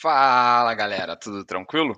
Fala 0.00 0.72
galera, 0.72 1.14
tudo 1.14 1.44
tranquilo? 1.44 1.94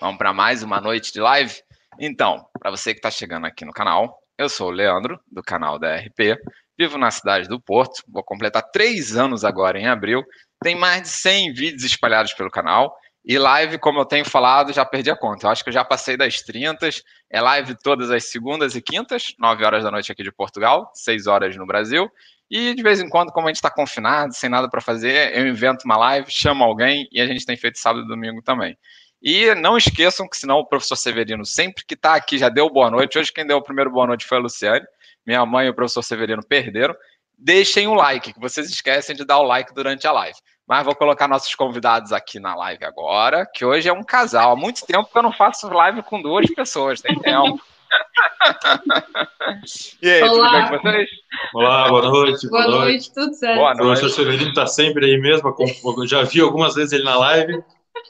Vamos 0.00 0.18
para 0.18 0.32
mais 0.32 0.64
uma 0.64 0.80
noite 0.80 1.12
de 1.12 1.20
live? 1.20 1.54
Então, 2.00 2.44
para 2.58 2.72
você 2.72 2.92
que 2.92 2.98
está 2.98 3.12
chegando 3.12 3.46
aqui 3.46 3.64
no 3.64 3.70
canal, 3.70 4.18
eu 4.36 4.48
sou 4.48 4.70
o 4.70 4.72
Leandro, 4.72 5.20
do 5.30 5.40
canal 5.40 5.78
da 5.78 5.94
RP, 5.94 6.36
vivo 6.76 6.98
na 6.98 7.12
cidade 7.12 7.46
do 7.46 7.60
Porto, 7.60 8.02
vou 8.08 8.24
completar 8.24 8.60
três 8.72 9.16
anos 9.16 9.44
agora 9.44 9.78
em 9.78 9.86
abril, 9.86 10.24
tem 10.60 10.74
mais 10.74 11.02
de 11.02 11.08
100 11.10 11.52
vídeos 11.52 11.84
espalhados 11.84 12.34
pelo 12.34 12.50
canal, 12.50 12.92
e 13.24 13.38
live, 13.38 13.78
como 13.78 14.00
eu 14.00 14.04
tenho 14.04 14.24
falado, 14.24 14.72
já 14.72 14.84
perdi 14.84 15.10
a 15.10 15.16
conta. 15.16 15.46
Eu 15.46 15.50
acho 15.50 15.62
que 15.62 15.70
eu 15.70 15.72
já 15.72 15.82
passei 15.82 16.14
das 16.14 16.42
30. 16.42 16.90
É 17.30 17.40
live 17.40 17.74
todas 17.82 18.10
as 18.10 18.24
segundas 18.24 18.76
e 18.76 18.82
quintas, 18.82 19.32
9 19.38 19.64
horas 19.64 19.82
da 19.82 19.90
noite 19.90 20.12
aqui 20.12 20.22
de 20.22 20.30
Portugal, 20.30 20.90
6 20.92 21.26
horas 21.26 21.56
no 21.56 21.64
Brasil. 21.64 22.10
E 22.50 22.74
de 22.74 22.82
vez 22.82 23.00
em 23.00 23.08
quando, 23.08 23.32
como 23.32 23.46
a 23.46 23.50
gente 23.50 23.56
está 23.56 23.70
confinado, 23.70 24.34
sem 24.34 24.50
nada 24.50 24.68
para 24.68 24.80
fazer, 24.80 25.36
eu 25.36 25.46
invento 25.46 25.84
uma 25.84 25.96
live, 25.96 26.30
chamo 26.30 26.62
alguém 26.62 27.08
e 27.10 27.20
a 27.20 27.26
gente 27.26 27.46
tem 27.46 27.56
feito 27.56 27.78
sábado 27.78 28.04
e 28.04 28.08
domingo 28.08 28.42
também. 28.42 28.76
E 29.22 29.54
não 29.54 29.78
esqueçam 29.78 30.28
que 30.28 30.36
senão 30.36 30.58
o 30.58 30.66
professor 30.66 30.96
Severino, 30.96 31.46
sempre 31.46 31.82
que 31.86 31.94
está 31.94 32.14
aqui, 32.14 32.36
já 32.36 32.50
deu 32.50 32.68
boa 32.68 32.90
noite. 32.90 33.18
Hoje 33.18 33.32
quem 33.32 33.46
deu 33.46 33.56
o 33.56 33.62
primeiro 33.62 33.90
boa 33.90 34.06
noite 34.06 34.26
foi 34.26 34.36
a 34.36 34.40
Luciane. 34.40 34.84
Minha 35.26 35.46
mãe 35.46 35.66
e 35.66 35.70
o 35.70 35.74
professor 35.74 36.02
Severino 36.02 36.42
perderam. 36.46 36.94
Deixem 37.38 37.86
o 37.86 37.92
um 37.92 37.94
like, 37.94 38.34
que 38.34 38.40
vocês 38.40 38.68
esquecem 38.68 39.16
de 39.16 39.24
dar 39.24 39.38
o 39.38 39.44
like 39.44 39.72
durante 39.74 40.06
a 40.06 40.12
live. 40.12 40.36
Mas 40.66 40.84
vou 40.84 40.94
colocar 40.94 41.26
nossos 41.26 41.54
convidados 41.54 42.12
aqui 42.12 42.38
na 42.38 42.54
live 42.54 42.84
agora, 42.84 43.46
que 43.46 43.64
hoje 43.64 43.88
é 43.88 43.92
um 43.92 44.04
casal. 44.04 44.52
Há 44.52 44.56
muito 44.56 44.84
tempo 44.86 45.10
que 45.10 45.16
eu 45.16 45.22
não 45.22 45.32
faço 45.32 45.68
live 45.68 46.02
com 46.02 46.20
duas 46.20 46.46
pessoas, 46.54 47.00
tem 47.00 47.18
tempo. 47.18 47.60
e 50.02 50.10
aí, 50.10 50.22
Olá. 50.22 50.32
tudo 50.32 50.50
bem 50.50 50.68
com 50.68 50.78
vocês? 50.90 51.08
Olá, 51.54 51.88
boa 51.88 52.02
noite. 52.02 52.48
Boa, 52.48 52.62
boa 52.62 52.76
noite. 52.76 52.90
noite, 52.90 53.14
tudo 53.14 53.34
certo. 53.34 53.56
Boa 53.56 53.74
noite. 53.74 53.80
O 53.80 53.86
professor 53.86 54.10
Severino 54.10 54.50
está 54.50 54.66
sempre 54.66 55.06
aí 55.06 55.18
mesmo, 55.18 55.54
eu 55.98 56.06
já 56.06 56.22
vi 56.22 56.40
algumas 56.40 56.74
vezes 56.74 56.92
ele 56.92 57.04
na 57.04 57.18
live. 57.18 57.62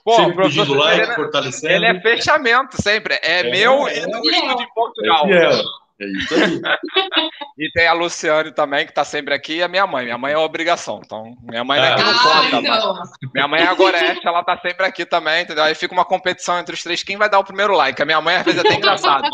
Pô, 0.04 0.16
sempre 0.16 0.44
pedindo 0.44 0.74
like, 0.74 1.00
ele, 1.00 1.10
é- 1.10 1.14
fortalecendo. 1.14 1.74
Ele 1.74 1.86
é 1.86 2.00
fechamento 2.00 2.82
sempre, 2.82 3.14
é, 3.14 3.40
é 3.40 3.50
meu 3.50 3.88
é, 3.88 3.98
e 3.98 4.06
do 4.06 4.30
é, 4.30 4.54
de 4.54 4.74
Portugal. 4.74 5.26
É, 5.28 5.62
é 6.00 6.06
isso 6.06 6.34
aí. 6.34 6.60
e 7.58 7.70
tem 7.70 7.86
a 7.86 7.92
Luciane 7.92 8.52
também, 8.52 8.84
que 8.84 8.90
está 8.90 9.04
sempre 9.04 9.32
aqui, 9.32 9.56
e 9.56 9.62
a 9.62 9.68
minha 9.68 9.86
mãe. 9.86 10.04
Minha 10.04 10.18
mãe 10.18 10.32
é 10.32 10.38
obrigação. 10.38 11.00
Então, 11.04 11.36
minha 11.42 11.64
mãe 11.64 11.80
não 11.80 11.86
é 11.86 11.94
que 11.94 12.02
não 12.02 12.18
conta, 12.18 12.56
então. 12.56 13.02
Minha 13.32 13.48
mãe 13.48 13.62
é 13.62 13.66
a 13.66 13.74
Gorete, 13.74 14.26
ela 14.26 14.42
tá 14.42 14.58
sempre 14.58 14.84
aqui 14.84 15.06
também, 15.06 15.42
entendeu? 15.42 15.64
Aí 15.64 15.74
fica 15.74 15.94
uma 15.94 16.04
competição 16.04 16.58
entre 16.58 16.74
os 16.74 16.82
três. 16.82 17.02
Quem 17.02 17.16
vai 17.16 17.30
dar 17.30 17.38
o 17.38 17.44
primeiro 17.44 17.74
like? 17.74 18.02
A 18.02 18.06
minha 18.06 18.20
mãe, 18.20 18.36
às 18.36 18.44
vezes, 18.44 18.62
é 18.62 18.66
até 18.66 18.76
engraçado. 18.76 19.28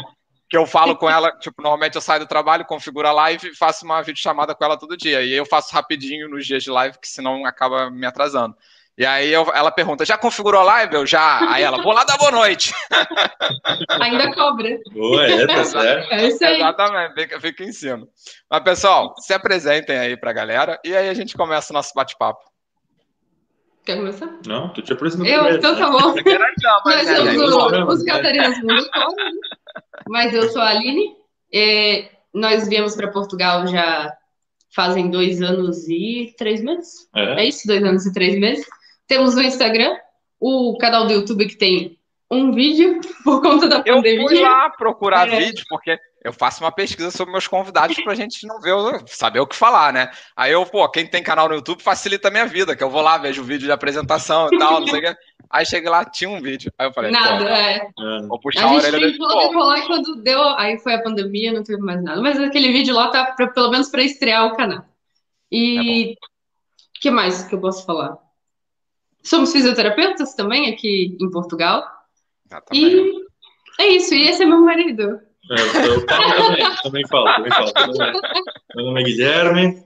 Que 0.51 0.57
eu 0.57 0.67
falo 0.67 0.97
com 0.97 1.09
ela, 1.09 1.31
tipo, 1.39 1.63
normalmente 1.63 1.95
eu 1.95 2.01
saio 2.01 2.21
do 2.21 2.27
trabalho, 2.27 2.67
configuro 2.67 3.07
a 3.07 3.13
live 3.13 3.49
e 3.49 3.57
faço 3.57 3.85
uma 3.85 4.03
videochamada 4.03 4.55
com 4.55 4.65
ela 4.65 4.77
todo 4.77 4.97
dia. 4.97 5.23
E 5.23 5.33
eu 5.33 5.47
faço 5.47 5.73
rapidinho 5.73 6.29
nos 6.29 6.45
dias 6.45 6.65
de 6.65 6.71
live, 6.71 6.99
que 6.99 7.09
senão 7.09 7.47
acaba 7.47 7.89
me 7.89 8.05
atrasando. 8.05 8.57
E 8.99 9.07
aí 9.07 9.33
eu, 9.33 9.51
ela 9.55 9.71
pergunta, 9.71 10.05
já 10.05 10.19
configurou 10.19 10.61
a 10.61 10.65
live? 10.65 10.95
Eu 10.95 11.07
já. 11.07 11.51
Aí 11.51 11.63
ela, 11.63 11.81
vou 11.81 11.93
lá 11.93 12.05
dar 12.05 12.19
boa 12.19 12.33
noite. 12.33 12.75
Ainda 14.03 14.35
cobra. 14.35 14.79
Boa, 14.93 15.25
é, 15.25 15.47
tá 15.47 15.65
certo. 15.65 16.13
É 16.13 16.27
isso 16.27 16.45
aí. 16.45 16.57
Exatamente, 16.57 17.15
fica, 17.15 17.41
fica 17.41 17.65
em 17.65 17.73
cima. 17.73 18.07
Mas, 18.51 18.63
pessoal, 18.63 19.15
se 19.19 19.33
apresentem 19.33 19.97
aí 19.97 20.19
pra 20.19 20.35
galera 20.35 20.79
e 20.85 20.95
aí 20.95 21.09
a 21.09 21.15
gente 21.15 21.35
começa 21.35 21.73
o 21.73 21.75
nosso 21.75 21.95
bate-papo. 21.95 22.51
Quer 23.85 23.97
começar? 23.97 24.29
Não, 24.47 24.69
tu 24.69 24.83
te 24.83 24.93
apresentou 24.93 25.27
Eu, 25.27 25.45
primeiro. 25.45 25.59
então 25.59 25.77
tá 25.79 25.91
bom. 25.91 26.15
Nós 26.85 27.51
somos 27.51 27.95
os 27.95 28.05
Catarinas 28.05 28.59
Mundo 28.59 28.91
mas 30.09 30.35
eu 30.35 30.49
sou 30.51 30.63
a 30.63 30.69
Aline. 30.69 31.17
nós 32.33 32.69
viemos 32.69 32.95
para 32.95 33.11
Portugal 33.11 33.67
já 33.67 34.13
fazem 34.75 35.11
dois 35.11 35.43
anos 35.43 35.89
e 35.89 36.35
três 36.39 36.63
meses. 36.63 37.09
É. 37.15 37.43
é 37.43 37.45
isso, 37.47 37.67
dois 37.67 37.83
anos 37.83 38.07
e 38.07 38.13
três 38.13 38.39
meses. 38.39 38.65
Temos 39.07 39.35
o 39.35 39.43
Instagram, 39.43 39.97
o 40.39 40.77
canal 40.79 41.07
do 41.07 41.13
YouTube 41.13 41.47
que 41.47 41.57
tem 41.57 41.99
um 42.31 42.53
vídeo 42.53 43.01
por 43.25 43.43
conta 43.43 43.69
da 43.69 43.83
pandemia. 43.83 44.23
Eu 44.23 44.29
fui 44.29 44.41
lá 44.41 44.71
procurar 44.71 45.29
é. 45.29 45.41
vídeo, 45.41 45.65
porque 45.69 45.99
eu 46.23 46.33
faço 46.33 46.63
uma 46.63 46.71
pesquisa 46.71 47.11
sobre 47.11 47.33
meus 47.33 47.49
convidados 47.49 47.97
pra 48.03 48.15
gente 48.15 48.47
não 48.47 48.61
ver, 48.61 48.75
saber 49.07 49.41
o 49.41 49.47
que 49.47 49.57
falar, 49.57 49.93
né? 49.93 50.11
Aí 50.37 50.53
eu, 50.53 50.67
pô, 50.67 50.87
quem 50.91 51.07
tem 51.07 51.23
canal 51.23 51.49
no 51.49 51.55
YouTube 51.55 51.83
facilita 51.83 52.29
a 52.29 52.31
minha 52.31 52.47
vida, 52.47 52.77
que 52.77 52.85
eu 52.85 52.91
vou 52.91 53.01
lá, 53.01 53.17
vejo 53.17 53.41
o 53.41 53.45
vídeo 53.45 53.65
de 53.67 53.73
apresentação 53.73 54.49
e 54.53 54.59
tal, 54.59 54.81
não 54.81 54.87
sei 54.87 54.99
o 54.99 55.03
que. 55.03 55.17
Aí 55.49 55.65
cheguei 55.65 55.89
lá, 55.89 56.05
tinha 56.05 56.29
um 56.29 56.41
vídeo. 56.41 56.71
Aí 56.79 56.87
eu 56.87 56.93
falei, 56.93 57.11
nada, 57.11 57.49
é. 57.49 57.89
Vou 58.29 58.39
puxar 58.39 58.67
a, 58.67 58.69
a 58.69 58.75
orelha 58.75 58.99
desse 58.99 59.19
tentou 59.19 59.77
e 59.77 59.87
quando 59.87 60.23
deu, 60.23 60.43
aí 60.59 60.79
foi 60.79 60.95
a 60.95 61.03
pandemia, 61.03 61.53
não 61.53 61.65
teve 61.65 61.81
mais 61.81 62.03
nada. 62.03 62.21
Mas 62.21 62.39
aquele 62.39 62.71
vídeo 62.71 62.95
lá 62.95 63.09
tá 63.09 63.33
pra, 63.33 63.49
pelo 63.49 63.71
menos 63.71 63.89
para 63.89 64.03
estrear 64.03 64.47
o 64.47 64.57
canal. 64.57 64.85
E 65.51 66.11
o 66.11 66.13
é 66.13 66.17
que 67.01 67.11
mais 67.11 67.43
que 67.45 67.55
eu 67.55 67.61
posso 67.61 67.85
falar? 67.87 68.19
Somos 69.25 69.53
fisioterapeutas 69.53 70.35
também 70.35 70.73
aqui 70.73 71.17
em 71.19 71.31
Portugal. 71.31 71.85
E 72.73 73.11
é 73.81 73.89
isso, 73.89 74.15
e 74.15 74.29
esse 74.29 74.43
é 74.43 74.47
meu 74.47 74.61
marido. 74.61 75.21
É, 75.51 75.55
eu 75.87 76.07
falo 76.07 76.35
também, 76.35 76.77
também 76.83 77.07
falo, 77.09 77.25
também 77.25 77.53
falo. 77.53 77.73
Meu 78.75 78.85
nome 78.87 79.01
é 79.01 79.05
Guilherme. 79.05 79.83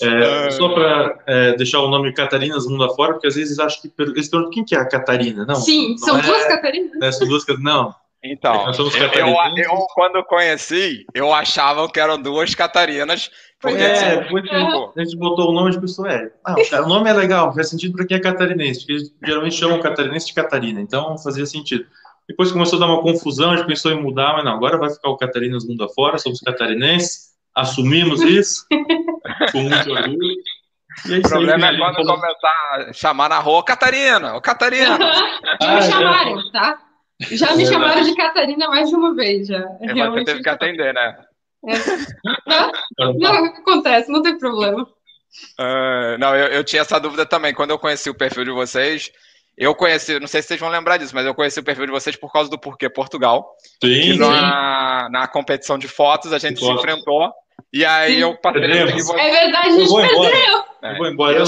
É, 0.00 0.50
só 0.52 0.68
para 0.68 1.18
é, 1.26 1.56
deixar 1.56 1.80
o 1.80 1.88
nome 1.88 2.12
Catarinas 2.12 2.66
mundo 2.66 2.84
afora, 2.84 3.12
porque 3.12 3.26
às 3.26 3.34
vezes 3.34 3.58
acho 3.58 3.82
que 3.82 3.92
eles 3.98 4.28
perguntam 4.28 4.50
quem 4.50 4.64
que 4.64 4.74
é 4.74 4.78
a 4.78 4.88
Catarina, 4.88 5.44
não? 5.44 5.56
Sim, 5.56 5.90
não 5.90 5.98
são 5.98 6.18
é, 6.18 6.22
duas 6.22 6.46
Catarinas. 6.46 7.02
É, 7.02 7.12
são 7.12 7.28
duas 7.28 7.44
Não. 7.58 7.94
Então, 8.24 8.70
eu, 8.78 8.86
eu, 9.26 9.34
eu, 9.56 9.86
quando 9.94 10.22
conheci, 10.22 11.04
eu 11.12 11.34
achava 11.34 11.90
que 11.90 11.98
eram 11.98 12.22
duas 12.22 12.54
Catarinas. 12.54 13.28
Porque, 13.60 13.82
é, 13.82 13.92
assim, 13.92 14.20
depois 14.20 14.44
a 14.48 15.02
gente 15.02 15.16
botou 15.16 15.50
o 15.50 15.52
nome 15.52 15.72
de 15.72 15.80
pessoa. 15.80 16.08
É, 16.12 16.30
ah, 16.44 16.54
o 16.84 16.88
nome 16.88 17.10
é 17.10 17.12
legal, 17.12 17.52
faz 17.52 17.68
sentido 17.68 17.96
para 17.96 18.06
quem 18.06 18.16
é 18.16 18.20
catarinense, 18.20 18.80
porque 18.80 18.92
eles 18.92 19.14
geralmente 19.24 19.56
chamam 19.56 19.80
catarinense 19.80 20.26
de 20.26 20.34
Catarina, 20.34 20.80
então 20.80 21.18
fazia 21.18 21.44
sentido. 21.46 21.84
Depois 22.28 22.52
começou 22.52 22.76
a 22.76 22.80
dar 22.80 22.92
uma 22.92 23.02
confusão, 23.02 23.50
a 23.50 23.56
gente 23.56 23.66
pensou 23.66 23.92
em 23.92 24.00
mudar, 24.00 24.34
mas 24.34 24.44
não, 24.44 24.52
agora 24.52 24.78
vai 24.78 24.90
ficar 24.90 25.08
o 25.08 25.16
Catarinas 25.16 25.66
mundo 25.66 25.84
afora, 25.84 26.18
somos 26.18 26.40
catarinenses, 26.40 27.32
assumimos 27.54 28.22
isso, 28.22 28.66
com 29.52 29.60
muito 29.60 29.90
orgulho. 29.90 30.42
É 31.08 31.18
o 31.18 31.22
problema 31.22 31.68
aí, 31.68 31.74
é 31.74 31.78
quando 31.78 31.94
falou... 31.94 32.20
começar 32.20 32.88
a 32.88 32.92
chamar 32.92 33.28
na 33.28 33.38
rua, 33.38 33.64
Catarina, 33.64 34.36
ô 34.36 34.40
Catarina. 34.40 34.98
Já 35.60 35.74
me 35.74 35.82
chamaram, 35.82 36.52
tá? 36.52 36.78
Já 37.30 37.56
me 37.56 37.66
chamaram 37.66 38.02
de 38.02 38.14
Catarina 38.14 38.68
mais 38.68 38.88
de 38.88 38.96
uma 38.96 39.14
vez, 39.14 39.46
já. 39.46 39.64
É, 39.80 40.08
você 40.10 40.24
teve 40.24 40.42
que 40.42 40.48
atender, 40.48 40.92
né? 40.92 41.24
É. 41.68 41.74
Não, 42.98 43.12
não, 43.14 43.44
acontece, 43.44 44.10
não 44.10 44.22
tem 44.22 44.36
problema. 44.36 44.82
Uh, 45.58 46.18
não, 46.18 46.34
eu, 46.34 46.48
eu, 46.48 46.64
tinha 46.64 46.82
essa 46.82 46.98
dúvida 46.98 47.24
também. 47.24 47.54
Quando 47.54 47.70
eu 47.70 47.78
conheci 47.78 48.10
o 48.10 48.14
perfil 48.14 48.44
de 48.44 48.50
vocês, 48.50 49.12
eu 49.56 49.74
conheci, 49.74 50.18
não 50.18 50.26
sei 50.26 50.40
se 50.40 50.48
vocês 50.48 50.60
vão 50.60 50.70
lembrar 50.70 50.96
disso, 50.96 51.14
mas 51.14 51.26
eu 51.26 51.34
conheci 51.34 51.60
o 51.60 51.64
perfil 51.64 51.86
de 51.86 51.92
vocês 51.92 52.16
por 52.16 52.32
causa 52.32 52.50
do 52.50 52.58
Porquê 52.58 52.88
Portugal. 52.88 53.54
Sim, 53.82 54.18
na, 54.18 55.08
na 55.10 55.26
competição 55.26 55.78
de 55.78 55.88
fotos 55.88 56.32
a 56.32 56.38
gente 56.38 56.58
se 56.58 56.70
enfrentou. 56.70 57.32
E 57.72 57.84
aí 57.84 58.20
eu 58.20 58.34
passei 58.36 58.62
você. 58.92 59.18
É 59.18 59.30
verdade, 59.30 59.68
a 59.68 59.70
gente 59.70 59.90
eu 59.90 59.96
perdeu. 59.96 60.64
É. 60.82 60.92
Eu 60.92 60.96
vou 60.98 61.06
embora. 61.06 61.38
Eu, 61.38 61.44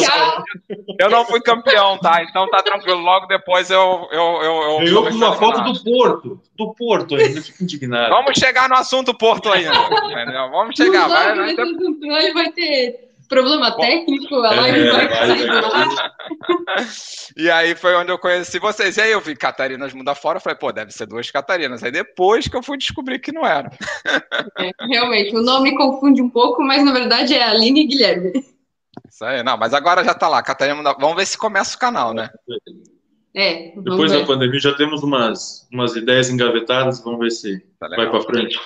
eu, 1.00 1.10
não 1.10 1.24
fui 1.26 1.40
campeão, 1.40 1.98
tá? 1.98 2.22
Então 2.22 2.48
tá 2.48 2.62
tranquilo. 2.62 3.00
Logo 3.00 3.26
depois 3.26 3.68
eu. 3.70 4.08
eu, 4.10 4.42
eu, 4.42 4.62
eu 4.62 4.78
Ganhou 4.78 5.02
com 5.02 5.10
uma 5.10 5.36
foto 5.36 5.60
do 5.60 5.82
Porto. 5.82 6.40
Do 6.56 6.74
Porto 6.74 7.16
ainda. 7.16 7.42
Fico 7.42 7.62
indignado. 7.62 8.14
Vamos 8.14 8.38
chegar 8.38 8.68
no 8.68 8.76
assunto 8.76 9.12
Porto 9.12 9.50
ainda. 9.50 9.72
Vamos 10.50 10.76
chegar. 10.76 11.08
Vai, 11.08 11.34
vai, 11.34 11.54
vai, 11.54 12.32
vai 12.32 12.52
ter 12.52 13.13
problema 13.34 13.76
técnico, 13.76 14.36
a 14.36 14.54
live 14.54 14.80
é, 14.80 14.92
vai 14.92 15.26
sair 15.26 15.46
do 15.46 15.66
ar. 15.66 16.14
E 17.36 17.50
aí 17.50 17.74
foi 17.74 17.94
onde 17.96 18.12
eu 18.12 18.18
conheci 18.18 18.58
vocês. 18.58 18.96
E 18.96 19.00
aí 19.00 19.10
eu 19.10 19.20
vi 19.20 19.34
Catarinas 19.34 19.92
Mundo 19.92 20.08
Afora, 20.08 20.38
falei, 20.38 20.56
pô, 20.56 20.72
deve 20.72 20.92
ser 20.92 21.06
duas 21.06 21.30
Catarinas. 21.30 21.82
Aí 21.82 21.90
depois 21.90 22.46
que 22.46 22.56
eu 22.56 22.62
fui 22.62 22.78
descobrir 22.78 23.18
que 23.18 23.32
não 23.32 23.46
era. 23.46 23.70
É, 24.56 24.70
realmente, 24.86 25.34
o 25.34 25.42
nome 25.42 25.76
confunde 25.76 26.22
um 26.22 26.30
pouco, 26.30 26.62
mas 26.62 26.84
na 26.84 26.92
verdade 26.92 27.34
é 27.34 27.42
Aline 27.42 27.82
e 27.82 27.86
Guilherme. 27.86 28.32
Isso 29.08 29.24
aí, 29.24 29.42
não, 29.42 29.56
mas 29.56 29.74
agora 29.74 30.04
já 30.04 30.14
tá 30.14 30.28
lá, 30.28 30.42
Catarina 30.42 30.76
Mundo 30.76 30.94
Vamos 30.98 31.16
ver 31.16 31.26
se 31.26 31.36
começa 31.36 31.76
o 31.76 31.78
canal, 31.78 32.14
né? 32.14 32.30
É, 33.34 33.72
Depois 33.76 34.12
ver. 34.12 34.20
da 34.20 34.26
pandemia 34.26 34.60
já 34.60 34.74
temos 34.74 35.02
umas, 35.02 35.68
umas 35.72 35.96
ideias 35.96 36.30
engavetadas, 36.30 37.02
vamos 37.02 37.20
ver 37.20 37.30
se 37.30 37.60
tá 37.80 37.88
vai 37.88 38.08
para 38.08 38.20
frente. 38.22 38.58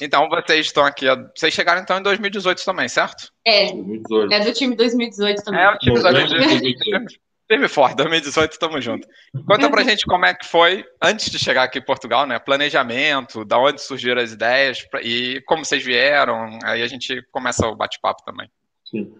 Então, 0.00 0.28
vocês 0.28 0.66
estão 0.66 0.84
aqui. 0.84 1.06
Vocês 1.36 1.52
chegaram 1.52 1.80
então 1.80 1.98
em 1.98 2.02
2018 2.02 2.64
também, 2.64 2.88
certo? 2.88 3.30
É. 3.46 3.72
2018. 3.72 4.32
É 4.32 4.40
do 4.40 4.52
time 4.52 4.76
2018 4.76 5.44
também. 5.44 5.60
É 5.60 5.70
o 5.70 5.78
time 5.78 6.00
2018. 6.00 7.24
Firme 7.46 7.68
forte, 7.68 7.96
2018, 7.96 8.52
estamos 8.52 8.82
juntos. 8.82 9.06
Conta 9.46 9.68
pra 9.68 9.82
gente 9.82 10.06
como 10.06 10.24
é 10.24 10.32
que 10.32 10.46
foi, 10.46 10.82
antes 11.02 11.30
de 11.30 11.38
chegar 11.38 11.64
aqui 11.64 11.78
em 11.78 11.84
Portugal, 11.84 12.26
né? 12.26 12.38
Planejamento, 12.38 13.44
da 13.44 13.58
onde 13.58 13.82
surgiram 13.82 14.22
as 14.22 14.32
ideias 14.32 14.78
e 15.02 15.42
como 15.46 15.62
vocês 15.62 15.84
vieram. 15.84 16.58
Aí 16.64 16.82
a 16.82 16.86
gente 16.86 17.22
começa 17.30 17.66
o 17.68 17.76
bate-papo 17.76 18.24
também. 18.24 18.48
Sim. 18.90 19.12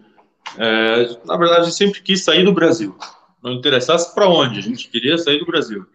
É, 0.57 1.17
na 1.23 1.37
verdade, 1.37 1.71
sempre 1.71 2.01
quis 2.01 2.23
sair 2.23 2.43
do 2.43 2.51
Brasil. 2.51 2.97
Não 3.43 3.53
interessasse 3.53 4.13
para 4.15 4.27
onde, 4.27 4.57
a 4.57 4.63
gente 4.63 4.89
queria 4.89 5.19
sair 5.19 5.37
do 5.37 5.45
Brasil. 5.45 5.85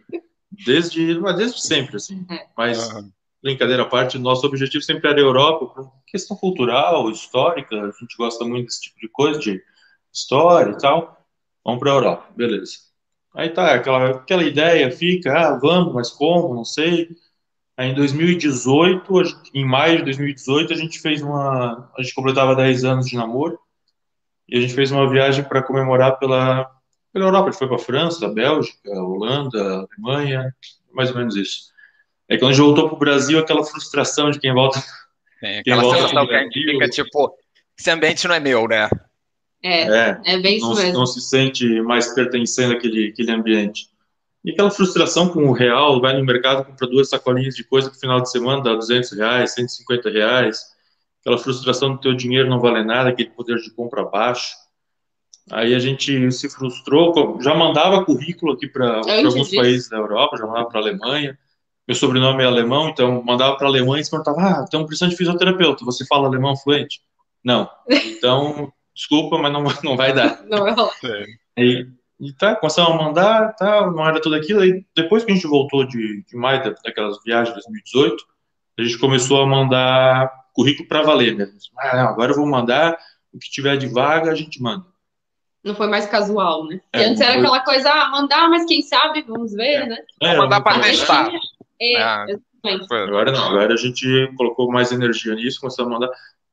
Desde, 0.52 1.20
desde 1.36 1.60
sempre, 1.60 1.96
assim. 1.96 2.24
É. 2.30 2.46
Mas 2.56 2.92
uhum 2.92 3.10
brincadeira 3.42 3.82
à 3.82 3.86
parte, 3.86 4.18
nosso 4.18 4.46
objetivo 4.46 4.82
sempre 4.82 5.08
era 5.08 5.18
a 5.18 5.24
Europa, 5.24 5.66
por 5.66 5.92
questão 6.06 6.36
cultural, 6.36 7.10
histórica, 7.10 7.74
a 7.74 7.90
gente 7.90 8.16
gosta 8.16 8.44
muito 8.44 8.66
desse 8.66 8.82
tipo 8.82 8.98
de 9.00 9.08
coisa, 9.08 9.38
de 9.38 9.62
história 10.12 10.72
e 10.72 10.78
tal. 10.78 11.16
Vamos 11.64 11.80
para 11.80 11.92
a 11.92 11.94
Europa, 11.94 12.26
beleza. 12.36 12.90
Aí 13.34 13.48
tá, 13.50 13.74
aquela, 13.74 14.10
aquela 14.10 14.42
ideia 14.42 14.90
fica, 14.90 15.32
ah, 15.32 15.58
vamos, 15.58 15.94
mas 15.94 16.10
como, 16.10 16.54
não 16.54 16.64
sei. 16.64 17.08
Aí 17.76 17.90
em 17.90 17.94
2018, 17.94 19.22
em 19.54 19.64
maio 19.64 19.98
de 19.98 20.04
2018, 20.04 20.72
a 20.72 20.76
gente 20.76 21.00
fez 21.00 21.22
uma. 21.22 21.90
A 21.96 22.02
gente 22.02 22.14
completava 22.14 22.54
10 22.54 22.84
anos 22.84 23.06
de 23.06 23.16
namoro. 23.16 23.58
E 24.48 24.58
a 24.58 24.60
gente 24.60 24.74
fez 24.74 24.90
uma 24.90 25.08
viagem 25.08 25.44
para 25.44 25.62
comemorar 25.62 26.18
pela, 26.18 26.68
pela 27.12 27.26
Europa. 27.26 27.48
A 27.48 27.50
gente 27.52 27.58
foi 27.58 27.68
para 27.68 27.78
França, 27.78 28.28
Bélgica, 28.28 28.90
Holanda, 28.90 29.86
Alemanha, 29.88 30.54
mais 30.92 31.10
ou 31.10 31.16
menos 31.16 31.36
isso. 31.36 31.70
Aí 32.30 32.38
quando 32.38 32.52
a 32.52 32.54
gente 32.54 32.64
voltou 32.64 32.88
para 32.88 32.96
o 32.96 32.98
Brasil, 32.98 33.38
aquela 33.38 33.64
frustração 33.64 34.30
de 34.30 34.38
quem 34.38 34.52
volta. 34.52 34.82
Tem 35.40 35.58
aquela 35.58 35.82
quem 35.82 35.90
sensação 35.94 36.26
que 36.26 36.34
a 36.34 36.42
gente 36.42 36.62
fica 36.64 36.88
tipo, 36.88 37.34
esse 37.78 37.90
ambiente 37.90 38.28
não 38.28 38.34
é 38.34 38.40
meu, 38.40 38.68
né? 38.68 38.88
É, 39.62 39.82
é, 39.82 40.20
é 40.24 40.38
bem 40.38 40.56
isso 40.58 40.68
não, 40.68 40.76
mesmo. 40.76 40.98
Não 40.98 41.06
se 41.06 41.20
sente 41.20 41.66
mais 41.80 42.14
pertencendo 42.14 42.74
àquele, 42.74 43.08
àquele 43.08 43.32
ambiente. 43.32 43.88
E 44.44 44.52
aquela 44.52 44.70
frustração 44.70 45.28
com 45.28 45.44
o 45.44 45.52
real, 45.52 46.00
vai 46.00 46.16
no 46.16 46.24
mercado, 46.24 46.64
compra 46.64 46.86
duas 46.86 47.08
sacolinhas 47.08 47.54
de 47.54 47.64
coisa 47.64 47.88
que 47.88 47.96
no 47.96 48.00
final 48.00 48.20
de 48.20 48.30
semana 48.30 48.62
dá 48.62 48.74
200 48.74 49.12
reais, 49.12 49.54
150 49.54 50.10
reais. 50.10 50.62
Aquela 51.20 51.36
frustração 51.36 51.92
do 51.92 52.00
teu 52.00 52.14
dinheiro 52.14 52.48
não 52.48 52.60
vale 52.60 52.82
nada, 52.82 53.10
aquele 53.10 53.30
poder 53.30 53.56
de 53.56 53.70
compra 53.70 54.04
baixo. 54.04 54.54
Aí 55.50 55.74
a 55.74 55.78
gente 55.78 56.30
se 56.32 56.48
frustrou, 56.48 57.38
já 57.40 57.54
mandava 57.54 58.04
currículo 58.04 58.52
aqui 58.52 58.66
para 58.66 58.98
alguns 58.98 59.34
disso. 59.34 59.56
países 59.56 59.88
da 59.88 59.96
Europa, 59.96 60.36
já 60.36 60.46
mandava 60.46 60.68
para 60.68 60.80
a 60.80 60.82
Alemanha. 60.82 61.38
Meu 61.86 61.94
sobrenome 61.94 62.42
é 62.42 62.46
alemão, 62.46 62.88
então 62.88 63.22
mandava 63.22 63.56
para 63.56 63.66
a 63.66 63.70
Alemanha 63.70 64.02
e 64.02 64.08
perguntava: 64.08 64.40
Ah, 64.40 64.64
estamos 64.64 64.86
precisando 64.86 65.10
de 65.10 65.16
fisioterapeuta, 65.16 65.84
você 65.84 66.06
fala 66.06 66.28
alemão 66.28 66.56
fluente? 66.56 67.00
Não. 67.44 67.68
Então, 67.88 68.72
desculpa, 68.94 69.38
mas 69.38 69.52
não, 69.52 69.64
não 69.82 69.96
vai 69.96 70.12
dar. 70.12 70.42
Não 70.44 70.62
vai 70.62 70.72
rolar. 70.72 70.94
E, 71.56 71.86
e 72.20 72.32
tá, 72.34 72.54
começamos 72.54 72.92
a 72.92 73.02
mandar, 73.02 73.56
tá, 73.56 73.90
não 73.90 74.06
era 74.06 74.20
tudo 74.20 74.34
aquilo. 74.34 74.60
Aí 74.60 74.84
depois 74.94 75.24
que 75.24 75.32
a 75.32 75.34
gente 75.34 75.46
voltou 75.46 75.84
de, 75.84 76.24
de 76.24 76.36
maio 76.36 76.62
daquelas 76.84 77.18
viagens 77.24 77.48
de 77.48 77.54
2018, 77.54 78.24
a 78.78 78.82
gente 78.82 78.98
começou 78.98 79.42
a 79.42 79.46
mandar 79.46 80.30
currículo 80.52 80.88
para 80.88 81.02
valer 81.02 81.34
mesmo. 81.36 81.58
Ah, 81.78 82.08
agora 82.08 82.32
eu 82.32 82.36
vou 82.36 82.46
mandar 82.46 82.96
o 83.32 83.38
que 83.38 83.50
tiver 83.50 83.76
de 83.76 83.86
vaga, 83.86 84.30
a 84.30 84.34
gente 84.34 84.62
manda. 84.62 84.84
Não 85.62 85.74
foi 85.74 85.86
mais 85.88 86.06
casual, 86.06 86.66
né? 86.66 86.80
É, 86.92 87.04
antes 87.04 87.20
era 87.20 87.32
foi... 87.32 87.40
aquela 87.40 87.60
coisa, 87.60 87.90
ah, 87.90 88.10
mandar, 88.10 88.48
mas 88.48 88.64
quem 88.64 88.80
sabe, 88.80 89.22
vamos 89.22 89.52
ver, 89.52 89.74
é. 89.74 89.86
né? 89.86 89.96
É, 90.22 90.36
mandar 90.36 90.62
para 90.62 90.80
testar. 90.80 91.30
É, 91.80 92.02
ah, 92.02 92.26
agora 92.90 93.32
não, 93.32 93.48
agora 93.48 93.72
a 93.72 93.76
gente 93.76 94.30
colocou 94.36 94.70
mais 94.70 94.92
energia 94.92 95.34
nisso, 95.34 95.60
começou 95.60 95.86
a 95.86 95.88
mandar 95.88 96.10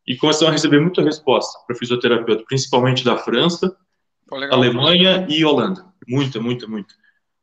e 0.07 0.15
começamos 0.15 0.50
a 0.50 0.51
receber 0.53 0.79
muita 0.79 1.01
resposta 1.01 1.59
para 1.68 1.75
fisioterapeuta, 1.75 2.45
principalmente 2.47 3.03
da 3.03 3.18
França, 3.18 3.75
Alemanha 4.51 5.25
e 5.29 5.44
Holanda. 5.44 5.85
Muita, 6.07 6.39
muita, 6.39 6.65
muita. 6.65 6.94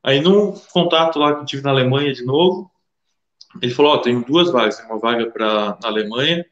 Aí, 0.03 0.21
num 0.21 0.53
contato 0.73 1.19
lá 1.19 1.35
que 1.35 1.41
eu 1.41 1.47
tive 1.47 1.63
na 1.63 1.71
Alemanha 1.71 2.13
de 2.13 2.25
novo, 2.25 2.71
ele 3.61 3.73
falou: 3.73 3.93
Ó, 3.93 3.95
oh, 3.97 3.99
tenho 3.99 4.25
duas 4.25 4.51
vagas, 4.51 4.79
tem 4.79 4.87
uma 4.87 4.99
vaga 4.99 5.31
para 5.31 5.79
na 5.83 5.89
Alemanha. 5.89 6.45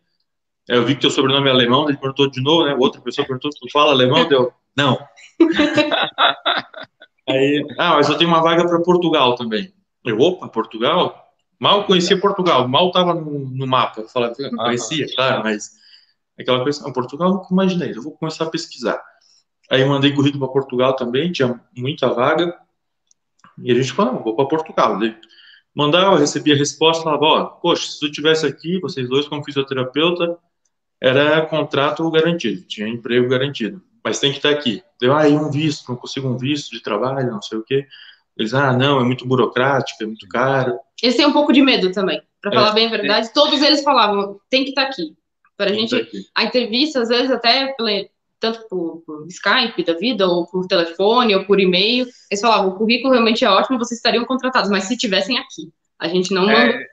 Eu 0.68 0.84
vi 0.84 0.94
que 0.94 1.00
teu 1.00 1.10
sobrenome 1.10 1.48
é 1.48 1.50
alemão, 1.50 1.88
ele 1.88 1.98
perguntou 1.98 2.30
de 2.30 2.40
novo, 2.42 2.64
né? 2.64 2.74
Outra 2.78 3.00
pessoa 3.00 3.26
perguntou: 3.26 3.50
Tu 3.50 3.70
fala 3.70 3.92
alemão? 3.92 4.28
Deu, 4.28 4.52
não. 4.76 4.98
Aí, 7.28 7.66
ah, 7.78 7.94
mas 7.94 8.08
eu 8.08 8.16
tenho 8.18 8.30
uma 8.30 8.42
vaga 8.42 8.66
para 8.66 8.82
Portugal 8.82 9.34
também. 9.34 9.72
Eu, 10.04 10.18
opa, 10.18 10.48
Portugal? 10.48 11.21
Mal 11.62 11.84
conhecia 11.84 12.18
Portugal, 12.18 12.66
mal 12.66 12.88
estava 12.88 13.14
no, 13.14 13.38
no, 13.38 13.66
mapa. 13.68 14.02
Falava, 14.08 14.34
conhecia, 14.34 15.06
claro, 15.14 15.44
mas 15.44 15.70
aquela 16.36 16.60
coisa, 16.60 16.82
não, 16.82 16.92
Portugal 16.92 17.28
eu 17.28 17.34
nunca 17.34 17.46
imaginei, 17.52 17.96
eu 17.96 18.02
vou 18.02 18.16
começar 18.16 18.46
a 18.46 18.50
pesquisar. 18.50 19.00
Aí 19.70 19.84
mandei 19.84 20.12
currículo 20.12 20.44
para 20.44 20.54
Portugal 20.54 20.96
também, 20.96 21.30
tinha 21.30 21.60
muita 21.76 22.08
vaga, 22.08 22.52
e 23.62 23.70
a 23.70 23.74
gente 23.76 23.92
falou, 23.92 24.14
não, 24.14 24.24
vou 24.24 24.34
para 24.34 24.46
Portugal. 24.46 24.98
Mandava, 25.72 26.18
recebia 26.18 26.54
a 26.54 26.58
resposta, 26.58 27.04
falava, 27.04 27.24
ó, 27.24 27.44
poxa, 27.44 27.92
se 27.92 28.00
tu 28.00 28.10
tivesse 28.10 28.44
aqui, 28.44 28.80
vocês 28.80 29.08
dois 29.08 29.28
como 29.28 29.44
fisioterapeuta, 29.44 30.36
era 31.00 31.46
contrato 31.46 32.10
garantido, 32.10 32.62
tinha 32.62 32.88
emprego 32.88 33.28
garantido, 33.28 33.80
mas 34.02 34.18
tem 34.18 34.32
que 34.32 34.38
estar 34.38 34.50
aqui. 34.50 34.82
Deu, 35.00 35.14
ah, 35.14 35.28
e 35.28 35.32
um 35.32 35.48
visto, 35.48 35.88
não 35.88 35.94
consigo 35.94 36.26
um 36.26 36.36
visto 36.36 36.72
de 36.72 36.82
trabalho, 36.82 37.30
não 37.30 37.40
sei 37.40 37.58
o 37.58 37.62
quê. 37.62 37.86
Eles, 38.36 38.52
ah, 38.52 38.72
não, 38.72 39.00
é 39.00 39.04
muito 39.04 39.28
burocrático, 39.28 40.02
é 40.02 40.06
muito 40.06 40.26
caro. 40.26 40.76
Eles 41.02 41.16
têm 41.16 41.26
um 41.26 41.32
pouco 41.32 41.52
de 41.52 41.60
medo 41.60 41.90
também, 41.90 42.22
para 42.40 42.52
é, 42.52 42.54
falar 42.54 42.72
bem 42.72 42.86
a 42.86 42.90
verdade. 42.90 43.26
É. 43.26 43.32
Todos 43.32 43.60
eles 43.60 43.82
falavam, 43.82 44.38
tem 44.48 44.62
que 44.62 44.70
estar 44.70 44.82
aqui. 44.82 45.14
Para 45.56 45.70
a 45.70 45.74
gente, 45.74 46.08
a 46.34 46.44
entrevista, 46.44 47.00
às 47.00 47.08
vezes, 47.08 47.30
até 47.30 47.74
tanto 48.40 48.66
por, 48.68 49.02
por, 49.06 49.26
Skype 49.28 49.84
da 49.84 49.94
vida, 49.94 50.26
ou 50.26 50.46
por 50.46 50.66
telefone, 50.66 51.34
ou 51.34 51.44
por 51.44 51.60
e-mail, 51.60 52.06
eles 52.30 52.40
falavam, 52.40 52.70
o 52.70 52.76
currículo 52.76 53.12
realmente 53.12 53.44
é 53.44 53.50
ótimo, 53.50 53.78
vocês 53.78 53.98
estariam 53.98 54.24
contratados, 54.24 54.70
mas 54.70 54.84
se 54.84 54.96
tivessem 54.96 55.38
aqui. 55.38 55.72
A 55.98 56.08
gente 56.08 56.32
não 56.32 56.46
manda. 56.46 56.72
É, 56.72 56.86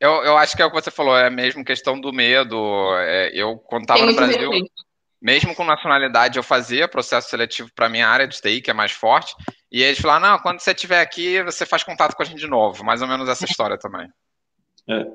eu, 0.00 0.10
eu 0.24 0.36
acho 0.36 0.56
que 0.56 0.62
é 0.62 0.66
o 0.66 0.70
que 0.70 0.80
você 0.80 0.90
falou, 0.90 1.16
é 1.16 1.28
mesmo 1.30 1.64
questão 1.64 2.00
do 2.00 2.12
medo. 2.12 2.56
É, 2.98 3.30
eu, 3.34 3.56
quando 3.58 3.82
estava 3.82 4.04
no 4.04 4.14
Brasil, 4.14 4.50
mesmo 5.20 5.54
com 5.54 5.64
nacionalidade, 5.64 6.38
eu 6.38 6.42
fazia 6.42 6.88
processo 6.88 7.28
seletivo 7.28 7.70
para 7.74 7.88
minha 7.88 8.08
área 8.08 8.26
de 8.26 8.40
TI, 8.40 8.60
que 8.60 8.70
é 8.70 8.74
mais 8.74 8.92
forte, 8.92 9.34
e 9.70 9.82
eles 9.82 10.00
falaram, 10.00 10.30
não, 10.30 10.38
quando 10.38 10.60
você 10.60 10.72
estiver 10.72 11.00
aqui, 11.00 11.42
você 11.42 11.66
faz 11.66 11.84
contato 11.84 12.16
com 12.16 12.22
a 12.22 12.26
gente 12.26 12.40
de 12.40 12.46
novo. 12.46 12.84
Mais 12.84 13.02
ou 13.02 13.08
menos 13.08 13.28
essa 13.28 13.44
história 13.44 13.78
também. 13.78 14.08
É. 14.88 15.06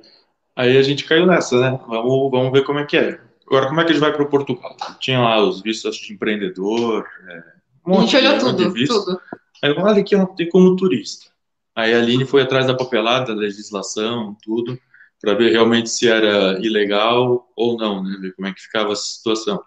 Aí 0.55 0.77
a 0.77 0.83
gente 0.83 1.03
caiu 1.03 1.25
nessa, 1.25 1.59
né? 1.59 1.79
Vamos, 1.87 2.31
vamos 2.31 2.51
ver 2.51 2.63
como 2.63 2.79
é 2.79 2.85
que 2.85 2.95
é. 2.95 3.19
Agora, 3.45 3.67
como 3.67 3.81
é 3.81 3.83
que 3.83 3.91
a 3.91 3.93
gente 3.93 4.01
vai 4.01 4.13
para 4.13 4.23
o 4.23 4.29
Portugal? 4.29 4.75
Tinha 4.99 5.19
lá 5.19 5.43
os 5.43 5.61
vistos 5.61 5.97
de 5.97 6.13
empreendedor. 6.13 7.05
É, 7.27 7.43
um 7.85 7.99
a 7.99 8.01
gente 8.01 8.15
olhou 8.15 8.39
tudo, 8.39 8.73
tudo. 8.73 9.21
Aí 9.61 9.69
eu 9.69 9.75
falei 9.75 10.03
que 10.03 10.15
eu 10.15 10.19
não 10.19 10.35
tenho 10.35 10.49
como 10.49 10.75
turista. 10.75 11.27
Aí 11.75 11.93
a 11.93 11.97
Aline 11.97 12.25
foi 12.25 12.41
atrás 12.41 12.65
da 12.65 12.73
papelada, 12.73 13.35
da 13.35 13.41
legislação, 13.41 14.35
tudo, 14.41 14.79
para 15.21 15.33
ver 15.33 15.51
realmente 15.51 15.89
se 15.89 16.07
era 16.07 16.57
ilegal 16.65 17.51
ou 17.55 17.77
não, 17.77 18.01
né? 18.01 18.17
Ver 18.21 18.33
como 18.33 18.47
é 18.47 18.53
que 18.53 18.61
ficava 18.61 18.93
a 18.93 18.95
situação. 18.95 19.61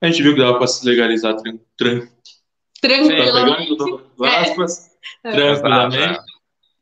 A 0.00 0.06
gente 0.06 0.22
viu 0.22 0.34
que 0.34 0.40
dava 0.40 0.58
para 0.58 0.66
se 0.66 0.84
legalizar 0.84 1.34
tran 1.36 1.58
tran 1.76 2.08
tranquilamente. 2.80 3.76
Tá 4.18 4.40
aspas, 4.40 4.90
é. 5.24 5.32
tranquilamente. 5.32 6.20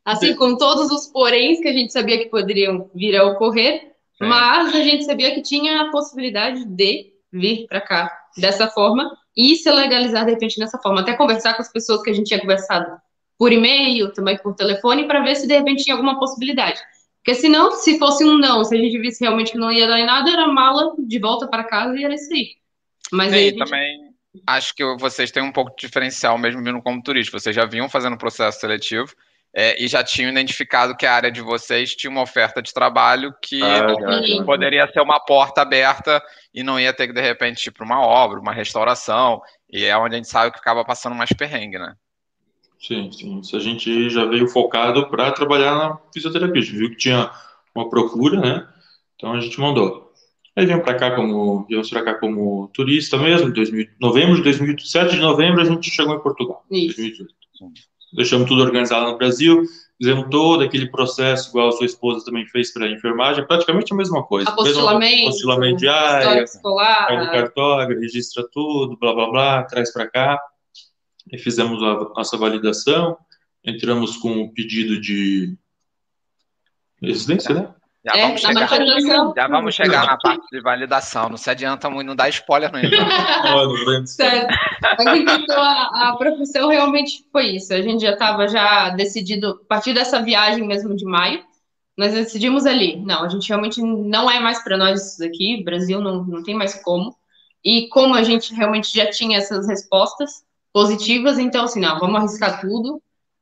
Assim, 0.03 0.35
com 0.35 0.55
todos 0.57 0.91
os 0.91 1.07
poréns 1.07 1.59
que 1.59 1.67
a 1.67 1.73
gente 1.73 1.91
sabia 1.91 2.19
que 2.19 2.29
poderiam 2.29 2.89
vir 2.93 3.15
a 3.15 3.25
ocorrer, 3.25 3.73
é. 4.21 4.25
mas 4.25 4.75
a 4.75 4.81
gente 4.81 5.05
sabia 5.05 5.33
que 5.33 5.41
tinha 5.41 5.81
a 5.81 5.91
possibilidade 5.91 6.65
de 6.65 7.13
vir 7.31 7.65
para 7.67 7.81
cá 7.81 8.11
dessa 8.37 8.67
forma 8.67 9.09
e 9.35 9.55
se 9.55 9.69
legalizar 9.71 10.25
de 10.25 10.31
repente 10.31 10.59
dessa 10.59 10.77
forma. 10.77 11.01
Até 11.01 11.13
conversar 11.13 11.55
com 11.55 11.61
as 11.61 11.71
pessoas 11.71 12.01
que 12.03 12.09
a 12.09 12.13
gente 12.13 12.27
tinha 12.27 12.39
conversado 12.39 12.97
por 13.37 13.51
e-mail, 13.51 14.13
também 14.13 14.37
por 14.37 14.55
telefone, 14.55 15.07
para 15.07 15.21
ver 15.21 15.35
se 15.35 15.47
de 15.47 15.57
repente 15.57 15.83
tinha 15.83 15.95
alguma 15.95 16.19
possibilidade. 16.19 16.79
Porque 17.17 17.35
senão, 17.35 17.71
se 17.71 17.97
fosse 17.97 18.23
um 18.23 18.37
não, 18.37 18.63
se 18.63 18.75
a 18.75 18.77
gente 18.77 18.99
visse 18.99 19.23
realmente 19.23 19.53
que 19.53 19.57
não 19.57 19.71
ia 19.71 19.87
dar 19.87 19.99
em 19.99 20.05
nada, 20.05 20.29
era 20.29 20.47
mala 20.47 20.93
de 20.99 21.19
volta 21.19 21.47
para 21.47 21.63
casa 21.63 21.97
e 21.97 22.03
era 22.03 22.13
isso 22.13 22.31
aí. 22.31 22.49
Mas 23.11 23.31
Sim, 23.31 23.37
aí 23.37 23.49
gente... 23.49 23.59
também 23.59 24.15
acho 24.45 24.73
que 24.75 24.83
vocês 24.97 25.31
têm 25.31 25.43
um 25.43 25.51
pouco 25.51 25.71
de 25.75 25.87
diferencial 25.87 26.37
mesmo 26.37 26.63
vindo 26.63 26.81
como 26.81 27.01
turista. 27.01 27.39
Vocês 27.39 27.55
já 27.55 27.65
vinham 27.65 27.89
fazendo 27.89 28.17
processo 28.17 28.59
seletivo 28.59 29.13
é, 29.53 29.81
e 29.81 29.87
já 29.87 30.03
tinham 30.03 30.29
identificado 30.29 30.97
que 30.97 31.05
a 31.05 31.13
área 31.13 31.31
de 31.31 31.41
vocês 31.41 31.95
tinha 31.95 32.11
uma 32.11 32.21
oferta 32.21 32.61
de 32.61 32.73
trabalho 32.73 33.33
que 33.41 33.61
ah, 33.63 34.43
poderia 34.45 34.91
ser 34.91 34.99
uma 34.99 35.19
porta 35.19 35.61
aberta 35.61 36.21
e 36.53 36.61
não 36.61 36.77
ia 36.77 36.93
ter 36.93 37.07
que, 37.07 37.13
de 37.13 37.21
repente, 37.21 37.67
ir 37.67 37.71
para 37.71 37.85
uma 37.85 38.01
obra, 38.01 38.39
uma 38.39 38.51
restauração, 38.51 39.41
e 39.71 39.85
é 39.85 39.97
onde 39.97 40.15
a 40.15 40.17
gente 40.17 40.27
sabe 40.27 40.51
que 40.51 40.59
acaba 40.59 40.83
passando 40.83 41.15
mais 41.15 41.31
perrengue, 41.31 41.79
né? 41.79 41.95
Sim, 42.77 43.09
sim. 43.11 43.39
Isso 43.39 43.55
a 43.55 43.59
gente 43.59 44.09
já 44.09 44.25
veio 44.25 44.47
focado 44.47 45.09
para 45.09 45.31
trabalhar 45.31 45.73
na 45.73 45.97
fisioterapia. 46.13 46.61
A 46.61 46.63
gente 46.63 46.75
viu 46.75 46.89
que 46.89 46.97
tinha 46.97 47.31
uma 47.73 47.89
procura, 47.89 48.39
né? 48.39 48.67
Então 49.15 49.31
a 49.31 49.39
gente 49.39 49.59
mandou. 49.59 50.04
Aí 50.55 50.65
viemos 50.65 50.85
para 50.85 50.95
cá 50.95 51.15
como, 51.15 51.65
viemos 51.67 51.89
para 51.89 52.03
cá 52.03 52.13
como 52.15 52.69
turista 52.73 53.17
mesmo, 53.17 53.51
2000, 53.51 53.87
novembro 53.99 54.37
de 54.37 54.43
2007 54.43 55.15
de 55.15 55.21
novembro 55.21 55.61
a 55.61 55.65
gente 55.65 55.89
chegou 55.91 56.15
em 56.15 56.21
Portugal. 56.21 56.63
Isso. 56.71 56.95
2018 56.95 57.35
deixamos 58.15 58.47
tudo 58.47 58.63
organizado 58.63 59.11
no 59.11 59.17
Brasil, 59.17 59.63
fizemos 59.97 60.27
todo 60.29 60.63
aquele 60.63 60.89
processo, 60.89 61.49
igual 61.49 61.69
a 61.69 61.71
sua 61.73 61.85
esposa 61.85 62.25
também 62.25 62.45
fez 62.45 62.73
para 62.73 62.85
a 62.85 62.91
enfermagem, 62.91 63.45
praticamente 63.45 63.93
a 63.93 63.95
mesma 63.95 64.23
coisa. 64.23 64.49
Apostilamento, 64.49 65.23
apostilamento 65.23 65.77
diário, 65.77 66.43
escolar, 66.43 67.31
cartógrafo, 67.31 67.99
registra 67.99 68.47
tudo, 68.51 68.97
blá, 68.97 69.13
blá, 69.13 69.29
blá, 69.29 69.63
traz 69.63 69.91
para 69.91 70.09
cá. 70.09 70.39
E 71.31 71.37
fizemos 71.37 71.81
a 71.81 72.13
nossa 72.15 72.37
validação, 72.37 73.17
entramos 73.63 74.15
com 74.17 74.43
o 74.43 74.53
pedido 74.53 74.99
de 75.01 75.57
residência, 77.01 77.53
né? 77.53 77.73
Já 78.05 78.15
é, 78.15 78.21
vamos 78.21 78.41
chegar, 78.41 78.69
já 79.35 79.47
vamos 79.47 79.75
chegar 79.75 80.05
na 80.05 80.17
parte 80.17 80.45
de 80.51 80.61
validação. 80.61 81.27
Não 81.27 81.37
se 81.37 81.49
adianta 81.49 81.89
muito, 81.89 82.07
não 82.07 82.15
dá 82.15 82.29
spoiler 82.29 82.71
no 82.71 82.77
Certo. 84.05 84.53
Mas 85.03 85.19
então 85.21 85.59
a, 85.59 86.09
a 86.09 86.15
profissão 86.15 86.69
realmente 86.69 87.25
foi 87.31 87.47
isso. 87.55 87.73
A 87.73 87.81
gente 87.81 88.01
já 88.01 88.11
estava 88.11 88.47
já 88.47 88.89
decidido, 88.91 89.59
a 89.63 89.67
partir 89.67 89.93
dessa 89.93 90.21
viagem 90.21 90.67
mesmo 90.67 90.95
de 90.95 91.03
maio, 91.03 91.43
nós 91.97 92.13
decidimos 92.13 92.67
ali, 92.67 92.97
não, 92.97 93.23
a 93.23 93.29
gente 93.29 93.47
realmente 93.47 93.81
não 93.81 94.29
é 94.29 94.39
mais 94.39 94.63
para 94.63 94.77
nós 94.77 95.01
isso 95.01 95.19
daqui, 95.19 95.63
Brasil 95.63 95.99
não, 95.99 96.23
não 96.23 96.43
tem 96.43 96.53
mais 96.53 96.75
como. 96.83 97.15
E 97.63 97.87
como 97.87 98.13
a 98.13 98.21
gente 98.21 98.53
realmente 98.53 98.95
já 98.95 99.09
tinha 99.09 99.39
essas 99.39 99.67
respostas, 99.67 100.43
positivas, 100.71 101.39
então 101.39 101.63
assim, 101.63 101.79
não, 101.79 101.97
vamos 101.99 102.17
arriscar 102.17 102.61
tudo, 102.61 103.01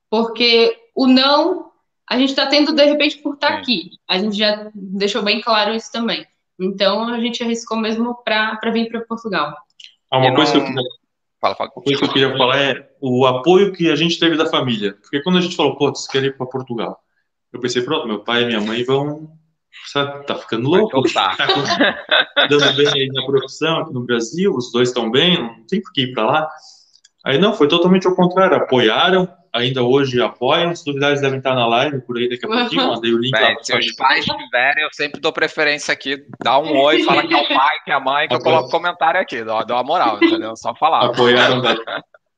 porque 0.10 0.78
o 0.96 1.06
não 1.06 1.73
a 2.10 2.18
gente 2.18 2.30
está 2.30 2.48
tendo 2.48 2.74
de 2.74 2.86
repente 2.86 3.18
por 3.20 3.36
estar 3.36 3.48
tá 3.48 3.54
aqui. 3.56 3.92
A 4.08 4.18
gente 4.18 4.38
já 4.38 4.70
deixou 4.74 5.22
bem 5.22 5.42
claro 5.42 5.74
isso 5.74 5.92
também. 5.92 6.26
Então 6.60 7.08
a 7.08 7.20
gente 7.20 7.44
arriscou 7.44 7.78
mesmo 7.78 8.16
para 8.24 8.72
vir 8.72 8.90
para 8.90 9.02
Portugal. 9.02 9.56
Ah, 10.12 10.20
uma 10.20 10.36
coisa, 10.36 10.52
que 10.54 10.58
eu, 10.58 10.84
fala, 11.42 11.56
fala. 11.56 11.72
uma 11.76 11.84
coisa 11.84 12.00
que 12.00 12.06
eu 12.06 12.14
queria 12.14 12.38
falar 12.38 12.62
é 12.62 12.90
o 13.02 13.26
apoio 13.26 13.74
que 13.74 13.90
a 13.90 13.96
gente 13.96 14.20
teve 14.20 14.38
da 14.38 14.46
família. 14.46 14.94
Porque 15.02 15.22
quando 15.22 15.38
a 15.38 15.42
gente 15.42 15.56
falou, 15.56 15.76
pô, 15.76 15.90
você 15.90 16.12
quer 16.12 16.24
ir 16.24 16.38
para 16.38 16.46
Portugal? 16.46 17.00
Eu 17.52 17.60
pensei, 17.60 17.82
pronto, 17.82 18.08
meu 18.08 18.20
pai 18.20 18.44
e 18.44 18.46
minha 18.46 18.62
mãe 18.62 18.84
vão. 18.84 19.32
Sabe, 19.88 20.26
tá 20.26 20.36
ficando 20.36 20.70
louco. 20.70 21.02
Tá 21.12 21.36
dando 22.48 22.76
bem 22.76 22.88
aí 22.88 23.08
na 23.08 23.26
profissão 23.26 23.80
aqui 23.80 23.94
no 23.94 24.06
Brasil, 24.06 24.54
os 24.54 24.72
dois 24.72 24.90
estão 24.90 25.10
bem, 25.10 25.42
não 25.42 25.66
tem 25.68 25.82
por 25.82 25.92
que 25.92 26.02
ir 26.02 26.14
para 26.14 26.26
lá. 26.26 26.50
Aí 27.26 27.40
não, 27.40 27.54
foi 27.54 27.68
totalmente 27.68 28.06
ao 28.06 28.16
contrário, 28.16 28.58
apoiaram, 28.58 29.28
ainda 29.54 29.84
hoje 29.84 30.22
apoiam. 30.22 30.76
Se 30.76 30.84
duvidar, 30.84 31.12
eles 31.12 31.22
devem 31.22 31.38
estar 31.38 31.54
na 31.54 31.68
live 31.68 32.02
por 32.02 32.18
aí 32.18 32.28
daqui 32.28 32.46
a 32.46 32.50
pouquinho. 32.50 32.88
Mandei 32.90 33.14
o 33.14 33.20
link 33.20 33.32
Bem, 33.32 33.56
lá. 33.56 33.64
Se 33.64 33.78
os 33.78 33.96
pais 33.96 34.26
tiverem, 34.26 34.84
eu 34.84 34.90
sempre 34.92 35.22
dou 35.22 35.32
preferência 35.32 35.94
aqui. 35.94 36.26
Dá 36.44 36.58
um 36.58 36.76
oi, 36.78 37.04
fala 37.04 37.26
que 37.26 37.34
é 37.34 37.38
o 37.38 37.48
pai, 37.48 37.78
que 37.86 37.92
é 37.92 37.94
a 37.94 38.00
mãe, 38.00 38.28
que 38.28 38.36
eu 38.36 38.40
coloco 38.40 38.70
comentário 38.70 39.22
aqui. 39.22 39.44
Dá, 39.44 39.64
dá 39.64 39.76
uma 39.76 39.84
moral, 39.84 40.18
entendeu? 40.22 40.56
Só 40.56 40.74
falar. 40.74 41.06
Apoiaram, 41.06 41.62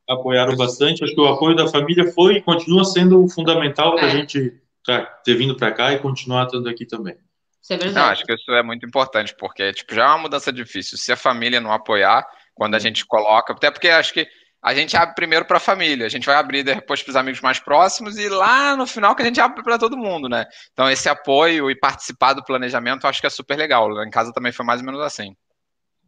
apoiaram 0.10 0.56
bastante. 0.56 1.04
Acho 1.04 1.16
que 1.16 1.22
o 1.22 1.28
apoio 1.28 1.56
da 1.56 1.68
família 1.68 2.12
foi 2.12 2.36
e 2.36 2.42
continua 2.42 2.84
sendo 2.84 3.28
fundamental 3.30 3.96
para 3.96 4.06
a 4.06 4.10
é. 4.10 4.12
gente 4.12 4.54
tá, 4.86 5.02
ter 5.24 5.36
vindo 5.36 5.56
para 5.56 5.72
cá 5.72 5.94
e 5.94 6.00
continuar 6.00 6.46
estando 6.46 6.68
aqui 6.68 6.86
também. 6.86 7.16
Isso 7.62 7.74
é 7.74 7.78
verdade. 7.78 7.96
Não, 7.96 8.12
acho 8.12 8.26
que 8.26 8.34
isso 8.34 8.52
é 8.52 8.62
muito 8.62 8.86
importante, 8.86 9.34
porque 9.40 9.74
tipo, 9.74 9.96
já 9.96 10.04
é 10.04 10.08
uma 10.08 10.20
mudança 10.20 10.54
difícil. 10.54 10.98
Se 10.98 11.12
a 11.12 11.18
família 11.18 11.60
não 11.60 11.72
apoiar, 11.72 12.28
quando 12.56 12.76
a 12.76 12.80
gente 12.80 13.06
coloca. 13.06 13.54
Até 13.54 13.70
porque 13.70 13.90
acho 13.90 14.14
que 14.14 14.28
a 14.66 14.74
gente 14.74 14.98
abre 14.98 15.14
primeiro 15.14 15.46
para 15.46 15.58
a 15.58 15.60
família, 15.60 16.08
a 16.08 16.10
gente 16.10 16.26
vai 16.26 16.36
abrir 16.36 16.64
depois 16.64 17.04
para 17.04 17.12
os 17.12 17.16
amigos 17.16 17.40
mais 17.40 17.60
próximos 17.60 18.18
e 18.18 18.28
lá 18.28 18.76
no 18.76 18.88
final 18.88 19.16
que 19.16 19.22
a 19.22 19.26
gente 19.26 19.40
abre 19.40 19.62
para 19.62 19.78
todo 19.78 19.96
mundo, 19.96 20.28
né? 20.28 20.48
Então 20.74 20.90
esse 20.90 21.08
apoio 21.08 21.70
e 21.70 21.76
participar 21.76 22.34
do 22.34 22.44
planejamento 22.44 23.04
eu 23.06 23.10
acho 23.12 23.22
que 23.22 23.28
é 23.28 23.30
super 23.30 23.56
legal. 23.56 24.04
Em 24.04 24.10
casa 24.10 24.34
também 24.34 24.52
foi 24.52 24.66
mais 24.66 24.80
ou 24.80 24.86
menos 24.88 25.02
assim. 25.02 25.36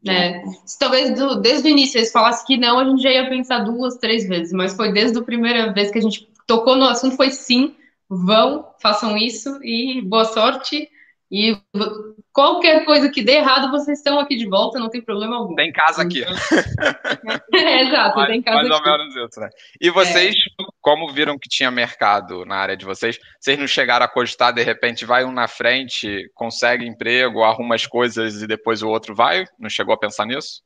É, 0.08 0.42
se 0.66 0.80
talvez 0.80 1.14
do, 1.14 1.40
desde 1.40 1.68
o 1.68 1.72
início 1.72 2.00
eles 2.00 2.12
falassem 2.12 2.48
que 2.48 2.58
não, 2.58 2.80
a 2.80 2.86
gente 2.86 3.04
já 3.04 3.12
ia 3.12 3.30
pensar 3.30 3.60
duas, 3.60 3.98
três 3.98 4.28
vezes, 4.28 4.52
mas 4.52 4.76
foi 4.76 4.92
desde 4.92 5.20
a 5.20 5.24
primeira 5.24 5.72
vez 5.72 5.92
que 5.92 6.00
a 6.00 6.02
gente 6.02 6.28
tocou 6.48 6.76
no 6.76 6.86
assunto, 6.86 7.16
foi 7.16 7.30
sim, 7.30 7.76
vão, 8.10 8.72
façam 8.82 9.16
isso 9.16 9.60
e 9.64 10.02
boa 10.02 10.26
sorte. 10.26 10.90
E 11.30 11.58
qualquer 12.32 12.86
coisa 12.86 13.10
que 13.10 13.22
dê 13.22 13.34
errado, 13.34 13.70
vocês 13.70 13.98
estão 13.98 14.18
aqui 14.18 14.38
de 14.38 14.48
volta, 14.48 14.80
não 14.80 14.90
tem 14.90 15.02
problema 15.02 15.36
algum. 15.36 15.56
Tem 15.56 15.72
casa 15.74 16.02
aqui. 16.02 16.24
é, 17.54 17.84
exato, 17.84 18.26
tem 18.28 18.42
casa 18.42 18.58
mais 18.58 18.72
aqui. 18.72 18.82
Mais 18.82 18.86
ou 18.86 18.98
menos 18.98 19.16
isso, 19.16 19.40
né? 19.42 19.50
E 19.82 19.90
vocês, 19.90 20.36
é. 20.36 20.64
como 20.80 21.12
viram 21.12 21.38
que 21.38 21.50
tinha 21.50 21.70
mercado 21.70 22.46
na 22.46 22.56
área 22.56 22.78
de 22.78 22.86
vocês, 22.86 23.20
vocês 23.40 23.60
não 23.60 23.68
chegaram 23.68 24.06
a 24.06 24.10
cogitar, 24.10 24.54
de 24.54 24.64
repente, 24.64 25.06
vai 25.06 25.26
um 25.26 25.32
na 25.32 25.50
frente, 25.50 26.32
consegue 26.34 26.88
emprego, 26.88 27.44
arruma 27.44 27.76
as 27.76 27.86
coisas 27.86 28.42
e 28.42 28.48
depois 28.48 28.82
o 28.82 28.88
outro 28.88 29.14
vai? 29.14 29.46
Não 29.60 29.70
chegou 29.70 29.94
a 29.94 30.00
pensar 30.00 30.26
nisso? 30.26 30.62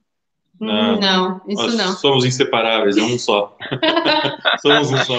Não, 0.61 0.99
não 0.99 1.41
isso 1.47 1.63
Nós 1.63 1.75
não. 1.75 1.91
Somos 1.93 2.23
inseparáveis, 2.23 2.95
é 2.95 3.01
um 3.01 3.17
só. 3.17 3.57
somos 4.61 4.91
um 4.91 4.97
só. 4.97 5.17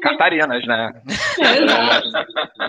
Catarinas, 0.00 0.66
né? 0.66 1.02
É, 1.38 1.62
exato. 1.62 2.08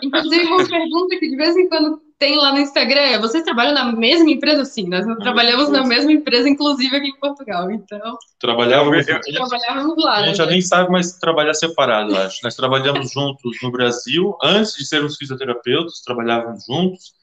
Inclusive, 0.03 0.45
uma 0.47 0.67
pergunta 0.67 1.17
que 1.17 1.29
de 1.29 1.37
vez 1.37 1.55
em 1.55 1.69
quando 1.69 2.01
tem 2.19 2.35
lá 2.35 2.51
no 2.51 2.59
Instagram 2.59 2.99
é: 2.99 3.19
vocês 3.19 3.41
trabalham 3.45 3.73
na 3.73 3.93
mesma 3.93 4.29
empresa? 4.29 4.65
Sim, 4.65 4.89
nós 4.89 5.05
trabalhamos 5.19 5.69
na 5.69 5.85
mesma 5.85 6.11
empresa, 6.11 6.49
inclusive 6.49 6.93
aqui 6.93 7.07
em 7.07 7.19
Portugal. 7.21 7.71
Então. 7.71 8.17
Trabalhávamos, 8.37 9.05
trabalhávamos 9.05 10.03
lá. 10.03 10.15
A 10.15 10.25
gente 10.25 10.31
né? 10.31 10.35
já 10.35 10.45
nem 10.45 10.61
sabe 10.61 10.91
mais 10.91 11.13
trabalhar 11.19 11.53
separado, 11.53 12.17
acho. 12.17 12.41
Nós 12.43 12.53
trabalhamos 12.53 13.13
juntos 13.13 13.57
no 13.63 13.71
Brasil, 13.71 14.37
antes 14.43 14.75
de 14.75 14.85
sermos 14.85 15.15
fisioterapeutas, 15.15 16.01
trabalhávamos 16.01 16.65
juntos. 16.65 17.13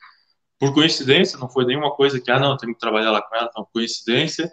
Por 0.58 0.72
coincidência, 0.72 1.38
não 1.38 1.50
foi 1.50 1.66
nenhuma 1.66 1.90
coisa 1.90 2.18
que, 2.18 2.30
ah, 2.30 2.40
não, 2.40 2.56
tenho 2.56 2.72
que 2.72 2.80
trabalhar 2.80 3.10
lá 3.10 3.20
com 3.20 3.36
ela, 3.36 3.50
não, 3.54 3.68
coincidência 3.70 4.50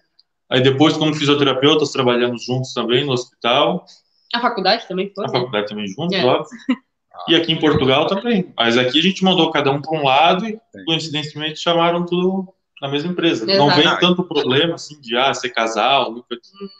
Aí 0.50 0.62
depois, 0.62 0.96
como 0.98 1.14
fisioterapeutas, 1.14 1.92
trabalhamos 1.92 2.46
juntos 2.46 2.74
também 2.74 3.06
no 3.06 3.14
hospital. 3.14 3.86
A 4.34 4.40
faculdade 4.40 4.88
também 4.88 5.12
foi? 5.14 5.26
A 5.26 5.30
faculdade 5.30 5.68
também 5.68 5.88
juntos, 5.88 6.18
é. 6.18 6.26
óbvio. 6.26 6.48
E 7.28 7.36
aqui 7.36 7.54
em 7.54 7.60
Portugal 7.60 8.08
também. 8.08 8.52
Mas 8.58 8.76
aqui 8.78 8.98
a 8.98 9.02
gente 9.02 9.24
mandou 9.24 9.52
cada 9.52 9.72
um 9.72 9.80
para 9.80 9.98
um 9.98 10.04
lado 10.04 10.48
e, 10.48 10.60
coincidentemente, 10.86 11.60
chamaram 11.60 12.06
tudo 12.06 12.52
na 12.82 12.90
mesma 12.90 13.12
empresa. 13.12 13.46
Exato. 13.46 13.58
Não 13.58 13.74
vem 13.74 14.00
tanto 14.00 14.24
problema, 14.24 14.76
assim, 14.76 15.00
de, 15.00 15.16
ah, 15.16 15.34
ser 15.34 15.50
casal. 15.50 16.14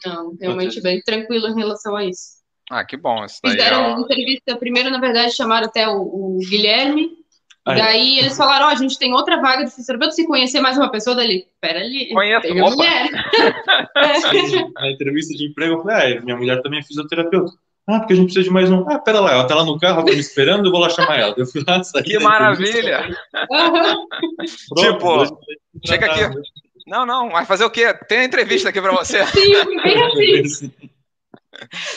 Não, 0.04 0.36
realmente 0.38 0.80
bem 0.82 1.00
tranquilo 1.02 1.48
em 1.48 1.54
relação 1.54 1.96
a 1.96 2.04
isso. 2.04 2.42
Ah, 2.70 2.84
que 2.84 2.96
bom. 2.96 3.24
Fizeram 3.28 3.96
é... 3.96 4.00
entrevista, 4.00 4.56
primeiro, 4.56 4.90
na 4.90 4.98
verdade, 4.98 5.34
chamaram 5.34 5.66
até 5.66 5.88
o, 5.88 6.00
o 6.00 6.38
Guilherme, 6.38 7.10
Aí. 7.66 7.78
Daí 7.78 8.18
eles 8.18 8.36
falaram, 8.36 8.66
ó, 8.66 8.68
oh, 8.68 8.72
a 8.72 8.74
gente 8.74 8.98
tem 8.98 9.14
outra 9.14 9.40
vaga 9.40 9.64
de 9.64 9.70
fisioterapeuta, 9.70 10.14
se 10.14 10.26
conhecer 10.26 10.60
mais 10.60 10.76
uma 10.76 10.90
pessoa 10.90 11.16
dali. 11.16 11.46
Pera 11.60 11.80
ali. 11.80 12.12
Conheço, 12.12 12.42
tem 12.42 12.54
mulher. 12.54 13.10
Na 14.74 14.90
entrevista 14.90 15.34
de 15.34 15.48
emprego, 15.48 15.74
eu 15.74 15.82
falei, 15.82 16.18
ah, 16.18 16.20
minha 16.20 16.36
mulher 16.36 16.60
também 16.60 16.80
é 16.80 16.82
fisioterapeuta. 16.82 17.52
Ah, 17.86 18.00
porque 18.00 18.14
a 18.14 18.16
gente 18.16 18.26
precisa 18.26 18.44
de 18.44 18.50
mais 18.50 18.70
um. 18.70 18.88
Ah, 18.88 18.98
pera 18.98 19.20
lá, 19.20 19.32
ela 19.32 19.46
tá 19.46 19.54
lá 19.54 19.64
no 19.64 19.78
carro, 19.78 20.00
ela 20.00 20.06
tá 20.06 20.12
me 20.12 20.18
esperando, 20.18 20.66
eu 20.66 20.70
vou 20.70 20.80
lá 20.80 20.88
chamar 20.88 21.18
ela. 21.18 21.34
Eu 21.36 21.46
fui 21.46 21.62
lá, 21.66 21.82
saí 21.84 22.02
Que 22.02 22.18
maravilha! 22.18 23.14
Pronto, 24.68 24.92
tipo, 24.92 25.40
chega 25.86 26.06
aqui. 26.06 26.40
Não, 26.86 27.06
não, 27.06 27.30
vai 27.30 27.46
fazer 27.46 27.64
o 27.64 27.70
quê? 27.70 27.94
Tem 28.08 28.18
a 28.20 28.24
entrevista 28.24 28.68
aqui 28.68 28.80
pra 28.80 28.92
você. 28.92 29.24
Sim, 29.26 29.82
bem 29.82 30.40
assim. 30.40 30.72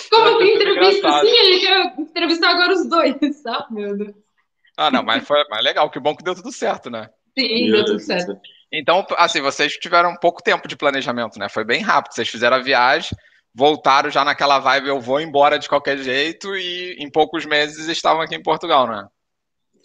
Como 0.10 0.38
tem 0.38 0.56
entrevista? 0.56 1.22
Sim, 1.22 1.28
ele 1.28 1.60
quer 1.60 1.94
entrevistar 2.00 2.52
agora 2.52 2.74
os 2.74 2.88
dois, 2.88 3.16
sabe? 3.42 3.66
Meu 3.76 3.98
Deus. 3.98 4.27
Ah, 4.78 4.92
não, 4.92 5.04
mas 5.04 5.28
foi 5.28 5.44
mais 5.50 5.64
legal, 5.64 5.90
que 5.90 6.00
bom 6.00 6.16
que 6.16 6.24
deu 6.24 6.36
tudo 6.36 6.52
certo, 6.52 6.90
né? 6.90 7.10
Sim, 7.38 7.72
deu 7.72 7.84
tudo 7.84 8.00
certo. 8.00 8.40
Então, 8.72 9.06
assim, 9.18 9.42
vocês 9.42 9.74
tiveram 9.74 10.16
pouco 10.18 10.44
tempo 10.44 10.68
de 10.68 10.76
planejamento, 10.76 11.40
né? 11.40 11.50
Foi 11.50 11.64
bem 11.64 11.82
rápido. 11.82 12.14
Vocês 12.14 12.28
fizeram 12.28 12.58
a 12.58 12.62
viagem, 12.62 13.18
voltaram 13.54 14.10
já 14.10 14.24
naquela 14.24 14.60
vibe, 14.60 14.90
eu 14.90 15.00
vou 15.00 15.20
embora 15.20 15.58
de 15.58 15.68
qualquer 15.68 15.98
jeito, 15.98 16.56
e 16.56 16.96
em 17.00 17.10
poucos 17.10 17.46
meses 17.46 17.88
estavam 17.88 18.22
aqui 18.22 18.36
em 18.36 18.44
Portugal, 18.44 18.88
né? 18.88 19.08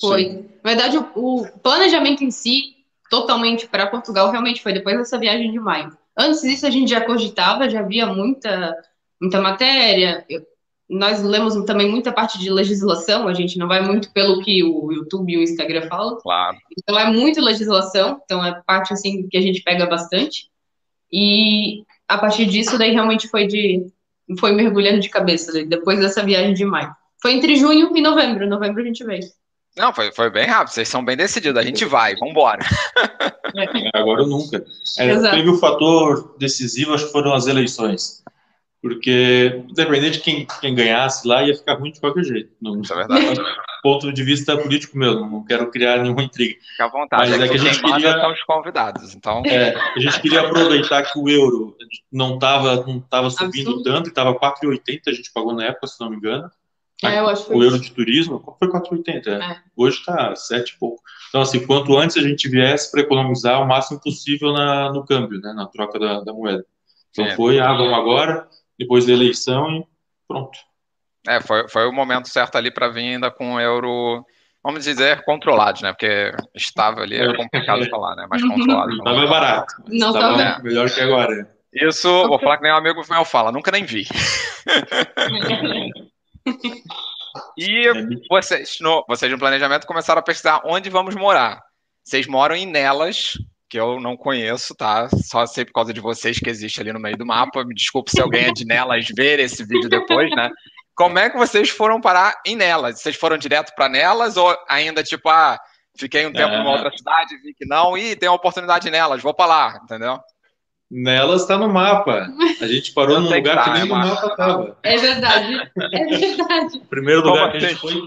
Foi. 0.00 0.24
Sim. 0.24 0.50
Na 0.62 0.70
verdade, 0.70 0.98
o, 1.14 1.46
planejamento 1.62 2.22
em 2.22 2.30
si, 2.30 2.74
totalmente 3.08 3.66
para 3.66 3.86
Portugal, 3.86 4.30
realmente 4.30 4.62
foi 4.62 4.72
depois 4.72 4.98
dessa 4.98 5.18
viagem 5.18 5.50
de 5.50 5.58
maio. 5.58 5.96
Antes 6.18 6.42
disso, 6.42 6.66
a 6.66 6.70
gente 6.70 6.90
já 6.90 7.00
cogitava, 7.00 7.70
já 7.70 7.80
havia 7.80 8.06
muita, 8.06 8.76
muita 9.20 9.40
matéria. 9.40 10.24
Eu, 10.28 10.44
nós 10.92 11.22
lemos 11.22 11.54
também 11.64 11.90
muita 11.90 12.12
parte 12.12 12.38
de 12.38 12.50
legislação, 12.50 13.26
a 13.26 13.32
gente 13.32 13.58
não 13.58 13.66
vai 13.66 13.80
muito 13.80 14.12
pelo 14.12 14.42
que 14.42 14.62
o 14.62 14.92
YouTube 14.92 15.32
e 15.32 15.38
o 15.38 15.42
Instagram 15.42 15.88
falam. 15.88 16.18
Claro. 16.18 16.58
Então 16.78 16.98
é 16.98 17.10
muito 17.10 17.40
legislação, 17.40 18.20
então 18.22 18.44
é 18.44 18.60
parte 18.66 18.92
assim 18.92 19.26
que 19.26 19.38
a 19.38 19.40
gente 19.40 19.62
pega 19.62 19.86
bastante. 19.86 20.50
E 21.10 21.82
a 22.06 22.18
partir 22.18 22.44
disso 22.44 22.76
daí 22.76 22.92
realmente 22.92 23.26
foi 23.28 23.46
de 23.46 23.86
foi 24.38 24.52
mergulhando 24.52 25.00
de 25.00 25.08
cabeça 25.08 25.64
depois 25.64 25.98
dessa 25.98 26.22
viagem 26.22 26.52
de 26.52 26.64
maio. 26.64 26.94
Foi 27.20 27.32
entre 27.32 27.56
junho 27.56 27.96
e 27.96 28.00
novembro, 28.02 28.46
novembro 28.46 28.82
a 28.82 28.86
gente 28.86 29.02
veio. 29.04 29.24
Não, 29.76 29.94
foi, 29.94 30.12
foi 30.12 30.28
bem 30.28 30.46
rápido, 30.46 30.74
vocês 30.74 30.88
são 30.88 31.02
bem 31.02 31.16
decididos, 31.16 31.58
a 31.58 31.64
gente 31.64 31.86
vai, 31.86 32.14
vamos 32.16 32.32
embora. 32.32 32.60
É, 33.54 33.98
agora 33.98 34.22
ou 34.22 34.28
nunca. 34.28 34.64
É, 34.98 35.30
teve 35.30 35.50
o 35.50 35.58
fator 35.58 36.36
decisivo, 36.38 36.94
acho 36.94 37.06
que 37.06 37.12
foram 37.12 37.34
as 37.34 37.46
eleições 37.46 38.22
porque 38.82 39.62
independente 39.70 40.18
de 40.18 40.24
quem, 40.24 40.46
quem 40.60 40.74
ganhasse 40.74 41.26
lá, 41.26 41.44
ia 41.44 41.54
ficar 41.54 41.74
ruim 41.74 41.92
de 41.92 42.00
qualquer 42.00 42.24
jeito. 42.24 42.50
Não, 42.60 42.80
Isso 42.80 42.92
é 42.92 42.96
verdade. 42.96 43.40
ponto 43.80 44.12
de 44.12 44.24
vista 44.24 44.56
político 44.56 44.98
meu, 44.98 45.20
não 45.20 45.44
quero 45.44 45.70
criar 45.70 45.98
nenhuma 46.02 46.24
intriga. 46.24 46.58
Fica 46.60 46.84
à 46.84 46.88
vontade, 46.88 47.30
Mas 47.30 47.40
é, 47.40 47.44
é 47.44 47.48
que, 47.48 47.54
a 47.54 47.58
gente 47.58 47.80
queria 47.80 48.20
são 48.20 48.32
os 48.32 48.42
convidados, 48.42 49.14
então... 49.14 49.42
É, 49.46 49.74
a 49.76 50.00
gente 50.00 50.20
queria 50.20 50.40
aproveitar 50.40 51.02
que 51.04 51.16
o 51.16 51.28
euro 51.28 51.76
não 52.12 52.34
estava 52.34 52.84
não 52.84 53.00
tava 53.00 53.30
subindo 53.30 53.70
Absurdo. 53.70 53.82
tanto, 53.84 54.08
estava 54.08 54.34
4,80, 54.34 55.00
a 55.06 55.12
gente 55.12 55.32
pagou 55.32 55.54
na 55.54 55.66
época, 55.66 55.86
se 55.86 56.00
não 56.00 56.10
me 56.10 56.16
engano. 56.16 56.50
É, 57.04 57.18
eu 57.18 57.28
acho 57.28 57.46
que 57.46 57.52
o 57.52 57.62
euro 57.62 57.78
de 57.80 57.90
turismo 57.92 58.56
foi 58.58 58.68
4,80, 58.68 59.26
é. 59.28 59.56
hoje 59.76 59.98
está 59.98 60.34
7 60.34 60.70
e 60.70 60.78
pouco. 60.78 61.02
Então, 61.28 61.40
assim, 61.40 61.64
quanto 61.66 61.96
antes 61.96 62.16
a 62.16 62.20
gente 62.20 62.48
viesse 62.48 62.90
para 62.90 63.00
economizar 63.00 63.60
o 63.62 63.66
máximo 63.66 64.00
possível 64.00 64.52
na, 64.52 64.92
no 64.92 65.04
câmbio, 65.04 65.40
né, 65.40 65.52
na 65.52 65.66
troca 65.66 65.98
da, 65.98 66.20
da 66.20 66.32
moeda. 66.32 66.64
Então 67.10 67.26
é. 67.26 67.36
foi, 67.36 67.58
ah, 67.60 67.72
vamos 67.72 67.92
agora, 67.92 68.48
depois 68.78 69.06
da 69.06 69.12
eleição 69.12 69.70
e 69.70 69.86
pronto. 70.26 70.58
É, 71.28 71.40
foi, 71.40 71.68
foi 71.68 71.86
o 71.86 71.92
momento 71.92 72.28
certo 72.28 72.56
ali 72.56 72.70
para 72.70 72.88
vir 72.88 73.14
ainda 73.14 73.30
com 73.30 73.54
o 73.54 73.60
euro, 73.60 74.26
vamos 74.62 74.84
dizer, 74.84 75.24
controlado, 75.24 75.80
né? 75.82 75.92
Porque 75.92 76.32
estava 76.54 77.02
ali, 77.02 77.16
é 77.16 77.36
complicado 77.36 77.88
falar, 77.88 78.16
né? 78.16 78.26
Mas 78.28 78.42
controlado. 78.42 78.92
Estava 78.92 79.26
barato. 79.26 79.74
Não 79.86 80.08
estava 80.08 80.42
é. 80.42 80.62
melhor 80.62 80.90
que 80.90 81.00
agora. 81.00 81.48
Isso, 81.72 82.08
vou 82.28 82.38
falar 82.38 82.58
que 82.58 82.64
nem 82.64 82.72
um 82.72 82.76
amigo 82.76 83.00
meu 83.08 83.24
fala, 83.24 83.50
nunca 83.50 83.70
nem 83.70 83.84
vi. 83.84 84.06
e 87.56 87.88
é 87.88 87.92
vocês 88.28 88.76
no, 88.80 89.02
vocês 89.08 89.32
no 89.32 89.38
planejamento 89.38 89.86
começaram 89.86 90.18
a 90.18 90.22
pesquisar 90.22 90.60
onde 90.66 90.90
vamos 90.90 91.14
morar. 91.14 91.62
Vocês 92.04 92.26
moram 92.26 92.54
em 92.56 92.66
Nelas, 92.66 93.38
que 93.72 93.80
eu 93.80 93.98
não 93.98 94.18
conheço, 94.18 94.74
tá? 94.74 95.08
Só 95.24 95.46
sei 95.46 95.64
por 95.64 95.72
causa 95.72 95.94
de 95.94 96.00
vocês 96.00 96.38
que 96.38 96.50
existe 96.50 96.78
ali 96.78 96.92
no 96.92 97.00
meio 97.00 97.16
do 97.16 97.24
mapa. 97.24 97.64
Me 97.64 97.74
desculpe 97.74 98.10
se 98.10 98.20
alguém 98.20 98.44
é 98.44 98.52
de 98.52 98.66
Nelas 98.66 99.06
ver 99.16 99.40
esse 99.40 99.64
vídeo 99.64 99.88
depois, 99.88 100.28
né? 100.36 100.50
Como 100.94 101.18
é 101.18 101.30
que 101.30 101.38
vocês 101.38 101.70
foram 101.70 101.98
parar 101.98 102.38
em 102.44 102.54
Nelas? 102.54 103.00
Vocês 103.00 103.16
foram 103.16 103.38
direto 103.38 103.72
para 103.74 103.88
Nelas 103.88 104.36
ou 104.36 104.54
ainda 104.68 105.02
tipo, 105.02 105.26
ah, 105.30 105.58
fiquei 105.96 106.26
um 106.26 106.32
tempo 106.34 106.52
é. 106.52 106.58
numa 106.58 106.72
outra 106.72 106.94
cidade, 106.94 107.38
vi 107.38 107.54
que 107.54 107.64
não, 107.64 107.96
e 107.96 108.14
tem 108.14 108.28
uma 108.28 108.36
oportunidade 108.36 108.90
nelas, 108.90 109.22
vou 109.22 109.32
para 109.32 109.46
lá, 109.46 109.80
entendeu? 109.82 110.20
Nelas 110.90 111.40
está 111.40 111.56
no 111.56 111.70
mapa. 111.70 112.28
A 112.60 112.66
gente 112.66 112.92
parou 112.92 113.22
num 113.22 113.34
lugar 113.34 113.56
que, 113.56 113.64
tá, 113.64 113.64
que 113.64 113.70
nem 113.70 113.80
é 113.80 113.84
no 113.86 113.94
mapa 113.94 114.26
estava. 114.26 114.78
É 114.82 114.96
verdade, 114.98 115.70
é 115.78 116.04
verdade. 116.18 116.76
O 116.76 116.86
primeiro 116.88 117.22
lugar 117.22 117.52
que 117.52 117.56
a 117.56 117.60
gente 117.60 117.76
foi. 117.76 118.06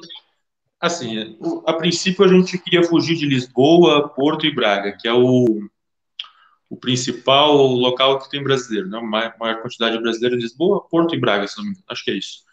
Assim, 0.85 1.37
a 1.65 1.73
princípio 1.73 2.23
a 2.23 2.27
gente 2.27 2.57
queria 2.57 2.83
fugir 2.83 3.15
de 3.15 3.25
Lisboa, 3.25 4.09
Porto 4.09 4.45
e 4.45 4.53
Braga, 4.53 4.95
que 4.99 5.07
é 5.07 5.13
o, 5.13 5.45
o 6.69 6.77
principal 6.77 7.55
local 7.55 8.19
que 8.19 8.29
tem 8.29 8.43
brasileiro, 8.43 8.87
né? 8.87 8.99
maior, 9.01 9.33
maior 9.39 9.61
quantidade 9.61 9.97
de 9.97 10.03
brasileiros 10.03 10.37
em 10.37 10.41
Lisboa, 10.41 10.87
Porto 10.87 11.15
e 11.15 11.19
Braga, 11.19 11.47
se 11.47 11.57
não 11.57 11.65
me 11.65 11.71
engano. 11.71 11.85
Acho 11.89 12.03
que 12.03 12.11
é 12.11 12.15
isso. 12.15 12.43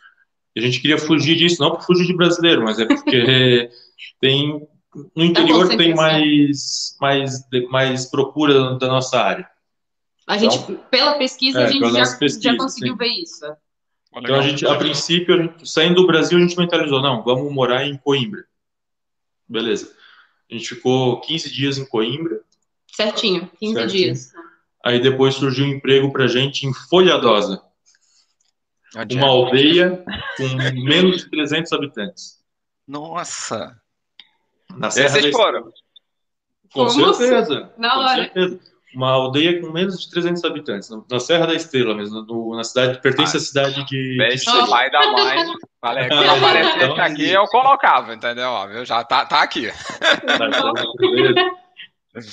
E 0.54 0.60
a 0.60 0.62
gente 0.62 0.80
queria 0.80 0.98
fugir 0.98 1.36
disso, 1.36 1.62
não 1.62 1.72
para 1.72 1.80
fugir 1.80 2.06
de 2.06 2.16
brasileiro, 2.16 2.62
mas 2.62 2.78
é 2.78 2.86
porque 2.86 3.70
tem 4.20 4.66
no 5.16 5.24
interior 5.24 5.68
tem 5.76 5.94
mais, 5.94 6.96
mais, 7.00 7.48
mais 7.70 8.06
procura 8.06 8.76
da 8.76 8.88
nossa 8.88 9.18
área. 9.18 9.48
A 10.26 10.36
gente, 10.36 10.56
então, 10.56 10.76
pela 10.90 11.14
pesquisa, 11.14 11.60
é, 11.60 11.64
a 11.64 11.66
gente 11.70 11.90
já, 11.90 12.16
pesquisa, 12.16 12.40
já 12.40 12.56
conseguiu 12.56 12.92
sim. 12.92 12.98
ver 12.98 13.08
isso. 13.08 13.44
Então, 14.14 14.36
a 14.36 14.42
gente, 14.42 14.66
a 14.66 14.76
princípio, 14.76 15.34
a 15.34 15.42
gente, 15.42 15.68
saindo 15.68 16.02
do 16.02 16.06
Brasil, 16.06 16.36
a 16.36 16.40
gente 16.40 16.58
mentalizou, 16.58 17.00
não, 17.00 17.22
vamos 17.22 17.52
morar 17.52 17.86
em 17.86 17.96
Coimbra. 17.96 18.44
Beleza. 19.48 19.94
A 20.50 20.54
gente 20.54 20.68
ficou 20.68 21.20
15 21.20 21.50
dias 21.50 21.78
em 21.78 21.86
Coimbra. 21.86 22.40
Certinho, 22.92 23.50
15 23.58 23.74
certinho. 23.74 23.88
dias. 23.88 24.32
Aí 24.84 25.00
depois 25.00 25.34
surgiu 25.34 25.64
um 25.64 25.68
emprego 25.68 26.12
pra 26.12 26.26
gente 26.26 26.66
em 26.66 26.74
Folhadosa. 26.74 27.62
Uma 29.12 29.28
aldeia 29.28 30.04
com 30.36 30.82
menos 30.84 31.22
de 31.22 31.30
300 31.30 31.72
habitantes. 31.72 32.42
Nossa! 32.86 33.80
Na 34.76 34.90
Serra 34.90 35.08
Vocês 35.08 35.34
foram? 35.34 35.72
Com 36.72 36.88
certeza. 36.88 37.72
Na 37.78 37.98
hora. 37.98 38.22
certeza. 38.22 38.60
Uma 38.94 39.10
aldeia 39.10 39.60
com 39.60 39.70
menos 39.70 40.00
de 40.00 40.10
300 40.10 40.44
habitantes, 40.44 40.90
na 41.10 41.18
Serra 41.18 41.46
da 41.46 41.54
Estrela 41.54 41.94
mesmo, 41.94 42.22
no, 42.22 42.56
na 42.56 42.62
cidade, 42.62 43.00
pertence 43.00 43.36
ah, 43.36 43.40
à 43.40 43.42
cidade 43.42 43.84
de... 43.86 44.16
Beijo, 44.18 44.44
de 44.44 44.70
pai 44.70 44.90
da 44.90 45.12
mãe. 45.12 45.46
Falei, 45.80 46.08
quando 46.08 46.28
aparecesse 46.30 46.84
então, 46.84 47.04
aqui, 47.04 47.30
eu 47.30 47.44
colocava, 47.46 48.14
entendeu? 48.14 48.48
Ó, 48.48 48.84
já 48.84 49.02
tá, 49.02 49.24
tá 49.24 49.42
aqui. 49.42 49.72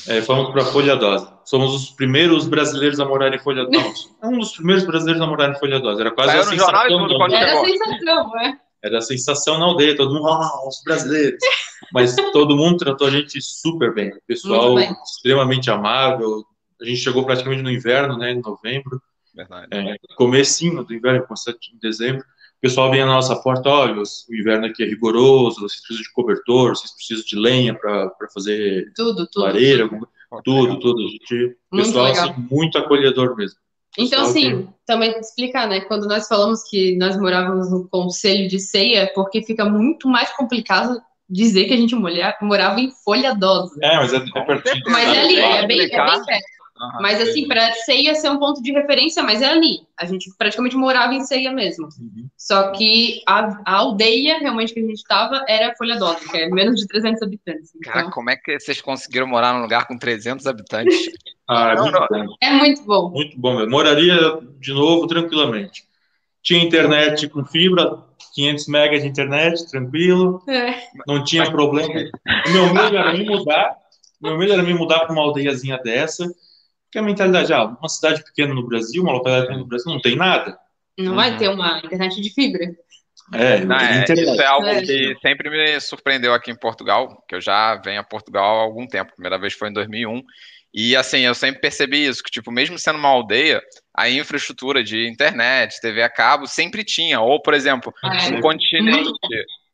É, 0.07 0.21
fomos 0.21 0.51
para 0.51 0.65
Folha 0.65 0.97
Dose. 0.97 1.31
Somos 1.45 1.73
os 1.73 1.89
primeiros 1.91 2.45
brasileiros 2.47 2.99
a 2.99 3.05
morar 3.05 3.33
em 3.33 3.39
Folha 3.39 3.65
Dose. 3.65 4.09
um 4.21 4.37
dos 4.37 4.51
primeiros 4.51 4.85
brasileiros 4.85 5.21
a 5.21 5.27
morar 5.27 5.49
em 5.51 5.55
Folha 5.57 5.79
Dose. 5.79 6.01
Era 6.01 6.11
quase 6.11 6.31
Saiu 6.31 6.41
a 6.41 6.45
sensação. 6.45 7.07
Tudo, 7.07 7.33
Era 7.33 7.61
a 7.61 7.65
sensação, 7.65 8.39
é. 8.39 8.68
Era 8.83 8.99
a 8.99 9.01
sensação 9.01 9.59
na 9.59 9.65
aldeia, 9.65 9.95
todo 9.95 10.13
mundo, 10.13 10.27
oh, 10.29 10.67
os 10.67 10.81
brasileiros. 10.83 11.39
Mas 11.93 12.15
todo 12.15 12.55
mundo 12.55 12.77
tratou 12.77 13.07
a 13.07 13.11
gente 13.11 13.41
super 13.41 13.93
bem. 13.93 14.09
O 14.09 14.21
pessoal 14.27 14.75
bem. 14.75 14.95
extremamente 15.03 15.69
amável. 15.69 16.45
A 16.81 16.85
gente 16.85 16.99
chegou 16.99 17.25
praticamente 17.25 17.61
no 17.61 17.71
inverno, 17.71 18.17
né, 18.17 18.31
em 18.31 18.41
novembro. 18.41 19.01
Verdade. 19.35 19.67
É, 19.71 19.95
comecinho 20.15 20.83
do 20.83 20.93
inverno, 20.93 21.25
em 21.73 21.79
dezembro. 21.79 22.21
O 22.21 22.61
pessoal 22.61 22.91
vem 22.91 22.99
na 22.99 23.13
nossa 23.13 23.37
porta, 23.37 23.69
olha, 23.69 24.01
o 24.01 24.35
inverno 24.35 24.65
aqui 24.65 24.83
é 24.83 24.85
rigoroso, 24.85 25.61
vocês 25.61 25.79
precisam 25.79 26.03
de 26.03 26.11
cobertor, 26.11 26.75
vocês 26.75 26.91
precisam 26.93 27.23
de 27.25 27.37
lenha 27.37 27.73
para 27.73 28.11
fazer 28.33 28.91
tudo, 28.93 29.25
tudo, 29.27 29.43
lareira, 29.45 29.87
tudo, 29.87 30.09
tudo. 30.43 30.79
tudo. 30.79 31.09
Gente, 31.09 31.57
pessoal, 31.71 32.07
assim, 32.07 32.33
muito 32.51 32.77
acolhedor 32.77 33.35
mesmo. 33.37 33.57
Então, 33.97 34.23
assim, 34.23 34.63
que... 34.63 34.69
também 34.85 35.17
explicar, 35.19 35.67
né? 35.67 35.81
Quando 35.81 36.07
nós 36.07 36.27
falamos 36.27 36.63
que 36.69 36.95
nós 36.97 37.17
morávamos 37.17 37.71
no 37.71 37.87
conselho 37.87 38.47
de 38.47 38.59
ceia, 38.59 39.11
porque 39.13 39.41
fica 39.41 39.65
muito 39.65 40.07
mais 40.07 40.29
complicado 40.31 41.01
dizer 41.29 41.65
que 41.65 41.73
a 41.73 41.77
gente 41.77 41.95
morava 41.95 42.79
em 42.79 42.91
Folha 43.03 43.35
Dosa. 43.35 43.77
É, 43.81 43.97
mas 43.97 44.13
é, 44.13 44.17
é 44.17 44.45
pertinho. 44.45 44.83
Mas 44.87 45.15
é 45.15 45.21
ali, 45.21 45.39
é 45.39 45.67
bem, 45.67 45.81
é 45.81 45.87
bem 45.87 45.89
perto. 46.25 46.58
Mas 47.01 47.19
assim, 47.19 47.45
para 47.45 47.73
ceia 47.73 48.15
ser 48.15 48.29
um 48.29 48.39
ponto 48.39 48.63
de 48.63 48.71
referência, 48.71 49.21
mas 49.21 49.41
é 49.41 49.49
ali. 49.49 49.81
A 49.99 50.05
gente 50.05 50.31
praticamente 50.37 50.77
morava 50.77 51.13
em 51.13 51.21
ceia 51.25 51.51
mesmo. 51.51 51.89
Uhum. 51.99 52.29
Só 52.37 52.71
que 52.71 53.21
a, 53.27 53.61
a, 53.65 53.75
aldeia 53.75 54.39
realmente 54.39 54.73
que 54.73 54.79
a 54.79 54.83
gente 54.83 54.95
estava 54.95 55.43
era 55.45 55.75
Folha 55.75 55.97
Dosa, 55.97 56.19
que 56.29 56.37
é 56.37 56.47
menos 56.47 56.79
de 56.79 56.87
300 56.87 57.21
habitantes. 57.21 57.71
Então... 57.75 57.91
Cara, 57.91 58.09
como 58.09 58.29
é 58.29 58.37
que 58.37 58.57
vocês 58.57 58.79
conseguiram 58.79 59.27
morar 59.27 59.53
num 59.53 59.61
lugar 59.61 59.87
com 59.87 59.97
300 59.97 60.47
habitantes? 60.47 61.09
ah, 61.49 61.71
é, 61.71 61.75
não, 61.75 61.83
muito 61.83 62.07
não. 62.11 62.35
é 62.41 62.53
muito 62.53 62.83
bom. 62.83 63.09
Muito 63.09 63.37
bom. 63.37 63.59
Eu 63.59 63.69
moraria 63.69 64.39
de 64.57 64.71
novo 64.71 65.05
tranquilamente. 65.05 65.83
Tinha 66.41 66.63
internet 66.63 67.27
com 67.27 67.43
fibra, 67.43 67.97
500 68.35 68.67
megas 68.67 69.01
de 69.01 69.09
internet, 69.09 69.69
tranquilo. 69.69 70.41
É. 70.47 70.75
Não 71.05 71.25
tinha 71.25 71.41
Mas... 71.41 71.49
problema. 71.49 71.93
O 72.47 72.49
meu 72.51 72.73
medo 72.73 72.95
era 72.95 73.11
me 73.11 73.25
mudar. 73.25 73.75
Meu 74.21 74.37
medo 74.37 74.53
era 74.53 74.63
me 74.63 74.73
mudar 74.73 74.99
para 75.01 75.11
uma 75.11 75.23
aldeiazinha 75.23 75.77
dessa 75.77 76.25
que 76.91 76.99
a 76.99 77.01
mentalidade, 77.01 77.53
ah, 77.53 77.65
uma 77.65 77.89
cidade 77.89 78.23
pequena 78.23 78.53
no 78.53 78.67
Brasil, 78.67 79.03
uma 79.03 79.13
localidade 79.13 79.47
pequena 79.47 79.63
no 79.63 79.67
Brasil, 79.67 79.91
não 79.91 80.01
tem 80.01 80.15
nada. 80.15 80.57
Não 80.97 81.11
uhum. 81.11 81.15
vai 81.15 81.37
ter 81.37 81.49
uma 81.49 81.79
internet 81.79 82.19
de 82.19 82.33
fibra. 82.33 82.65
É, 83.33 83.63
não, 83.63 83.75
é 83.75 84.05
isso 84.09 84.41
é 84.41 84.45
algo 84.45 84.65
é. 84.65 84.81
que 84.81 85.15
sempre 85.21 85.49
me 85.49 85.79
surpreendeu 85.79 86.33
aqui 86.33 86.51
em 86.51 86.57
Portugal, 86.57 87.23
que 87.27 87.35
eu 87.35 87.41
já 87.41 87.75
venho 87.75 88.01
a 88.01 88.03
Portugal 88.03 88.59
há 88.59 88.63
algum 88.63 88.87
tempo. 88.87 89.11
A 89.11 89.13
primeira 89.13 89.37
vez 89.37 89.53
foi 89.53 89.69
em 89.69 89.73
2001. 89.73 90.23
E 90.73 90.95
assim, 90.95 91.19
eu 91.19 91.33
sempre 91.33 91.61
percebi 91.61 92.05
isso, 92.05 92.23
que 92.23 92.31
tipo, 92.31 92.51
mesmo 92.51 92.77
sendo 92.77 92.99
uma 92.99 93.09
aldeia, 93.09 93.61
a 93.95 94.09
infraestrutura 94.09 94.83
de 94.83 95.07
internet, 95.07 95.79
TV 95.81 96.01
a 96.01 96.09
cabo, 96.09 96.47
sempre 96.47 96.83
tinha. 96.83 97.19
Ou, 97.19 97.41
por 97.41 97.53
exemplo, 97.53 97.93
é. 98.03 98.35
um 98.35 98.41
continente 98.41 99.11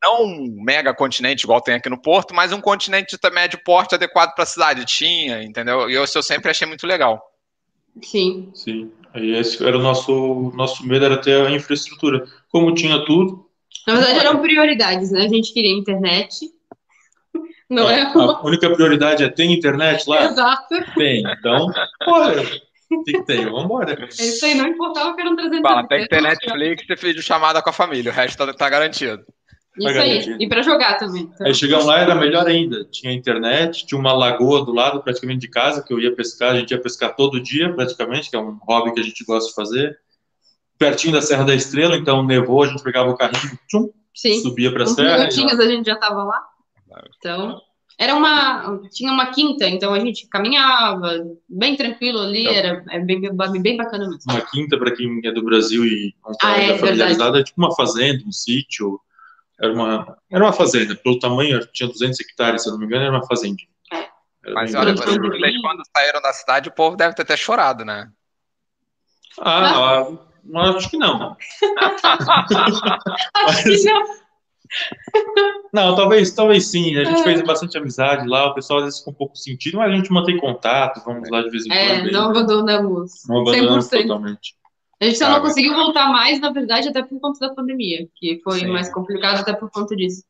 não 0.05 0.23
um 0.23 0.63
mega 0.63 0.93
continente 0.93 1.43
igual 1.43 1.61
tem 1.61 1.75
aqui 1.75 1.89
no 1.89 2.01
Porto, 2.01 2.33
mas 2.33 2.53
um 2.53 2.61
continente 2.61 3.17
de 3.17 3.29
médio 3.31 3.59
porte 3.63 3.95
adequado 3.95 4.33
para 4.35 4.43
a 4.43 4.47
cidade. 4.47 4.85
Tinha, 4.85 5.43
entendeu? 5.43 5.89
E 5.89 5.93
eu, 5.93 6.01
eu 6.03 6.23
sempre 6.23 6.51
achei 6.51 6.67
muito 6.67 6.85
legal. 6.85 7.31
Sim. 8.01 8.51
Sim. 8.53 8.91
Aí 9.13 9.33
esse 9.35 9.65
era 9.65 9.77
o 9.77 9.81
nosso, 9.81 10.51
nosso 10.55 10.85
medo, 10.85 11.05
era 11.05 11.17
ter 11.17 11.45
a 11.45 11.51
infraestrutura. 11.51 12.25
Como 12.49 12.73
tinha 12.73 13.03
tudo. 13.05 13.49
Na 13.87 13.95
verdade, 13.95 14.19
eram 14.19 14.41
prioridades, 14.41 15.11
né? 15.11 15.21
A 15.23 15.27
gente 15.27 15.53
queria 15.53 15.71
internet. 15.71 16.51
Não 17.69 17.89
é? 17.89 18.03
A 18.03 18.45
única 18.45 18.69
prioridade 18.69 19.23
é 19.23 19.29
ter 19.29 19.45
internet 19.45 20.07
lá? 20.07 20.25
Exato. 20.25 20.75
Tem, 20.95 21.23
então, 21.25 21.71
bora. 22.05 22.43
Tem 23.03 23.15
que 23.15 23.23
ter, 23.23 23.45
vamos 23.45 23.63
embora. 23.63 24.07
É 24.19 24.23
isso 24.23 24.45
aí, 24.45 24.53
não 24.53 24.67
importava 24.67 25.15
que 25.15 25.21
eram 25.21 25.35
300 25.35 25.61
Fala, 25.61 25.87
tem 25.87 26.03
que 26.03 26.07
ter 26.07 26.21
Netflix 26.21 26.83
e 26.87 26.95
vídeo 26.95 27.23
chamada 27.23 27.61
com 27.61 27.69
a 27.69 27.73
família, 27.73 28.11
o 28.11 28.13
resto 28.13 28.37
tá, 28.37 28.53
tá 28.53 28.69
garantido. 28.69 29.25
Isso 29.77 29.99
aí, 29.99 30.37
e 30.39 30.47
para 30.47 30.61
jogar 30.61 30.97
também. 30.97 31.23
Então. 31.23 31.45
Aí 31.45 31.53
chegamos 31.53 31.85
lá, 31.85 31.99
era 31.99 32.15
melhor 32.15 32.47
ainda. 32.47 32.85
Tinha 32.85 33.11
internet, 33.11 33.85
tinha 33.85 33.99
uma 33.99 34.13
lagoa 34.13 34.63
do 34.63 34.73
lado, 34.73 35.01
praticamente 35.01 35.41
de 35.41 35.49
casa, 35.49 35.83
que 35.83 35.93
eu 35.93 35.99
ia 35.99 36.15
pescar. 36.15 36.53
A 36.53 36.59
gente 36.59 36.71
ia 36.71 36.81
pescar 36.81 37.15
todo 37.15 37.41
dia, 37.41 37.73
praticamente, 37.73 38.29
que 38.29 38.35
é 38.35 38.39
um 38.39 38.57
hobby 38.61 38.93
que 38.93 38.99
a 39.01 39.03
gente 39.03 39.23
gosta 39.25 39.49
de 39.49 39.55
fazer. 39.55 39.97
Pertinho 40.77 41.13
da 41.13 41.21
Serra 41.21 41.43
da 41.43 41.55
Estrela, 41.55 41.95
então 41.95 42.25
nevou, 42.25 42.63
a 42.63 42.67
gente 42.67 42.83
pegava 42.83 43.09
o 43.09 43.15
carrinho, 43.15 43.57
tchum, 43.67 43.89
Sim. 44.13 44.41
subia 44.41 44.71
para 44.71 44.83
a 44.83 44.87
serra. 44.87 45.17
minutinhos 45.19 45.59
a 45.59 45.67
gente 45.67 45.85
já 45.85 45.93
estava 45.93 46.23
lá. 46.23 46.41
Então, 47.17 47.61
era 47.97 48.13
uma. 48.13 48.81
Tinha 48.91 49.11
uma 49.11 49.27
quinta, 49.27 49.67
então 49.67 49.93
a 49.93 49.99
gente 49.99 50.27
caminhava 50.27 51.17
bem 51.47 51.75
tranquilo 51.75 52.19
ali, 52.19 52.41
então, 52.41 52.53
era 52.53 52.85
é 52.91 52.99
bem, 52.99 53.21
bem 53.61 53.77
bacana 53.77 54.05
mesmo. 54.09 54.19
Uma 54.29 54.41
quinta, 54.41 54.77
para 54.77 54.93
quem 54.93 55.21
é 55.23 55.31
do 55.31 55.43
Brasil 55.43 55.85
e 55.85 56.13
não 56.23 56.31
está 56.31 56.53
ah, 56.53 56.61
é, 56.61 56.77
familiarizado, 56.77 57.37
é 57.37 57.43
tipo 57.43 57.61
uma 57.61 57.73
fazenda, 57.73 58.23
um 58.25 58.31
sítio 58.31 58.99
era 59.59 59.73
uma, 59.73 60.17
era 60.31 60.43
uma 60.43 60.53
fazenda, 60.53 60.95
pelo 60.95 61.19
tamanho, 61.19 61.65
tinha 61.71 61.87
200 61.87 62.19
hectares, 62.19 62.63
se 62.63 62.69
eu 62.69 62.73
não 62.73 62.79
me 62.79 62.85
engano, 62.85 63.05
era 63.05 63.13
uma 63.13 63.25
fazendinha. 63.25 63.69
Mas 64.53 64.75
olha, 64.75 64.95
vocês 64.95 65.17
quando 65.17 65.83
saíram 65.95 66.21
da 66.21 66.33
cidade, 66.33 66.69
o 66.69 66.73
povo 66.73 66.95
deve 66.95 67.15
ter 67.15 67.23
até 67.23 67.35
chorado, 67.35 67.83
né? 67.83 68.11
Ah, 69.39 70.01
ah 70.01 70.69
acho 70.75 70.89
que 70.89 70.97
não. 70.97 71.35
acho 73.33 73.63
que 73.63 73.83
não. 73.83 74.25
Não, 75.73 75.95
talvez, 75.95 76.31
talvez 76.31 76.67
sim. 76.67 76.95
A 76.97 77.03
gente 77.05 77.21
é. 77.21 77.23
fez 77.23 77.41
bastante 77.41 77.77
amizade 77.77 78.27
lá, 78.27 78.47
o 78.47 78.53
pessoal 78.53 78.79
às 78.79 78.85
vezes 78.85 78.99
ficou 78.99 79.13
um 79.13 79.17
pouco 79.17 79.35
sentido, 79.35 79.77
mas 79.77 79.91
a 79.91 79.95
gente 79.95 80.11
mantém 80.11 80.37
contato, 80.37 81.03
vamos 81.03 81.29
lá 81.29 81.41
de 81.41 81.49
vez 81.49 81.65
em 81.65 81.73
é, 81.73 81.87
quando. 81.87 82.07
É, 82.07 82.11
não 82.11 82.29
abandonamos. 82.29 83.11
Não 83.27 83.41
abandonamos 83.41 83.85
100%. 83.85 84.01
totalmente. 84.01 84.55
A 85.01 85.05
gente 85.05 85.17
só 85.17 85.29
não 85.29 85.41
conseguiu 85.41 85.73
voltar 85.73 86.07
mais, 86.09 86.39
na 86.39 86.51
verdade, 86.51 86.87
até 86.87 87.03
por 87.03 87.19
conta 87.19 87.47
da 87.47 87.53
pandemia, 87.53 88.07
que 88.15 88.39
foi 88.43 88.59
Sim. 88.59 88.67
mais 88.67 88.91
complicado 88.91 89.41
até 89.41 89.53
por 89.53 89.69
conta 89.69 89.95
disso. 89.95 90.23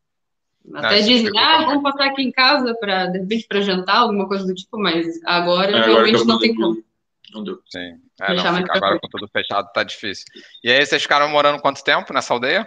Até 0.74 1.02
dizem, 1.02 1.30
ah, 1.38 1.64
vamos 1.66 1.84
passar 1.84 2.06
aqui 2.08 2.24
em 2.24 2.32
casa 2.32 2.74
para 2.80 3.06
de 3.06 3.20
repente 3.20 3.46
para 3.48 3.62
jantar, 3.62 3.98
alguma 3.98 4.28
coisa 4.28 4.46
do 4.46 4.56
tipo, 4.56 4.80
mas 4.80 5.20
agora 5.24 5.72
é, 5.72 5.86
realmente 5.86 6.16
agora 6.16 6.28
não 6.28 6.40
tem 6.40 6.56
como. 6.56 6.84
Não 7.32 7.44
deu. 7.44 7.60
Sim. 7.70 8.00
É, 8.22 8.34
não, 8.34 8.46
agora 8.46 9.00
com 9.00 9.10
tudo 9.10 9.28
fechado 9.28 9.72
tá 9.74 9.84
difícil. 9.84 10.26
E 10.64 10.72
aí, 10.72 10.86
vocês 10.86 11.02
ficaram 11.02 11.30
morando 11.30 11.62
quanto 11.62 11.84
tempo 11.84 12.14
nessa 12.14 12.34
aldeia? 12.34 12.66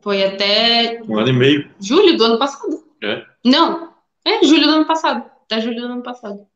Foi 0.00 0.22
até. 0.22 1.00
Um 1.02 1.18
ano 1.18 1.28
e 1.28 1.32
meio. 1.32 1.70
Julho 1.80 2.16
do 2.16 2.24
ano 2.24 2.38
passado. 2.38 2.84
É? 3.02 3.24
Não. 3.44 3.94
É, 4.24 4.44
julho 4.44 4.66
do 4.66 4.72
ano 4.74 4.86
passado. 4.86 5.24
Até 5.44 5.60
julho 5.60 5.80
do 5.80 5.86
ano 5.86 6.02
passado. 6.02 6.46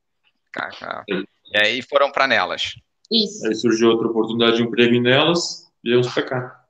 E 1.06 1.58
aí 1.58 1.82
foram 1.82 2.12
para 2.12 2.26
Nelas. 2.26 2.74
Isso. 3.12 3.46
Aí 3.46 3.55
surgiu 3.55 3.90
outra 3.90 4.09
oportunidade 4.09 4.57
de 4.57 4.62
emprego 4.62 4.94
em 4.94 5.03
Nelas 5.03 5.70
e 5.85 5.90
viemos 5.90 6.12
para 6.12 6.22
cá. 6.22 6.61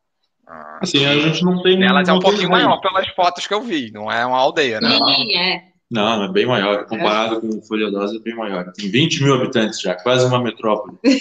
Ah, 0.47 0.81
assim, 0.83 1.07
a 1.07 1.15
gente 1.15 1.45
não 1.45 1.63
tem. 1.63 1.79
Nelas 1.79 2.09
é 2.09 2.13
um 2.13 2.19
pouquinho 2.19 2.51
maior 2.51 2.81
pelas 2.81 3.09
fotos 3.11 3.47
que 3.47 3.55
eu 3.55 3.63
vi, 3.63 3.91
não 3.93 4.11
é 4.11 4.27
uma 4.27 4.39
aldeia, 4.39 4.81
né? 4.81 4.91
Sim, 4.91 5.37
é. 5.37 5.73
Não, 5.93 6.25
é 6.25 6.29
bem 6.29 6.47
maior. 6.47 6.87
Comparado 6.87 7.37
é. 7.37 7.41
com 7.41 7.63
Folha 7.63 7.91
d'Osa, 7.91 8.17
é 8.17 8.19
bem 8.19 8.35
maior. 8.35 8.73
Tem 8.73 8.91
20 8.91 9.25
mil 9.25 9.35
habitantes 9.35 9.79
já, 9.79 9.95
quase 9.95 10.25
uma 10.25 10.43
metrópole. 10.43 10.97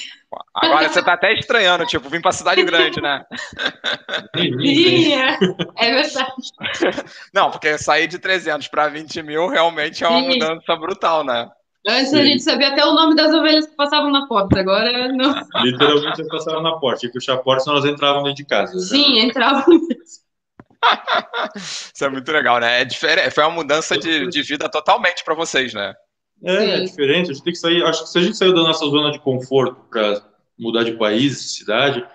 Agora 0.56 0.88
você 0.88 1.04
tá 1.04 1.12
até 1.12 1.34
estranhando, 1.34 1.86
tipo, 1.86 2.08
vim 2.08 2.22
pra 2.22 2.32
cidade 2.32 2.64
grande, 2.64 3.02
né? 3.02 3.26
Sim, 4.34 5.14
é. 5.14 5.38
é 5.76 5.94
verdade. 5.94 7.04
Não, 7.34 7.52
porque 7.52 7.78
sair 7.78 8.08
de 8.08 8.18
300 8.18 8.70
para 8.70 8.88
20 8.88 9.22
mil 9.24 9.50
realmente 9.50 10.06
é 10.06 10.08
uma 10.08 10.22
Sim. 10.22 10.28
mudança 10.30 10.74
brutal, 10.78 11.26
né? 11.26 11.50
Antes 11.88 12.10
Sim. 12.12 12.20
a 12.20 12.26
gente 12.26 12.44
sabia 12.44 12.70
até 12.70 12.86
o 12.86 12.94
nome 12.94 13.16
das 13.16 13.34
ovelhas 13.34 13.66
que 13.66 13.76
passavam 13.76 14.12
na 14.12 14.28
porta, 14.28 14.60
agora 14.60 15.08
não. 15.10 15.34
Literalmente 15.64 16.22
elas 16.22 16.28
passavam 16.28 16.62
na 16.62 16.78
porta, 16.78 17.00
tinha 17.00 17.12
que 17.12 17.20
fechar 17.20 17.34
a 17.34 17.38
porta, 17.38 17.64
senão 17.64 17.78
elas 17.78 17.90
entravam 17.90 18.22
dentro 18.24 18.38
de 18.38 18.46
casa. 18.46 18.80
Sim, 18.80 19.16
já. 19.20 19.26
entravam 19.26 19.64
Isso 21.56 22.06
é 22.06 22.10
muito 22.10 22.32
legal, 22.32 22.60
né? 22.60 22.82
É 22.82 22.86
diferente, 22.86 23.32
foi 23.32 23.44
uma 23.44 23.52
mudança 23.52 23.98
de, 23.98 24.28
de 24.28 24.42
vida 24.44 24.70
totalmente 24.70 25.24
para 25.24 25.34
vocês, 25.34 25.74
né? 25.74 25.96
É, 26.44 26.54
é, 26.54 26.80
diferente. 26.82 27.30
A 27.30 27.34
gente 27.34 27.44
tem 27.44 27.54
que 27.54 27.60
sair. 27.60 27.84
Acho 27.84 28.04
que 28.04 28.10
se 28.10 28.18
a 28.18 28.22
gente 28.22 28.38
saiu 28.38 28.54
da 28.54 28.64
nossa 28.64 28.86
zona 28.86 29.12
de 29.12 29.20
conforto 29.20 29.76
para 29.90 30.22
mudar 30.58 30.84
de 30.84 30.94
país, 30.94 31.42
de 31.42 31.50
cidade, 31.50 32.06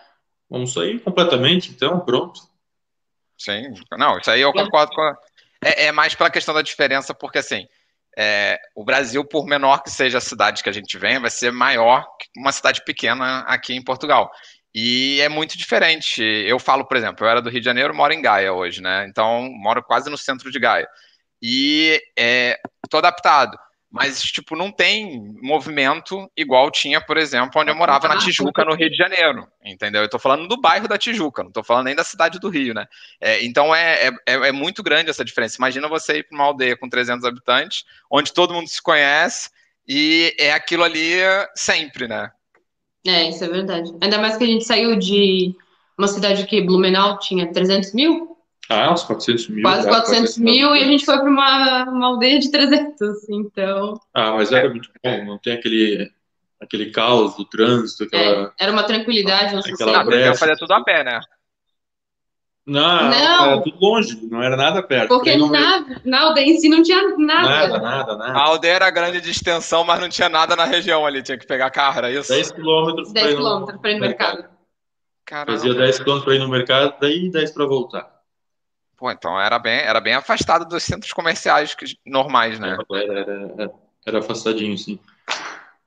vamos 0.51 0.73
sair 0.73 1.01
completamente, 1.01 1.71
então, 1.71 2.01
pronto. 2.01 2.41
Sim, 3.39 3.75
não, 3.99 4.19
isso 4.19 4.31
aí 4.31 4.41
eu 4.41 4.53
concordo 4.53 4.93
com. 4.95 5.03
A... 5.03 5.17
É, 5.65 5.87
é 5.87 5.93
mais 5.93 6.15
pela 6.15 6.31
questão 6.31 6.55
da 6.55 6.63
diferença, 6.63 7.15
porque 7.15 7.39
assim, 7.39 7.67
é, 8.17 8.59
o 8.75 8.85
Brasil, 8.85 9.25
por 9.25 9.47
menor 9.47 9.83
que 9.83 9.91
seja 9.91 10.19
a 10.19 10.23
cidade 10.23 10.63
que 10.63 10.71
a 10.71 10.73
gente 10.73 10.97
vem, 10.99 11.21
vai 11.21 11.31
ser 11.31 11.53
maior 11.53 12.07
que 12.19 12.29
uma 12.37 12.51
cidade 12.53 12.83
pequena 12.85 13.41
aqui 13.41 13.75
em 13.75 13.85
Portugal. 13.85 14.31
E 14.75 15.21
é 15.21 15.29
muito 15.29 15.57
diferente. 15.57 16.23
Eu 16.23 16.59
falo, 16.59 16.87
por 16.87 16.97
exemplo, 16.97 17.25
eu 17.25 17.31
era 17.31 17.43
do 17.43 17.51
Rio 17.51 17.61
de 17.61 17.65
Janeiro, 17.65 17.95
moro 17.95 18.13
em 18.13 18.23
Gaia 18.23 18.53
hoje, 18.53 18.83
né? 18.83 19.07
Então, 19.09 19.51
moro 19.51 19.83
quase 19.83 20.11
no 20.11 20.19
centro 20.19 20.51
de 20.51 20.59
Gaia. 20.59 20.89
E 21.43 22.01
estou 22.85 22.99
é, 22.99 22.99
adaptado. 22.99 23.59
Mas, 23.91 24.21
tipo, 24.21 24.57
não 24.57 24.71
tem 24.71 25.35
movimento 25.41 26.31
igual 26.37 26.71
tinha, 26.71 27.01
por 27.01 27.17
exemplo, 27.17 27.61
onde 27.61 27.71
eu 27.71 27.75
morava 27.75 28.09
na 28.09 28.19
Tijuca, 28.19 28.65
no 28.65 28.75
Rio 28.75 28.91
de 28.91 28.97
Janeiro. 28.97 29.47
Entendeu? 29.65 30.03
Eu 30.03 30.07
estou 30.07 30.21
falando 30.21 30.49
do 30.49 30.61
bairro 30.61 30.89
da 30.89 30.99
Tijuca, 30.99 31.43
não 31.43 31.49
estou 31.49 31.65
falando 31.65 31.87
nem 31.87 31.95
da 31.95 32.05
cidade 32.05 32.39
do 32.39 32.49
Rio, 32.49 32.75
né? 32.75 32.87
É, 33.21 33.45
então, 33.45 33.75
é, 33.75 34.09
é, 34.27 34.49
é, 34.49 34.53
muito 34.53 34.83
grande 34.83 35.09
essa 35.09 35.25
diferença. 35.25 35.57
Imagina 35.57 35.89
você 35.89 36.19
ir 36.19 36.25
para 36.25 36.37
uma 36.37 36.45
aldeia 36.45 36.77
com 36.77 36.89
300 36.89 37.25
habitantes, 37.25 37.85
onde 38.11 38.33
todo 38.33 38.53
mundo 38.53 38.69
se 38.69 38.83
conhece, 38.83 39.51
e 39.89 40.35
é 40.39 40.53
aquilo 40.53 40.83
ali 40.83 41.15
sempre, 41.55 42.09
né? 42.09 42.31
É, 43.07 43.29
isso 43.29 43.45
é 43.45 43.49
verdade. 43.49 43.95
Ainda 44.01 44.19
mais 44.19 44.37
que 44.37 44.45
a 44.45 44.47
gente 44.47 44.65
saiu 44.65 44.97
de 44.97 45.55
uma 45.97 46.09
cidade 46.09 46.45
que 46.47 46.61
Blumenau 46.61 47.19
tinha 47.19 47.51
300 47.51 47.95
mil. 47.95 48.36
Ah, 48.69 48.93
uns 48.93 49.05
400 49.05 49.49
mil. 49.49 49.63
Quase 49.63 49.89
400 49.89 50.39
mil 50.39 50.75
e 50.75 50.83
a 50.83 50.87
gente 50.87 51.05
foi 51.05 51.19
para 51.19 51.31
uma, 51.31 51.85
uma 51.85 52.07
aldeia 52.09 52.39
de 52.39 52.51
300, 52.51 53.29
então... 53.29 54.01
Ah, 54.13 54.33
mas 54.33 54.51
era 54.51 54.69
muito 54.69 54.91
bom, 55.03 55.25
não 55.25 55.39
tem 55.39 55.53
aquele, 55.53 56.11
aquele 56.61 56.91
caos 56.91 57.37
do 57.37 57.45
trânsito, 57.45 58.05
aquela... 58.05 58.49
É, 58.59 58.65
era 58.65 58.73
uma 58.73 58.83
tranquilidade, 58.83 59.55
não 59.55 59.63
sei 59.63 59.75
se... 59.77 59.85
Não, 59.85 60.35
fazer 60.35 60.57
tudo 60.57 60.73
a 60.73 60.83
pé, 60.83 61.05
né? 61.05 61.21
Não, 62.67 63.11
não, 63.11 63.45
era 63.53 63.63
tudo 63.63 63.79
longe, 63.81 64.19
não 64.29 64.43
era 64.43 64.57
nada 64.57 64.83
perto. 64.83 65.07
Porque 65.07 65.37
na, 65.37 65.87
na 66.05 66.21
aldeia 66.23 66.53
em 66.53 66.59
si 66.59 66.69
não 66.69 66.83
tinha 66.83 67.01
nada. 67.17 67.49
Nada, 67.49 67.79
nada, 67.79 68.17
nada. 68.17 68.33
A 68.33 68.43
aldeia 68.43 68.73
era 68.73 68.91
grande 68.91 69.21
de 69.21 69.31
extensão, 69.31 69.85
mas 69.85 70.01
não 70.01 70.09
tinha 70.09 70.29
nada 70.29 70.57
na 70.57 70.65
região 70.65 71.07
ali, 71.07 71.23
tinha 71.23 71.39
que 71.39 71.47
pegar 71.47 71.71
carro, 71.71 71.99
era 71.99 72.11
isso? 72.11 72.29
10 72.29 72.51
quilômetros 72.51 73.13
10 73.13 73.35
quilômetros 73.37 73.81
para 73.81 73.91
ir 73.93 73.95
no 73.95 74.01
mercado. 74.01 74.37
mercado. 74.39 75.53
Fazia 75.53 75.75
10 75.75 75.99
quilômetros 76.01 76.25
para 76.25 76.35
ir 76.35 76.39
no 76.41 76.49
mercado, 76.49 76.95
daí 77.01 77.31
10 77.31 77.53
para 77.53 77.67
voltar. 77.67 78.16
Pô, 78.97 79.11
então 79.11 79.39
era 79.39 79.59
bem, 79.59 79.79
era 79.79 80.01
bem 80.01 80.15
afastado 80.15 80.67
dos 80.67 80.83
centros 80.83 81.13
comerciais 81.13 81.75
que, 81.75 81.85
normais, 82.07 82.59
né? 82.59 82.79
Era, 82.91 83.03
era, 83.03 83.53
era, 83.59 83.73
era 84.07 84.19
afastadinho, 84.21 84.77
sim. 84.79 84.99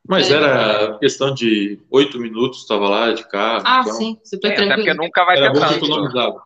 Mas 0.08 0.30
é. 0.30 0.36
era 0.36 0.98
questão 1.00 1.34
de 1.34 1.80
oito 1.90 2.20
minutos, 2.20 2.62
estava 2.62 2.88
lá 2.88 3.12
de 3.12 3.28
carro. 3.28 3.64
Ah, 3.66 3.82
então... 3.82 3.94
sim, 3.94 4.20
super 4.24 4.52
é, 4.52 4.56
tranquilo. 4.56 4.74
Até 4.74 4.84
porque 4.84 5.06
nunca 5.06 5.26
vai 5.26 5.38
era 5.38 5.52
ter 5.52 5.60
trânsito. 5.60 6.42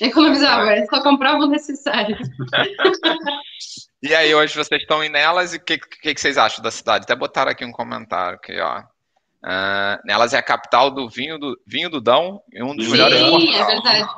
Economizava, 0.00 0.72
é 0.72 0.86
só 0.86 1.02
comprava 1.02 1.38
o 1.44 1.46
necessário. 1.46 2.16
e 4.02 4.12
aí, 4.12 4.34
hoje 4.34 4.54
vocês 4.54 4.82
estão 4.82 5.04
em 5.04 5.08
Nelas 5.08 5.54
e 5.54 5.56
o 5.56 5.60
que, 5.60 5.78
que, 5.78 6.14
que, 6.14 6.20
vocês 6.20 6.36
acham 6.36 6.62
da 6.62 6.70
cidade? 6.70 7.04
Até 7.04 7.14
botaram 7.14 7.52
aqui 7.52 7.64
um 7.64 7.70
comentário 7.70 8.36
aqui, 8.36 8.58
ó. 8.58 8.80
Uh, 8.80 10.00
Nelas 10.04 10.34
é 10.34 10.38
a 10.38 10.42
capital 10.42 10.90
do 10.90 11.08
vinho 11.08 11.38
do, 11.38 11.56
vinho 11.64 11.88
do 11.88 12.00
Dão 12.00 12.42
e 12.52 12.62
um 12.62 12.74
dos 12.74 12.86
Sim, 12.86 12.92
melhores 12.92 13.18
Sim, 13.18 13.54
é 13.54 13.64
verdade. 13.64 14.08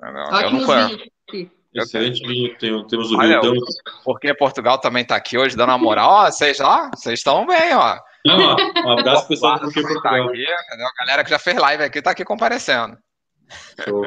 Não, 0.00 0.40
eu 0.40 0.50
não 0.52 0.64
conheço. 0.64 0.98
Excelente 1.74 2.26
vinho, 2.26 2.56
tem, 2.58 2.86
temos 2.86 3.10
o 3.12 3.18
Olha, 3.18 3.40
Rio 3.40 3.52
Dão. 3.52 3.64
Porque 4.04 4.32
Portugal 4.34 4.78
também 4.78 5.02
está 5.02 5.16
aqui 5.16 5.36
hoje 5.36 5.56
dando 5.56 5.70
uma 5.70 5.78
moral. 5.78 6.10
Ó, 6.10 6.30
vocês 6.30 6.58
lá, 6.58 6.90
vocês 6.94 7.20
estão 7.20 7.46
bem, 7.46 7.74
ó. 7.74 7.98
Não, 8.24 8.56
ó, 8.56 8.56
um 8.86 8.98
abraço 8.98 9.28
pessoal 9.28 9.58
do 9.58 9.72
Portugal. 9.72 10.02
Tá 10.02 10.24
aqui, 10.24 10.46
a 10.46 11.04
galera 11.04 11.24
que 11.24 11.30
já 11.30 11.38
fez 11.38 11.56
live 11.56 11.84
aqui 11.84 11.98
está 11.98 12.12
aqui 12.12 12.24
comparecendo. 12.24 12.96
Show. 13.84 14.04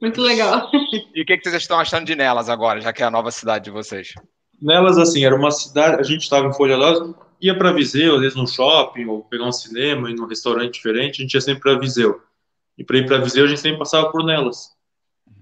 Muito 0.00 0.20
legal. 0.20 0.70
E 1.14 1.22
o 1.22 1.24
que, 1.24 1.36
que 1.38 1.48
vocês 1.48 1.62
estão 1.62 1.78
achando 1.78 2.04
de 2.04 2.14
Nelas 2.14 2.48
agora, 2.48 2.80
já 2.80 2.92
que 2.92 3.02
é 3.02 3.06
a 3.06 3.10
nova 3.10 3.30
cidade 3.30 3.64
de 3.64 3.70
vocês? 3.70 4.12
Nelas, 4.60 4.98
assim, 4.98 5.24
era 5.24 5.34
uma 5.34 5.50
cidade, 5.50 6.00
a 6.00 6.02
gente 6.02 6.22
estava 6.22 6.46
em 6.46 6.52
Folha 6.52 6.76
d'Osa, 6.76 7.14
ia 7.40 7.56
para 7.56 7.72
Viseu, 7.72 8.14
às 8.14 8.20
vezes 8.20 8.36
no 8.36 8.46
shopping, 8.46 9.06
ou 9.06 9.24
pegar 9.24 9.44
um 9.44 9.52
cinema, 9.52 10.10
ir 10.10 10.14
num 10.14 10.26
restaurante 10.26 10.74
diferente, 10.74 11.20
a 11.20 11.22
gente 11.22 11.34
ia 11.34 11.40
sempre 11.40 11.62
para 11.62 11.78
Viseu. 11.78 12.20
E 12.78 12.84
para 12.84 12.98
ir 12.98 13.06
para 13.06 13.18
Viseu, 13.18 13.44
a 13.44 13.48
gente 13.48 13.60
sempre 13.60 13.78
passava 13.78 14.10
por 14.10 14.24
Nelas. 14.24 14.73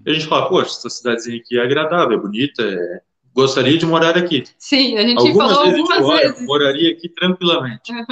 E 0.05 0.11
a 0.11 0.13
gente 0.13 0.27
fala, 0.27 0.49
poxa, 0.49 0.71
essa 0.71 0.89
cidadezinha 0.89 1.37
aqui 1.37 1.57
é 1.57 1.63
agradável, 1.63 2.17
é 2.17 2.21
bonita, 2.21 2.61
é... 2.63 3.01
gostaria 3.33 3.77
de 3.77 3.85
morar 3.85 4.17
aqui. 4.17 4.43
Sim, 4.57 4.97
a 4.97 5.01
gente 5.01 5.17
algumas 5.17 5.51
falou 5.51 5.71
vezes 5.71 5.89
algumas 5.89 6.19
gente, 6.19 6.27
vezes. 6.27 6.45
moraria 6.45 6.91
aqui 6.91 7.09
tranquilamente. 7.09 7.91
Uhum. 7.91 8.05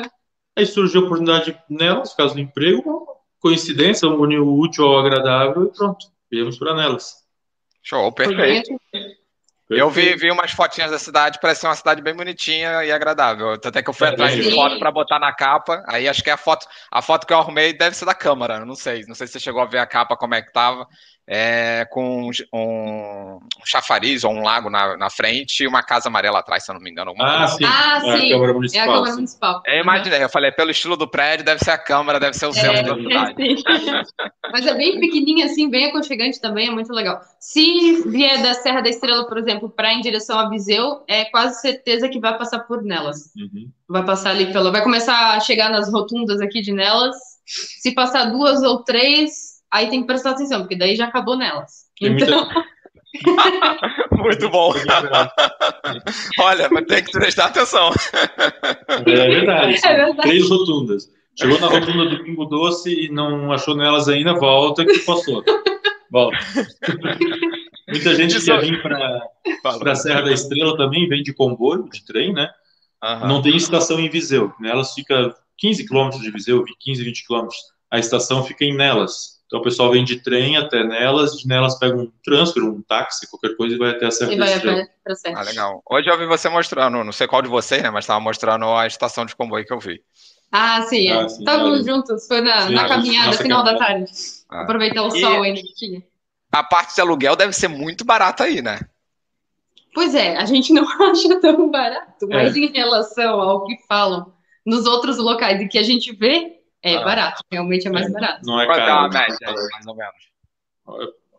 Aí 0.56 0.66
surgiu 0.66 1.02
a 1.02 1.06
oportunidade 1.06 1.58
nelas, 1.70 2.14
caso 2.14 2.36
do 2.36 2.40
emprego, 2.40 3.08
coincidência, 3.40 4.08
uniu 4.08 4.46
o 4.46 4.60
útil 4.60 4.86
ao 4.86 5.00
agradável 5.00 5.66
e 5.66 5.78
pronto, 5.78 6.06
viemos 6.30 6.58
para 6.58 6.76
nelas. 6.76 7.22
Show, 7.84 8.12
perfeito. 8.12 8.80
Eu 9.70 9.90
vi, 9.90 10.14
vi 10.18 10.30
umas 10.30 10.52
fotinhas 10.52 10.92
da 10.92 11.00
cidade, 11.00 11.40
parece 11.42 11.66
uma 11.66 11.76
cidade 11.76 12.02
bem 12.02 12.14
bonitinha 12.14 12.84
e 12.84 12.92
agradável. 12.92 13.52
Até 13.52 13.82
que 13.82 13.90
eu 13.90 13.94
fui 13.94 14.08
é, 14.08 14.10
atrás 14.12 14.36
de 14.36 14.52
foto 14.52 14.78
para 14.78 14.92
botar 14.92 15.18
na 15.18 15.32
capa. 15.34 15.82
Aí 15.88 16.10
acho 16.10 16.22
que 16.22 16.30
a 16.30 16.36
foto, 16.36 16.68
a 16.92 17.02
foto 17.02 17.26
que 17.26 17.32
eu 17.32 17.38
arrumei 17.38 17.72
deve 17.72 17.96
ser 17.96 18.04
da 18.04 18.14
câmera, 18.14 18.66
não 18.66 18.76
sei. 18.76 19.06
Não 19.08 19.16
sei 19.16 19.28
se 19.28 19.34
você 19.34 19.40
chegou 19.40 19.62
a 19.62 19.66
ver 19.66 19.78
a 19.78 19.88
capa, 19.88 20.18
como 20.18 20.36
é 20.36 20.42
que 20.42 20.52
tava 20.52 20.86
é, 21.34 21.88
com 21.90 22.30
um, 22.54 23.40
chafariz 23.64 24.26
ou 24.26 24.34
um 24.34 24.44
lago 24.44 24.70
na, 24.70 24.98
na, 24.98 25.10
frente 25.10 25.64
e 25.64 25.68
uma 25.68 25.82
casa 25.82 26.10
amarela 26.10 26.40
atrás, 26.40 26.66
se 26.66 26.72
eu 26.72 26.76
não 26.76 26.82
me 26.82 26.92
engano. 26.92 27.14
Ah, 27.22 27.48
sim. 27.48 27.64
Ah, 27.64 28.02
é 28.04 28.20
sim. 28.20 28.28
a 28.28 28.34
Câmara 28.34 28.54
Municipal. 28.54 28.82
É 28.82 28.84
a 28.84 28.94
Câmara 28.94 29.14
Municipal. 29.14 29.64
Eu 29.66 29.82
imaginei, 29.82 30.24
eu 30.26 30.30
falei, 30.30 30.52
pelo 30.52 30.72
estilo 30.72 30.98
do 30.98 31.08
prédio, 31.08 31.46
deve 31.46 31.64
ser 31.64 31.72
a 31.72 31.78
Câmara, 31.78 32.20
deve 32.20 32.34
ser 32.34 32.48
o 32.48 32.54
centro 32.54 32.76
é, 32.76 32.84
da 32.84 32.96
cidade. 32.96 33.64
Mas 34.52 34.68
é 34.68 34.74
bem 34.74 35.00
pequenininha, 35.00 35.46
assim, 35.46 35.70
bem 35.70 35.86
aconchegante 35.86 36.42
também, 36.42 36.68
é 36.68 36.72
muito 36.72 36.92
legal. 36.92 37.22
Se 37.40 38.02
vier 38.10 38.42
da 38.42 38.54
Serra 38.54 38.82
da 38.82 38.90
Estrela, 38.90 39.26
por 39.26 39.38
exemplo, 39.38 39.70
para 39.70 39.94
em 39.94 40.02
direção 40.02 40.38
a 40.38 40.50
Viseu, 40.50 41.02
é 41.08 41.24
quase 41.24 41.62
certeza 41.62 42.10
que 42.10 42.20
vai 42.20 42.38
passar 42.38 42.60
por 42.60 42.84
Nelas. 42.84 43.32
Uhum. 43.38 43.72
Vai 43.88 44.04
passar 44.04 44.32
ali 44.32 44.52
pelo... 44.52 44.70
Vai 44.70 44.84
começar 44.84 45.38
a 45.38 45.40
chegar 45.40 45.70
nas 45.70 45.90
rotundas 45.90 46.42
aqui 46.42 46.62
de 46.62 46.74
Nelas. 46.74 47.16
Se 47.46 47.94
passar 47.94 48.26
duas 48.26 48.62
ou 48.64 48.84
três, 48.84 49.51
aí 49.72 49.90
tem 49.90 50.02
que 50.02 50.08
prestar 50.08 50.32
atenção, 50.32 50.60
porque 50.62 50.78
daí 50.78 50.96
já 50.96 51.06
acabou 51.06 51.38
nelas. 51.38 51.86
Então... 52.00 52.48
Muito 54.12 54.50
bom. 54.50 54.74
Olha, 56.40 56.70
mas 56.72 56.86
tem 56.86 57.04
que 57.04 57.12
prestar 57.12 57.48
atenção. 57.48 57.92
É 58.88 59.02
verdade. 59.02 59.80
É 59.86 59.96
verdade. 59.96 60.22
Três 60.22 60.50
rotundas. 60.50 61.10
Chegou 61.38 61.60
na 61.60 61.68
rotunda 61.68 62.06
do 62.06 62.24
Pingo 62.24 62.46
Doce 62.46 63.06
e 63.06 63.10
não 63.12 63.52
achou 63.52 63.76
nelas 63.76 64.08
ainda, 64.08 64.34
volta 64.34 64.86
que 64.86 65.00
passou. 65.00 65.44
Volta. 66.10 66.38
Muita 67.88 68.16
gente 68.16 68.40
que 68.40 68.58
vir 68.60 68.82
para 68.82 69.92
a 69.92 69.96
Serra 69.96 70.22
da 70.22 70.32
Estrela 70.32 70.78
também 70.78 71.08
vem 71.08 71.24
de 71.24 71.34
comboio, 71.34 71.90
de 71.90 72.06
trem, 72.06 72.34
né? 72.34 72.50
Uhum. 73.04 73.28
Não 73.28 73.42
tem 73.42 73.56
estação 73.56 74.00
em 74.00 74.10
Viseu. 74.10 74.54
Nelas 74.60 74.94
fica 74.94 75.34
15 75.58 75.88
quilômetros 75.88 76.22
de 76.22 76.32
Viseu, 76.32 76.64
15, 76.80 77.04
20 77.04 77.26
quilômetros. 77.26 77.60
A 77.90 77.98
estação 77.98 78.44
fica 78.44 78.64
em 78.64 78.76
Nelas. 78.76 79.41
Então 79.52 79.60
o 79.60 79.64
pessoal 79.64 79.92
vem 79.92 80.06
de 80.06 80.16
trem 80.22 80.56
até 80.56 80.82
nelas, 80.82 81.34
de 81.34 81.46
nelas 81.46 81.78
pega 81.78 81.98
um 81.98 82.10
transfer, 82.24 82.64
um 82.64 82.82
táxi, 82.82 83.30
qualquer 83.30 83.54
coisa 83.58 83.76
e 83.76 83.78
vai 83.78 83.90
até 83.90 84.06
a 84.06 84.12
Serra 84.12 84.32
e 84.32 84.38
vai 84.38 84.54
até 84.54 84.88
Ah, 85.36 85.42
legal. 85.42 85.84
Hoje 85.92 86.10
eu 86.10 86.18
vi 86.18 86.26
você 86.26 86.48
mostrando, 86.48 87.04
não 87.04 87.12
sei 87.12 87.28
qual 87.28 87.42
de 87.42 87.50
vocês, 87.50 87.84
né, 87.84 87.90
mas 87.90 88.06
estava 88.06 88.22
mostrando 88.22 88.66
a 88.68 88.88
estação 88.88 89.26
de 89.26 89.36
comboio 89.36 89.66
que 89.66 89.74
eu 89.74 89.80
vi. 89.80 90.02
Ah, 90.54 90.82
sim, 90.84 91.10
é. 91.10 91.24
Ah, 91.24 91.26
Estávamos 91.26 91.86
juntos, 91.86 92.26
foi 92.28 92.40
na, 92.40 92.68
sim, 92.68 92.76
na 92.76 92.88
caminhada, 92.88 93.34
final 93.34 93.62
da 93.62 93.78
tarde. 93.78 94.10
Ah. 94.50 94.62
Aproveitar 94.62 95.04
o 95.04 95.14
e 95.14 95.20
sol 95.20 95.44
ainda 95.44 95.60
que 95.60 95.74
tinha. 95.74 96.02
A 96.50 96.64
parte 96.64 96.96
de 96.96 97.02
aluguel 97.02 97.36
deve 97.36 97.52
ser 97.52 97.68
muito 97.68 98.06
barata 98.06 98.46
aí, 98.46 98.62
né? 98.62 98.80
Pois 99.94 100.16
é, 100.16 100.38
a 100.38 100.46
gente 100.46 100.72
não 100.72 100.88
acha 101.12 101.42
tão 101.42 101.70
barato, 101.70 102.26
mas 102.30 102.56
é. 102.56 102.60
em 102.60 102.72
relação 102.72 103.42
ao 103.42 103.66
que 103.66 103.76
falam 103.86 104.32
nos 104.66 104.86
outros 104.86 105.18
locais 105.18 105.60
em 105.60 105.68
que 105.68 105.78
a 105.78 105.84
gente 105.84 106.16
vê, 106.16 106.61
é 106.84 106.96
ah, 106.96 107.04
barato, 107.04 107.44
realmente 107.52 107.88
é 107.88 107.92
mais 107.92 108.08
é, 108.08 108.12
barato. 108.12 108.42
Não 108.44 108.60
é 108.60 108.66
caro. 108.66 108.80
Qual 108.80 108.90
é 108.90 108.92
a 108.92 109.10
média, 109.10 109.38
mais 109.72 109.88
ou 109.88 109.96
menos? 109.96 110.32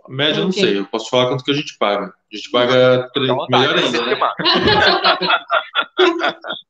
A 0.04 0.10
média 0.10 0.40
eu 0.40 0.44
não 0.44 0.52
sei, 0.52 0.78
eu 0.78 0.86
posso 0.86 1.10
falar 1.10 1.28
quanto 1.28 1.44
que 1.44 1.50
a 1.50 1.54
gente 1.54 1.76
paga. 1.78 2.06
A 2.06 2.36
gente 2.36 2.50
paga. 2.50 3.10
Tre... 3.12 3.22
Melhor 3.22 3.78
ainda. 3.78 4.06
Né? 4.06 4.18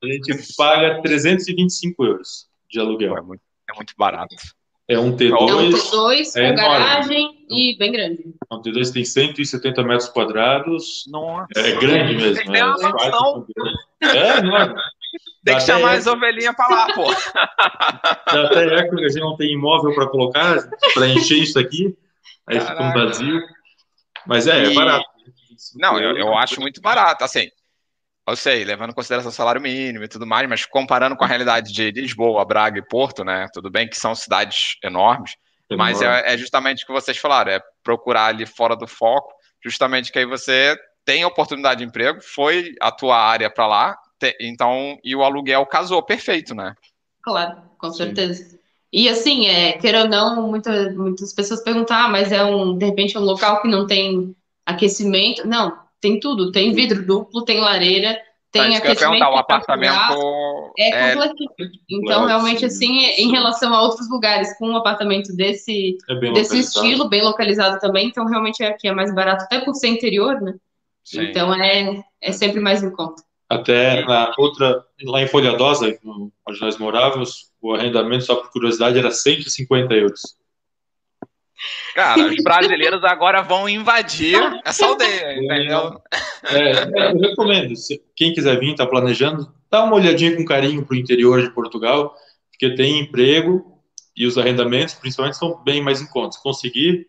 a 0.02 0.06
gente 0.06 0.54
paga 0.56 1.00
325 1.02 2.04
euros 2.04 2.46
de 2.70 2.80
aluguel. 2.80 3.16
É 3.16 3.22
muito, 3.22 3.42
é 3.70 3.74
muito 3.74 3.94
barato. 3.96 4.34
É 4.88 4.98
um 4.98 5.16
T2. 5.16 5.30
É 5.30 5.34
um 5.34 5.70
T2 5.70 6.36
é 6.36 6.50
com 6.50 6.56
garagem 6.56 7.46
e 7.48 7.76
bem 7.78 7.92
grande. 7.92 8.34
É 8.50 8.54
um 8.54 8.60
T2 8.60 8.92
tem 8.92 9.04
170 9.04 9.82
metros 9.84 10.08
quadrados. 10.08 11.04
Nossa. 11.08 11.46
É 11.56 11.72
grande 11.72 12.14
mesmo. 12.16 12.52
Tem 12.52 12.56
é, 12.56 12.58
é 12.58 14.38
enorme. 14.38 14.74
Tem 15.44 15.56
que 15.56 15.62
chamar 15.62 15.92
as 15.92 16.06
ovelhinhas 16.06 16.54
para 16.54 16.68
lá, 16.68 16.94
pô. 16.94 17.10
Até 17.10 18.74
é 18.74 18.88
que 18.88 19.04
a 19.04 19.08
gente 19.08 19.20
não 19.20 19.36
tem 19.36 19.52
imóvel 19.52 19.94
para 19.94 20.06
colocar, 20.06 20.56
para 20.94 21.08
encher 21.08 21.38
isso 21.38 21.58
aqui. 21.58 21.96
Aí 22.46 22.58
Caraca. 22.58 22.76
fica 22.76 22.84
um 22.84 22.92
vazio. 22.92 23.42
Mas 24.26 24.46
é, 24.46 24.62
é 24.62 24.68
e... 24.68 24.72
é 24.72 24.74
barato. 24.74 25.04
Não, 25.76 25.98
eu, 25.98 26.16
eu 26.16 26.36
acho 26.36 26.60
muito 26.60 26.80
barato. 26.80 27.24
Assim, 27.24 27.48
eu 28.26 28.36
sei, 28.36 28.64
levando 28.64 28.90
em 28.90 28.94
consideração 28.94 29.30
o 29.30 29.34
salário 29.34 29.60
mínimo 29.60 30.04
e 30.04 30.08
tudo 30.08 30.26
mais, 30.26 30.48
mas 30.48 30.64
comparando 30.64 31.16
com 31.16 31.24
a 31.24 31.26
realidade 31.26 31.72
de 31.72 31.90
Lisboa, 31.90 32.44
Braga 32.44 32.78
e 32.78 32.86
Porto, 32.86 33.24
né? 33.24 33.48
Tudo 33.52 33.70
bem 33.70 33.88
que 33.88 33.96
são 33.96 34.14
cidades 34.14 34.76
enormes, 34.82 35.32
mas 35.76 36.00
é, 36.00 36.34
é, 36.34 36.38
justamente 36.38 36.84
o 36.84 36.86
que 36.86 36.92
vocês 36.92 37.18
falaram, 37.18 37.52
é 37.52 37.60
procurar 37.82 38.26
ali 38.26 38.46
fora 38.46 38.76
do 38.76 38.86
foco, 38.86 39.32
justamente 39.64 40.12
que 40.12 40.18
aí 40.18 40.26
você 40.26 40.76
tem 41.04 41.24
oportunidade 41.24 41.78
de 41.78 41.84
emprego, 41.84 42.20
foi 42.22 42.74
a 42.80 42.92
tua 42.92 43.18
área 43.18 43.50
para 43.50 43.66
lá, 43.66 43.98
então, 44.40 44.98
e 45.02 45.14
o 45.14 45.22
aluguel 45.22 45.64
casou, 45.66 46.02
perfeito, 46.02 46.54
né? 46.54 46.74
Claro, 47.22 47.62
com 47.78 47.90
certeza. 47.90 48.34
Sim. 48.34 48.58
E 48.92 49.08
assim, 49.08 49.46
é, 49.46 49.72
queira 49.72 50.02
ou 50.02 50.08
não, 50.08 50.48
muita, 50.48 50.90
muitas 50.92 51.32
pessoas 51.32 51.62
perguntam, 51.62 51.96
ah, 51.96 52.08
mas 52.08 52.30
é 52.30 52.44
um, 52.44 52.76
de 52.76 52.84
repente, 52.84 53.16
um 53.16 53.22
local 53.22 53.62
que 53.62 53.68
não 53.68 53.86
tem 53.86 54.36
aquecimento. 54.66 55.46
Não, 55.48 55.78
tem 56.00 56.20
tudo, 56.20 56.52
tem 56.52 56.72
vidro 56.72 57.06
duplo, 57.06 57.44
tem 57.44 57.60
lareira, 57.60 58.20
tem 58.50 58.72
tá, 58.72 58.78
aquecimento. 58.78 59.24
o 59.24 59.36
apartamento 59.36 60.72
é, 60.78 60.88
é 60.88 61.16
completinho. 61.16 61.50
Então, 61.88 62.26
realmente, 62.26 62.66
assim, 62.66 63.06
em 63.06 63.30
relação 63.30 63.74
a 63.74 63.82
outros 63.82 64.10
lugares 64.10 64.56
com 64.58 64.68
um 64.68 64.76
apartamento 64.76 65.34
desse, 65.34 65.96
é 66.10 66.14
desse 66.32 66.58
estilo, 66.58 67.08
bem 67.08 67.22
localizado 67.22 67.78
também, 67.80 68.08
então 68.08 68.26
realmente 68.26 68.62
aqui 68.62 68.88
é 68.88 68.92
mais 68.92 69.14
barato, 69.14 69.44
até 69.44 69.60
por 69.60 69.74
ser 69.74 69.88
interior, 69.88 70.38
né? 70.40 70.54
Sim. 71.02 71.22
Então 71.22 71.52
é, 71.54 72.04
é 72.20 72.32
sempre 72.32 72.60
mais 72.60 72.82
em 72.82 72.90
conta. 72.90 73.22
Até 73.52 74.04
na 74.04 74.32
outra, 74.38 74.84
lá 75.04 75.22
em 75.22 75.26
Folhadosa, 75.26 75.98
onde 76.46 76.60
nós 76.60 76.78
morávamos, 76.78 77.50
o 77.60 77.74
arrendamento, 77.74 78.24
só 78.24 78.36
por 78.36 78.50
curiosidade, 78.50 78.98
era 78.98 79.10
150 79.10 79.94
euros. 79.94 80.22
Cara, 81.94 82.26
os 82.26 82.42
brasileiros 82.42 83.04
agora 83.04 83.42
vão 83.42 83.68
invadir 83.68 84.40
essa 84.64 84.86
aldeia, 84.86 85.38
entendeu? 85.38 86.00
É, 86.44 87.12
eu 87.12 87.18
recomendo. 87.18 87.76
Se 87.76 88.02
quem 88.16 88.32
quiser 88.32 88.58
vir, 88.58 88.72
está 88.72 88.86
planejando, 88.86 89.52
dá 89.70 89.84
uma 89.84 89.96
olhadinha 89.96 90.34
com 90.34 90.44
carinho 90.44 90.84
para 90.84 90.94
o 90.94 90.98
interior 90.98 91.42
de 91.42 91.50
Portugal, 91.50 92.16
porque 92.50 92.74
tem 92.74 93.00
emprego 93.00 93.78
e 94.16 94.26
os 94.26 94.36
arrendamentos, 94.38 94.94
principalmente, 94.94 95.36
são 95.36 95.62
bem 95.62 95.82
mais 95.82 96.00
em 96.00 96.06
conta. 96.06 96.32
Se 96.32 96.42
conseguir, 96.42 97.06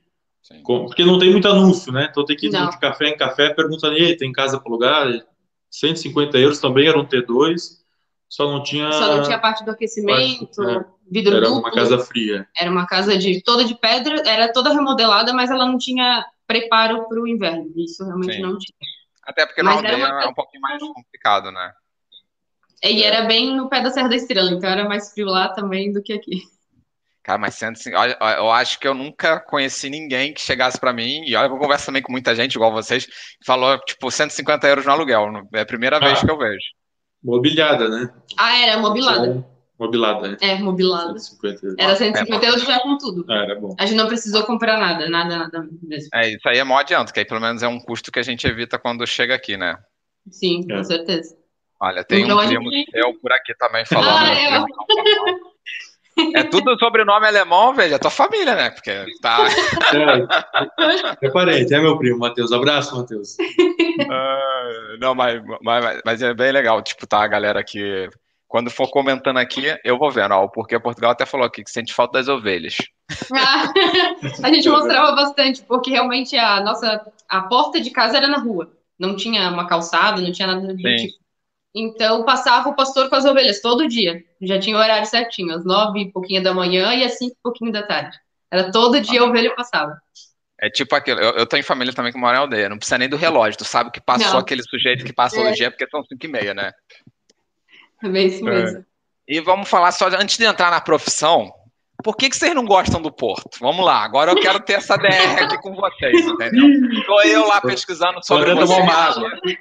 com, 0.63 0.85
porque 0.85 1.05
não 1.05 1.17
tem 1.17 1.31
muito 1.31 1.47
anúncio, 1.47 1.91
né? 1.91 2.07
Então 2.11 2.25
tem 2.25 2.35
que 2.35 2.47
ir 2.47 2.49
de 2.49 2.79
café 2.79 3.07
em 3.07 3.17
café 3.17 3.49
perguntando, 3.49 3.95
aí, 3.95 4.15
tem 4.17 4.31
casa 4.31 4.59
para 4.59 4.71
lugar? 4.71 5.07
150 5.73 6.37
euros 6.37 6.59
também 6.59 6.87
era 6.87 6.99
um 6.99 7.05
T2 7.05 7.83
só 8.33 8.51
não 8.51 8.63
tinha. 8.63 8.91
Só 8.91 9.15
não 9.15 9.21
tinha 9.21 9.37
parte 9.37 9.63
do 9.63 9.69
aquecimento, 9.69 10.55
parte, 10.55 10.79
né? 10.79 10.85
vidro 11.11 11.37
Era 11.37 11.45
duplo. 11.45 11.59
uma 11.59 11.71
casa 11.71 11.99
fria. 11.99 12.47
Era 12.57 12.71
uma 12.71 12.87
casa 12.87 13.15
de 13.15 13.43
toda 13.43 13.63
de 13.63 13.75
pedra, 13.75 14.27
era 14.27 14.51
toda 14.51 14.73
remodelada, 14.73 15.31
mas 15.31 15.51
ela 15.51 15.67
não 15.67 15.77
tinha 15.77 16.25
preparo 16.47 17.07
para 17.07 17.21
o 17.21 17.27
inverno. 17.27 17.71
Isso 17.75 18.03
realmente 18.03 18.33
Sim. 18.37 18.41
não 18.41 18.57
tinha. 18.57 18.75
Até 19.23 19.45
porque 19.45 19.61
mas 19.61 19.75
na 19.75 19.81
aldeia 19.81 20.07
uma... 20.07 20.23
é 20.23 20.27
um 20.27 20.33
pouquinho 20.33 20.61
mais 20.61 20.81
complicado, 20.81 21.51
né? 21.51 21.73
E 22.83 23.03
era 23.03 23.25
bem 23.25 23.55
no 23.55 23.69
pé 23.69 23.81
da 23.81 23.91
Serra 23.91 24.09
da 24.09 24.15
Estrela, 24.15 24.49
então 24.49 24.67
era 24.67 24.89
mais 24.89 25.13
frio 25.13 25.27
lá 25.27 25.49
também 25.49 25.91
do 25.91 26.01
que 26.01 26.13
aqui. 26.13 26.41
Cara, 27.23 27.39
mas 27.39 27.55
150, 27.55 28.17
eu 28.37 28.51
acho 28.51 28.77
que 28.77 28.87
eu 28.87 28.93
nunca 28.93 29.39
conheci 29.39 29.89
ninguém 29.89 30.33
que 30.33 30.41
chegasse 30.41 30.77
para 30.77 30.91
mim, 30.91 31.23
e 31.25 31.35
olha, 31.35 31.47
eu 31.47 31.57
converso 31.57 31.85
também 31.85 32.01
com 32.01 32.11
muita 32.11 32.35
gente, 32.35 32.55
igual 32.55 32.71
vocês, 32.73 33.05
que 33.05 33.45
falou, 33.45 33.79
tipo, 33.79 34.11
150 34.11 34.67
euros 34.67 34.85
no 34.85 34.91
aluguel. 34.91 35.31
É 35.53 35.61
a 35.61 35.65
primeira 35.65 35.97
ah. 35.97 35.99
vez 35.99 36.19
que 36.19 36.29
eu 36.29 36.37
vejo. 36.37 36.65
Mobiliada, 37.23 37.87
né? 37.87 38.13
Ah, 38.37 38.57
era 38.57 38.77
mobilada. 38.77 39.45
Mobilada, 39.79 40.27
né? 40.31 40.37
É, 40.41 40.55
mobilada. 40.59 41.17
150. 41.17 41.75
Era 41.81 41.95
150 41.95 42.45
euros 42.45 42.63
já 42.63 42.79
com 42.81 42.97
tudo. 42.97 43.25
Ah, 43.29 43.43
era 43.43 43.59
bom. 43.59 43.73
A 43.79 43.85
gente 43.85 43.97
não 43.97 44.07
precisou 44.07 44.43
comprar 44.43 44.77
nada, 44.77 45.09
nada, 45.09 45.37
nada 45.37 45.67
mesmo. 45.81 46.09
É, 46.13 46.29
isso 46.29 46.47
aí 46.47 46.57
é 46.57 46.63
mó 46.65 46.77
adianto, 46.77 47.13
que 47.13 47.19
aí 47.19 47.25
pelo 47.25 47.39
menos 47.39 47.63
é 47.63 47.67
um 47.67 47.79
custo 47.79 48.11
que 48.11 48.19
a 48.19 48.23
gente 48.23 48.45
evita 48.45 48.77
quando 48.77 49.07
chega 49.07 49.33
aqui, 49.33 49.55
né? 49.55 49.77
Sim, 50.29 50.65
é. 50.69 50.75
com 50.75 50.83
certeza. 50.83 51.35
Olha, 51.81 52.03
tem 52.03 52.23
então, 52.23 52.37
um 52.37 52.47
primo 52.47 52.69
gente... 52.69 52.91
seu 52.91 53.13
por 53.15 53.31
aqui 53.31 53.55
também 53.57 53.85
falando. 53.85 54.09
Ah, 54.09 54.25
né? 54.25 54.57
eu... 54.57 55.53
É 56.35 56.43
tudo 56.43 56.77
sobrenome 56.77 57.25
alemão, 57.25 57.73
veja, 57.73 57.95
a 57.95 57.99
tua 57.99 58.11
família, 58.11 58.55
né? 58.55 58.69
Porque 58.69 59.05
tá. 59.21 59.47
É, 61.21 61.27
é 61.27 61.29
parente, 61.29 61.73
é 61.73 61.79
meu 61.79 61.97
primo, 61.97 62.19
Matheus. 62.19 62.51
Abraço, 62.51 62.95
Matheus. 62.95 63.35
Uh, 63.39 64.97
não, 64.99 65.15
mas, 65.15 65.41
mas, 65.61 66.01
mas, 66.05 66.21
é 66.21 66.33
bem 66.33 66.51
legal, 66.51 66.81
tipo, 66.81 67.07
tá, 67.07 67.23
a 67.23 67.27
galera 67.27 67.59
aqui. 67.59 68.07
Quando 68.47 68.69
for 68.69 68.87
comentando 68.91 69.37
aqui, 69.37 69.75
eu 69.83 69.97
vou 69.97 70.11
vendo, 70.11 70.33
ó, 70.33 70.47
porque 70.47 70.79
Portugal 70.79 71.11
até 71.11 71.25
falou 71.25 71.47
aqui 71.47 71.63
que 71.63 71.71
sente 71.71 71.91
falta 71.91 72.19
das 72.19 72.27
ovelhas. 72.27 72.77
Ah, 73.33 73.73
a 74.43 74.53
gente 74.53 74.69
mostrava 74.69 75.15
bastante, 75.15 75.63
porque 75.63 75.89
realmente 75.89 76.37
a 76.37 76.61
nossa 76.61 77.03
a 77.27 77.41
porta 77.41 77.81
de 77.81 77.89
casa 77.89 78.17
era 78.17 78.27
na 78.27 78.37
rua. 78.37 78.71
Não 78.99 79.15
tinha 79.15 79.49
uma 79.49 79.67
calçada, 79.67 80.21
não 80.21 80.31
tinha 80.31 80.47
nada 80.47 80.67
do 80.67 80.75
tipo. 80.75 81.22
Então 81.75 82.23
passava 82.23 82.69
o 82.69 82.75
pastor 82.75 83.09
com 83.09 83.15
as 83.15 83.25
ovelhas 83.25 83.61
todo 83.61 83.87
dia. 83.87 84.23
Já 84.41 84.59
tinha 84.59 84.75
o 84.75 84.79
horário 84.79 85.07
certinho, 85.07 85.55
às 85.55 85.65
nove 85.65 86.01
e 86.01 86.11
pouquinho 86.11 86.43
da 86.43 86.53
manhã 86.53 86.93
e 86.93 87.03
às 87.03 87.17
cinco 87.17 87.35
e 87.39 87.43
pouquinho 87.43 87.71
da 87.71 87.81
tarde. 87.83 88.17
Era 88.51 88.71
todo 88.71 89.01
dia 89.01 89.21
a 89.21 89.25
ovelha 89.25 89.55
passava. 89.55 89.97
É 90.61 90.69
tipo 90.69 90.95
aquilo, 90.95 91.19
eu, 91.19 91.31
eu 91.31 91.45
tenho 91.45 91.63
família 91.63 91.91
também 91.91 92.13
que 92.13 92.19
mora 92.19 92.37
em 92.37 92.39
aldeia, 92.39 92.69
não 92.69 92.77
precisa 92.77 92.97
nem 92.97 93.09
do 93.09 93.17
relógio, 93.17 93.57
tu 93.57 93.65
sabe 93.65 93.91
que 93.91 93.99
passou 93.99 94.33
não. 94.33 94.39
aquele 94.39 94.61
sujeito 94.63 95.03
que 95.03 95.11
passou 95.11 95.45
é. 95.45 95.51
o 95.51 95.53
dia 95.53 95.69
porque 95.71 95.89
são 95.89 96.03
5 96.03 96.25
e 96.25 96.27
meia, 96.29 96.53
né? 96.53 96.71
É 98.01 98.07
bem 98.07 98.27
isso 98.27 98.43
mesmo. 98.43 98.77
É. 98.77 98.83
E 99.27 99.41
vamos 99.41 99.67
falar 99.67 99.91
só, 99.91 100.07
antes 100.07 100.37
de 100.37 100.45
entrar 100.45 100.69
na 100.69 100.79
profissão, 100.79 101.51
por 102.03 102.15
que, 102.15 102.29
que 102.29 102.35
vocês 102.37 102.53
não 102.53 102.65
gostam 102.65 103.01
do 103.01 103.11
Porto? 103.11 103.57
Vamos 103.59 103.83
lá, 103.83 104.03
agora 104.03 104.31
eu 104.31 104.39
quero 104.39 104.59
ter 104.59 104.73
essa 104.73 104.95
DR 104.95 105.43
aqui 105.43 105.57
com 105.57 105.73
vocês, 105.73 106.25
entendeu? 106.25 106.69
Estou 106.99 107.23
eu 107.23 107.47
lá 107.47 107.59
pesquisando 107.59 108.23
sobre 108.23 108.53
vocês. 108.53 109.57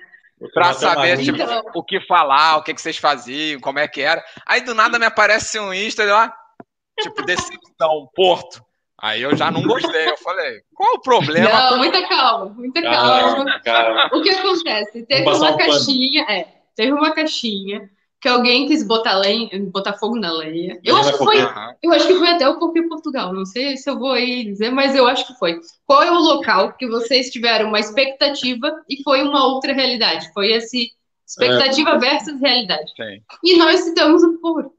Pra 0.53 0.73
saber 0.73 1.23
tipo, 1.23 1.39
o 1.75 1.85
que 1.85 2.01
falar, 2.07 2.57
o 2.57 2.63
que, 2.63 2.75
que 2.75 2.81
vocês 2.81 2.97
faziam, 2.97 3.61
como 3.61 3.79
é 3.79 3.87
que 3.87 4.01
era. 4.01 4.25
Aí 4.47 4.61
do 4.61 4.75
nada 4.75 4.99
me 4.99 5.07
aparece 5.07 5.59
um 5.59 5.73
Insta 5.73 6.05
lá, 6.05 6.35
tipo, 7.01 7.23
decepção, 7.27 8.09
Porto. 8.15 8.63
Aí 9.01 9.23
eu 9.23 9.37
já 9.37 9.51
não 9.51 9.63
gostei. 9.63 10.09
Eu 10.09 10.17
falei, 10.19 10.61
qual 10.75 10.95
o 10.95 11.01
problema? 11.01 11.49
Não, 11.49 11.79
muita 11.79 12.09
calma, 12.09 12.47
muita 12.51 12.83
calma. 12.83 13.61
calma. 13.65 14.11
O 14.13 14.23
que 14.23 14.31
acontece? 14.31 15.05
Teve 15.07 15.29
uma 15.29 15.57
caixinha, 15.57 16.25
é, 16.29 16.47
teve 16.77 16.93
uma 16.93 17.13
caixinha 17.13 17.91
que 18.23 18.29
alguém 18.29 18.69
quis 18.69 18.87
botar 18.87 19.19
lenha, 19.19 19.51
botar 19.73 19.95
fogo 19.95 20.17
na 20.17 20.33
lenha. 20.33 20.79
Eu 20.85 20.97
acho 20.97 21.11
que 21.11 21.19
foi, 21.19 21.39
eu 21.83 21.93
acho 21.93 22.07
que 22.07 22.15
foi 22.15 22.29
até 22.29 22.49
o 22.49 22.57
Porquê 22.57 22.81
Portugal. 22.83 23.35
Não 23.35 23.45
sei 23.45 23.77
se 23.77 23.91
eu 23.91 23.99
vou 23.99 24.13
aí 24.13 24.45
dizer, 24.45 24.71
mas 24.71 24.95
eu 24.95 25.09
acho 25.09 25.27
que 25.27 25.35
foi. 25.41 25.61
Qual 25.85 26.05
é 26.05 26.11
o 26.13 26.21
local 26.21 26.73
que 26.75 26.87
vocês 26.87 27.31
tiveram 27.31 27.69
uma 27.69 27.81
expectativa 27.81 28.73
e 28.89 29.03
foi 29.03 29.23
uma 29.23 29.45
outra 29.47 29.73
realidade? 29.73 30.33
Foi 30.33 30.53
esse 30.53 30.93
expectativa 31.27 31.91
é. 31.91 31.99
versus 31.99 32.41
realidade. 32.41 32.93
Sim. 32.95 33.21
E 33.43 33.57
nós 33.57 33.81
citamos 33.81 34.23
o 34.23 34.39
Porto. 34.39 34.71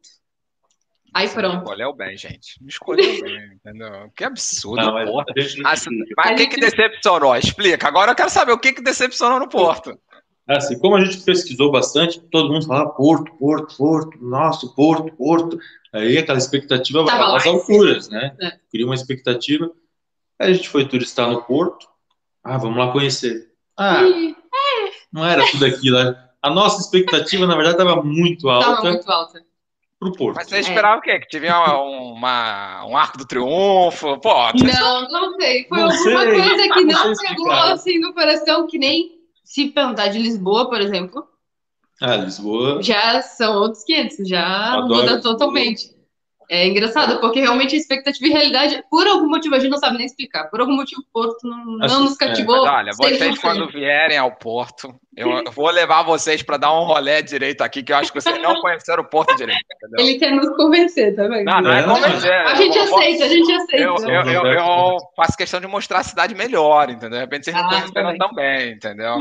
Aí 1.13 1.27
pronto. 1.27 1.57
Escolheu 1.57 1.93
bem, 1.93 2.17
gente. 2.17 2.57
Escolheu 2.65 3.21
bem, 3.21 3.53
entendeu? 3.55 4.09
Que 4.15 4.23
absurdo, 4.23 4.85
não. 4.85 4.93
Mas, 5.61 5.85
mas 6.15 6.31
o 6.31 6.35
que, 6.35 6.47
que 6.47 6.59
decepcionou? 6.61 7.35
Explica. 7.35 7.89
Agora 7.89 8.11
eu 8.11 8.15
quero 8.15 8.29
saber 8.29 8.53
o 8.53 8.57
que, 8.57 8.71
que 8.71 8.81
decepcionou 8.81 9.41
no 9.41 9.49
Porto. 9.49 9.99
Assim, 10.47 10.77
como 10.77 10.95
a 10.95 11.03
gente 11.03 11.23
pesquisou 11.23 11.71
bastante, 11.71 12.19
todo 12.19 12.51
mundo 12.51 12.65
falava 12.65 12.89
Porto, 12.89 13.31
Porto, 13.37 13.77
Porto, 13.77 14.17
nosso 14.21 14.75
Porto, 14.75 15.15
Porto. 15.15 15.57
Aí 15.93 16.17
aquela 16.17 16.37
expectativa 16.37 17.03
vai 17.03 17.35
às 17.35 17.45
alturas, 17.45 18.09
né? 18.09 18.35
É. 18.41 18.51
Cria 18.69 18.85
uma 18.85 18.95
expectativa. 18.95 19.71
Aí 20.37 20.51
a 20.51 20.53
gente 20.53 20.67
foi 20.67 20.85
turistar 20.85 21.29
no 21.29 21.41
Porto. 21.43 21.87
Ah, 22.43 22.57
vamos 22.57 22.77
lá 22.77 22.91
conhecer. 22.91 23.51
Ah, 23.77 24.01
não 25.11 25.25
era 25.25 25.49
tudo 25.49 25.65
aquilo. 25.65 25.97
A 26.41 26.49
nossa 26.49 26.81
expectativa, 26.81 27.47
na 27.47 27.55
verdade, 27.55 27.81
estava 27.81 28.03
muito 28.03 28.49
alta. 28.49 28.69
Estava 28.69 28.89
muito 28.89 29.11
alta 29.11 29.41
pro 29.97 30.11
Porto. 30.11 30.35
Mas 30.35 30.49
você 30.49 30.59
esperava 30.59 30.95
é. 30.95 30.97
o 30.97 31.01
quê? 31.01 31.19
Que 31.19 31.27
tivesse 31.27 31.53
uma, 31.53 32.85
um 32.85 32.97
arco 32.97 33.17
do 33.17 33.25
triunfo? 33.25 34.19
Pô, 34.19 34.33
não, 34.53 35.07
não 35.09 35.39
sei. 35.39 35.65
Foi 35.69 35.77
não 35.77 35.89
alguma 35.89 36.21
sei. 36.21 36.41
coisa 36.41 36.73
que 36.73 36.83
não, 36.83 37.07
não 37.07 37.13
pegou 37.15 37.51
assim 37.51 37.99
no 37.99 38.13
coração, 38.13 38.67
que 38.67 38.77
nem 38.77 39.22
se 39.53 39.69
perguntar 39.69 40.07
de 40.07 40.17
Lisboa, 40.17 40.67
por 40.67 40.81
exemplo. 40.81 41.23
Ah, 42.01 42.15
Lisboa. 42.15 42.81
Já 42.81 43.21
são 43.21 43.61
outros 43.61 43.83
500, 43.83 44.27
já 44.27 44.73
Adoro 44.73 44.87
muda 44.87 45.21
totalmente. 45.21 45.92
É 46.49 46.67
engraçado, 46.67 47.19
porque 47.19 47.39
realmente 47.39 47.75
a 47.75 47.77
expectativa 47.77 48.27
e 48.27 48.31
realidade, 48.31 48.83
por 48.89 49.07
algum 49.07 49.27
motivo, 49.27 49.55
a 49.55 49.59
gente 49.59 49.71
não 49.71 49.77
sabe 49.77 49.97
nem 49.97 50.05
explicar. 50.05 50.49
Por 50.49 50.59
algum 50.59 50.75
motivo, 50.75 51.01
o 51.01 51.13
Porto 51.13 51.47
não, 51.47 51.65
não 51.77 52.03
nos 52.03 52.17
cativou. 52.17 52.67
É. 52.67 52.69
olha, 52.69 52.91
vocês 52.93 53.39
quando 53.39 53.67
vierem 53.67 54.17
ao 54.17 54.31
Porto, 54.31 54.93
eu 55.15 55.43
vou 55.51 55.69
levar 55.69 56.01
vocês 56.03 56.41
para 56.41 56.57
dar 56.57 56.73
um 56.73 56.85
rolé 56.85 57.21
direito 57.21 57.61
aqui, 57.61 57.83
que 57.83 57.91
eu 57.91 57.97
acho 57.97 58.11
que 58.11 58.19
vocês 58.19 58.41
não 58.41 58.59
conheceram 58.61 59.03
o 59.03 59.05
Porto 59.07 59.35
direito. 59.35 59.61
Entendeu? 59.75 60.05
Ele 60.05 60.19
quer 60.19 60.31
nos 60.31 60.55
convencer, 60.55 61.15
tá 61.15 61.27
vendo? 61.27 61.45
Não, 61.45 61.61
não 61.61 61.71
é 61.71 61.83
convencer. 61.83 62.31
A 62.31 62.55
gente 62.55 62.77
aceita, 62.77 63.25
a 63.25 63.27
gente 63.27 63.51
aceita. 63.51 63.77
Eu, 63.77 63.95
eu, 64.07 64.31
eu, 64.31 64.45
eu, 64.45 64.97
faço 65.15 65.37
questão 65.37 65.61
de 65.61 65.67
mostrar 65.67 65.99
a 65.99 66.03
cidade 66.03 66.33
melhor, 66.33 66.89
entendeu? 66.89 67.11
De 67.11 67.19
repente 67.19 67.45
vocês 67.45 67.55
não 67.55 67.65
ah, 67.65 67.69
conheceram 67.69 68.17
tão 68.17 68.33
bem, 68.33 68.71
entendeu? 68.71 69.15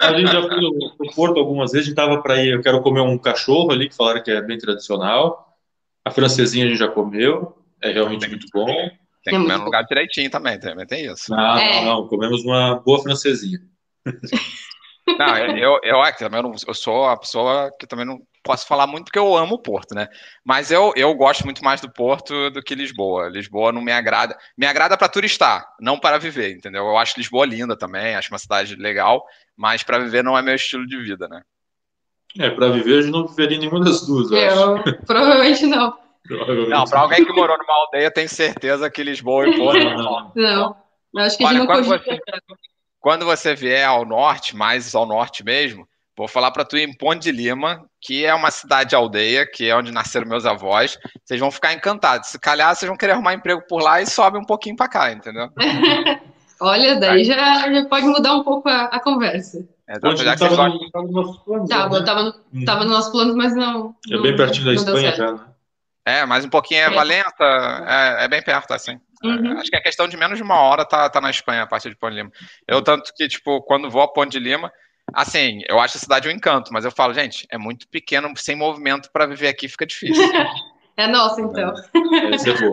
A 0.00 0.12
gente 0.12 0.32
já 0.32 0.42
foi 0.42 0.60
no 0.60 1.14
Porto 1.14 1.38
algumas 1.38 1.70
vezes, 1.70 1.86
a 1.86 1.90
gente 1.90 1.96
tava 1.96 2.20
para 2.20 2.42
ir, 2.42 2.52
eu 2.52 2.60
quero 2.60 2.82
comer 2.82 3.00
um 3.00 3.16
cachorro 3.16 3.70
ali, 3.70 3.88
que 3.88 3.96
falaram 3.96 4.22
que 4.22 4.30
é 4.30 4.42
bem 4.42 4.58
tradicional. 4.58 5.51
A 6.04 6.10
francesinha 6.10 6.66
a 6.66 6.68
gente 6.68 6.78
já 6.78 6.88
comeu, 6.88 7.56
é 7.80 7.90
realmente 7.90 8.28
muito 8.28 8.46
bom. 8.52 8.66
Tem 9.24 9.34
que 9.34 9.40
comer 9.40 9.58
no 9.58 9.64
lugar 9.64 9.84
direitinho 9.84 10.30
também, 10.30 10.58
também 10.58 10.86
tem 10.86 11.06
isso. 11.06 11.30
Não, 11.30 11.56
é. 11.56 11.76
não, 11.76 11.84
não, 11.84 12.08
comemos 12.08 12.44
uma 12.44 12.80
boa 12.80 13.02
francesinha. 13.02 13.60
Não, 15.18 15.36
eu, 15.36 15.80
eu, 15.82 16.04
eu, 16.04 16.16
também 16.16 16.40
não, 16.40 16.52
eu 16.66 16.74
sou 16.74 17.06
a 17.06 17.16
pessoa 17.16 17.72
que 17.78 17.88
também 17.88 18.04
não 18.04 18.20
posso 18.42 18.66
falar 18.66 18.86
muito 18.86 19.06
porque 19.06 19.18
eu 19.18 19.36
amo 19.36 19.56
o 19.56 19.58
Porto, 19.58 19.94
né? 19.94 20.08
Mas 20.44 20.70
eu, 20.70 20.92
eu 20.96 21.12
gosto 21.14 21.44
muito 21.44 21.62
mais 21.64 21.80
do 21.80 21.90
Porto 21.92 22.50
do 22.50 22.62
que 22.62 22.74
Lisboa. 22.74 23.28
Lisboa 23.28 23.72
não 23.72 23.82
me 23.82 23.92
agrada. 23.92 24.38
Me 24.56 24.66
agrada 24.66 24.96
para 24.96 25.08
turistar, 25.08 25.66
não 25.80 25.98
para 25.98 26.18
viver, 26.18 26.52
entendeu? 26.52 26.86
Eu 26.86 26.96
acho 26.96 27.18
Lisboa 27.18 27.46
linda 27.46 27.76
também, 27.76 28.14
acho 28.14 28.32
uma 28.32 28.38
cidade 28.38 28.76
legal, 28.76 29.24
mas 29.56 29.82
para 29.82 29.98
viver 29.98 30.22
não 30.22 30.38
é 30.38 30.42
meu 30.42 30.54
estilo 30.54 30.86
de 30.86 30.96
vida, 31.02 31.26
né? 31.28 31.42
É, 32.38 32.50
para 32.50 32.68
viver 32.70 33.04
eu 33.04 33.10
não 33.10 33.26
viveria 33.26 33.58
nenhuma 33.58 33.80
das 33.80 34.06
duas, 34.06 34.30
eu, 34.30 34.38
eu 34.38 34.82
provavelmente 35.06 35.66
não. 35.66 35.94
Provavelmente 36.26 36.70
não, 36.70 36.84
para 36.84 37.00
alguém 37.00 37.24
que 37.24 37.32
morou 37.32 37.58
numa 37.58 37.74
aldeia, 37.74 38.10
tem 38.10 38.26
certeza 38.26 38.90
que 38.90 39.02
Lisboa 39.02 39.48
e 39.48 39.56
Porto 39.56 39.84
não. 39.84 40.32
Não, 40.34 40.76
não 41.12 41.22
acho 41.22 41.36
que 41.36 41.44
Olha, 41.44 41.58
a 41.58 41.60
gente 41.60 41.68
não 41.68 41.74
quando 41.74 41.84
você, 41.86 42.20
quando 43.00 43.24
você 43.26 43.54
vier 43.54 43.86
ao 43.86 44.06
norte, 44.06 44.56
mais 44.56 44.94
ao 44.94 45.04
norte 45.04 45.44
mesmo, 45.44 45.86
vou 46.16 46.28
falar 46.28 46.50
para 46.52 46.64
tu 46.64 46.76
ir 46.76 46.88
em 46.88 46.96
Ponte 46.96 47.22
de 47.24 47.32
Lima, 47.32 47.84
que 48.00 48.24
é 48.24 48.32
uma 48.32 48.50
cidade 48.50 48.94
aldeia, 48.94 49.46
que 49.46 49.68
é 49.68 49.76
onde 49.76 49.92
nasceram 49.92 50.26
meus 50.26 50.46
avós. 50.46 50.98
Vocês 51.24 51.40
vão 51.40 51.50
ficar 51.50 51.72
encantados. 51.72 52.30
Se 52.30 52.38
calhar, 52.38 52.74
vocês 52.74 52.88
vão 52.88 52.96
querer 52.96 53.12
arrumar 53.12 53.34
emprego 53.34 53.62
por 53.68 53.82
lá 53.82 54.00
e 54.00 54.06
sobe 54.06 54.38
um 54.38 54.44
pouquinho 54.44 54.76
para 54.76 54.88
cá, 54.88 55.12
entendeu? 55.12 55.48
Olha, 56.60 56.94
daí 56.94 57.24
já, 57.24 57.72
já 57.72 57.84
pode 57.86 58.06
mudar 58.06 58.36
um 58.36 58.44
pouco 58.44 58.68
a, 58.68 58.84
a 58.84 59.00
conversa. 59.00 59.66
É, 59.92 59.98
tava, 59.98 60.68
no, 60.68 60.90
tava 60.90 61.06
no 61.06 61.12
nosso 61.12 61.44
plano. 61.44 61.68
Tava, 61.68 61.98
né? 61.98 62.06
tava, 62.06 62.22
no, 62.22 62.34
hum. 62.54 62.64
tava 62.64 62.84
no 62.84 62.90
nosso 62.90 63.12
plano, 63.12 63.36
mas 63.36 63.54
não. 63.54 63.94
É 64.10 64.18
bem 64.18 64.34
pertinho 64.34 64.64
da 64.64 64.72
Espanha 64.72 65.12
já, 65.14 65.32
né? 65.32 65.40
É, 66.06 66.24
mais 66.24 66.46
um 66.46 66.48
pouquinho 66.48 66.80
é, 66.80 66.84
é. 66.84 66.90
Valença, 66.90 67.84
é, 67.86 68.24
é, 68.24 68.28
bem 68.28 68.42
perto, 68.42 68.72
assim. 68.72 68.98
Uhum. 69.22 69.58
Acho 69.58 69.68
que 69.68 69.76
é 69.76 69.80
questão 69.80 70.08
de 70.08 70.16
menos 70.16 70.38
de 70.38 70.42
uma 70.42 70.58
hora 70.58 70.86
tá, 70.86 71.10
tá 71.10 71.20
na 71.20 71.28
Espanha, 71.28 71.62
a 71.62 71.66
partir 71.66 71.90
de 71.90 71.96
Ponte 71.96 72.12
de 72.12 72.16
Lima. 72.16 72.32
Eu, 72.66 72.80
tanto 72.80 73.12
que, 73.14 73.28
tipo, 73.28 73.60
quando 73.62 73.90
vou 73.90 74.00
a 74.00 74.08
Ponte 74.08 74.32
de 74.32 74.38
Lima, 74.38 74.72
assim, 75.12 75.60
eu 75.68 75.78
acho 75.78 75.98
a 75.98 76.00
cidade 76.00 76.26
um 76.26 76.32
encanto, 76.32 76.72
mas 76.72 76.86
eu 76.86 76.90
falo, 76.90 77.12
gente, 77.12 77.46
é 77.50 77.58
muito 77.58 77.86
pequeno, 77.86 78.32
sem 78.36 78.56
movimento, 78.56 79.10
para 79.12 79.26
viver 79.26 79.48
aqui 79.48 79.68
fica 79.68 79.84
difícil. 79.84 80.24
é 80.96 81.06
nosso, 81.06 81.38
então. 81.38 81.74
É, 82.14 82.34
esse 82.34 82.48
é 82.48 82.54
bom. 82.54 82.70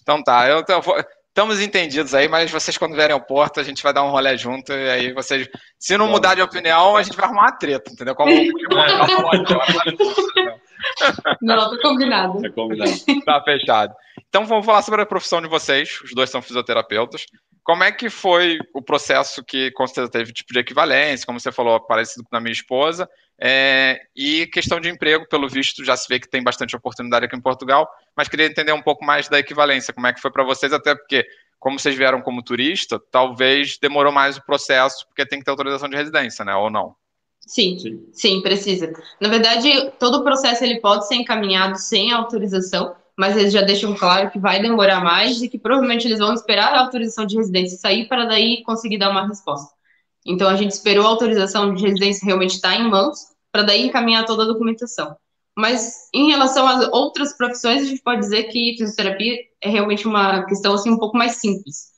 então 0.00 0.22
tá, 0.22 0.48
eu, 0.48 0.60
então, 0.60 0.80
vou, 0.80 0.96
estamos 1.34 1.60
entendidos 1.60 2.14
aí, 2.14 2.28
mas 2.28 2.48
vocês 2.48 2.78
quando 2.78 2.94
vierem 2.94 3.12
ao 3.12 3.20
Porto, 3.20 3.58
a 3.58 3.64
gente 3.64 3.82
vai 3.82 3.92
dar 3.92 4.04
um 4.04 4.10
rolê 4.10 4.38
junto, 4.38 4.72
e 4.72 4.88
aí 4.88 5.12
vocês, 5.12 5.48
se 5.76 5.98
não 5.98 6.06
mudar 6.06 6.36
de 6.36 6.42
opinião, 6.42 6.96
a 6.96 7.02
gente 7.02 7.16
vai 7.16 7.26
arrumar 7.26 7.42
uma 7.42 7.58
treta, 7.58 7.90
entendeu? 7.92 8.14
Como 8.14 8.30
Não, 11.42 11.70
tá 11.70 11.78
combinado. 11.82 12.40
Tá 12.40 12.50
combinado. 12.50 12.92
Tá 13.24 13.42
fechado. 13.42 13.92
Então 14.28 14.46
vamos 14.46 14.64
falar 14.64 14.82
sobre 14.82 15.02
a 15.02 15.06
profissão 15.06 15.42
de 15.42 15.48
vocês, 15.48 16.00
os 16.04 16.14
dois 16.14 16.30
são 16.30 16.40
fisioterapeutas. 16.40 17.26
Como 17.64 17.82
é 17.82 17.90
que 17.90 18.10
foi 18.10 18.58
o 18.74 18.82
processo 18.82 19.42
que 19.42 19.70
com 19.70 19.86
certeza 19.86 20.10
teve 20.10 20.32
tipo 20.34 20.52
de 20.52 20.58
equivalência, 20.58 21.24
como 21.24 21.40
você 21.40 21.50
falou, 21.50 21.80
parecido 21.80 22.22
com 22.22 22.36
a 22.36 22.40
minha 22.40 22.52
esposa, 22.52 23.08
é, 23.40 24.02
e 24.14 24.46
questão 24.48 24.78
de 24.78 24.90
emprego, 24.90 25.26
pelo 25.28 25.48
visto, 25.48 25.82
já 25.82 25.96
se 25.96 26.06
vê 26.06 26.20
que 26.20 26.28
tem 26.28 26.42
bastante 26.42 26.76
oportunidade 26.76 27.24
aqui 27.24 27.34
em 27.34 27.40
Portugal, 27.40 27.88
mas 28.14 28.28
queria 28.28 28.46
entender 28.46 28.72
um 28.72 28.82
pouco 28.82 29.02
mais 29.02 29.28
da 29.28 29.38
equivalência, 29.38 29.94
como 29.94 30.06
é 30.06 30.12
que 30.12 30.20
foi 30.20 30.30
para 30.30 30.44
vocês, 30.44 30.74
até 30.74 30.94
porque, 30.94 31.26
como 31.58 31.78
vocês 31.78 31.96
vieram 31.96 32.20
como 32.20 32.42
turista, 32.42 33.00
talvez 33.10 33.78
demorou 33.78 34.12
mais 34.12 34.36
o 34.36 34.44
processo, 34.44 35.06
porque 35.08 35.26
tem 35.26 35.38
que 35.38 35.44
ter 35.46 35.50
autorização 35.50 35.88
de 35.88 35.96
residência, 35.96 36.44
né? 36.44 36.54
Ou 36.54 36.70
não? 36.70 36.94
Sim, 37.40 37.78
sim, 37.78 38.08
sim, 38.12 38.42
precisa. 38.42 38.92
Na 39.20 39.28
verdade, 39.28 39.90
todo 39.98 40.18
o 40.18 40.24
processo 40.24 40.64
ele 40.64 40.80
pode 40.80 41.06
ser 41.08 41.16
encaminhado 41.16 41.78
sem 41.78 42.12
autorização, 42.12 42.94
mas 43.18 43.36
eles 43.36 43.52
já 43.52 43.62
deixam 43.62 43.94
claro 43.94 44.30
que 44.30 44.38
vai 44.38 44.60
demorar 44.60 45.02
mais 45.02 45.40
e 45.42 45.48
que 45.48 45.58
provavelmente 45.58 46.06
eles 46.06 46.18
vão 46.18 46.34
esperar 46.34 46.74
a 46.74 46.80
autorização 46.80 47.26
de 47.26 47.36
residência 47.36 47.78
sair 47.78 48.08
para 48.08 48.24
daí 48.24 48.62
conseguir 48.64 48.98
dar 48.98 49.10
uma 49.10 49.26
resposta. 49.26 49.72
Então 50.26 50.48
a 50.48 50.56
gente 50.56 50.72
esperou 50.72 51.06
a 51.06 51.10
autorização 51.10 51.74
de 51.74 51.82
residência 51.82 52.24
realmente 52.24 52.54
estar 52.54 52.74
em 52.74 52.88
mãos, 52.88 53.18
para 53.52 53.62
daí 53.62 53.86
encaminhar 53.86 54.24
toda 54.24 54.42
a 54.42 54.46
documentação. 54.46 55.16
Mas 55.56 56.08
em 56.12 56.28
relação 56.30 56.66
às 56.66 56.88
outras 56.88 57.36
profissões, 57.36 57.82
a 57.82 57.86
gente 57.86 58.02
pode 58.02 58.20
dizer 58.20 58.44
que 58.44 58.74
fisioterapia 58.76 59.36
é 59.60 59.68
realmente 59.68 60.06
uma 60.08 60.44
questão 60.46 60.74
assim 60.74 60.90
um 60.90 60.98
pouco 60.98 61.16
mais 61.16 61.36
simples. 61.36 61.92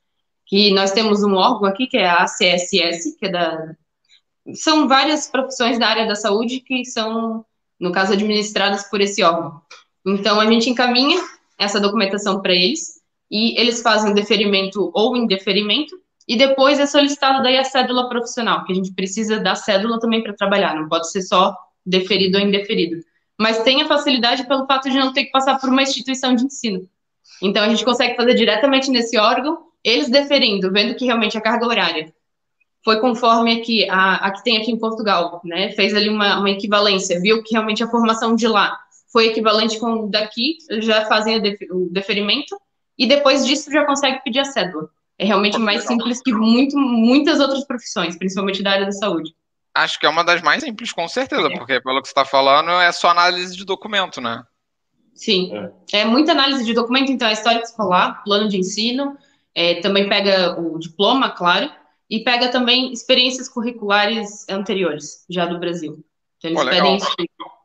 Que 0.47 0.73
nós 0.75 0.93
temos 0.93 1.23
um 1.23 1.35
órgão 1.35 1.67
aqui 1.67 1.87
que 1.87 1.97
é 1.97 2.07
a 2.07 2.25
ACSS, 2.25 3.17
que 3.19 3.27
é 3.27 3.31
da 3.31 3.77
são 4.55 4.87
várias 4.87 5.29
profissões 5.29 5.79
da 5.79 5.89
área 5.89 6.07
da 6.07 6.15
saúde 6.15 6.61
que 6.61 6.85
são, 6.85 7.45
no 7.81 7.93
caso, 7.93 8.13
administradas 8.13 8.85
por 8.89 9.01
esse 9.01 9.23
órgão. 9.23 9.61
Então 10.07 10.39
a 10.39 10.47
gente 10.47 10.71
encaminha 10.71 11.21
essa 11.59 11.81
documentação 11.81 12.41
para 12.41 12.55
eles 12.55 13.01
e 13.29 13.61
eles 13.61 13.83
fazem 13.83 14.15
deferimento 14.15 14.91
ou 14.95 15.17
indeferimento 15.17 15.97
e 16.29 16.37
depois 16.37 16.79
é 16.79 16.87
solicitado 16.87 17.43
daí 17.43 17.59
a 17.59 17.65
cédula 17.65 18.09
profissional, 18.09 18.65
que 18.65 18.73
a 18.73 18.75
gente 18.75 18.93
precisa 18.93 19.41
da 19.41 19.57
cédula 19.57 19.99
também 19.99 20.23
para 20.23 20.33
trabalhar, 20.33 20.77
não 20.77 20.89
pode 20.89 21.11
ser 21.11 21.23
só 21.23 21.57
deferido 21.85 22.39
ou 22.39 22.45
indeferido. 22.45 23.03
Mas 23.39 23.63
tem 23.63 23.83
a 23.83 23.89
facilidade 23.89 24.47
pelo 24.47 24.67
fato 24.67 24.89
de 24.89 24.97
não 24.97 25.13
ter 25.13 25.25
que 25.25 25.31
passar 25.31 25.59
por 25.59 25.69
uma 25.69 25.83
instituição 25.83 26.35
de 26.35 26.45
ensino. 26.45 26.89
Então 27.43 27.63
a 27.63 27.69
gente 27.69 27.85
consegue 27.85 28.17
fazer 28.17 28.35
diretamente 28.35 28.91
nesse 28.91 29.19
órgão, 29.19 29.67
eles 29.83 30.09
deferindo, 30.09 30.73
vendo 30.73 30.95
que 30.95 31.05
realmente 31.05 31.37
a 31.37 31.41
carga 31.41 31.67
horária 31.67 32.15
foi 32.85 33.01
conforme 33.01 33.53
aqui, 33.53 33.91
a, 33.91 34.15
a 34.15 34.31
que 34.31 34.45
tem 34.45 34.59
aqui 34.59 34.71
em 34.71 34.79
Portugal, 34.79 35.41
né? 35.45 35.73
Fez 35.73 35.93
ali 35.93 36.09
uma, 36.09 36.39
uma 36.39 36.51
equivalência, 36.51 37.21
viu 37.21 37.43
que 37.43 37.53
realmente 37.53 37.83
a 37.83 37.89
formação 37.89 38.37
de 38.37 38.47
lá 38.47 38.79
foi 39.17 39.29
equivalente 39.29 39.81
com 39.81 40.11
daqui, 40.11 40.59
já 40.73 41.07
fazem 41.07 41.41
o 41.71 41.89
deferimento, 41.91 42.55
e 42.99 43.07
depois 43.07 43.47
disso 43.47 43.73
já 43.73 43.83
consegue 43.87 44.23
pedir 44.23 44.41
a 44.41 44.45
cédula. 44.45 44.91
É 45.19 45.25
realmente 45.25 45.57
mais 45.57 45.85
simples 45.85 46.21
que 46.21 46.35
muito, 46.35 46.77
muitas 46.77 47.41
outras 47.41 47.67
profissões, 47.67 48.19
principalmente 48.19 48.63
da 48.63 48.73
área 48.73 48.85
da 48.85 48.93
saúde. 48.93 49.35
Acho 49.75 49.99
que 49.99 50.05
é 50.05 50.09
uma 50.11 50.23
das 50.23 50.43
mais 50.43 50.63
simples, 50.63 50.93
com 50.93 51.09
certeza, 51.09 51.47
é. 51.47 51.57
porque 51.57 51.81
pelo 51.81 52.03
que 52.03 52.09
você 52.09 52.11
está 52.11 52.27
falando, 52.27 52.69
é 52.73 52.93
só 52.93 53.09
análise 53.09 53.57
de 53.57 53.65
documento, 53.65 54.21
né? 54.21 54.45
Sim. 55.15 55.51
É. 55.95 56.01
é. 56.01 56.05
muita 56.05 56.33
análise 56.33 56.63
de 56.63 56.75
documento, 56.75 57.11
então 57.11 57.27
é 57.27 57.33
história 57.33 57.63
escolar, 57.63 58.23
plano 58.23 58.51
de 58.51 58.59
ensino, 58.59 59.17
é, 59.55 59.77
também 59.81 60.11
pega 60.11 60.61
o 60.61 60.79
diploma, 60.79 61.31
claro, 61.31 61.71
e 62.11 62.21
pega 62.21 62.51
também 62.51 62.93
experiências 62.93 63.49
curriculares 63.49 64.47
anteriores, 64.47 65.25
já 65.31 65.47
do 65.47 65.59
Brasil. 65.59 66.05
Então, 66.37 66.51
eles 66.51 66.63
Pô, 66.63 66.69
pedem 66.69 66.97
isso. 66.97 67.07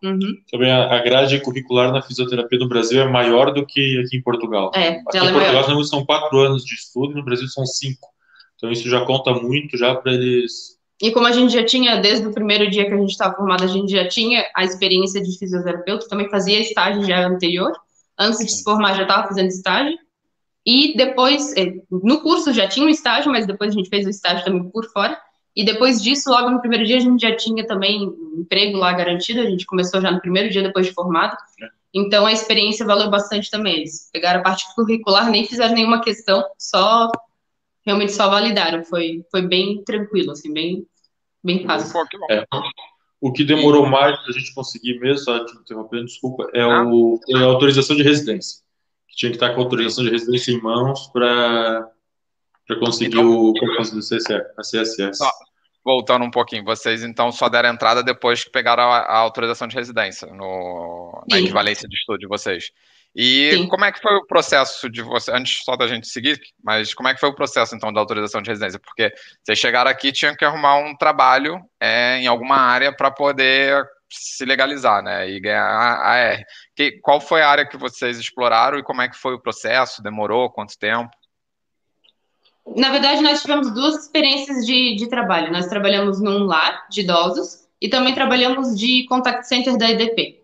Uhum. 0.03 0.35
Também 0.51 0.71
a, 0.71 0.99
grade 1.03 1.39
curricular 1.41 1.91
na 1.91 2.01
fisioterapia 2.01 2.57
no 2.57 2.67
Brasil 2.67 3.01
é 3.01 3.07
maior 3.07 3.53
do 3.53 3.65
que 3.65 3.99
aqui 3.99 4.17
em 4.17 4.21
Portugal. 4.21 4.71
É, 4.73 4.89
aqui 4.89 5.17
em 5.17 5.27
é 5.27 5.31
Portugal 5.31 5.83
são 5.83 6.05
quatro 6.05 6.39
anos 6.39 6.65
de 6.65 6.73
estudo, 6.73 7.13
no 7.13 7.23
Brasil 7.23 7.47
são 7.47 7.65
cinco. 7.65 8.09
Então 8.55 8.71
isso 8.71 8.89
já 8.89 9.05
conta 9.05 9.31
muito 9.33 9.77
já 9.77 9.93
para 9.95 10.13
eles. 10.13 10.79
E 11.01 11.11
como 11.11 11.27
a 11.27 11.31
gente 11.31 11.53
já 11.53 11.63
tinha, 11.63 11.97
desde 11.97 12.27
o 12.27 12.33
primeiro 12.33 12.69
dia 12.69 12.85
que 12.85 12.93
a 12.93 12.97
gente 12.97 13.11
estava 13.11 13.35
formado, 13.35 13.63
a 13.63 13.67
gente 13.67 13.91
já 13.91 14.07
tinha 14.07 14.43
a 14.55 14.63
experiência 14.63 15.21
de 15.21 15.37
fisioterapeuta, 15.37 16.07
também 16.07 16.29
fazia 16.29 16.59
estágio 16.59 17.03
já 17.03 17.27
anterior. 17.27 17.71
Antes 18.17 18.39
de 18.39 18.51
se 18.51 18.63
formar, 18.63 18.95
já 18.95 19.03
estava 19.03 19.27
fazendo 19.27 19.47
estágio. 19.47 19.97
E 20.63 20.95
depois, 20.95 21.55
eh, 21.57 21.73
no 21.89 22.21
curso 22.21 22.53
já 22.53 22.67
tinha 22.67 22.85
um 22.85 22.89
estágio, 22.89 23.31
mas 23.31 23.47
depois 23.47 23.71
a 23.71 23.73
gente 23.73 23.89
fez 23.89 24.05
o 24.05 24.11
estágio 24.11 24.45
também 24.45 24.69
por 24.69 24.85
fora. 24.91 25.17
E 25.55 25.65
depois 25.65 26.01
disso, 26.01 26.29
logo 26.29 26.49
no 26.49 26.61
primeiro 26.61 26.85
dia, 26.85 26.97
a 26.97 27.01
gente 27.01 27.21
já 27.21 27.35
tinha 27.35 27.65
também 27.67 28.03
emprego 28.37 28.77
lá 28.77 28.93
garantido, 28.93 29.41
a 29.41 29.49
gente 29.49 29.65
começou 29.65 29.99
já 29.99 30.09
no 30.09 30.21
primeiro 30.21 30.49
dia 30.49 30.63
depois 30.63 30.85
de 30.85 30.93
formado. 30.93 31.35
É. 31.61 31.67
Então 31.93 32.25
a 32.25 32.31
experiência 32.31 32.85
valeu 32.85 33.09
bastante 33.09 33.49
também. 33.49 33.79
Eles 33.79 34.09
pegaram 34.13 34.39
a 34.39 34.43
parte 34.43 34.65
curricular, 34.73 35.29
nem 35.29 35.45
fizeram 35.45 35.73
nenhuma 35.73 36.01
questão, 36.01 36.43
só 36.57 37.11
realmente 37.85 38.13
só 38.13 38.29
validaram. 38.29 38.83
Foi, 38.85 39.25
foi 39.29 39.41
bem 39.41 39.83
tranquilo, 39.83 40.31
assim, 40.31 40.53
bem, 40.53 40.85
bem 41.43 41.65
fácil. 41.65 42.01
É. 42.29 42.45
O 43.19 43.31
que 43.31 43.43
demorou 43.43 43.85
mais 43.85 44.17
para 44.19 44.29
a 44.29 44.39
gente 44.39 44.53
conseguir 44.53 44.99
mesmo, 44.99 45.25
só 45.25 45.45
te 45.45 45.55
interrompendo, 45.55 46.05
desculpa, 46.05 46.49
é, 46.53 46.65
o, 46.65 47.19
é 47.29 47.37
a 47.37 47.45
autorização 47.45 47.95
de 47.95 48.03
residência. 48.03 48.61
Tinha 49.09 49.29
que 49.29 49.35
estar 49.35 49.53
com 49.53 49.59
a 49.59 49.63
autorização 49.63 50.03
de 50.03 50.09
residência 50.09 50.51
em 50.51 50.61
mãos 50.61 51.07
para 51.07 51.91
para 52.71 52.79
conseguir 52.79 53.17
então, 53.17 53.29
o 53.29 53.53
concurso 53.53 53.93
do 53.93 53.99
CSS, 53.99 54.31
a 54.57 54.61
CSS. 54.61 55.19
voltando 55.83 56.23
um 56.23 56.31
pouquinho, 56.31 56.63
vocês 56.63 57.03
então 57.03 57.31
só 57.31 57.49
deram 57.49 57.69
entrada 57.69 58.01
depois 58.01 58.43
que 58.43 58.51
pegaram 58.51 58.83
a, 58.83 58.99
a 58.99 59.17
autorização 59.17 59.67
de 59.67 59.75
residência 59.75 60.27
no, 60.27 61.23
na 61.29 61.39
equivalência 61.39 61.87
de 61.87 61.95
estudo 61.95 62.19
de 62.19 62.27
vocês. 62.27 62.71
E 63.13 63.51
Sim. 63.51 63.67
como 63.67 63.83
é 63.83 63.91
que 63.91 63.99
foi 63.99 64.15
o 64.15 64.25
processo 64.25 64.89
de 64.89 65.01
você, 65.01 65.31
antes 65.33 65.65
só 65.65 65.75
da 65.75 65.85
gente 65.85 66.07
seguir, 66.07 66.39
mas 66.63 66.93
como 66.93 67.09
é 67.09 67.13
que 67.13 67.19
foi 67.19 67.27
o 67.27 67.35
processo 67.35 67.75
então 67.75 67.91
da 67.91 67.99
autorização 67.99 68.41
de 68.41 68.49
residência? 68.49 68.79
Porque 68.79 69.11
vocês 69.43 69.59
chegaram 69.59 69.91
aqui 69.91 70.13
tinham 70.13 70.33
que 70.33 70.45
arrumar 70.45 70.77
um 70.77 70.95
trabalho 70.95 71.59
é, 71.77 72.19
em 72.19 72.27
alguma 72.27 72.55
área 72.55 72.95
para 72.95 73.11
poder 73.11 73.85
se 74.09 74.45
legalizar, 74.45 75.01
né, 75.03 75.29
e 75.29 75.39
ganhar 75.39 75.65
a 76.01 76.15
R. 76.15 76.45
Que, 76.75 76.99
qual 77.01 77.19
foi 77.19 77.41
a 77.41 77.49
área 77.49 77.67
que 77.67 77.77
vocês 77.77 78.17
exploraram 78.17 78.77
e 78.77 78.83
como 78.83 79.01
é 79.01 79.09
que 79.09 79.17
foi 79.17 79.33
o 79.33 79.41
processo? 79.41 80.01
Demorou? 80.01 80.49
Quanto 80.49 80.77
tempo? 80.77 81.09
Na 82.75 82.89
verdade, 82.91 83.21
nós 83.21 83.41
tivemos 83.41 83.73
duas 83.73 84.03
experiências 84.03 84.65
de, 84.65 84.95
de 84.95 85.07
trabalho. 85.07 85.51
Nós 85.51 85.67
trabalhamos 85.67 86.21
num 86.21 86.45
lar 86.45 86.87
de 86.89 87.01
idosos 87.01 87.61
e 87.81 87.89
também 87.89 88.13
trabalhamos 88.13 88.77
de 88.77 89.05
contact 89.05 89.47
center 89.47 89.77
da 89.77 89.89
EDP. 89.89 90.41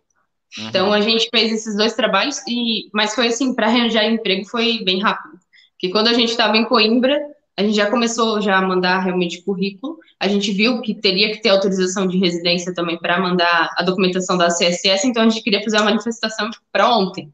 Uhum. 0.58 0.68
Então 0.68 0.94
a 0.94 1.02
gente 1.02 1.30
fez 1.30 1.52
esses 1.52 1.76
dois 1.76 1.94
trabalhos 1.94 2.40
e, 2.48 2.90
mas 2.94 3.14
foi 3.14 3.28
assim 3.28 3.54
para 3.54 3.68
arranjar 3.68 4.06
emprego 4.06 4.46
foi 4.46 4.84
bem 4.84 5.02
rápido. 5.02 5.38
Porque 5.74 5.90
quando 5.92 6.08
a 6.08 6.14
gente 6.14 6.30
estava 6.30 6.58
em 6.58 6.66
Coimbra, 6.66 7.20
a 7.56 7.64
gente 7.64 7.76
já 7.76 7.90
começou 7.90 8.42
já 8.42 8.58
a 8.58 8.62
mandar 8.62 9.00
realmente 9.00 9.44
currículo. 9.44 9.98
A 10.20 10.28
gente 10.28 10.52
viu 10.52 10.82
que 10.82 10.96
teria 10.96 11.32
que 11.32 11.42
ter 11.42 11.50
autorização 11.50 12.08
de 12.08 12.18
residência 12.18 12.74
também 12.74 12.98
para 12.98 13.20
mandar 13.20 13.74
a 13.78 13.84
documentação 13.84 14.38
da 14.38 14.48
CSS, 14.48 15.06
então 15.06 15.24
a 15.24 15.30
gente 15.30 15.44
queria 15.44 15.64
fazer 15.64 15.78
uma 15.78 15.86
manifestação 15.86 16.50
para 16.72 16.90
ontem. 16.90 17.32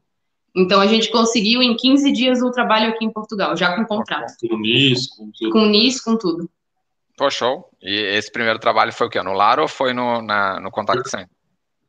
Então 0.56 0.80
a 0.80 0.86
gente 0.86 1.10
conseguiu 1.10 1.62
em 1.62 1.76
15 1.76 2.12
dias 2.12 2.40
o 2.40 2.50
trabalho 2.50 2.90
aqui 2.90 3.04
em 3.04 3.10
Portugal, 3.10 3.56
já 3.56 3.74
com 3.74 3.84
contrato. 3.84 4.34
Com 4.48 4.56
NIS, 4.56 5.08
com 5.08 5.30
tudo. 5.36 5.50
Com 5.50 5.66
NIS, 5.66 6.00
com 6.00 6.16
tudo. 6.16 6.50
Pô, 7.16 7.30
show. 7.30 7.68
E 7.82 7.92
esse 7.92 8.30
primeiro 8.30 8.58
trabalho 8.58 8.92
foi 8.92 9.06
o 9.06 9.10
quê? 9.10 9.22
No 9.22 9.32
lar 9.32 9.58
ou 9.58 9.68
foi 9.68 9.92
no, 9.92 10.22
na, 10.22 10.60
no 10.60 10.70
Contact 10.70 11.08
Center? 11.08 11.28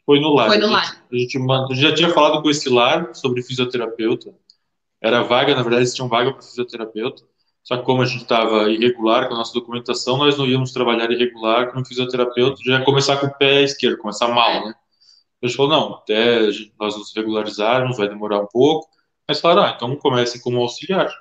Foi 0.05 0.19
no 0.19 0.33
lar. 0.33 0.47
Foi 0.47 0.57
no 0.57 0.67
lar. 0.67 1.03
A 1.11 1.15
gente, 1.15 1.37
a 1.37 1.73
gente 1.73 1.81
já 1.81 1.93
tinha 1.93 2.09
falado 2.09 2.41
com 2.41 2.49
esse 2.49 2.69
lar 2.69 3.13
sobre 3.13 3.41
fisioterapeuta. 3.41 4.33
Era 5.01 5.23
vaga, 5.23 5.55
na 5.55 5.63
verdade, 5.63 5.93
tinha 5.93 6.07
vaga 6.07 6.31
para 6.31 6.41
fisioterapeuta. 6.41 7.23
Só 7.63 7.77
que 7.77 7.83
como 7.83 8.03
a 8.03 8.05
gente 8.05 8.21
estava 8.21 8.69
irregular 8.69 9.27
com 9.27 9.33
a 9.33 9.37
nossa 9.37 9.53
documentação, 9.53 10.17
nós 10.17 10.37
não 10.37 10.45
íamos 10.45 10.71
trabalhar 10.71 11.11
irregular 11.11 11.71
com 11.71 11.83
fisioterapeuta, 11.83 12.61
já 12.63 12.77
ia 12.79 12.85
começar 12.85 13.17
com 13.17 13.25
o 13.25 13.33
pé 13.33 13.63
esquerdo, 13.63 13.97
começar 13.97 14.27
mal, 14.27 14.67
né? 14.67 14.75
A 15.45 15.47
gente 15.47 15.57
falou, 15.57 15.71
não, 15.71 15.95
até 15.95 16.39
nós 16.79 16.97
nos 16.97 17.15
regularizarmos 17.15 17.97
vai 17.97 18.09
demorar 18.09 18.41
um 18.41 18.47
pouco. 18.47 18.89
Mas 19.27 19.39
falaram, 19.39 19.63
ah, 19.63 19.73
então 19.75 19.95
comecem 19.95 20.41
como 20.41 20.59
auxiliar. 20.59 21.11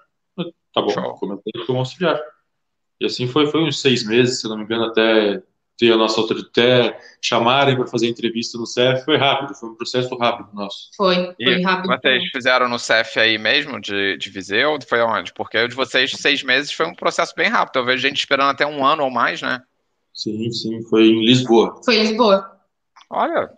Tá 0.72 0.83
bom, 0.83 0.93
comecei 1.18 1.53
como 1.66 1.79
auxiliar. 1.79 2.20
E 3.01 3.07
assim 3.07 3.27
foi, 3.27 3.47
foi 3.47 3.62
uns 3.62 3.81
seis 3.81 4.05
meses, 4.05 4.41
se 4.41 4.49
não 4.49 4.57
me 4.57 4.64
engano, 4.64 4.87
até 4.87 5.43
ter 5.77 5.93
a 5.93 5.97
nossa 5.97 6.20
até 6.20 6.99
chamarem 7.20 7.77
para 7.77 7.87
fazer 7.87 8.09
entrevista 8.09 8.57
no 8.57 8.66
CEF, 8.66 9.05
foi 9.05 9.16
rápido, 9.16 9.55
foi 9.55 9.70
um 9.70 9.75
processo 9.75 10.16
rápido 10.16 10.49
nosso. 10.55 10.91
Foi, 10.97 11.35
foi 11.35 11.62
rápido. 11.62 11.89
Vocês 11.89 12.31
fizeram 12.31 12.68
no 12.68 12.79
CEF 12.79 13.18
aí 13.18 13.39
mesmo, 13.39 13.81
de, 13.81 14.16
de 14.16 14.31
Viseu, 14.31 14.79
foi 14.89 15.03
onde? 15.03 15.33
Porque 15.33 15.59
o 15.59 15.68
de 15.68 15.75
vocês, 15.75 16.12
seis 16.12 16.43
meses, 16.43 16.72
foi 16.72 16.87
um 16.87 16.95
processo 16.95 17.35
bem 17.37 17.49
rápido. 17.49 17.81
Eu 17.81 17.85
vejo 17.85 18.03
gente 18.03 18.18
esperando 18.18 18.51
até 18.51 18.64
um 18.64 18.87
ano 18.87 19.03
ou 19.03 19.11
mais, 19.11 19.43
né? 19.43 19.62
Sim, 20.12 20.51
sim, 20.53 20.83
foi 20.89 21.09
em 21.09 21.27
Lisboa. 21.27 21.81
Foi 21.85 21.97
em 21.97 22.03
Lisboa. 22.03 22.55
Olha. 23.11 23.51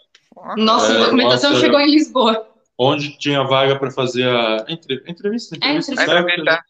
Nossa 0.56 0.92
é, 0.92 0.98
documentação 0.98 1.50
nossa, 1.50 1.62
chegou 1.62 1.80
em 1.80 1.90
Lisboa. 1.90 2.46
Onde 2.78 3.18
tinha 3.18 3.42
vaga 3.42 3.78
para 3.78 3.90
fazer 3.90 4.28
a 4.28 4.64
entre, 4.68 5.02
entrevista. 5.06 5.56
Entrevista. 5.56 5.92
É, 5.92 6.04
entrevista. 6.04 6.62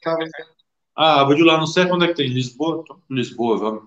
Ah, 0.97 1.25
vou 1.25 1.35
de 1.35 1.43
lá 1.43 1.59
no 1.59 1.67
CEF, 1.67 1.91
onde 1.93 2.07
é 2.07 2.09
que 2.09 2.15
tem? 2.15 2.29
Lisboa? 2.29 2.83
Lisboa, 3.11 3.59
vamos. 3.59 3.83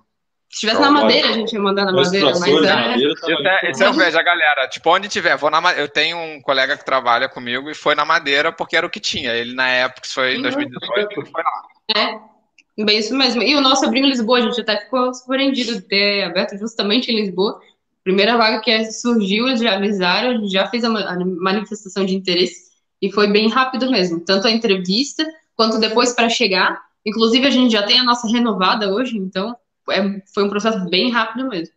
Se 0.49 0.61
tivesse 0.61 0.81
na 0.81 0.89
madeira, 0.89 1.29
a 1.29 1.31
gente 1.33 1.53
ia 1.53 1.59
mandar 1.59 1.85
na 1.85 1.91
madeira, 1.91 2.25
mas 2.31 2.41
é... 2.41 2.51
Madeira, 2.51 3.13
tá 3.15 3.67
isso, 3.67 3.83
é, 3.83 3.87
eu 3.87 3.93
vejo 3.93 4.17
a 4.17 4.23
galera. 4.23 4.67
Tipo, 4.67 4.95
onde 4.95 5.07
tiver, 5.07 5.37
vou 5.37 5.51
na 5.51 5.73
Eu 5.73 5.87
tenho 5.87 6.17
um 6.17 6.41
colega 6.41 6.75
que 6.75 6.83
trabalha 6.83 7.29
comigo 7.29 7.69
e 7.69 7.75
foi 7.75 7.93
na 7.93 8.03
madeira 8.03 8.51
porque 8.51 8.75
era 8.75 8.85
o 8.85 8.89
que 8.89 8.99
tinha. 8.99 9.31
Ele, 9.31 9.53
na 9.53 9.69
época, 9.69 10.01
isso 10.05 10.15
foi 10.15 10.37
em 10.37 10.41
2018, 10.41 11.13
foi 11.13 11.43
lá. 11.43 11.61
É, 11.95 12.83
bem 12.83 12.97
isso 12.97 13.15
mesmo. 13.15 13.43
E 13.43 13.55
o 13.55 13.61
nosso 13.61 13.85
abriu 13.85 14.03
em 14.03 14.09
Lisboa, 14.09 14.39
a 14.39 14.41
gente 14.41 14.61
até 14.61 14.77
ficou 14.81 15.13
surpreendido 15.13 15.73
de 15.73 15.81
ter 15.81 16.23
aberto 16.23 16.57
justamente 16.57 17.11
em 17.11 17.15
Lisboa. 17.15 17.61
Primeira 18.09 18.37
vaga 18.37 18.59
que 18.59 18.91
surgiu, 18.91 19.47
eles 19.47 19.61
já 19.61 19.75
avisaram, 19.75 20.49
já 20.49 20.65
fez 20.65 20.83
a 20.83 20.89
manifestação 20.89 22.03
de 22.03 22.15
interesse 22.15 22.71
e 22.99 23.11
foi 23.11 23.27
bem 23.27 23.47
rápido 23.47 23.91
mesmo. 23.91 24.19
Tanto 24.19 24.47
a 24.47 24.51
entrevista 24.51 25.23
quanto 25.55 25.79
depois 25.79 26.11
para 26.13 26.27
chegar. 26.27 26.81
Inclusive, 27.05 27.45
a 27.45 27.51
gente 27.51 27.71
já 27.71 27.83
tem 27.83 27.99
a 27.99 28.03
nossa 28.03 28.27
renovada 28.27 28.91
hoje, 28.91 29.15
então 29.15 29.55
é, 29.91 30.01
foi 30.33 30.43
um 30.43 30.49
processo 30.49 30.89
bem 30.89 31.11
rápido 31.11 31.47
mesmo. 31.49 31.71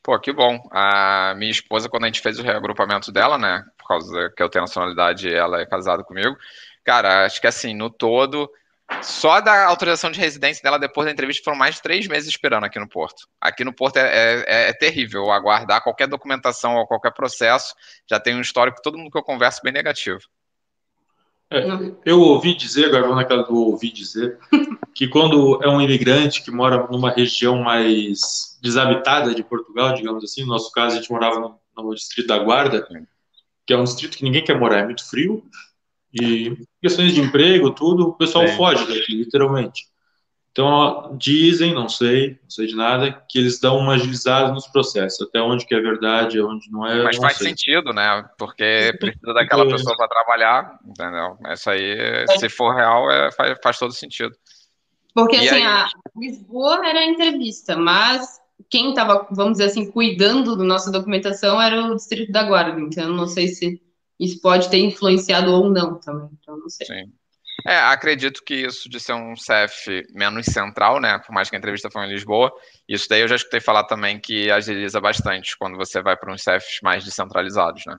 Pô, 0.00 0.16
que 0.20 0.32
bom. 0.32 0.64
A 0.70 1.34
minha 1.36 1.50
esposa, 1.50 1.88
quando 1.88 2.04
a 2.04 2.06
gente 2.06 2.20
fez 2.20 2.38
o 2.38 2.44
reagrupamento 2.44 3.10
dela, 3.10 3.36
né, 3.36 3.64
por 3.76 3.88
causa 3.88 4.32
que 4.36 4.40
eu 4.44 4.48
tenho 4.48 4.62
nacionalidade 4.62 5.28
ela 5.28 5.60
é 5.60 5.66
casada 5.66 6.04
comigo, 6.04 6.36
cara, 6.84 7.26
acho 7.26 7.40
que 7.40 7.48
assim, 7.48 7.74
no 7.74 7.90
todo, 7.90 8.48
só 9.02 9.40
da 9.40 9.66
autorização 9.66 10.10
de 10.10 10.18
residência 10.18 10.62
dela 10.62 10.78
depois 10.78 11.06
da 11.06 11.12
entrevista 11.12 11.42
foram 11.44 11.58
mais 11.58 11.76
de 11.76 11.82
três 11.82 12.06
meses 12.06 12.28
esperando 12.28 12.64
aqui 12.64 12.78
no 12.78 12.88
Porto. 12.88 13.26
Aqui 13.40 13.64
no 13.64 13.72
Porto 13.72 13.96
é, 13.96 14.44
é, 14.46 14.68
é 14.70 14.72
terrível 14.72 15.30
aguardar 15.30 15.82
qualquer 15.82 16.08
documentação 16.08 16.76
ou 16.76 16.86
qualquer 16.86 17.12
processo. 17.12 17.74
Já 18.08 18.20
tem 18.20 18.34
um 18.34 18.40
histórico, 18.40 18.82
todo 18.82 18.98
mundo 18.98 19.10
que 19.10 19.18
eu 19.18 19.22
converso, 19.22 19.60
bem 19.62 19.72
negativo. 19.72 20.20
É, 21.50 21.62
eu 22.04 22.20
ouvi 22.20 22.54
dizer, 22.56 22.86
agora 22.86 23.06
vou 23.06 23.14
naquela 23.14 23.42
do 23.42 23.54
ouvi 23.54 23.90
dizer, 23.90 24.38
que 24.94 25.06
quando 25.06 25.62
é 25.62 25.68
um 25.68 25.80
imigrante 25.80 26.42
que 26.42 26.50
mora 26.50 26.88
numa 26.90 27.10
região 27.10 27.62
mais 27.62 28.58
desabitada 28.62 29.34
de 29.34 29.44
Portugal, 29.44 29.94
digamos 29.94 30.24
assim, 30.24 30.42
no 30.42 30.48
nosso 30.48 30.72
caso 30.72 30.96
a 30.96 31.00
gente 31.00 31.10
morava 31.12 31.38
no, 31.38 31.58
no 31.76 31.94
distrito 31.94 32.28
da 32.28 32.38
Guarda, 32.38 32.86
que 33.66 33.72
é 33.72 33.76
um 33.76 33.84
distrito 33.84 34.16
que 34.16 34.24
ninguém 34.24 34.42
quer 34.42 34.58
morar, 34.58 34.80
é 34.80 34.84
muito 34.84 35.08
frio, 35.08 35.44
e 36.14 36.56
questões 36.80 37.12
de 37.12 37.20
emprego, 37.20 37.70
tudo, 37.70 38.08
o 38.08 38.12
pessoal 38.14 38.46
foge 38.48 38.86
daqui, 38.86 39.14
literalmente. 39.14 39.82
Então, 40.54 41.16
dizem, 41.18 41.74
não 41.74 41.88
sei, 41.88 42.38
não 42.40 42.48
sei 42.48 42.68
de 42.68 42.76
nada, 42.76 43.24
que 43.28 43.40
eles 43.40 43.58
dão 43.58 43.76
uma 43.76 43.94
agilizada 43.94 44.52
nos 44.52 44.68
processos, 44.68 45.26
até 45.26 45.42
onde 45.42 45.66
que 45.66 45.74
é 45.74 45.80
verdade, 45.80 46.40
onde 46.40 46.70
não 46.70 46.86
é. 46.86 47.02
Mas 47.02 47.16
faz 47.16 47.38
sei. 47.38 47.48
sentido, 47.48 47.92
né? 47.92 48.24
Porque 48.38 48.96
precisa 49.00 49.34
daquela 49.34 49.66
pessoa 49.66 49.96
para 49.96 50.06
trabalhar, 50.06 50.78
entendeu? 50.86 51.36
Isso 51.52 51.68
aí, 51.68 52.24
se 52.38 52.48
for 52.48 52.72
real, 52.72 53.10
é, 53.10 53.32
faz, 53.32 53.58
faz 53.60 53.78
todo 53.80 53.92
sentido. 53.92 54.32
Porque, 55.12 55.34
e 55.34 55.48
assim, 55.48 55.56
aí... 55.56 55.64
a 55.64 55.88
Lisboa 56.16 56.86
era 56.86 57.00
a 57.00 57.06
entrevista, 57.06 57.76
mas 57.76 58.40
quem 58.70 58.90
estava, 58.90 59.26
vamos 59.32 59.54
dizer 59.54 59.64
assim, 59.64 59.90
cuidando 59.90 60.56
da 60.56 60.62
nossa 60.62 60.90
documentação 60.90 61.60
era 61.60 61.84
o 61.84 61.96
Distrito 61.96 62.30
da 62.30 62.44
Guarda, 62.44 62.80
então 62.80 63.08
não 63.08 63.26
sei 63.26 63.48
se 63.48 63.82
isso 64.24 64.40
pode 64.40 64.68
ter 64.70 64.78
influenciado 64.78 65.52
ou 65.52 65.70
não 65.70 65.98
também, 66.00 66.28
então 66.40 66.56
não 66.56 66.68
sei. 66.68 66.86
Sim. 66.86 67.12
É, 67.66 67.78
acredito 67.78 68.42
que 68.44 68.54
isso 68.54 68.88
de 68.88 68.98
ser 68.98 69.14
um 69.14 69.36
CEF 69.36 70.02
menos 70.12 70.46
central, 70.46 71.00
né? 71.00 71.18
Por 71.18 71.32
mais 71.32 71.48
que 71.48 71.56
a 71.56 71.58
entrevista 71.58 71.88
foi 71.90 72.04
em 72.04 72.10
Lisboa, 72.10 72.52
isso 72.88 73.06
daí 73.08 73.20
eu 73.20 73.28
já 73.28 73.36
escutei 73.36 73.60
falar 73.60 73.84
também 73.84 74.18
que 74.18 74.50
agiliza 74.50 75.00
bastante 75.00 75.56
quando 75.56 75.76
você 75.76 76.02
vai 76.02 76.16
para 76.16 76.32
uns 76.32 76.42
CEFs 76.42 76.80
mais 76.82 77.04
descentralizados, 77.04 77.84
né? 77.86 77.96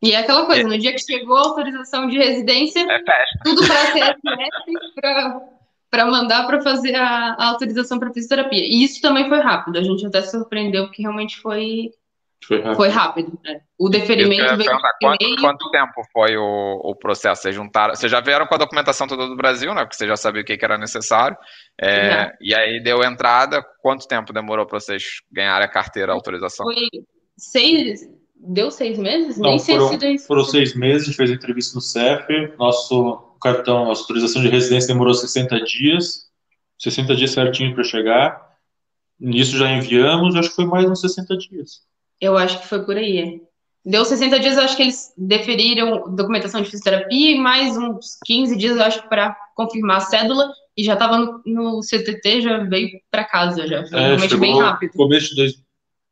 E 0.00 0.12
é 0.12 0.18
aquela 0.18 0.46
coisa, 0.46 0.62
no 0.68 0.78
dia 0.78 0.92
que 0.92 1.00
chegou 1.00 1.36
a 1.36 1.40
autorização 1.40 2.06
de 2.06 2.18
residência, 2.18 2.80
é 2.80 3.02
tudo 3.44 3.66
para 3.66 3.92
CSS 3.92 5.48
para 5.90 6.06
mandar 6.06 6.46
para 6.46 6.60
fazer 6.60 6.94
a, 6.94 7.32
a 7.32 7.46
autorização 7.48 7.98
para 7.98 8.12
fisioterapia. 8.12 8.60
E 8.60 8.84
isso 8.84 9.00
também 9.00 9.28
foi 9.28 9.40
rápido, 9.40 9.78
a 9.78 9.82
gente 9.82 10.06
até 10.06 10.22
surpreendeu 10.22 10.84
porque 10.86 11.02
realmente 11.02 11.40
foi 11.40 11.90
foi 12.46 12.58
rápido. 12.58 12.76
Foi 12.76 12.88
rápido 12.88 13.40
né? 13.44 13.60
O 13.78 13.88
deferimento 13.88 14.56
veio 14.56 14.70
quanto, 15.00 15.40
quanto, 15.40 15.70
tempo 15.70 16.02
foi 16.12 16.36
o, 16.36 16.80
o 16.84 16.94
processo? 16.94 17.42
Vocês 17.42 17.54
juntaram? 17.54 17.94
Vocês 17.94 18.10
já 18.10 18.20
vieram 18.20 18.46
com 18.46 18.54
a 18.54 18.58
documentação 18.58 19.06
toda 19.06 19.26
do 19.26 19.36
Brasil, 19.36 19.74
né? 19.74 19.82
Porque 19.82 19.96
você 19.96 20.06
já 20.06 20.16
sabia 20.16 20.42
o 20.42 20.44
que, 20.44 20.56
que 20.56 20.64
era 20.64 20.78
necessário. 20.78 21.36
É, 21.80 22.32
e 22.40 22.54
aí 22.54 22.82
deu 22.82 23.02
entrada. 23.02 23.62
Quanto 23.82 24.06
tempo 24.06 24.32
demorou 24.32 24.66
para 24.66 24.80
vocês 24.80 25.20
ganharem 25.30 25.66
a 25.66 25.70
carteira, 25.70 26.12
a 26.12 26.14
autorização? 26.14 26.64
Foi 26.64 26.88
seis. 27.36 28.00
Deu 28.36 28.70
seis 28.70 28.98
meses? 28.98 29.36
Não, 29.36 29.50
Nem 29.50 29.58
foram, 29.58 29.98
sei 29.98 30.18
se 30.18 30.26
Foram 30.26 30.44
seis 30.44 30.74
meses, 30.74 31.02
a 31.02 31.06
gente 31.06 31.16
fez 31.16 31.30
a 31.30 31.34
entrevista 31.34 31.74
no 31.74 31.80
CEF. 31.80 32.26
Nosso 32.56 33.36
cartão, 33.42 33.86
nossa 33.86 34.02
autorização 34.02 34.40
de 34.40 34.48
residência 34.48 34.88
demorou 34.88 35.12
60 35.12 35.60
dias. 35.64 36.28
60 36.78 37.16
dias 37.16 37.32
certinho 37.32 37.74
para 37.74 37.84
chegar. 37.84 38.48
Nisso 39.18 39.56
já 39.56 39.70
enviamos, 39.70 40.36
acho 40.36 40.50
que 40.50 40.54
foi 40.54 40.64
mais 40.64 40.88
uns 40.88 41.00
60 41.00 41.36
dias. 41.36 41.88
Eu 42.20 42.36
acho 42.36 42.60
que 42.60 42.66
foi 42.66 42.84
por 42.84 42.96
aí. 42.96 43.40
Deu 43.84 44.04
60 44.04 44.40
dias, 44.40 44.56
eu 44.56 44.64
acho 44.64 44.76
que 44.76 44.82
eles 44.82 45.14
deferiram 45.16 46.14
documentação 46.14 46.60
de 46.60 46.70
fisioterapia 46.70 47.30
e 47.30 47.38
mais 47.38 47.76
uns 47.76 48.18
15 48.24 48.56
dias, 48.56 48.76
eu 48.76 48.82
acho, 48.82 49.08
para 49.08 49.34
confirmar 49.54 49.98
a 49.98 50.00
cédula 50.00 50.52
e 50.76 50.84
já 50.84 50.92
estava 50.92 51.18
no, 51.18 51.42
no, 51.46 51.80
CTT, 51.80 52.42
já 52.42 52.58
veio 52.58 53.00
para 53.10 53.24
casa, 53.24 53.66
já. 53.66 53.86
Foi 53.86 53.98
é, 53.98 54.06
realmente 54.08 54.36
bem 54.36 54.60
rápido. 54.60 54.90
No 54.90 55.04
começo 55.04 55.34
de 55.34 55.58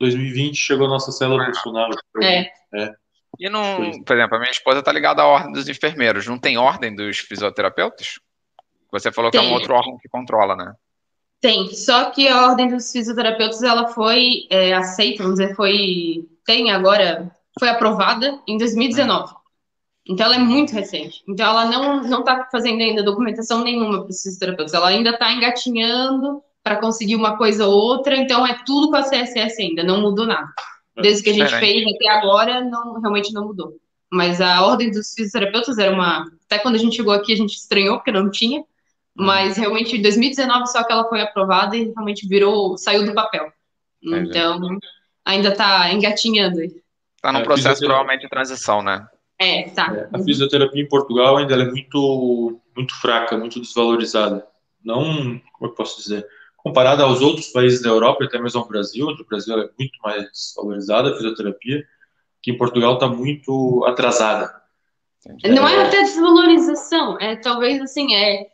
2020 0.01 0.57
chegou 0.57 0.87
a 0.87 0.91
nossa 0.91 1.13
célula 1.13 1.45
profissional. 1.45 1.91
É. 2.23 2.51
é. 2.75 2.95
E 3.39 3.51
não, 3.51 4.01
por 4.03 4.17
exemplo, 4.17 4.37
a 4.37 4.41
minha 4.41 4.51
esposa 4.51 4.79
está 4.79 4.91
ligada 4.91 5.23
à 5.23 5.27
ordem 5.27 5.53
dos 5.53 5.69
enfermeiros. 5.69 6.27
Não 6.27 6.39
tem 6.39 6.57
ordem 6.57 6.95
dos 6.95 7.19
fisioterapeutas? 7.19 8.19
Você 8.91 9.13
falou 9.13 9.31
tem. 9.31 9.41
que 9.41 9.47
é 9.47 9.51
um 9.51 9.53
outro 9.53 9.75
órgão 9.75 9.99
que 9.99 10.09
controla, 10.09 10.57
né? 10.57 10.73
Tem, 11.41 11.73
só 11.75 12.11
que 12.11 12.27
a 12.29 12.47
ordem 12.47 12.69
dos 12.69 12.91
fisioterapeutas 12.91 13.63
ela 13.63 13.89
foi 13.89 14.47
é, 14.51 14.73
aceita, 14.73 15.23
vamos 15.23 15.39
dizer, 15.39 15.55
foi 15.55 16.27
tem 16.45 16.71
agora 16.71 17.31
foi 17.59 17.69
aprovada 17.69 18.41
em 18.47 18.57
2019. 18.57 19.35
Então 20.09 20.27
ela 20.27 20.37
é 20.37 20.39
muito 20.39 20.73
recente. 20.73 21.23
Então 21.29 21.47
ela 21.47 21.65
não 21.67 22.03
não 22.03 22.21
está 22.21 22.49
fazendo 22.51 22.81
ainda 22.81 23.03
documentação 23.03 23.63
nenhuma 23.63 24.03
para 24.03 24.11
os 24.11 24.23
fisioterapeutas. 24.23 24.75
Ela 24.75 24.89
ainda 24.89 25.11
está 25.11 25.33
engatinhando 25.33 26.43
para 26.63 26.77
conseguir 26.77 27.17
uma 27.17 27.37
coisa 27.37 27.67
ou 27.67 27.75
outra. 27.75 28.17
Então 28.17 28.47
é 28.47 28.55
tudo 28.65 28.91
com 28.91 28.97
a 28.97 29.03
CSS 29.03 29.61
ainda, 29.61 29.83
não 29.83 30.01
mudou 30.01 30.27
nada. 30.27 30.49
Desde 30.97 31.23
que 31.23 31.31
a 31.31 31.35
gente 31.35 31.55
fez 31.59 31.85
até 31.95 32.09
agora, 32.09 32.65
não 32.65 33.01
realmente 33.01 33.33
não 33.33 33.47
mudou. 33.47 33.75
Mas 34.11 34.41
a 34.41 34.65
ordem 34.65 34.91
dos 34.91 35.13
fisioterapeutas 35.13 35.79
era 35.79 35.93
uma. 35.93 36.25
Até 36.47 36.59
quando 36.59 36.77
a 36.77 36.79
gente 36.79 36.97
chegou 36.97 37.13
aqui, 37.13 37.33
a 37.33 37.37
gente 37.37 37.55
estranhou, 37.55 37.97
porque 37.97 38.13
não 38.13 38.31
tinha. 38.31 38.65
Mas 39.17 39.57
realmente 39.57 39.97
em 39.97 40.03
2019 40.03 40.67
só 40.67 40.85
que 40.85 40.93
ela 40.93 41.09
foi 41.09 41.21
aprovada 41.23 41.77
e 41.77 41.85
realmente 41.85 42.29
virou, 42.29 42.77
saiu 42.77 43.05
do 43.05 43.15
papel. 43.15 43.51
Então, 44.03 44.79
ainda 45.25 45.49
está 45.49 45.91
engatinhando. 45.93 46.61
Está 46.61 47.33
num 47.33 47.41
é, 47.41 47.45
processo 47.45 47.81
provavelmente 47.81 48.23
de 48.23 48.29
transição, 48.29 48.83
né? 48.83 49.07
É, 49.39 49.69
tá. 49.71 49.93
É, 49.95 50.09
a 50.13 50.23
fisioterapia 50.23 50.83
em 50.83 50.89
Portugal 50.89 51.39
ainda 51.39 51.55
é 51.55 51.65
muito, 51.65 52.61
muito 52.77 52.95
fraca, 53.01 53.37
muito 53.37 53.61
desvalorizada. 53.61 54.47
Não, 54.85 55.41
como 55.53 55.71
eu 55.71 55.75
posso 55.75 56.01
dizer, 56.01 56.27
comparada 56.59 57.03
aos 57.03 57.21
outros 57.21 57.49
países 57.49 57.83
da 57.83 57.89
Europa, 57.89 58.25
até 58.25 58.39
mesmo 58.39 58.61
ao 58.61 58.69
Brasil, 58.69 59.07
o 59.07 59.25
Brasil 59.25 59.59
é 59.59 59.69
muito 59.79 59.99
mais 60.03 60.53
valorizada 60.57 61.11
a 61.11 61.17
fisioterapia, 61.17 61.85
que 62.43 62.51
em 62.51 62.57
Portugal 62.57 62.95
está 62.95 63.09
muito 63.09 63.85
atrasada. 63.85 64.55
Não 65.45 65.67
é 65.67 65.83
até 65.83 66.03
desvalorização, 66.03 67.19
é 67.21 67.35
talvez 67.35 67.83
assim, 67.83 68.15
é 68.15 68.47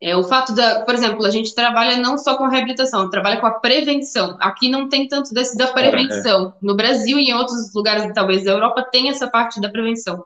é, 0.00 0.16
o 0.16 0.22
fato 0.22 0.54
da, 0.54 0.84
por 0.84 0.94
exemplo, 0.94 1.26
a 1.26 1.30
gente 1.30 1.52
trabalha 1.54 1.96
não 1.96 2.16
só 2.16 2.36
com 2.36 2.46
reabilitação, 2.46 3.10
trabalha 3.10 3.40
com 3.40 3.46
a 3.46 3.58
prevenção. 3.58 4.36
Aqui 4.40 4.68
não 4.68 4.88
tem 4.88 5.08
tanto 5.08 5.34
desse 5.34 5.56
da 5.56 5.66
prevenção. 5.68 6.54
No 6.62 6.76
Brasil 6.76 7.18
e 7.18 7.30
em 7.30 7.34
outros 7.34 7.74
lugares, 7.74 8.10
talvez 8.14 8.44
da 8.44 8.52
Europa, 8.52 8.86
tem 8.92 9.08
essa 9.08 9.28
parte 9.28 9.60
da 9.60 9.68
prevenção. 9.68 10.24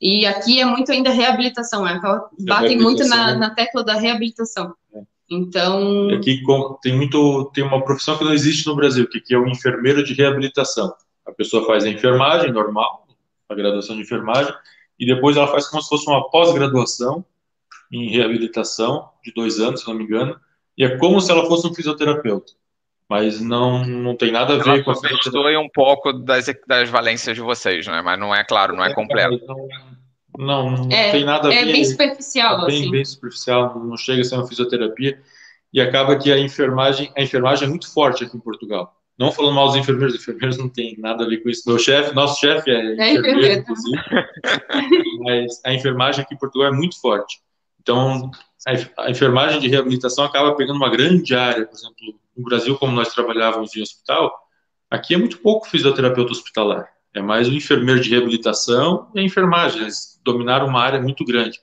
E 0.00 0.24
aqui 0.24 0.60
é 0.60 0.64
muito 0.64 0.90
ainda 0.90 1.10
reabilitação, 1.10 1.86
é, 1.86 2.00
batem 2.40 2.78
muito 2.78 3.06
na, 3.06 3.32
né? 3.32 3.34
na, 3.34 3.50
tecla 3.50 3.84
da 3.84 3.94
reabilitação. 3.94 4.74
É. 4.94 5.02
Então. 5.30 6.08
Aqui 6.10 6.42
tem 6.82 6.96
muito, 6.96 7.50
tem 7.54 7.62
uma 7.62 7.84
profissão 7.84 8.16
que 8.16 8.24
não 8.24 8.32
existe 8.32 8.66
no 8.66 8.74
Brasil, 8.74 9.06
que 9.06 9.34
é 9.34 9.38
o 9.38 9.46
enfermeiro 9.46 10.02
de 10.02 10.14
reabilitação. 10.14 10.92
A 11.26 11.32
pessoa 11.32 11.66
faz 11.66 11.84
a 11.84 11.88
enfermagem 11.88 12.50
normal, 12.50 13.06
a 13.48 13.54
graduação 13.54 13.94
de 13.94 14.02
enfermagem, 14.02 14.52
e 14.98 15.06
depois 15.06 15.36
ela 15.36 15.48
faz 15.48 15.68
como 15.68 15.82
se 15.82 15.88
fosse 15.88 16.08
uma 16.08 16.28
pós-graduação 16.30 17.24
em 17.92 18.08
reabilitação 18.08 19.10
de 19.22 19.32
dois 19.32 19.60
anos, 19.60 19.82
se 19.82 19.88
não 19.88 19.94
me 19.94 20.04
engano, 20.04 20.36
e 20.76 20.84
é 20.84 20.96
como 20.96 21.20
se 21.20 21.30
ela 21.30 21.46
fosse 21.46 21.66
um 21.66 21.74
fisioterapeuta. 21.74 22.52
Mas 23.08 23.40
não, 23.40 23.84
não 23.84 24.16
tem 24.16 24.32
nada 24.32 24.54
a 24.54 24.56
ver 24.56 24.70
ela 24.70 24.82
com 24.82 24.90
a 24.90 24.96
fisioterapia. 24.96 25.60
um 25.60 25.68
pouco 25.68 26.14
das, 26.14 26.46
das 26.66 26.88
valências 26.88 27.36
de 27.36 27.42
vocês, 27.42 27.86
né? 27.86 28.00
Mas 28.00 28.18
não 28.18 28.34
é 28.34 28.42
claro, 28.42 28.74
não 28.74 28.82
é, 28.82 28.90
é 28.90 28.94
completo. 28.94 29.38
Não, 30.38 30.70
não, 30.70 30.90
é, 30.90 31.10
tem 31.10 31.24
nada 31.24 31.48
a 31.48 31.50
ver. 31.50 31.56
É 31.56 31.64
bem 31.66 31.84
superficial, 31.84 32.62
é 32.62 32.66
bem, 32.66 32.80
assim. 32.80 32.90
bem 32.90 33.04
superficial, 33.04 33.78
não 33.78 33.98
chega 33.98 34.22
a 34.22 34.24
ser 34.24 34.36
uma 34.36 34.48
fisioterapia. 34.48 35.20
E 35.70 35.80
acaba 35.80 36.16
que 36.16 36.32
a 36.32 36.38
enfermagem, 36.38 37.12
a 37.16 37.22
enfermagem 37.22 37.66
é 37.66 37.68
muito 37.68 37.92
forte 37.92 38.24
aqui 38.24 38.36
em 38.36 38.40
Portugal. 38.40 38.94
Não 39.18 39.30
falando 39.30 39.54
mal 39.54 39.66
dos 39.66 39.76
enfermeiros, 39.76 40.14
os 40.14 40.20
enfermeiros 40.22 40.56
não 40.56 40.70
tem 40.70 40.96
nada 40.98 41.24
a 41.24 41.28
ver 41.28 41.42
com 41.42 41.50
isso. 41.50 41.62
Meu 41.66 41.78
chefe, 41.78 42.14
nosso 42.14 42.40
chefe 42.40 42.70
é, 42.70 42.96
é 42.98 43.12
enfermeiro, 43.12 43.60
inclusive. 43.60 44.02
Mas 45.20 45.60
a 45.66 45.74
enfermagem 45.74 46.24
aqui 46.24 46.34
em 46.34 46.38
Portugal 46.38 46.68
é 46.68 46.72
muito 46.72 46.98
forte. 46.98 47.40
Então, 47.82 48.30
a 48.96 49.10
enfermagem 49.10 49.60
de 49.60 49.68
reabilitação 49.68 50.24
acaba 50.24 50.54
pegando 50.54 50.76
uma 50.76 50.88
grande 50.88 51.34
área, 51.34 51.66
por 51.66 51.74
exemplo, 51.74 51.96
no 52.36 52.44
Brasil, 52.44 52.78
como 52.78 52.92
nós 52.92 53.12
trabalhávamos 53.12 53.76
em 53.76 53.82
hospital, 53.82 54.32
aqui 54.88 55.14
é 55.14 55.18
muito 55.18 55.38
pouco 55.38 55.68
fisioterapeuta 55.68 56.32
hospitalar. 56.32 56.88
É 57.12 57.20
mais 57.20 57.48
o 57.48 57.52
enfermeiro 57.52 58.00
de 58.00 58.08
reabilitação 58.08 59.10
e 59.14 59.20
a 59.20 59.22
enfermagem. 59.22 59.82
Eles 59.82 60.18
dominaram 60.24 60.66
uma 60.66 60.80
área 60.80 61.00
muito 61.00 61.24
grande. 61.24 61.60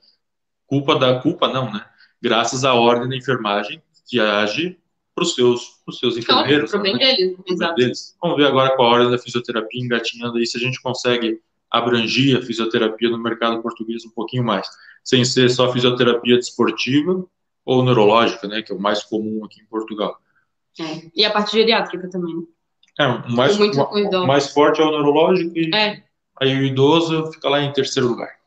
Culpa 0.68 0.96
da 0.96 1.20
culpa 1.20 1.48
não, 1.48 1.72
né? 1.72 1.84
Graças 2.22 2.64
à 2.64 2.74
ordem 2.74 3.10
da 3.10 3.16
enfermagem 3.16 3.82
que 4.08 4.20
age 4.20 4.78
para 5.16 5.24
os 5.24 5.34
seus, 5.34 5.62
seus 6.00 6.18
enfermeiros. 6.18 6.70
Para 6.70 6.80
o 6.80 6.84
bem 6.84 6.94
né? 6.94 7.16
deles, 7.16 7.38
exato. 7.48 7.76
Deles. 7.76 8.16
Vamos 8.22 8.38
ver 8.38 8.46
agora 8.46 8.76
com 8.76 8.84
a 8.84 8.88
ordem 8.88 9.10
da 9.10 9.18
fisioterapia 9.18 9.84
engatinhando 9.84 10.38
aí 10.38 10.46
se 10.46 10.58
a 10.58 10.60
gente 10.60 10.82
consegue 10.82 11.42
abrangir 11.72 12.38
a 12.38 12.42
fisioterapia 12.42 13.10
no 13.10 13.18
mercado 13.18 13.62
português 13.62 14.06
um 14.06 14.10
pouquinho 14.10 14.44
mais 14.44 14.68
sem 15.04 15.26
ser 15.26 15.50
só 15.50 15.72
fisioterapia 15.72 16.36
desportiva 16.36 17.26
ou 17.66 17.84
neurológica, 17.84 18.48
né, 18.48 18.62
que 18.62 18.72
é 18.72 18.76
o 18.76 18.80
mais 18.80 19.04
comum 19.04 19.44
aqui 19.44 19.62
em 19.62 19.66
Portugal. 19.66 20.18
É. 20.80 21.10
E 21.16 21.26
a 21.26 21.32
parte 21.32 21.52
geriátrica 21.52 22.10
também. 22.10 22.48
É, 23.00 23.08
o 23.08 23.32
mais, 23.32 23.58
o 23.58 24.28
mais 24.28 24.52
forte 24.52 24.82
é 24.82 24.86
o 24.86 24.92
neurológico 24.92 25.58
e 25.58 25.74
é. 25.74 26.04
aí 26.40 26.58
o 26.58 26.64
idoso 26.64 27.32
fica 27.32 27.50
lá 27.50 27.62
em 27.62 27.72
terceiro 27.72 28.10
lugar. 28.10 28.39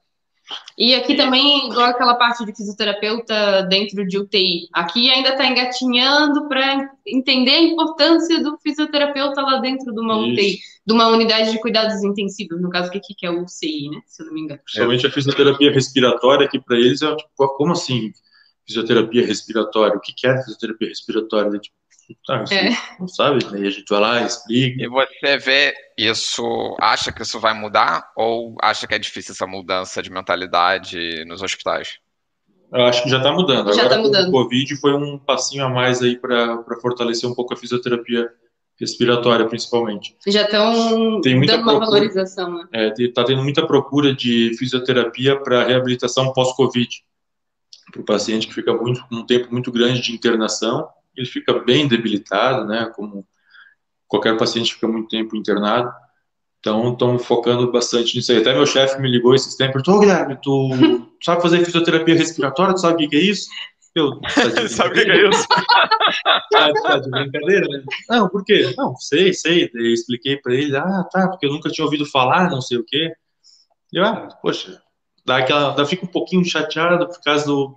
E 0.77 0.95
aqui 0.95 1.15
também, 1.15 1.69
igual 1.69 1.87
aquela 1.87 2.15
parte 2.15 2.45
de 2.45 2.55
fisioterapeuta 2.55 3.63
dentro 3.65 4.07
de 4.07 4.19
UTI, 4.19 4.69
aqui 4.73 5.11
ainda 5.11 5.31
está 5.31 5.47
engatinhando 5.47 6.49
para 6.49 6.91
entender 7.07 7.53
a 7.53 7.63
importância 7.63 8.43
do 8.43 8.59
fisioterapeuta 8.59 9.43
lá 9.43 9.59
dentro 9.59 9.93
de 9.93 10.01
uma 10.01 10.15
Isso. 10.15 10.33
UTI, 10.33 10.59
de 10.87 10.93
uma 10.93 11.09
unidade 11.09 11.53
de 11.53 11.61
cuidados 11.61 12.03
intensivos, 12.03 12.61
no 12.61 12.71
caso 12.71 12.91
que 12.91 12.99
aqui 12.99 13.15
que 13.15 13.27
é 13.27 13.31
o 13.31 13.45
UCI, 13.45 13.91
né? 13.91 14.01
Se 14.07 14.23
eu 14.23 14.27
não 14.27 14.35
me 14.35 14.41
engano. 14.43 14.61
Somente 14.67 15.07
a 15.07 15.11
fisioterapia 15.11 15.73
respiratória, 15.73 16.49
que 16.49 16.61
para 16.61 16.77
eles 16.77 17.03
é 17.03 17.15
tipo, 17.15 17.49
como 17.57 17.73
assim 17.73 18.13
fisioterapia 18.67 19.27
respiratória? 19.27 19.97
O 19.97 20.01
que 20.01 20.27
é 20.27 20.43
fisioterapia 20.43 20.89
respiratória? 20.89 21.59
Tipo, 21.59 21.77
ah, 22.29 22.45
é. 22.51 22.71
não 22.99 23.09
sabe, 23.09 23.45
aí 23.53 23.67
a 23.67 23.71
gente 23.71 23.89
vai 23.89 24.01
lá, 24.01 24.23
explica. 24.23 24.83
E 24.83 24.89
você 24.89 25.39
vê 25.39 25.75
isso, 25.97 26.77
acha 26.81 27.13
que 27.13 27.23
isso 27.23 27.39
vai 27.39 27.55
mudar 27.55 28.11
ou 28.17 28.57
acha 28.61 28.87
que 28.87 28.95
é 28.95 28.99
difícil 28.99 29.33
essa 29.33 29.47
mudança 29.47 30.03
de 30.03 30.11
mentalidade 30.11 31.25
nos 31.27 31.43
hospitais? 31.43 31.99
Eu 32.73 32.85
acho 32.85 33.03
que 33.03 33.11
já 33.11 33.19
está 33.19 33.33
mudando. 33.33 33.73
Já 33.75 33.83
Agora, 33.83 33.97
tá 33.97 34.03
mudando. 34.03 34.29
o 34.29 34.33
Covid 34.33 34.77
foi 34.77 34.95
um 34.95 35.19
passinho 35.19 35.65
a 35.65 35.69
mais 35.69 36.01
aí 36.03 36.17
para 36.17 36.65
fortalecer 36.81 37.29
um 37.29 37.35
pouco 37.35 37.53
a 37.53 37.57
fisioterapia 37.57 38.31
respiratória, 38.81 39.47
principalmente. 39.47 40.17
Já 40.27 40.43
estão 40.43 41.21
dando 41.21 41.37
uma 41.37 41.63
procura, 41.63 41.79
valorização, 41.79 42.59
né? 42.59 42.65
É, 42.73 42.93
está 42.99 43.25
tendo 43.25 43.43
muita 43.43 43.67
procura 43.67 44.15
de 44.15 44.57
fisioterapia 44.59 45.39
para 45.39 45.65
reabilitação 45.65 46.33
pós-Covid. 46.33 46.89
Para 47.93 48.01
o 48.01 48.05
paciente 48.05 48.47
que 48.47 48.55
fica 48.55 48.73
muito, 48.73 49.05
um 49.13 49.27
tempo 49.27 49.53
muito 49.53 49.71
grande 49.71 50.01
de 50.01 50.13
internação 50.13 50.89
ele 51.17 51.27
fica 51.27 51.59
bem 51.61 51.87
debilitado, 51.87 52.67
né? 52.67 52.91
Como 52.95 53.27
qualquer 54.07 54.37
paciente 54.37 54.75
fica 54.75 54.89
muito 54.89 55.09
tempo 55.09 55.37
internado. 55.37 55.91
Então, 56.61 56.93
estão 56.93 57.19
focando 57.19 57.73
bastante 57.73 58.17
nisso 58.17 58.31
aí. 58.31 58.39
Até 58.39 58.55
meu 58.55 58.67
chefe 58.67 59.01
me 59.01 59.11
ligou 59.11 59.35
esses 59.35 59.57
tempos, 59.57 59.87
ô 59.89 59.99
Guilherme, 59.99 60.39
tu 60.41 60.71
sabe 61.23 61.43
fazer 61.43 61.65
fisioterapia 61.65 62.15
respiratória? 62.15 62.75
Tu 62.75 62.81
sabe 62.81 63.05
o 63.05 63.09
que 63.09 63.17
é 63.17 63.21
isso? 63.21 63.49
Eu, 63.95 64.21
tá 64.21 64.29
sabe 64.69 64.91
o 64.91 65.05
que 65.05 65.11
é 65.11 65.29
isso? 65.29 65.49
tá, 65.49 66.73
tá 66.83 66.99
de 66.99 67.11
brincadeira, 67.11 67.67
né? 67.69 67.83
Não, 68.09 68.29
por 68.29 68.45
quê? 68.45 68.73
Não, 68.77 68.95
sei, 68.97 69.35
sei. 69.35 69.71
Eu 69.75 69.93
expliquei 69.93 70.37
para 70.37 70.55
ele, 70.55 70.77
ah, 70.77 71.05
tá, 71.11 71.29
porque 71.29 71.47
eu 71.47 71.51
nunca 71.51 71.69
tinha 71.69 71.85
ouvido 71.85 72.07
falar, 72.07 72.49
não 72.49 72.61
sei 72.61 72.79
o 72.79 72.85
quê. 72.85 73.13
E 73.93 73.99
eu, 73.99 74.05
ah, 74.05 74.29
poxa, 74.41 74.81
dá 75.27 75.39
aquela, 75.39 75.71
dá, 75.71 75.85
fica 75.85 76.05
um 76.05 76.09
pouquinho 76.09 76.45
chateado 76.45 77.07
por 77.09 77.21
causa 77.23 77.45
do, 77.45 77.75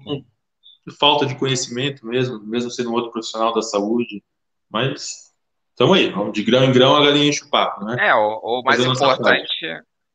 falta 0.91 1.25
de 1.25 1.35
conhecimento 1.35 2.05
mesmo, 2.05 2.39
mesmo 2.39 2.69
sendo 2.69 2.93
outro 2.93 3.11
profissional 3.11 3.53
da 3.53 3.61
saúde, 3.61 4.23
mas 4.69 5.31
estamos 5.71 5.97
aí, 5.97 6.09
vamos 6.09 6.33
de 6.33 6.43
grão 6.43 6.63
em 6.63 6.71
grão 6.71 6.95
a 6.95 7.03
galinha 7.03 7.29
enche 7.29 7.43
o 7.43 7.49
papo, 7.49 7.83
né? 7.85 8.07
É, 8.07 8.13
o, 8.13 8.39
o 8.43 8.63
mais 8.63 8.79
importante 8.79 9.65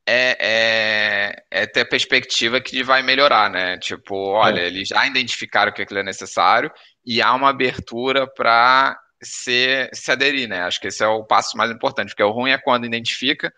é, 0.07 0.37
é, 0.41 1.45
é, 1.51 1.67
ter 1.67 1.83
a 1.83 1.89
perspectiva 1.89 2.61
que 2.61 2.83
vai 2.83 3.03
melhorar, 3.03 3.51
né? 3.51 3.79
Tipo, 3.79 4.15
olha, 4.15 4.61
é. 4.61 4.67
eles 4.67 4.89
já 4.89 5.07
identificaram 5.07 5.73
que 5.73 5.83
aquilo 5.83 6.01
é 6.01 6.05
necessário 6.05 6.71
e 7.05 7.23
há 7.23 7.33
uma 7.35 7.51
abertura 7.51 8.27
para 8.27 8.99
se, 9.23 9.89
se 9.93 10.11
aderir, 10.11 10.49
né? 10.49 10.63
Acho 10.63 10.81
que 10.81 10.89
esse 10.89 11.05
é 11.05 11.07
o 11.07 11.25
passo 11.25 11.57
mais 11.57 11.71
importante, 11.71 12.09
porque 12.09 12.23
o 12.23 12.33
ruim 12.33 12.51
é 12.51 12.59
quando 12.59 12.87
identifica 12.87 13.53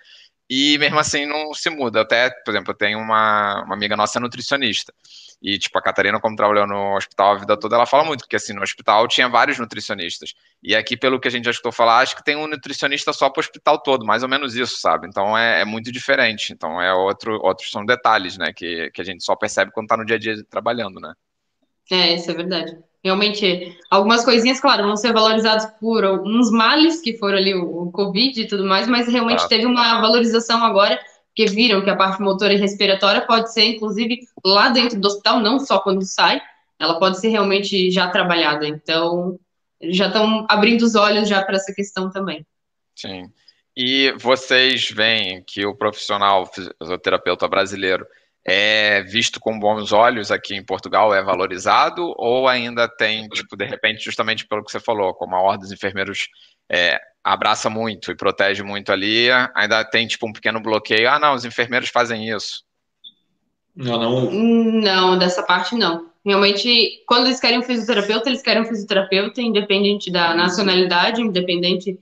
e 0.55 0.77
mesmo 0.77 0.99
assim 0.99 1.25
não 1.25 1.55
se 1.55 1.71
muda. 1.71 2.03
Até, 2.03 2.29
por 2.29 2.51
exemplo, 2.51 2.73
eu 2.73 2.77
tenho 2.77 2.99
uma, 2.99 3.63
uma 3.65 3.75
amiga 3.75 3.97
nossa 3.97 4.21
nutricionista. 4.21 4.93
E, 5.41 5.59
tipo, 5.59 5.79
a 5.79 5.83
Catarina, 5.83 6.21
como 6.21 6.37
trabalhou 6.37 6.67
no 6.67 6.95
hospital 6.95 7.33
a 7.33 7.39
vida 7.39 7.57
toda, 7.57 7.75
ela 7.75 7.87
fala 7.87 8.05
muito, 8.05 8.21
porque, 8.21 8.37
assim, 8.37 8.53
no 8.53 8.63
hospital 8.63 9.09
tinha 9.09 9.31
vários 9.31 9.59
nutricionistas. 9.59 10.35
E 10.63 10.77
aqui, 10.77 10.95
pelo 10.95 11.19
que 11.19 11.27
a 11.27 11.31
gente 11.31 11.47
já 11.47 11.51
escutou 11.53 11.73
falar, 11.73 12.01
acho 12.01 12.15
que 12.15 12.23
tem 12.23 12.37
um 12.37 12.47
nutricionista 12.47 13.15
só 13.15 13.31
para 13.31 13.41
o 13.41 13.45
hospital 13.45 13.83
todo, 13.83 14.05
mais 14.05 14.23
ou 14.23 14.29
menos 14.29 14.55
isso, 14.55 14.79
sabe? 14.79 15.09
Então, 15.09 15.37
é, 15.37 15.63
é, 15.63 15.65
muito 15.65 15.91
diferente. 15.91 16.53
Então, 16.53 16.79
é 16.79 16.93
outro, 16.93 17.41
outros 17.43 17.71
são 17.71 17.87
detalhes, 17.87 18.37
né, 18.37 18.53
que, 18.53 18.91
que 18.91 19.01
a 19.01 19.05
gente 19.05 19.25
só 19.25 19.35
percebe 19.35 19.73
quando 19.73 19.87
está 19.87 19.97
no 19.97 20.05
dia 20.05 20.17
a 20.17 20.19
dia 20.19 20.37
trabalhando, 20.51 21.01
né? 21.01 21.15
É, 21.91 22.15
isso 22.15 22.31
é 22.31 22.35
verdade. 22.35 22.79
Realmente, 23.05 23.77
algumas 23.91 24.25
coisinhas, 24.25 24.61
claro, 24.61 24.85
vão 24.85 24.97
ser 24.97 25.13
valorizadas 25.13 25.67
por 25.81 26.05
uns 26.05 26.51
males, 26.51 27.01
que 27.01 27.19
foram 27.19 27.37
ali 27.37 27.55
o, 27.55 27.89
o 27.89 27.91
Covid 27.91 28.41
e 28.41 28.47
tudo 28.47 28.65
mais, 28.65 28.87
mas 28.87 29.09
realmente 29.09 29.43
ah. 29.45 29.49
teve 29.49 29.67
uma 29.67 30.01
valorização 30.01 30.63
agora 30.65 30.99
porque 31.35 31.47
viram 31.47 31.83
que 31.83 31.89
a 31.89 31.97
parte 31.97 32.21
motora 32.21 32.53
e 32.53 32.59
respiratória 32.59 33.23
pode 33.23 33.53
ser, 33.53 33.65
inclusive, 33.65 34.21
lá 34.45 34.69
dentro 34.69 35.01
do 35.01 35.09
hospital, 35.09 35.41
não 35.41 35.59
só 35.59 35.81
quando 35.81 36.03
sai, 36.03 36.41
ela 36.79 36.99
pode 36.99 37.19
ser 37.19 37.29
realmente 37.29 37.91
já 37.91 38.09
trabalhada. 38.09 38.67
Então, 38.67 39.39
já 39.81 40.09
estão 40.09 40.47
abrindo 40.49 40.83
os 40.83 40.95
olhos 40.95 41.29
já 41.29 41.43
para 41.43 41.57
essa 41.57 41.73
questão 41.73 42.11
também. 42.11 42.47
Sim. 42.95 43.31
E 43.75 44.13
vocês 44.19 44.91
veem 44.91 45.43
que 45.43 45.65
o 45.65 45.75
profissional 45.75 46.47
fisioterapeuta 46.47 47.49
brasileiro 47.49 48.07
é 48.45 49.03
visto 49.03 49.39
com 49.39 49.59
bons 49.59 49.93
olhos 49.93 50.31
aqui 50.31 50.55
em 50.55 50.65
Portugal, 50.65 51.15
é 51.15 51.23
valorizado, 51.23 52.13
ou 52.17 52.49
ainda 52.49 52.89
tem, 52.89 53.29
tipo, 53.29 53.57
de 53.57 53.65
repente, 53.65 54.05
justamente 54.05 54.47
pelo 54.47 54.65
que 54.65 54.73
você 54.73 54.81
falou, 54.81 55.15
como 55.15 55.37
a 55.37 55.41
Ordem 55.41 55.61
dos 55.61 55.73
Enfermeiros 55.73 56.29
é, 56.71 56.99
abraça 57.23 57.71
muito 57.71 58.11
e 58.11 58.17
protege 58.17 58.63
muito 58.63 58.91
ali, 58.91 59.29
ainda 59.55 59.85
tem, 59.85 60.07
tipo, 60.07 60.29
um 60.29 60.33
pequeno 60.33 60.61
bloqueio, 60.61 61.09
ah, 61.09 61.19
não, 61.19 61.35
os 61.35 61.45
enfermeiros 61.45 61.91
fazem 61.91 62.29
isso. 62.29 62.65
Não, 63.75 63.99
não. 63.99 64.31
Não, 64.31 65.19
dessa 65.19 65.43
parte 65.43 65.75
não. 65.75 66.11
Realmente, 66.25 67.03
quando 67.07 67.27
eles 67.27 67.41
querem 67.41 67.59
um 67.59 67.63
fisioterapeuta, 67.63 68.29
eles 68.29 68.43
querem 68.43 68.63
um 68.63 68.67
fisioterapeuta, 68.67 69.41
independente 69.41 70.11
da 70.11 70.35
nacionalidade, 70.35 71.23
independente 71.23 71.99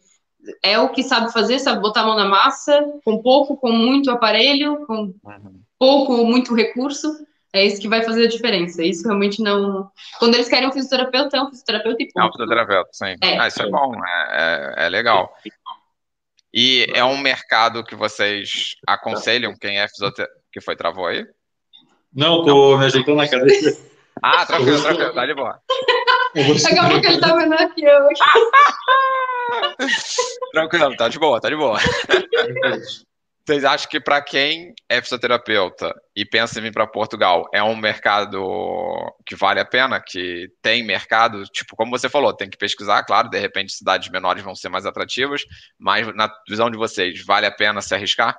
é 0.62 0.78
o 0.78 0.90
que 0.90 1.02
sabe 1.02 1.32
fazer, 1.32 1.58
sabe 1.58 1.80
botar 1.80 2.02
a 2.02 2.06
mão 2.06 2.16
na 2.16 2.24
massa, 2.24 2.82
com 3.04 3.22
pouco, 3.22 3.56
com 3.56 3.70
muito 3.70 4.10
aparelho, 4.10 4.84
com 4.86 5.14
uhum. 5.22 5.60
Pouco 5.80 6.12
ou 6.12 6.26
muito 6.26 6.54
recurso. 6.54 7.26
É 7.52 7.64
isso 7.64 7.80
que 7.80 7.88
vai 7.88 8.04
fazer 8.04 8.26
a 8.26 8.28
diferença. 8.28 8.84
Isso 8.84 9.02
realmente 9.02 9.42
não. 9.42 9.90
Quando 10.20 10.34
eles 10.34 10.48
querem 10.48 10.68
um 10.68 10.72
fisioterapeuta, 10.72 11.36
é 11.36 11.42
um 11.42 11.48
fisioterapeuta 11.48 12.02
e 12.02 12.06
ponto. 12.06 12.22
É 12.22 12.28
um 12.28 12.32
fisioterapeuta, 12.32 12.90
sim. 12.92 13.16
É. 13.20 13.38
Ah, 13.38 13.48
isso 13.48 13.62
é 13.62 13.68
bom, 13.68 13.92
é, 14.04 14.74
é, 14.78 14.86
é 14.86 14.88
legal. 14.88 15.34
E 16.54 16.86
é 16.94 17.04
um 17.04 17.18
mercado 17.18 17.82
que 17.82 17.96
vocês 17.96 18.76
aconselham 18.86 19.56
quem 19.58 19.80
é 19.80 19.88
fisioterapeuta. 19.88 20.40
que 20.52 20.60
foi, 20.60 20.76
travou 20.76 21.06
aí? 21.06 21.26
Não, 22.14 22.44
tô 22.44 22.76
me 22.76 22.84
ajeitando 22.84 23.16
na 23.16 23.28
cadeira. 23.28 23.76
Ah, 24.22 24.44
tranquilo, 24.44 24.82
tranquilo, 24.82 25.14
tá 25.14 25.24
de 25.24 25.34
boa. 25.34 25.62
Daqui 26.34 26.78
a 26.78 26.90
pouco 26.90 27.06
ele 27.06 27.20
tá 27.20 27.34
vendo 27.36 27.54
aqui 27.54 27.84
eu. 27.84 28.08
Tranquilo, 30.52 30.96
tá 30.96 31.08
de 31.08 31.18
boa, 31.18 31.40
tá 31.40 31.48
de 31.48 31.56
boa. 31.56 31.78
Vocês 33.46 33.64
acham 33.64 33.88
que 33.88 33.98
para 33.98 34.20
quem 34.22 34.74
é 34.88 35.00
fisioterapeuta 35.00 35.94
e 36.14 36.24
pensa 36.24 36.58
em 36.58 36.62
vir 36.62 36.72
para 36.72 36.86
Portugal, 36.86 37.48
é 37.52 37.62
um 37.62 37.74
mercado 37.74 38.38
que 39.26 39.34
vale 39.34 39.58
a 39.60 39.64
pena, 39.64 40.00
que 40.00 40.48
tem 40.62 40.84
mercado, 40.84 41.42
tipo, 41.44 41.74
como 41.74 41.90
você 41.90 42.08
falou, 42.08 42.32
tem 42.32 42.48
que 42.48 42.58
pesquisar, 42.58 43.02
claro, 43.02 43.30
de 43.30 43.38
repente 43.38 43.72
cidades 43.72 44.10
menores 44.10 44.42
vão 44.42 44.54
ser 44.54 44.68
mais 44.68 44.86
atrativas, 44.86 45.42
mas 45.78 46.14
na 46.14 46.30
visão 46.48 46.70
de 46.70 46.76
vocês, 46.76 47.24
vale 47.24 47.46
a 47.46 47.50
pena 47.50 47.80
se 47.80 47.94
arriscar? 47.94 48.38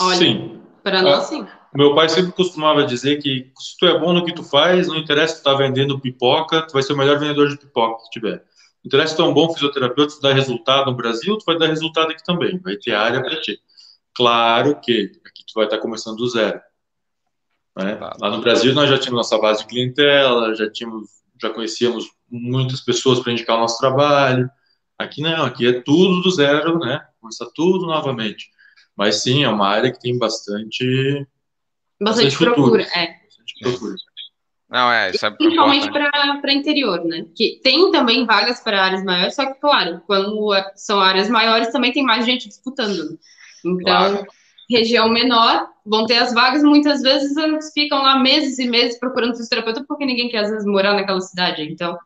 Olha, 0.00 0.16
sim. 0.16 0.60
Para 0.82 1.02
nós, 1.02 1.18
ah, 1.18 1.26
sim. 1.26 1.46
Meu 1.74 1.94
pai 1.94 2.08
sempre 2.08 2.32
costumava 2.32 2.84
dizer 2.84 3.22
que 3.22 3.52
se 3.58 3.76
tu 3.78 3.86
é 3.86 3.98
bom 3.98 4.12
no 4.12 4.24
que 4.24 4.34
tu 4.34 4.42
faz, 4.42 4.88
não 4.88 4.96
interessa 4.96 5.36
se 5.36 5.42
tu 5.42 5.44
tá 5.44 5.54
vendendo 5.54 6.00
pipoca, 6.00 6.62
tu 6.62 6.72
vai 6.72 6.82
ser 6.82 6.92
o 6.92 6.96
melhor 6.96 7.18
vendedor 7.18 7.48
de 7.48 7.56
pipoca 7.56 8.02
que 8.04 8.10
tiver 8.10 8.44
interessa 8.84 9.16
ter 9.16 9.22
um 9.22 9.32
bom 9.32 9.52
fisioterapeuta, 9.52 10.12
se 10.12 10.20
dá 10.20 10.32
resultado 10.32 10.90
no 10.90 10.96
Brasil, 10.96 11.36
tu 11.38 11.44
vai 11.44 11.58
dar 11.58 11.66
resultado 11.66 12.10
aqui 12.10 12.22
também, 12.22 12.58
vai 12.58 12.76
ter 12.76 12.92
área 12.94 13.22
para 13.22 13.40
ti. 13.40 13.58
Claro 14.14 14.80
que 14.80 15.12
aqui 15.26 15.44
tu 15.46 15.54
vai 15.54 15.64
estar 15.64 15.78
começando 15.78 16.16
do 16.16 16.28
zero. 16.28 16.60
Né? 17.76 17.98
Lá 18.20 18.30
no 18.30 18.40
Brasil 18.40 18.72
nós 18.74 18.88
já 18.88 18.98
tínhamos 18.98 19.18
nossa 19.18 19.38
base 19.38 19.62
de 19.62 19.66
clientela, 19.66 20.54
já 20.54 20.70
tínhamos, 20.70 21.08
já 21.40 21.50
conhecíamos 21.50 22.10
muitas 22.30 22.80
pessoas 22.80 23.20
para 23.20 23.32
indicar 23.32 23.56
o 23.56 23.60
nosso 23.60 23.78
trabalho. 23.78 24.48
Aqui 24.98 25.20
não, 25.22 25.44
aqui 25.44 25.66
é 25.66 25.80
tudo 25.80 26.22
do 26.22 26.30
zero, 26.30 26.78
né? 26.78 27.04
Começa 27.20 27.50
tudo 27.54 27.86
novamente. 27.86 28.50
Mas 28.96 29.22
sim, 29.22 29.42
é 29.42 29.48
uma 29.48 29.66
área 29.66 29.90
que 29.90 29.98
tem 29.98 30.16
bastante 30.16 31.26
bastante, 32.00 32.36
bastante 32.36 32.38
procura, 32.38 32.82
é. 32.82 33.18
Bastante 33.24 33.54
procura. 33.60 33.96
Não, 34.68 34.90
é, 34.90 35.10
isso 35.10 35.24
é 35.24 35.30
Principalmente 35.30 35.90
para 35.90 36.52
interior, 36.52 37.04
né? 37.04 37.26
Que 37.34 37.60
tem 37.62 37.90
também 37.90 38.24
vagas 38.24 38.60
para 38.60 38.82
áreas 38.82 39.04
maiores, 39.04 39.34
só 39.34 39.46
que, 39.46 39.60
claro, 39.60 40.02
quando 40.06 40.50
são 40.74 41.00
áreas 41.00 41.28
maiores, 41.28 41.70
também 41.70 41.92
tem 41.92 42.02
mais 42.02 42.24
gente 42.24 42.48
disputando. 42.48 43.18
Então, 43.64 43.78
claro. 43.82 44.26
região 44.68 45.08
menor, 45.08 45.68
vão 45.84 46.06
ter 46.06 46.16
as 46.16 46.32
vagas, 46.32 46.62
muitas 46.62 47.02
vezes 47.02 47.36
eles 47.36 47.72
ficam 47.72 48.02
lá 48.02 48.18
meses 48.18 48.58
e 48.58 48.66
meses 48.66 48.98
procurando 48.98 49.32
fisioterapeuta, 49.32 49.84
porque 49.86 50.06
ninguém 50.06 50.28
quer, 50.28 50.44
às 50.44 50.50
vezes, 50.50 50.66
morar 50.66 50.94
naquela 50.94 51.20
cidade. 51.20 51.62
Então, 51.62 51.96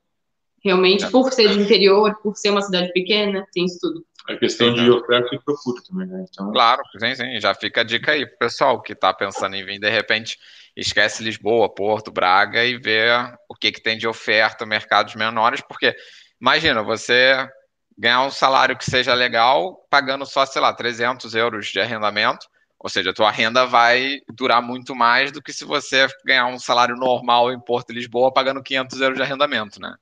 realmente, 0.62 1.04
é. 1.04 1.10
por 1.10 1.32
ser 1.32 1.50
de 1.50 1.60
interior, 1.60 2.18
por 2.22 2.36
ser 2.36 2.50
uma 2.50 2.62
cidade 2.62 2.92
pequena, 2.92 3.46
tem 3.52 3.64
isso 3.64 3.78
tudo. 3.80 4.04
A 4.26 4.36
questão 4.36 4.74
de 4.74 4.90
oferta 4.90 5.34
e 5.34 5.38
procura 5.38 5.82
também, 5.82 6.06
né? 6.06 6.24
Então... 6.28 6.52
Claro, 6.52 6.82
sim, 6.98 7.14
sim. 7.14 7.40
Já 7.40 7.54
fica 7.54 7.80
a 7.80 7.84
dica 7.84 8.12
aí 8.12 8.26
pro 8.26 8.38
pessoal 8.38 8.80
que 8.82 8.92
está 8.92 9.12
pensando 9.14 9.56
em 9.56 9.64
vir, 9.64 9.78
de 9.78 9.88
repente 9.88 10.38
esquece 10.76 11.24
Lisboa, 11.24 11.68
Porto, 11.68 12.10
Braga 12.10 12.64
e 12.64 12.78
vê 12.78 13.08
o 13.48 13.54
que, 13.54 13.72
que 13.72 13.82
tem 13.82 13.98
de 13.98 14.06
oferta, 14.06 14.66
mercados 14.66 15.14
menores, 15.14 15.60
porque 15.60 15.94
imagina, 16.40 16.82
você 16.82 17.48
ganhar 17.96 18.22
um 18.22 18.30
salário 18.30 18.76
que 18.76 18.88
seja 18.88 19.12
legal, 19.12 19.84
pagando 19.90 20.24
só, 20.24 20.46
sei 20.46 20.62
lá, 20.62 20.72
300 20.72 21.34
euros 21.34 21.66
de 21.66 21.80
arrendamento, 21.80 22.46
ou 22.78 22.88
seja, 22.88 23.10
a 23.10 23.14
tua 23.14 23.30
renda 23.30 23.66
vai 23.66 24.20
durar 24.32 24.62
muito 24.62 24.94
mais 24.94 25.32
do 25.32 25.42
que 25.42 25.52
se 25.52 25.64
você 25.64 26.06
ganhar 26.24 26.46
um 26.46 26.60
salário 26.60 26.94
normal 26.94 27.52
em 27.52 27.58
Porto 27.58 27.90
e 27.90 27.94
Lisboa 27.94 28.32
pagando 28.32 28.62
500 28.62 29.00
euros 29.00 29.16
de 29.16 29.22
arrendamento, 29.22 29.80
né? 29.80 29.96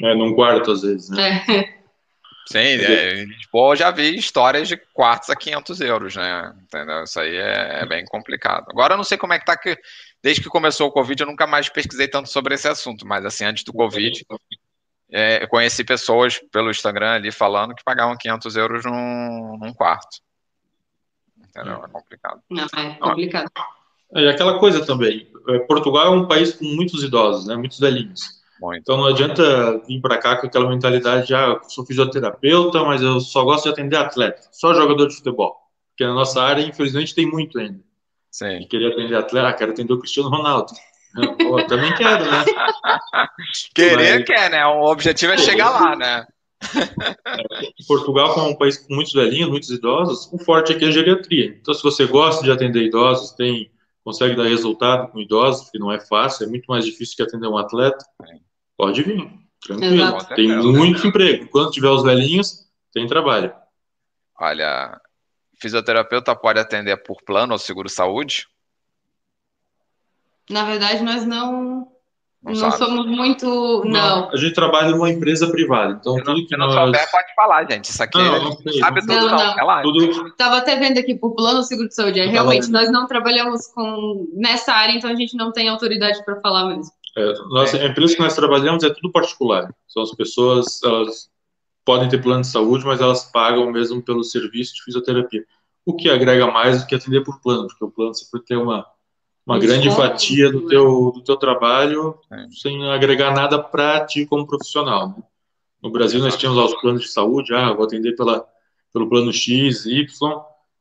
É, 0.00 0.14
num 0.14 0.34
quarto 0.34 0.70
às 0.70 0.82
vezes, 0.82 1.10
né? 1.10 1.44
É. 1.48 1.81
Sim, 2.46 2.58
é, 2.58 3.22
em 3.22 3.26
Lisboa 3.26 3.72
eu 3.72 3.76
já 3.76 3.90
vi 3.90 4.16
histórias 4.16 4.68
de 4.68 4.76
quartos 4.76 5.30
a 5.30 5.36
500 5.36 5.80
euros, 5.80 6.16
né? 6.16 6.54
Entendeu? 6.62 7.04
Isso 7.04 7.20
aí 7.20 7.36
é, 7.36 7.82
é, 7.82 7.86
bem 7.86 8.04
complicado. 8.04 8.66
Agora 8.68 8.94
eu 8.94 8.96
não 8.96 9.04
sei 9.04 9.16
como 9.16 9.32
é 9.32 9.38
que 9.38 9.44
tá 9.44 9.56
que 9.56 9.78
desde 10.22 10.42
que 10.42 10.48
começou 10.48 10.88
o 10.88 10.92
Covid, 10.92 11.22
eu 11.22 11.26
nunca 11.26 11.46
mais 11.46 11.68
pesquisei 11.68 12.08
tanto 12.08 12.28
sobre 12.28 12.54
esse 12.54 12.68
assunto, 12.68 13.06
mas 13.06 13.24
assim, 13.24 13.44
antes 13.44 13.64
do 13.64 13.72
Covid, 13.72 14.24
é, 15.10 15.42
eu 15.42 15.48
conheci 15.48 15.84
pessoas 15.84 16.40
pelo 16.50 16.70
Instagram 16.70 17.12
ali 17.12 17.30
falando 17.30 17.74
que 17.74 17.84
pagavam 17.84 18.16
500 18.16 18.56
euros 18.56 18.84
num, 18.84 19.58
num 19.58 19.72
quarto. 19.72 20.18
Entendeu? 21.38 21.84
É 21.84 21.88
complicado. 21.88 22.40
Não, 22.50 22.64
é 22.64 22.94
complicado. 22.98 23.50
É, 24.14 24.22
e 24.22 24.28
aquela 24.28 24.58
coisa 24.58 24.84
também, 24.84 25.30
é, 25.48 25.58
Portugal 25.60 26.06
é 26.06 26.10
um 26.10 26.26
país 26.26 26.54
com 26.54 26.64
muitos 26.64 27.02
idosos, 27.02 27.46
né, 27.46 27.56
muitos 27.56 27.78
velhinhos. 27.78 28.41
Muito. 28.62 28.80
Então 28.80 28.96
não 28.96 29.06
adianta 29.06 29.78
vir 29.88 30.00
para 30.00 30.18
cá 30.18 30.36
com 30.36 30.46
aquela 30.46 30.68
mentalidade 30.68 31.26
de, 31.26 31.34
ah, 31.34 31.58
eu 31.60 31.68
sou 31.68 31.84
fisioterapeuta, 31.84 32.84
mas 32.84 33.02
eu 33.02 33.18
só 33.18 33.42
gosto 33.42 33.64
de 33.64 33.70
atender 33.70 33.96
atleta, 33.96 34.40
só 34.52 34.72
jogador 34.72 35.08
de 35.08 35.16
futebol. 35.16 35.56
Porque 35.90 36.04
na 36.06 36.14
nossa 36.14 36.40
área, 36.40 36.62
infelizmente, 36.62 37.12
tem 37.12 37.26
muito 37.26 37.58
ainda. 37.58 37.80
Sim. 38.30 38.60
E 38.60 38.66
queria 38.66 38.90
atender 38.90 39.16
atleta, 39.16 39.48
ah, 39.48 39.52
quero 39.52 39.72
atender 39.72 39.92
o 39.92 39.98
Cristiano 39.98 40.30
Ronaldo. 40.30 40.72
Pô, 41.38 41.62
também 41.64 41.92
quero, 41.96 42.24
né? 42.24 42.44
Querer 43.74 44.20
Mas... 44.20 44.26
quer, 44.26 44.50
né? 44.50 44.64
O 44.64 44.84
objetivo 44.84 45.32
é 45.32 45.38
chegar 45.38 45.70
lá, 45.70 45.96
né? 45.96 46.24
Portugal, 47.88 48.32
como 48.32 48.46
é 48.46 48.50
um 48.50 48.54
país 48.54 48.78
com 48.78 48.94
muitos 48.94 49.12
velhinhos, 49.12 49.50
muitos 49.50 49.70
idosos, 49.70 50.32
o 50.32 50.38
forte 50.38 50.72
aqui 50.72 50.84
é 50.84 50.88
a 50.88 50.92
geriatria. 50.92 51.46
Então, 51.60 51.74
se 51.74 51.82
você 51.82 52.06
gosta 52.06 52.44
de 52.44 52.52
atender 52.52 52.84
idosos, 52.84 53.32
tem, 53.32 53.70
consegue 54.04 54.36
dar 54.36 54.44
resultado 54.44 55.10
com 55.10 55.18
idosos, 55.18 55.68
que 55.68 55.78
não 55.80 55.90
é 55.90 55.98
fácil, 55.98 56.44
é 56.44 56.48
muito 56.48 56.66
mais 56.66 56.84
difícil 56.84 57.16
que 57.16 57.22
atender 57.24 57.48
um 57.48 57.58
atleta, 57.58 58.04
pode 58.82 59.00
vir, 59.04 59.30
tranquilo. 59.64 59.94
Exato. 59.94 60.34
Tem 60.34 60.48
muito 60.48 61.06
emprego. 61.06 61.44
Enquanto 61.44 61.70
tiver 61.70 61.88
os 61.88 62.02
velhinhos, 62.02 62.66
tem 62.92 63.06
trabalho. 63.06 63.54
Olha, 64.40 65.00
Fisioterapeuta 65.60 66.34
pode 66.34 66.58
atender 66.58 66.96
por 66.96 67.22
plano 67.22 67.52
ou 67.52 67.58
seguro 67.60 67.88
saúde? 67.88 68.48
Na 70.50 70.64
verdade, 70.64 71.04
nós 71.04 71.24
não 71.24 71.86
não, 72.42 72.52
não 72.54 72.72
somos 72.72 73.06
muito. 73.06 73.84
Não. 73.84 74.22
não. 74.22 74.30
A 74.30 74.36
gente 74.36 74.52
trabalha 74.52 74.90
numa 74.90 75.08
empresa 75.08 75.48
privada. 75.48 75.96
Então, 76.00 76.16
se 76.16 76.24
tudo 76.24 76.44
que 76.44 76.56
não 76.56 76.66
nós... 76.66 76.74
souber, 76.74 77.10
pode 77.12 77.34
falar, 77.36 77.70
gente. 77.70 77.84
Isso 77.84 78.02
aqui 78.02 78.18
não, 78.18 78.42
não 78.42 78.52
sei, 78.56 78.80
sabe 78.80 79.00
tudo, 79.02 79.14
não. 79.14 79.28
não. 79.28 79.56
não. 79.56 79.82
Tudo... 79.82 80.34
Tava 80.34 80.56
até 80.56 80.74
vendo 80.74 80.98
aqui 80.98 81.14
por 81.14 81.36
plano 81.36 81.62
seguro 81.62 81.88
de 81.88 81.94
saúde. 81.94 82.18
É, 82.18 82.26
realmente, 82.26 82.68
nós 82.68 82.90
não 82.90 83.06
trabalhamos 83.06 83.68
com 83.68 84.28
nessa 84.34 84.72
área, 84.72 84.92
então 84.92 85.08
a 85.08 85.14
gente 85.14 85.36
não 85.36 85.52
tem 85.52 85.68
autoridade 85.68 86.24
para 86.24 86.40
falar 86.40 86.66
mesmo. 86.66 86.92
É, 87.16 87.32
nossa, 87.48 87.76
é. 87.76 87.86
A 87.86 87.88
empresa 87.88 88.14
que 88.14 88.22
nós 88.22 88.34
trabalhamos 88.34 88.82
é 88.84 88.90
tudo 88.90 89.12
particular. 89.12 89.74
São 89.86 90.02
as 90.02 90.14
pessoas, 90.14 90.82
elas 90.82 91.30
podem 91.84 92.08
ter 92.08 92.22
plano 92.22 92.42
de 92.42 92.48
saúde, 92.48 92.84
mas 92.84 93.00
elas 93.00 93.24
pagam 93.24 93.70
mesmo 93.70 94.02
pelo 94.02 94.24
serviço 94.24 94.74
de 94.74 94.82
fisioterapia. 94.82 95.44
O 95.84 95.94
que 95.94 96.08
agrega 96.08 96.46
mais 96.46 96.80
do 96.80 96.86
que 96.86 96.94
atender 96.94 97.22
por 97.22 97.40
plano, 97.40 97.66
porque 97.66 97.84
o 97.84 97.90
plano 97.90 98.14
você 98.14 98.24
pode 98.30 98.44
ter 98.44 98.56
uma, 98.56 98.86
uma 99.44 99.58
grande 99.58 99.90
fatia 99.90 100.50
do 100.50 100.66
teu, 100.66 101.12
do 101.12 101.22
teu 101.22 101.36
trabalho 101.36 102.18
é. 102.32 102.46
sem 102.50 102.88
agregar 102.90 103.34
nada 103.34 103.58
para 103.58 104.04
ti 104.06 104.24
como 104.24 104.46
profissional. 104.46 105.08
Né? 105.08 105.22
No 105.82 105.90
Brasil, 105.90 106.20
nós 106.20 106.36
tínhamos 106.36 106.62
os 106.72 106.80
planos 106.80 107.02
de 107.02 107.08
saúde, 107.08 107.52
ah, 107.52 107.72
vou 107.72 107.84
atender 107.84 108.14
pela, 108.14 108.46
pelo 108.92 109.08
plano 109.08 109.32
X, 109.32 109.84
Y, 109.84 110.06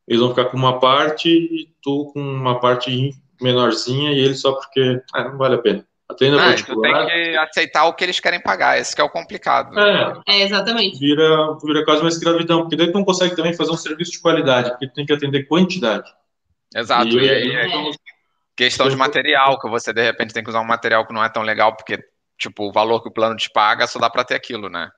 eles 0.07 0.21
vão 0.21 0.29
ficar 0.29 0.45
com 0.45 0.57
uma 0.57 0.79
parte 0.79 1.29
e 1.29 1.73
tu 1.81 2.11
com 2.13 2.21
uma 2.21 2.59
parte 2.59 3.15
menorzinha 3.41 4.11
e 4.11 4.19
eles 4.19 4.39
só 4.39 4.51
porque 4.51 5.01
ah, 5.13 5.29
não 5.29 5.37
vale 5.37 5.55
a 5.55 5.59
pena. 5.59 5.87
Atenda 6.11 6.41
ah, 6.41 6.49
particular. 6.49 7.03
Tu 7.03 7.07
tem 7.07 7.31
que 7.31 7.37
aceitar 7.37 7.85
o 7.85 7.93
que 7.93 8.03
eles 8.03 8.19
querem 8.19 8.41
pagar, 8.41 8.77
esse 8.77 8.95
que 8.95 9.01
é 9.01 9.03
o 9.03 9.09
complicado. 9.09 9.77
É, 9.79 10.13
é, 10.27 10.41
exatamente. 10.43 10.99
Vira, 10.99 11.57
vira 11.63 11.83
quase 11.85 12.01
uma 12.01 12.09
escravidão, 12.09 12.61
porque 12.61 12.75
daí 12.75 12.87
tu 12.87 12.93
não 12.93 13.05
consegue 13.05 13.35
também 13.35 13.53
fazer 13.53 13.71
um 13.71 13.77
serviço 13.77 14.11
de 14.11 14.19
qualidade, 14.19 14.69
porque 14.71 14.87
tu 14.87 14.93
tem 14.93 15.05
que 15.05 15.13
atender 15.13 15.43
quantidade. 15.47 16.09
Exato, 16.75 17.19
e, 17.19 17.25
e 17.25 17.29
aí 17.29 17.55
é 17.55 17.91
questão 18.55 18.87
de 18.87 18.95
material, 18.95 19.59
que 19.59 19.69
você 19.69 19.91
de 19.91 20.03
repente 20.03 20.33
tem 20.33 20.43
que 20.43 20.49
usar 20.49 20.61
um 20.61 20.65
material 20.65 21.05
que 21.05 21.13
não 21.13 21.23
é 21.23 21.29
tão 21.29 21.41
legal, 21.41 21.75
porque 21.75 21.99
tipo, 22.37 22.67
o 22.67 22.71
valor 22.71 23.01
que 23.01 23.09
o 23.09 23.13
plano 23.13 23.35
te 23.35 23.49
paga 23.49 23.85
só 23.87 23.99
dá 23.99 24.09
para 24.09 24.23
ter 24.23 24.35
aquilo, 24.35 24.69
né? 24.69 24.89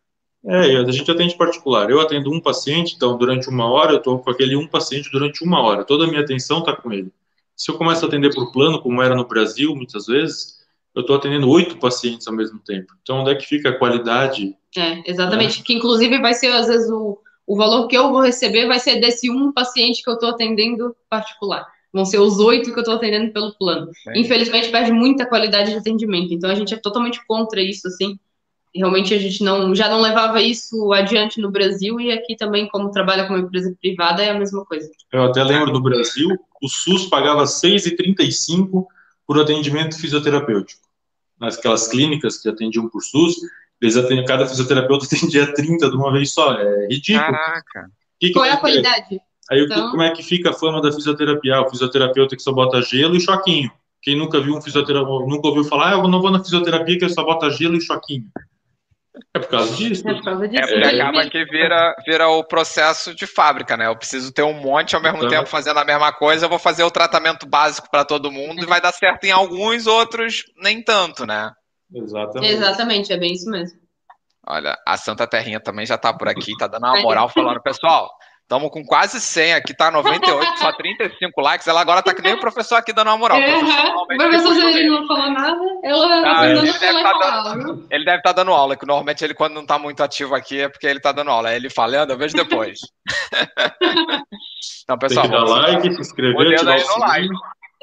É, 0.45 0.77
a 0.77 0.91
gente 0.91 1.09
atende 1.09 1.37
particular. 1.37 1.89
Eu 1.89 2.01
atendo 2.01 2.31
um 2.31 2.39
paciente, 2.39 2.95
então 2.95 3.17
durante 3.17 3.47
uma 3.47 3.69
hora 3.69 3.93
eu 3.93 3.97
estou 3.97 4.19
com 4.19 4.29
aquele 4.29 4.55
um 4.55 4.67
paciente 4.67 5.09
durante 5.09 5.43
uma 5.43 5.61
hora. 5.61 5.85
Toda 5.85 6.03
a 6.03 6.07
minha 6.07 6.21
atenção 6.21 6.59
está 6.59 6.75
com 6.75 6.91
ele. 6.91 7.11
Se 7.55 7.71
eu 7.71 7.77
começo 7.77 8.03
a 8.03 8.07
atender 8.07 8.33
por 8.33 8.51
plano, 8.51 8.81
como 8.81 9.01
era 9.01 9.15
no 9.15 9.25
Brasil, 9.25 9.73
muitas 9.75 10.05
vezes, 10.05 10.62
eu 10.95 11.01
estou 11.01 11.15
atendendo 11.15 11.49
oito 11.49 11.77
pacientes 11.77 12.27
ao 12.27 12.33
mesmo 12.33 12.59
tempo. 12.59 12.93
Então, 13.01 13.19
onde 13.19 13.31
é 13.31 13.35
que 13.35 13.45
fica 13.45 13.69
a 13.69 13.77
qualidade? 13.77 14.55
É, 14.77 15.09
exatamente. 15.09 15.59
Né? 15.59 15.63
Que 15.65 15.73
inclusive 15.73 16.19
vai 16.19 16.33
ser, 16.33 16.47
às 16.51 16.67
vezes, 16.67 16.89
o, 16.89 17.17
o 17.47 17.57
valor 17.57 17.87
que 17.87 17.97
eu 17.97 18.11
vou 18.11 18.21
receber 18.21 18.67
vai 18.67 18.79
ser 18.79 18.99
desse 18.99 19.29
um 19.29 19.51
paciente 19.51 20.03
que 20.03 20.09
eu 20.09 20.13
estou 20.13 20.29
atendendo 20.29 20.95
particular. 21.09 21.67
Vão 21.91 22.05
ser 22.05 22.19
os 22.19 22.39
oito 22.39 22.71
que 22.71 22.77
eu 22.77 22.81
estou 22.81 22.95
atendendo 22.95 23.31
pelo 23.31 23.53
plano. 23.53 23.91
É. 24.07 24.19
Infelizmente, 24.19 24.69
perde 24.69 24.91
muita 24.91 25.25
qualidade 25.25 25.71
de 25.71 25.77
atendimento. 25.77 26.33
Então, 26.33 26.49
a 26.49 26.55
gente 26.55 26.73
é 26.73 26.77
totalmente 26.77 27.25
contra 27.25 27.61
isso, 27.61 27.87
assim. 27.87 28.17
Realmente, 28.75 29.13
a 29.13 29.19
gente 29.19 29.43
não, 29.43 29.75
já 29.75 29.87
não 29.87 30.01
levava 30.01 30.41
isso 30.41 30.91
adiante 30.93 31.39
no 31.39 31.51
Brasil 31.51 31.99
e 31.99 32.11
aqui 32.11 32.35
também, 32.35 32.67
como 32.67 32.89
trabalha 32.89 33.27
com 33.27 33.33
uma 33.33 33.43
empresa 33.43 33.75
privada, 33.79 34.23
é 34.23 34.31
a 34.31 34.39
mesma 34.39 34.65
coisa. 34.65 34.89
Eu 35.11 35.23
até 35.23 35.43
lembro 35.43 35.71
no 35.71 35.81
Brasil, 35.81 36.29
o 36.59 36.67
SUS 36.67 37.05
pagava 37.05 37.41
R$ 37.41 37.45
6,35 37.45 38.85
por 39.27 39.39
atendimento 39.39 39.99
fisioterapêutico. 39.99 40.82
Nasquelas 41.43 41.87
clínicas 41.87 42.37
que 42.37 42.47
atendiam 42.47 42.89
por 42.89 43.01
SUS, 43.01 43.35
eles 43.81 43.97
atendiam, 43.97 44.25
cada 44.25 44.47
fisioterapeuta 44.47 45.05
atendia 45.13 45.53
30 45.53 45.89
de 45.89 45.95
uma 45.95 46.11
vez 46.11 46.31
só. 46.33 46.53
É 46.53 46.87
ridículo. 46.87 47.31
Caraca. 47.31 47.91
Que 48.19 48.27
que 48.27 48.33
Qual 48.33 48.45
é 48.45 48.51
a 48.51 48.57
qualidade? 48.57 49.19
Aí 49.51 49.59
então... 49.59 49.91
como 49.91 50.01
é 50.01 50.11
que 50.11 50.23
fica 50.23 50.51
a 50.51 50.53
fama 50.53 50.81
da 50.81 50.91
fisioterapia? 50.91 51.61
o 51.61 51.69
fisioterapeuta 51.69 52.35
que 52.35 52.41
só 52.41 52.53
bota 52.53 52.81
gelo 52.81 53.15
e 53.15 53.19
choquinho. 53.19 53.69
Quem 54.01 54.17
nunca 54.17 54.39
viu 54.39 54.55
um 54.55 54.61
fisioterapeuta, 54.61 55.25
nunca 55.27 55.47
ouviu 55.47 55.63
falar, 55.65 55.89
ah, 55.89 55.97
eu 55.97 56.07
não 56.07 56.21
vou 56.21 56.31
na 56.31 56.43
fisioterapia 56.43 56.97
que 56.97 57.05
eu 57.05 57.09
só 57.09 57.23
bota 57.23 57.49
gelo 57.49 57.75
e 57.75 57.81
choquinho. 57.81 58.25
É 59.33 59.39
por 59.39 59.47
causa 59.47 59.75
disso. 59.75 60.07
É 60.07 60.13
por 60.13 60.23
causa 60.23 60.47
disso. 60.47 60.63
É 60.63 60.67
porque 60.67 61.01
acaba 61.01 61.29
que 61.29 61.45
vira, 61.45 61.95
vira 62.05 62.27
o 62.29 62.43
processo 62.43 63.13
de 63.13 63.27
fábrica, 63.27 63.77
né? 63.77 63.87
Eu 63.87 63.95
preciso 63.95 64.33
ter 64.33 64.43
um 64.43 64.53
monte 64.53 64.95
ao 64.95 65.01
mesmo 65.01 65.17
então, 65.17 65.29
tempo 65.29 65.45
fazendo 65.45 65.79
a 65.79 65.85
mesma 65.85 66.11
coisa, 66.11 66.45
eu 66.45 66.49
vou 66.49 66.59
fazer 66.59 66.83
o 66.83 66.91
tratamento 66.91 67.45
básico 67.45 67.89
para 67.89 68.03
todo 68.03 68.31
mundo 68.31 68.63
e 68.63 68.65
vai 68.65 68.81
dar 68.81 68.91
certo 68.91 69.23
em 69.25 69.31
alguns, 69.31 69.85
outros 69.85 70.43
nem 70.57 70.83
tanto, 70.83 71.25
né? 71.25 71.51
Exatamente. 71.93 72.53
Exatamente, 72.53 73.13
é 73.13 73.17
bem 73.17 73.33
isso 73.33 73.49
mesmo. 73.49 73.77
Olha, 74.45 74.77
a 74.85 74.97
Santa 74.97 75.27
Terrinha 75.27 75.59
também 75.59 75.85
já 75.85 75.97
tá 75.97 76.11
por 76.13 76.27
aqui, 76.27 76.51
tá 76.57 76.67
dando 76.67 76.85
uma 76.85 77.01
moral 77.01 77.29
falando, 77.29 77.61
pessoal, 77.61 78.09
Estamos 78.53 78.69
com 78.69 78.85
quase 78.85 79.19
100 79.19 79.55
aqui, 79.55 79.73
tá 79.73 79.89
98, 79.89 80.59
só 80.59 80.71
35 80.73 81.41
likes. 81.41 81.67
Ela 81.67 81.81
agora 81.81 82.03
tá 82.03 82.13
que 82.13 82.21
nem 82.21 82.35
o 82.35 82.39
professor 82.39 82.75
aqui 82.75 82.93
dando 82.93 83.07
uma 83.07 83.17
moral. 83.17 83.39
Uhum. 83.39 84.03
O 84.03 84.05
professor 84.05 84.53
Zeferino 84.53 85.01
não 85.01 85.07
falou 85.07 85.31
nada, 85.31 85.59
ela 85.83 86.21
não, 86.21 86.45
ele, 86.45 86.71
deve 86.71 87.01
tá 87.01 87.41
dando, 87.43 87.87
ele 87.89 88.05
deve 88.05 88.17
estar 88.17 88.29
tá 88.29 88.43
dando 88.43 88.51
aula, 88.51 88.77
que 88.77 88.85
normalmente 88.85 89.23
ele, 89.23 89.33
quando 89.33 89.55
não 89.55 89.65
tá 89.65 89.79
muito 89.79 90.03
ativo 90.03 90.35
aqui, 90.35 90.61
é 90.61 90.69
porque 90.69 90.85
ele 90.85 90.99
tá 90.99 91.11
dando 91.11 91.31
aula. 91.31 91.49
Aí 91.49 91.55
ele 91.55 91.71
falando, 91.71 92.11
eu 92.11 92.17
vejo 92.17 92.35
depois. 92.35 92.77
então, 94.83 94.99
pessoal, 94.99 95.27
Tem 95.27 95.35
que 95.35 95.45
dar 95.45 95.51
like, 95.51 95.93
se 95.95 96.01
inscrever, 96.01 96.53
ativar 96.53 96.95
o 96.95 96.99
like. 96.99 97.29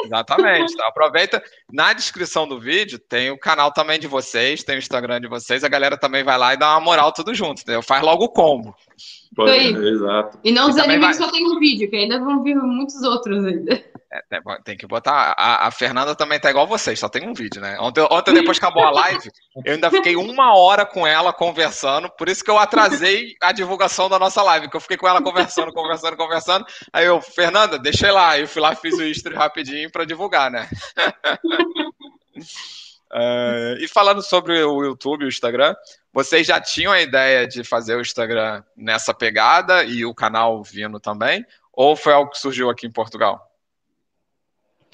Exatamente. 0.04 0.72
Então, 0.72 0.86
aproveita. 0.86 1.42
Na 1.72 1.92
descrição 1.92 2.46
do 2.46 2.60
vídeo 2.60 2.98
tem 2.98 3.30
o 3.30 3.38
canal 3.38 3.72
também 3.72 3.98
de 3.98 4.06
vocês, 4.06 4.62
tem 4.62 4.76
o 4.76 4.78
Instagram 4.78 5.20
de 5.20 5.28
vocês. 5.28 5.64
A 5.64 5.68
galera 5.68 5.96
também 5.96 6.22
vai 6.22 6.38
lá 6.38 6.54
e 6.54 6.56
dá 6.56 6.70
uma 6.70 6.80
moral 6.80 7.12
tudo 7.12 7.34
junto, 7.34 7.62
entendeu? 7.62 7.82
Faz 7.82 8.02
logo 8.02 8.24
o 8.24 8.32
combo. 8.32 8.74
Pode, 9.44 9.86
é, 9.86 9.88
exato. 9.90 10.38
E 10.44 10.52
não 10.52 10.68
desanime 10.68 11.00
vai... 11.00 11.10
que 11.10 11.16
só 11.16 11.30
tem 11.30 11.46
um 11.46 11.58
vídeo, 11.58 11.88
que 11.88 11.96
ainda 11.96 12.18
vão 12.18 12.42
vir 12.42 12.56
muitos 12.56 13.02
outros 13.02 13.44
ainda. 13.44 13.82
É, 14.12 14.22
tem 14.64 14.76
que 14.76 14.86
botar. 14.88 15.34
A, 15.38 15.68
a, 15.68 15.70
Fernanda 15.70 16.16
também 16.16 16.40
tá 16.40 16.50
igual 16.50 16.66
vocês, 16.66 16.98
só 16.98 17.08
tem 17.08 17.28
um 17.28 17.32
vídeo, 17.32 17.62
né? 17.62 17.78
Ontem, 17.78 18.04
ontem, 18.10 18.34
depois 18.34 18.58
que 18.58 18.64
acabou 18.64 18.82
a 18.82 18.90
live, 18.90 19.30
eu 19.64 19.74
ainda 19.74 19.88
fiquei 19.88 20.16
uma 20.16 20.56
hora 20.58 20.84
com 20.84 21.06
ela 21.06 21.32
conversando, 21.32 22.10
por 22.10 22.28
isso 22.28 22.42
que 22.42 22.50
eu 22.50 22.58
atrasei 22.58 23.36
a 23.40 23.52
divulgação 23.52 24.08
da 24.08 24.18
nossa 24.18 24.42
live, 24.42 24.68
que 24.68 24.76
eu 24.76 24.80
fiquei 24.80 24.96
com 24.96 25.06
ela 25.06 25.22
conversando, 25.22 25.72
conversando, 25.72 26.16
conversando. 26.16 26.66
Aí 26.92 27.06
eu, 27.06 27.20
Fernanda, 27.20 27.78
deixei 27.78 28.10
lá. 28.10 28.36
Eu 28.36 28.48
fui 28.48 28.60
lá 28.60 28.74
fiz 28.74 28.98
o 28.98 29.04
history 29.04 29.36
rapidinho 29.36 29.90
para 29.92 30.04
divulgar, 30.04 30.50
né? 30.50 30.68
Uh, 33.12 33.74
e 33.80 33.88
falando 33.88 34.22
sobre 34.22 34.62
o 34.62 34.84
YouTube 34.84 35.22
e 35.22 35.24
o 35.24 35.28
Instagram, 35.28 35.74
vocês 36.12 36.46
já 36.46 36.60
tinham 36.60 36.92
a 36.92 37.00
ideia 37.00 37.46
de 37.46 37.64
fazer 37.64 37.96
o 37.96 38.00
Instagram 38.00 38.62
nessa 38.76 39.12
pegada 39.12 39.84
e 39.84 40.04
o 40.04 40.14
canal 40.14 40.62
vindo 40.62 41.00
também? 41.00 41.44
Ou 41.72 41.96
foi 41.96 42.12
algo 42.12 42.30
que 42.30 42.38
surgiu 42.38 42.70
aqui 42.70 42.86
em 42.86 42.92
Portugal? 42.92 43.50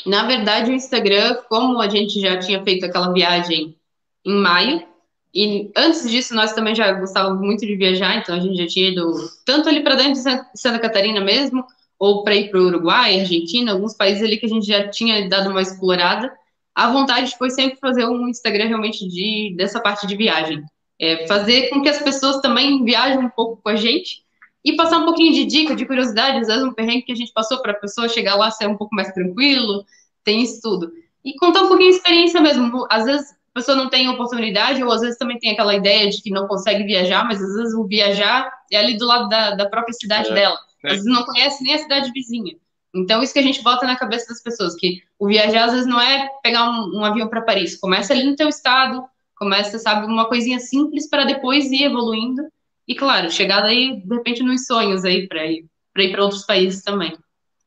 Na 0.05 0.27
verdade, 0.27 0.71
o 0.71 0.75
Instagram, 0.75 1.43
como 1.49 1.81
a 1.81 1.89
gente 1.89 2.21
já 2.21 2.39
tinha 2.39 2.63
feito 2.63 2.87
aquela 2.87 3.13
viagem 3.13 3.77
em 4.25 4.35
maio, 4.35 4.87
e 5.35 5.71
antes 5.77 6.09
disso 6.11 6.35
nós 6.35 6.55
também 6.55 6.75
já 6.75 6.93
gostávamos 6.93 7.41
muito 7.41 7.67
de 7.67 7.77
viajar, 7.77 8.17
então 8.17 8.35
a 8.35 8.41
gente 8.41 8.57
já 8.57 8.67
tinha 8.67 8.91
ido 8.91 9.13
tanto 9.45 9.69
ali 9.69 9.83
para 9.83 9.95
dentro 9.95 10.15
de 10.15 10.21
Santa 10.55 10.79
Catarina 10.79 11.21
mesmo, 11.21 11.65
ou 11.99 12.25
para 12.25 12.35
ir 12.35 12.51
para 12.51 12.61
o 12.61 12.67
Uruguai, 12.67 13.21
Argentina, 13.21 13.73
alguns 13.73 13.95
países 13.95 14.23
ali 14.23 14.39
que 14.39 14.47
a 14.47 14.49
gente 14.49 14.67
já 14.67 14.89
tinha 14.89 15.29
dado 15.29 15.51
uma 15.51 15.61
explorada 15.61 16.33
a 16.77 16.93
vontade 16.93 17.35
foi 17.39 17.49
sempre 17.49 17.79
fazer 17.81 18.05
um 18.05 18.29
Instagram 18.29 18.69
realmente 18.69 19.09
de, 19.09 19.55
dessa 19.57 19.81
parte 19.81 20.07
de 20.07 20.15
viagem. 20.15 20.63
É, 21.01 21.27
fazer 21.27 21.71
com 21.71 21.81
que 21.81 21.89
as 21.89 21.99
pessoas 21.99 22.41
também 22.41 22.85
viajem 22.85 23.19
um 23.19 23.31
pouco 23.31 23.63
com 23.63 23.71
a 23.71 23.77
gente 23.77 24.23
e 24.63 24.77
passar 24.77 24.99
um 24.99 25.07
pouquinho 25.07 25.33
de 25.33 25.47
dica, 25.47 25.75
de 25.75 25.87
curiosidade, 25.87 26.39
às 26.39 26.47
vezes 26.47 26.63
um 26.63 26.75
perrengue 26.75 27.03
que 27.03 27.13
a 27.13 27.17
gente 27.17 27.33
passou 27.33 27.63
para 27.63 27.73
a 27.73 27.77
pessoa 27.77 28.11
chegar 28.11 28.35
lá 28.35 28.51
ser 28.51 28.67
um 28.67 28.77
pouco 28.77 28.95
mais 28.95 29.11
tranquilo, 29.13 29.87
tem 30.23 30.43
isso 30.43 30.61
tudo. 30.63 30.93
E 31.25 31.35
contar 31.39 31.63
um 31.63 31.69
pouquinho 31.69 31.91
de 31.91 31.97
experiência 31.97 32.41
mesmo. 32.43 32.87
Às 32.91 33.07
vezes 33.07 33.31
a 33.31 33.55
pessoa 33.55 33.77
não 33.77 33.89
tem 33.89 34.11
oportunidade, 34.11 34.83
ou 34.83 34.93
às 34.93 35.01
vezes 35.01 35.17
também 35.17 35.39
tem 35.39 35.53
aquela 35.53 35.75
ideia 35.75 36.11
de 36.11 36.21
que 36.21 36.29
não 36.29 36.47
consegue 36.47 36.85
viajar, 36.85 37.25
mas 37.25 37.43
às 37.43 37.55
vezes 37.55 37.75
o 37.75 37.87
viajar 37.87 38.53
é 38.71 38.77
ali 38.77 38.99
do 38.99 39.07
lado 39.07 39.31
da, 39.31 39.53
da 39.53 39.67
própria 39.67 39.95
cidade 39.95 40.29
é. 40.31 40.35
dela. 40.35 40.59
Às 40.85 40.93
vezes 40.93 41.07
não 41.07 41.25
conhece 41.25 41.65
nem 41.65 41.75
a 41.75 41.79
cidade 41.79 42.13
vizinha. 42.13 42.55
Então, 42.97 43.23
isso 43.23 43.33
que 43.33 43.39
a 43.39 43.43
gente 43.43 43.63
bota 43.63 43.87
na 43.87 43.97
cabeça 43.97 44.29
das 44.29 44.43
pessoas, 44.43 44.75
que 44.75 45.03
o 45.19 45.27
viajar 45.27 45.67
às 45.67 45.73
vezes 45.73 45.87
não 45.87 46.01
é 46.01 46.29
pegar 46.43 46.71
um, 46.71 46.99
um 46.99 47.05
avião 47.05 47.29
para 47.29 47.43
Paris, 47.43 47.77
começa 47.77 48.13
ali 48.13 48.25
no 48.25 48.37
teu 48.37 48.49
estado, 48.49 49.05
começa, 49.37 49.79
sabe, 49.79 50.07
uma 50.07 50.27
coisinha 50.27 50.59
simples 50.59 51.09
para 51.09 51.25
depois 51.25 51.71
ir 51.71 51.85
evoluindo 51.85 52.43
e, 52.89 52.95
claro, 52.95 53.31
chegar 53.31 53.61
daí, 53.61 54.01
de 54.01 54.15
repente, 54.15 54.43
nos 54.43 54.65
sonhos 54.65 55.05
aí 55.05 55.29
para 55.29 55.47
ir 55.47 55.67
para 55.97 56.05
ir 56.05 56.13
para 56.13 56.23
outros 56.23 56.45
países 56.45 56.83
também. 56.83 57.17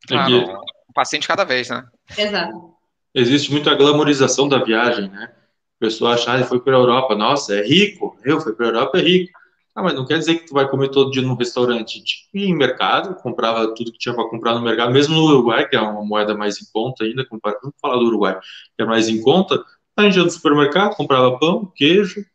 Claro, 0.07 0.61
um 0.87 0.93
paciente 0.93 1.27
cada 1.27 1.43
vez, 1.43 1.67
né? 1.69 1.83
Exato. 2.15 2.75
Existe 3.13 3.51
muita 3.51 3.73
glamorização 3.73 4.47
da 4.47 4.63
viagem, 4.63 5.09
né? 5.09 5.31
A 5.33 5.79
pessoa 5.79 6.13
acha, 6.13 6.31
ah, 6.31 6.43
foi 6.43 6.59
para 6.59 6.75
a 6.75 6.79
Europa, 6.79 7.15
nossa, 7.15 7.55
é 7.55 7.65
rico. 7.65 8.15
Eu 8.23 8.39
fui 8.39 8.53
para 8.53 8.67
a 8.67 8.69
Europa, 8.69 8.99
é 8.99 9.01
rico. 9.01 9.38
Ah, 9.79 9.83
mas 9.83 9.93
não 9.93 10.05
quer 10.05 10.19
dizer 10.19 10.35
que 10.35 10.47
tu 10.47 10.53
vai 10.53 10.67
comer 10.67 10.89
todo 10.89 11.09
dia 11.09 11.21
num 11.21 11.35
restaurante. 11.35 12.03
Tipo, 12.03 12.37
ia 12.37 12.47
em 12.47 12.53
mercado, 12.53 13.15
comprava 13.15 13.73
tudo 13.73 13.93
que 13.93 13.97
tinha 13.97 14.13
para 14.13 14.27
comprar 14.27 14.53
no 14.53 14.61
mercado, 14.61 14.91
mesmo 14.91 15.15
no 15.15 15.23
Uruguai, 15.23 15.69
que 15.69 15.75
é 15.77 15.79
uma 15.79 16.03
moeda 16.03 16.35
mais 16.35 16.61
em 16.61 16.65
conta 16.73 17.05
ainda, 17.05 17.25
comparado, 17.25 17.61
vamos 17.61 17.77
falar 17.81 17.95
do 17.95 18.05
Uruguai, 18.07 18.37
que 18.75 18.83
é 18.83 18.85
mais 18.85 19.07
em 19.07 19.21
conta, 19.21 19.63
a 19.95 20.01
gente 20.03 20.17
ia 20.17 20.23
no 20.25 20.29
supermercado, 20.29 20.97
comprava 20.97 21.39
pão, 21.39 21.71
queijo, 21.73 22.25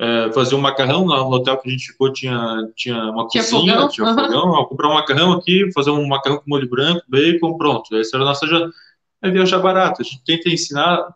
é, 0.00 0.32
fazia 0.32 0.58
um 0.58 0.60
macarrão, 0.60 1.06
no 1.06 1.30
hotel 1.30 1.58
que 1.58 1.68
a 1.68 1.70
gente 1.70 1.86
ficou 1.86 2.12
tinha, 2.12 2.68
tinha 2.74 2.96
uma 3.04 3.28
tinha 3.28 3.44
cozinha, 3.44 3.74
fogão. 3.74 3.88
tinha 3.88 4.06
fogão, 4.12 4.64
comprar 4.64 4.88
um 4.88 4.94
macarrão 4.94 5.32
aqui, 5.32 5.70
fazer 5.72 5.90
um 5.90 6.08
macarrão 6.08 6.38
com 6.38 6.50
molho 6.50 6.68
branco, 6.68 7.02
bacon, 7.06 7.56
pronto, 7.56 7.96
essa 7.96 8.16
era 8.16 8.24
a 8.24 8.28
nossa 8.28 8.48
janta. 8.48 8.74
É 9.22 9.30
viajar 9.30 9.60
barato, 9.60 10.02
a 10.02 10.04
gente 10.04 10.24
tenta 10.24 10.48
ensinar, 10.48 11.06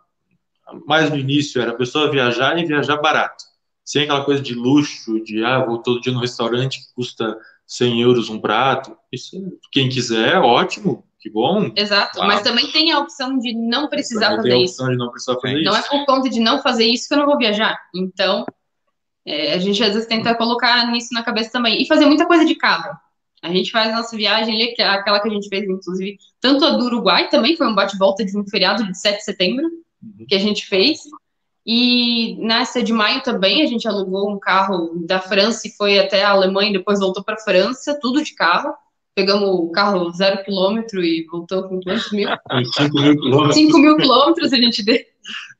mais 0.86 1.10
no 1.10 1.16
início, 1.16 1.60
era 1.60 1.72
a 1.72 1.74
pessoa 1.74 2.12
viajar 2.12 2.56
e 2.60 2.64
viajar 2.64 2.98
barato 2.98 3.53
sem 3.84 4.04
aquela 4.04 4.24
coisa 4.24 4.42
de 4.42 4.54
luxo, 4.54 5.22
de 5.22 5.44
ah, 5.44 5.64
vou 5.64 5.78
todo 5.78 6.00
dia 6.00 6.12
no 6.12 6.20
restaurante 6.20 6.80
que 6.80 6.94
custa 6.94 7.36
100 7.66 8.00
euros 8.00 8.28
um 8.28 8.40
prato. 8.40 8.96
Isso, 9.12 9.36
quem 9.70 9.88
quiser, 9.88 10.38
ótimo, 10.38 11.04
que 11.20 11.30
bom. 11.30 11.70
Exato, 11.76 12.18
mas 12.20 12.42
também 12.42 12.70
tem 12.70 12.92
a 12.92 12.98
opção 12.98 13.38
de 13.38 13.54
não 13.54 13.88
precisar 13.88 14.36
fazer 14.36 14.56
isso. 14.56 14.86
não 14.96 15.10
precisar 15.10 15.34
fazer 15.40 15.62
não 15.62 15.72
isso. 15.72 15.86
é 15.86 15.88
por 15.88 16.06
conta 16.06 16.28
de 16.28 16.40
não 16.40 16.62
fazer 16.62 16.84
isso 16.84 17.08
que 17.08 17.14
eu 17.14 17.18
não 17.18 17.26
vou 17.26 17.38
viajar. 17.38 17.78
Então, 17.94 18.44
é, 19.26 19.54
a 19.54 19.58
gente 19.58 19.82
às 19.82 19.94
vezes 19.94 20.08
tenta 20.08 20.34
colocar 20.34 20.90
nisso 20.90 21.12
na 21.12 21.22
cabeça 21.22 21.50
também. 21.50 21.80
E 21.82 21.86
fazer 21.86 22.06
muita 22.06 22.26
coisa 22.26 22.44
de 22.44 22.54
carro. 22.54 22.94
A 23.42 23.52
gente 23.52 23.70
faz 23.70 23.92
a 23.92 23.96
nossa 23.96 24.16
viagem 24.16 24.54
ali, 24.54 24.74
é 24.78 24.84
aquela 24.84 25.20
que 25.20 25.28
a 25.28 25.30
gente 25.30 25.48
fez, 25.48 25.68
inclusive, 25.68 26.16
tanto 26.40 26.64
a 26.64 26.70
do 26.70 26.86
Uruguai 26.86 27.28
também, 27.28 27.56
foi 27.56 27.66
um 27.66 27.74
bate-volta 27.74 28.24
de 28.24 28.36
um 28.38 28.46
feriado 28.46 28.84
de 28.84 28.98
7 28.98 29.18
de 29.18 29.24
setembro, 29.24 29.66
uhum. 30.02 30.24
que 30.26 30.34
a 30.34 30.38
gente 30.38 30.66
fez. 30.66 31.00
E 31.66 32.36
nessa 32.40 32.82
de 32.82 32.92
maio 32.92 33.22
também 33.22 33.62
a 33.62 33.66
gente 33.66 33.88
alugou 33.88 34.30
um 34.30 34.38
carro 34.38 34.92
da 35.06 35.18
França 35.18 35.66
e 35.66 35.74
foi 35.74 35.98
até 35.98 36.22
a 36.22 36.30
Alemanha, 36.30 36.72
depois 36.72 37.00
voltou 37.00 37.24
para 37.24 37.34
a 37.34 37.40
França, 37.40 37.98
tudo 38.00 38.22
de 38.22 38.34
carro. 38.34 38.74
Pegamos 39.14 39.48
o 39.48 39.70
carro 39.70 40.10
zero 40.10 40.42
quilômetro 40.44 41.02
e 41.02 41.24
voltou 41.30 41.62
com 41.68 41.80
quantos 41.80 42.10
mil? 42.12 42.28
5 42.74 43.00
mil 43.00 43.16
quilômetros. 43.16 43.54
5 43.54 43.78
mil 43.78 43.96
quilômetros 43.96 44.52
a 44.52 44.56
gente 44.56 44.84
deu. 44.84 44.98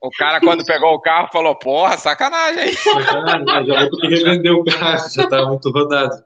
O 0.02 0.10
cara, 0.10 0.40
quando 0.40 0.66
pegou 0.66 0.92
o 0.92 1.00
carro, 1.00 1.30
falou: 1.32 1.54
Porra, 1.56 1.96
sacanagem. 1.96 2.74
Sacanagem, 2.76 3.66
já 3.66 3.80
vou 3.88 4.00
ter 4.00 4.08
que 4.08 4.14
revender 4.14 4.52
o 4.52 4.64
carro, 4.64 5.08
já 5.10 5.26
tá 5.26 5.46
muito 5.46 5.70
rodado. 5.70 6.22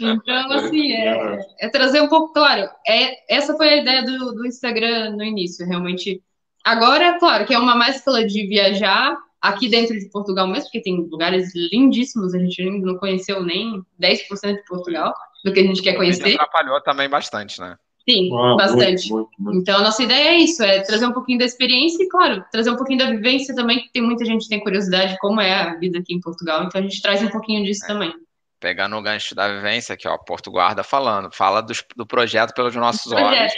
Então, 0.00 0.52
assim, 0.52 0.92
é, 0.92 1.38
é, 1.60 1.68
trazer 1.68 2.00
um 2.00 2.08
pouco, 2.08 2.32
claro, 2.32 2.66
é, 2.88 3.34
essa 3.34 3.54
foi 3.56 3.68
a 3.68 3.76
ideia 3.76 4.02
do, 4.02 4.32
do 4.32 4.46
Instagram 4.46 5.10
no 5.10 5.22
início, 5.22 5.66
realmente 5.66 6.22
Agora, 6.64 7.18
claro, 7.18 7.44
que 7.44 7.52
é 7.52 7.58
uma 7.58 7.76
mescla 7.76 8.26
de 8.26 8.46
viajar, 8.46 9.16
aqui 9.44 9.68
dentro 9.68 9.98
de 9.98 10.08
Portugal 10.08 10.46
mesmo, 10.46 10.64
porque 10.64 10.80
tem 10.80 10.96
lugares 10.96 11.52
lindíssimos, 11.54 12.34
a 12.34 12.38
gente 12.38 12.62
ainda 12.62 12.86
não 12.86 12.96
conheceu 12.96 13.42
nem 13.42 13.82
10% 14.00 14.54
de 14.54 14.64
Portugal, 14.64 15.14
do 15.44 15.52
que 15.52 15.60
a 15.60 15.62
gente 15.62 15.82
quer 15.82 15.94
conhecer. 15.94 16.34
atrapalhou 16.34 16.80
também 16.80 17.08
bastante, 17.08 17.60
né? 17.60 17.76
Sim, 18.08 18.30
ah, 18.34 18.56
bastante. 18.56 19.10
Muito, 19.10 19.12
muito, 19.12 19.30
muito. 19.38 19.58
Então, 19.60 19.78
a 19.78 19.82
nossa 19.82 20.02
ideia 20.02 20.30
é 20.30 20.36
isso, 20.36 20.62
é 20.62 20.80
trazer 20.80 21.06
um 21.06 21.12
pouquinho 21.12 21.38
da 21.38 21.44
experiência 21.44 22.02
e, 22.02 22.08
claro, 22.08 22.42
trazer 22.50 22.70
um 22.70 22.76
pouquinho 22.76 22.98
da 22.98 23.10
vivência 23.10 23.54
também, 23.54 23.80
que 23.80 23.92
tem 23.92 24.02
muita 24.02 24.24
gente 24.24 24.44
que 24.44 24.48
tem 24.48 24.60
curiosidade 24.60 25.16
como 25.18 25.40
é 25.40 25.52
a 25.52 25.74
vida 25.74 25.98
aqui 25.98 26.14
em 26.14 26.20
Portugal, 26.20 26.64
então 26.64 26.80
a 26.80 26.84
gente 26.84 27.00
traz 27.02 27.22
um 27.22 27.28
pouquinho 27.28 27.64
disso 27.64 27.84
é. 27.84 27.88
também. 27.88 28.14
Pegando 28.58 28.96
o 28.96 29.02
gancho 29.02 29.34
da 29.34 29.46
vivência 29.48 29.94
aqui, 29.94 30.08
ó, 30.08 30.16
Porto 30.16 30.50
Guarda 30.50 30.82
falando, 30.82 31.30
fala 31.30 31.60
do, 31.60 31.74
do 31.96 32.06
projeto 32.06 32.54
pelos 32.54 32.74
nossos 32.74 33.12
olhos. 33.12 33.52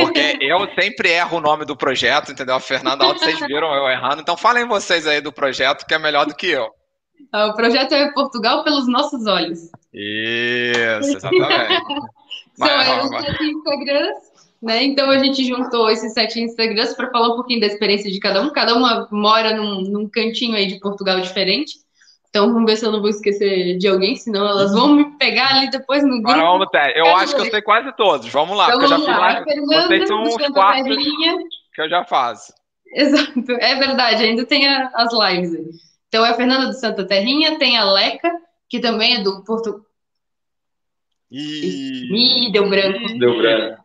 Porque 0.00 0.38
eu 0.40 0.68
sempre 0.74 1.10
erro 1.10 1.38
o 1.38 1.40
nome 1.40 1.64
do 1.64 1.76
projeto, 1.76 2.32
entendeu? 2.32 2.54
A 2.54 2.60
Fernanda 2.60 3.04
Alto, 3.04 3.20
vocês 3.20 3.38
viram 3.40 3.72
eu 3.74 3.88
errando. 3.88 4.20
Então 4.20 4.36
falem 4.36 4.66
vocês 4.66 5.06
aí 5.06 5.20
do 5.20 5.32
projeto, 5.32 5.86
que 5.86 5.94
é 5.94 5.98
melhor 5.98 6.26
do 6.26 6.34
que 6.34 6.48
eu. 6.48 6.68
Ah, 7.32 7.46
o 7.46 7.54
projeto 7.54 7.92
é 7.92 8.12
Portugal 8.12 8.64
pelos 8.64 8.88
nossos 8.88 9.26
olhos. 9.26 9.70
Isso, 9.92 11.16
exatamente. 11.16 11.82
São 12.56 12.68
é, 12.68 13.02
os 13.02 13.08
sete 13.08 13.44
Instagrams, 13.44 14.16
né? 14.62 14.82
Então 14.84 15.10
a 15.10 15.18
gente 15.18 15.44
juntou 15.44 15.90
esses 15.90 16.12
sete 16.12 16.40
Instagrams 16.40 16.94
para 16.94 17.10
falar 17.10 17.28
um 17.28 17.36
pouquinho 17.36 17.60
da 17.60 17.66
experiência 17.66 18.10
de 18.10 18.18
cada 18.18 18.42
um. 18.42 18.50
Cada 18.50 18.74
uma 18.74 19.06
mora 19.10 19.54
num, 19.54 19.82
num 19.82 20.08
cantinho 20.08 20.56
aí 20.56 20.66
de 20.66 20.80
Portugal 20.80 21.20
diferente. 21.20 21.74
Então 22.30 22.52
vamos 22.52 22.70
ver 22.70 22.76
se 22.76 22.84
eu 22.84 22.92
não 22.92 23.00
vou 23.00 23.08
esquecer 23.08 23.78
de 23.78 23.88
alguém, 23.88 24.14
senão 24.14 24.46
elas 24.46 24.72
vão 24.72 24.94
me 24.94 25.16
pegar 25.16 25.48
ali 25.48 25.70
depois 25.70 26.02
no 26.02 26.20
grupo. 26.22 26.30
Agora 26.30 26.52
vamos 26.52 26.68
ter. 26.70 26.96
Eu 26.96 27.16
acho 27.16 27.34
que 27.34 27.40
eu 27.40 27.50
sei 27.50 27.62
quase 27.62 27.90
todos. 27.96 28.28
Vamos 28.28 28.56
lá, 28.56 28.66
então, 28.66 28.80
vamos 28.80 29.06
eu 29.06 29.06
já 29.06 29.18
lá. 29.18 29.44
fiz 29.44 29.66
lá. 29.66 29.86
Vocês 29.86 30.08
são 30.08 30.22
uns 30.22 30.36
quartos 30.48 30.96
que 31.74 31.80
eu 31.82 31.88
já 31.88 32.04
faço. 32.04 32.52
Exato, 32.94 33.52
é 33.52 33.74
verdade, 33.76 34.24
ainda 34.24 34.46
tem 34.46 34.66
a, 34.66 34.90
as 34.94 35.12
lives 35.12 35.54
aí. 35.54 35.70
Então 36.08 36.24
é 36.24 36.30
a 36.30 36.34
Fernanda 36.34 36.66
do 36.66 36.72
Santa 36.72 37.06
Terrinha, 37.06 37.58
tem 37.58 37.76
a 37.76 37.84
Leca, 37.84 38.30
que 38.68 38.80
também 38.80 39.16
é 39.16 39.20
do 39.22 39.44
Porto. 39.44 39.84
Ih, 41.30 42.46
Ih 42.46 42.52
deu 42.52 42.68
branco. 42.68 43.18
Deu 43.18 43.36
branco. 43.36 43.84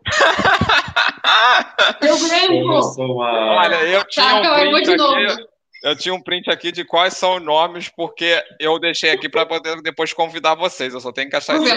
deu 2.02 2.18
branco. 2.18 3.20
Olha, 3.20 3.76
eu 3.84 4.06
tinha 4.08 4.42
tá, 4.42 4.54
um 4.54 4.72
print 4.72 4.94
aqui. 4.94 5.53
Eu 5.84 5.98
tinha 5.98 6.16
um 6.16 6.22
print 6.22 6.50
aqui 6.50 6.72
de 6.72 6.86
quais 6.86 7.16
são 7.18 7.36
os 7.36 7.44
nomes, 7.44 7.90
porque 7.90 8.42
eu 8.58 8.80
deixei 8.80 9.12
aqui 9.12 9.28
para 9.28 9.46
poder 9.46 9.82
depois 9.82 10.14
convidar 10.14 10.56
vocês. 10.56 10.94
Eu 10.94 11.02
só 11.02 11.12
tenho 11.12 11.30
que 11.30 11.36
achar 11.36 11.58
isso. 11.58 11.76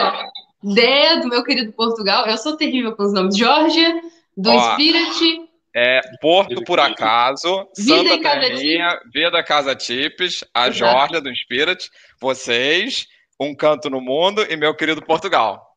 D 0.63 1.21
do 1.21 1.29
meu 1.29 1.43
querido 1.43 1.73
Portugal. 1.73 2.25
Eu 2.27 2.39
sou 2.39 2.57
terrível 2.57 2.95
com 2.95 3.03
os 3.03 3.13
nomes. 3.13 3.37
Georgia, 3.37 4.01
do 4.37 4.51
Ó, 4.51 4.73
Spirit. 4.75 5.49
É 5.75 6.01
Porto 6.23 6.65
por 6.65 6.81
acaso, 6.81 7.69
Vida 7.77 8.15
Santa 8.15 8.41
Terrinha, 8.41 8.99
Vida 9.13 9.43
Casa 9.43 9.75
Tips, 9.75 10.43
a 10.55 10.71
Georgia 10.71 11.21
do 11.21 11.35
Spirit, 11.35 11.91
vocês, 12.19 13.07
Um 13.39 13.55
Canto 13.55 13.91
no 13.91 14.01
Mundo 14.01 14.47
e 14.49 14.57
meu 14.57 14.75
querido 14.75 15.03
Portugal. 15.03 15.76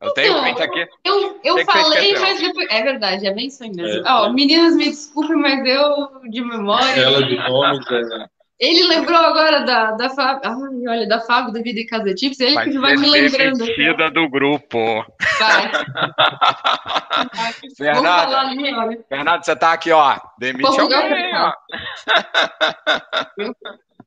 Eu 0.00 0.12
tenho 0.12 0.32
então, 0.32 0.42
print 0.42 0.62
aqui. 0.62 0.86
Eu, 1.04 1.40
eu 1.42 1.64
falei, 1.64 2.18
mas 2.18 2.40
depois. 2.40 2.68
É 2.70 2.82
verdade, 2.82 3.26
é 3.26 3.32
bem 3.32 3.46
isso 3.46 3.62
aí 3.62 3.74
mesmo. 3.74 4.06
É. 4.06 4.12
Oh, 4.12 4.30
meninas, 4.32 4.76
me 4.76 4.84
desculpem, 4.84 5.36
mas 5.36 5.64
eu, 5.64 6.20
de 6.30 6.42
memória. 6.42 7.00
Ela 7.00 7.22
de 7.22 7.36
nomes, 7.36 7.86
é. 7.90 8.26
Ele 8.58 8.84
lembrou 8.84 9.18
agora 9.18 9.60
da, 9.60 9.92
da 9.92 10.08
Fábio. 10.08 10.40
Ai, 10.44 10.88
olha, 10.88 11.06
da 11.06 11.20
Fábio 11.20 11.52
da 11.52 11.60
Vida 11.60 11.80
e 11.80 11.86
Casa 11.86 12.14
Tips. 12.14 12.40
Ele 12.40 12.54
vai 12.54 12.70
que 12.70 12.78
vai 12.78 12.96
me 12.96 13.06
lembrando. 13.06 13.62
Aqui. 13.62 13.92
do 14.14 14.30
grupo. 14.30 15.04
Vai. 15.38 15.70
Fernando, 17.76 18.34
ali, 18.34 18.72
Fernando, 19.10 19.44
você 19.44 19.54
tá 19.54 19.74
aqui, 19.74 19.92
ó. 19.92 20.18
Demite 20.38 20.80
alguém, 20.80 21.34
ó. 21.34 21.52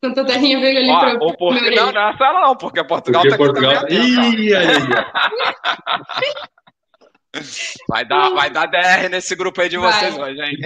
Santa 0.04 0.26
Terrinha 0.26 0.60
veio 0.60 0.78
ali 0.78 0.88
para 0.88 1.16
o 1.26 1.38
Portugal 1.38 1.92
não 1.92 2.02
é 2.02 2.10
essa 2.14 2.34
não, 2.34 2.56
porque 2.56 2.84
Portugal 2.84 3.22
porque 3.22 3.38
tá 3.38 3.44
Portugal... 3.44 3.72
aqui 3.72 4.16
também. 4.16 4.46
Ih, 4.46 4.56
aí, 4.56 4.68
Vai 7.88 8.06
dar, 8.06 8.30
vai 8.32 8.50
dar 8.50 8.66
DR 8.66 9.08
nesse 9.10 9.36
grupo 9.36 9.62
aí 9.62 9.70
de 9.70 9.78
vocês 9.78 10.16
vai. 10.16 10.32
hoje, 10.32 10.42
hein? 10.42 10.58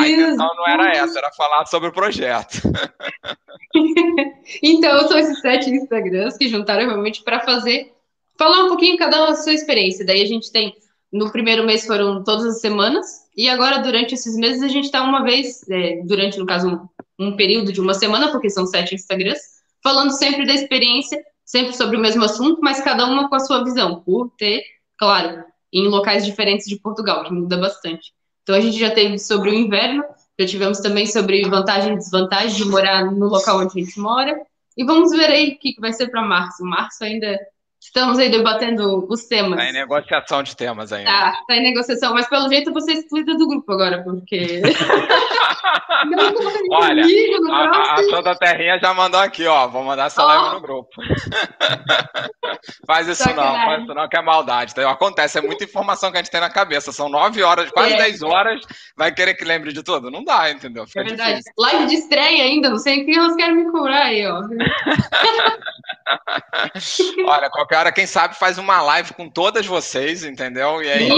A 0.00 0.08
intenção 0.08 0.54
não 0.56 0.66
era 0.66 0.90
essa, 0.96 1.18
era 1.18 1.30
falar 1.32 1.64
sobre 1.66 1.90
o 1.90 1.92
projeto. 1.92 2.60
então, 4.60 5.06
são 5.06 5.16
esses 5.16 5.40
sete 5.40 5.70
Instagrams 5.70 6.36
que 6.36 6.48
juntaram 6.48 6.86
realmente 6.86 7.22
para 7.22 7.38
fazer, 7.40 7.92
falar 8.36 8.64
um 8.64 8.68
pouquinho 8.68 8.98
cada 8.98 9.22
um 9.22 9.26
da 9.28 9.36
sua 9.36 9.52
experiência. 9.52 10.04
Daí 10.04 10.22
a 10.22 10.26
gente 10.26 10.50
tem, 10.50 10.74
no 11.12 11.30
primeiro 11.30 11.64
mês 11.64 11.86
foram 11.86 12.24
todas 12.24 12.44
as 12.44 12.60
semanas, 12.60 13.28
e 13.36 13.48
agora 13.48 13.78
durante 13.78 14.14
esses 14.14 14.34
meses 14.36 14.60
a 14.60 14.68
gente 14.68 14.86
está 14.86 15.04
uma 15.04 15.22
vez, 15.22 15.62
é, 15.70 16.02
durante, 16.04 16.36
no 16.36 16.46
caso, 16.46 16.90
um 17.18 17.36
período 17.36 17.72
de 17.72 17.80
uma 17.80 17.94
semana, 17.94 18.30
porque 18.30 18.48
são 18.48 18.66
sete 18.66 18.94
Instagrams, 18.94 19.40
falando 19.82 20.12
sempre 20.12 20.46
da 20.46 20.54
experiência, 20.54 21.22
sempre 21.44 21.74
sobre 21.74 21.96
o 21.96 22.00
mesmo 22.00 22.24
assunto, 22.24 22.60
mas 22.62 22.80
cada 22.80 23.06
uma 23.06 23.28
com 23.28 23.34
a 23.34 23.40
sua 23.40 23.64
visão, 23.64 24.00
por 24.02 24.30
ter, 24.36 24.62
claro, 24.96 25.44
em 25.72 25.88
locais 25.88 26.24
diferentes 26.24 26.66
de 26.66 26.78
Portugal, 26.78 27.24
que 27.24 27.32
muda 27.32 27.56
bastante. 27.56 28.12
Então 28.42 28.54
a 28.54 28.60
gente 28.60 28.78
já 28.78 28.90
teve 28.90 29.18
sobre 29.18 29.50
o 29.50 29.54
inverno, 29.54 30.04
já 30.38 30.46
tivemos 30.46 30.78
também 30.78 31.06
sobre 31.06 31.42
vantagem 31.48 31.94
e 31.94 31.98
desvantagem 31.98 32.56
de 32.56 32.64
morar 32.64 33.04
no 33.10 33.26
local 33.26 33.58
onde 33.60 33.80
a 33.80 33.84
gente 33.84 33.98
mora, 33.98 34.40
e 34.76 34.84
vamos 34.84 35.10
ver 35.10 35.28
aí 35.28 35.50
o 35.50 35.58
que, 35.58 35.74
vai 35.80 35.92
ser 35.92 36.08
para 36.08 36.22
março. 36.22 36.64
Março 36.64 37.02
ainda 37.02 37.36
Estamos 37.88 38.18
aí 38.18 38.30
debatendo 38.30 39.06
os 39.08 39.24
temas. 39.24 39.58
Está 39.58 39.70
em 39.70 39.72
negociação 39.72 40.42
de 40.42 40.54
temas 40.54 40.92
ainda. 40.92 41.10
Tá, 41.10 41.42
tá 41.48 41.56
em 41.56 41.62
negociação, 41.62 42.12
mas 42.12 42.28
pelo 42.28 42.46
jeito 42.46 42.70
você 42.70 42.92
é 42.92 42.96
excluída 42.96 43.34
do 43.34 43.48
grupo 43.48 43.72
agora, 43.72 44.04
porque. 44.04 44.60
Olha, 46.70 47.02
a, 47.50 47.94
a 47.94 48.02
Santa 48.04 48.36
Terrinha 48.36 48.78
já 48.78 48.92
mandou 48.92 49.18
aqui, 49.18 49.46
ó. 49.46 49.66
Vou 49.68 49.82
mandar 49.82 50.06
essa 50.06 50.22
oh. 50.22 50.26
live 50.26 50.54
no 50.56 50.60
grupo. 50.60 50.90
faz 52.86 53.08
isso 53.08 53.26
não, 53.34 53.54
faz 53.54 53.82
isso 53.82 53.94
não, 53.94 54.06
que 54.06 54.18
é 54.18 54.22
maldade. 54.22 54.72
Então, 54.72 54.90
acontece, 54.90 55.38
é 55.38 55.42
muita 55.42 55.64
informação 55.64 56.12
que 56.12 56.18
a 56.18 56.22
gente 56.22 56.30
tem 56.30 56.42
na 56.42 56.50
cabeça. 56.50 56.92
São 56.92 57.08
nove 57.08 57.42
horas, 57.42 57.70
quase 57.70 57.94
é. 57.94 57.96
dez 57.96 58.22
horas. 58.22 58.60
Vai 58.96 59.12
querer 59.12 59.32
que 59.32 59.46
lembre 59.46 59.72
de 59.72 59.82
tudo? 59.82 60.10
Não 60.10 60.22
dá, 60.22 60.50
entendeu? 60.50 60.86
Fica 60.86 61.00
é 61.00 61.04
verdade. 61.04 61.38
Difícil. 61.38 61.52
Live 61.56 61.86
de 61.86 61.94
estreia 61.94 62.44
ainda, 62.44 62.68
não 62.68 62.78
sei 62.78 63.00
o 63.00 63.06
que 63.06 63.16
elas 63.16 63.34
querem 63.34 63.56
me 63.56 63.72
cobrar 63.72 64.04
aí, 64.04 64.26
ó. 64.26 64.42
Olha, 67.26 67.50
qualquer 67.50 67.77
hora, 67.78 67.92
quem 67.92 68.06
sabe, 68.06 68.36
faz 68.36 68.58
uma 68.58 68.80
live 68.82 69.14
com 69.14 69.28
todas 69.28 69.66
vocês, 69.66 70.24
entendeu? 70.24 70.82
E 70.82 70.90
aí. 70.90 71.08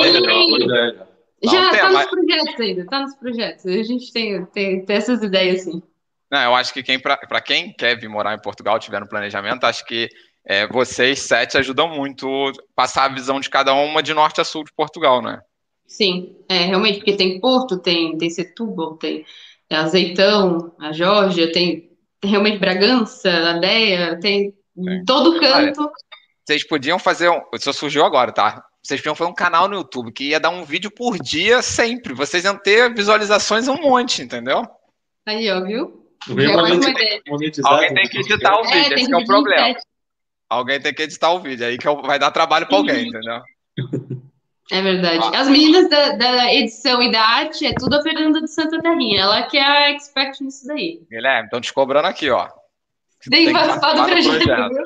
Já 1.43 1.71
tá 1.71 1.91
nos 1.91 2.05
projetos 2.07 2.61
ainda, 2.61 2.87
tá 2.87 3.01
nos 3.01 3.15
projetos. 3.17 3.67
A 3.67 3.83
gente 3.83 4.13
tem, 4.13 4.45
tem, 4.47 4.85
tem 4.85 4.97
essas 4.97 5.23
ideias, 5.23 5.63
sim. 5.63 5.83
Não, 6.31 6.43
eu 6.43 6.55
acho 6.55 6.73
que 6.73 6.83
quem, 6.83 6.99
para 6.99 7.41
quem 7.41 7.73
quer 7.73 7.99
vir 7.99 8.09
morar 8.09 8.35
em 8.35 8.41
Portugal, 8.41 8.79
tiver 8.79 9.01
no 9.01 9.09
planejamento, 9.09 9.65
acho 9.65 9.85
que 9.85 10.09
é, 10.45 10.67
vocês 10.69 11.21
sete 11.21 11.59
ajudam 11.59 11.89
muito 11.89 12.53
passar 12.75 13.07
a 13.07 13.15
visão 13.15 13.41
de 13.41 13.51
cada 13.51 13.75
uma 13.75 14.03
de 14.03 14.15
norte 14.15 14.41
a 14.41 14.45
sul 14.45 14.65
de 14.65 14.73
Portugal, 14.73 15.21
né? 15.21 15.41
Sim, 15.87 16.37
é, 16.49 16.67
realmente, 16.67 16.99
porque 16.99 17.17
tem 17.17 17.41
Porto, 17.41 17.79
tem, 17.79 18.17
tem 18.17 18.31
Setúbal, 18.31 18.97
tem 18.97 19.25
Azeitão, 19.69 20.73
a 20.79 20.93
Geórgia, 20.93 21.51
tem 21.51 21.91
realmente 22.23 22.59
Bragança, 22.59 23.29
a 23.29 23.53
Deia, 23.55 24.19
tem 24.21 24.55
Sim. 24.75 25.05
todo 25.05 25.41
canto. 25.41 25.81
Olha, 25.81 25.93
vocês 26.51 26.67
podiam 26.67 26.99
fazer 26.99 27.29
um. 27.29 27.41
Isso 27.55 27.73
surgiu 27.73 28.05
agora, 28.05 28.33
tá? 28.33 28.65
Vocês 28.83 29.01
podiam 29.01 29.15
fazer 29.15 29.31
um 29.31 29.35
canal 29.35 29.69
no 29.69 29.77
YouTube 29.77 30.11
que 30.11 30.31
ia 30.31 30.41
dar 30.41 30.51
um 30.51 30.65
vídeo 30.65 30.91
por 30.91 31.17
dia 31.17 31.63
sempre. 31.63 32.13
Vocês 32.13 32.45
iam 32.45 32.57
ter 32.57 32.93
visualizações 32.93 33.69
um 33.69 33.77
monte, 33.77 34.23
entendeu? 34.23 34.67
Aí, 35.25 35.49
ó, 35.51 35.63
viu? 35.63 36.05
Alguém 36.29 36.81
tem 36.81 36.95
que 38.09 38.19
editar 38.19 38.61
o 38.61 38.65
é, 38.65 38.83
vídeo, 38.83 38.93
é, 38.93 39.01
esse 39.01 39.13
é 39.13 39.17
o 39.17 39.25
problema. 39.25 39.77
Alguém 40.49 40.81
tem 40.81 40.93
que 40.93 41.03
editar 41.03 41.31
o 41.33 41.41
vídeo, 41.41 41.65
aí 41.65 41.79
que 41.79 41.87
vai 42.03 42.19
dar 42.19 42.33
trabalho 42.33 42.67
para 42.67 42.77
alguém, 42.77 43.09
entendeu? 43.09 43.41
É 44.73 44.83
verdade. 44.83 45.37
As 45.37 45.49
meninas 45.49 45.89
da, 45.89 46.13
da, 46.13 46.53
edição 46.53 47.03
e 47.03 47.11
da 47.11 47.23
arte 47.23 47.67
é 47.67 47.75
tudo 47.75 47.95
a 47.95 48.03
Fernanda 48.03 48.41
de 48.41 48.49
Santa 48.49 48.81
Terrinha. 48.81 49.23
Ela 49.23 49.43
que 49.45 49.57
é 49.57 49.63
a 49.63 49.91
expert 49.91 50.41
nisso 50.41 50.67
daí. 50.67 51.01
Guilherme, 51.11 51.45
estão 51.45 51.61
te 51.61 51.73
cobrando 51.73 52.07
aqui, 52.07 52.29
ó. 52.31 52.49
Tem 53.29 53.53
participar 53.53 53.95
do 53.95 54.05
projeto, 54.05 54.45
projeto. 54.45 54.83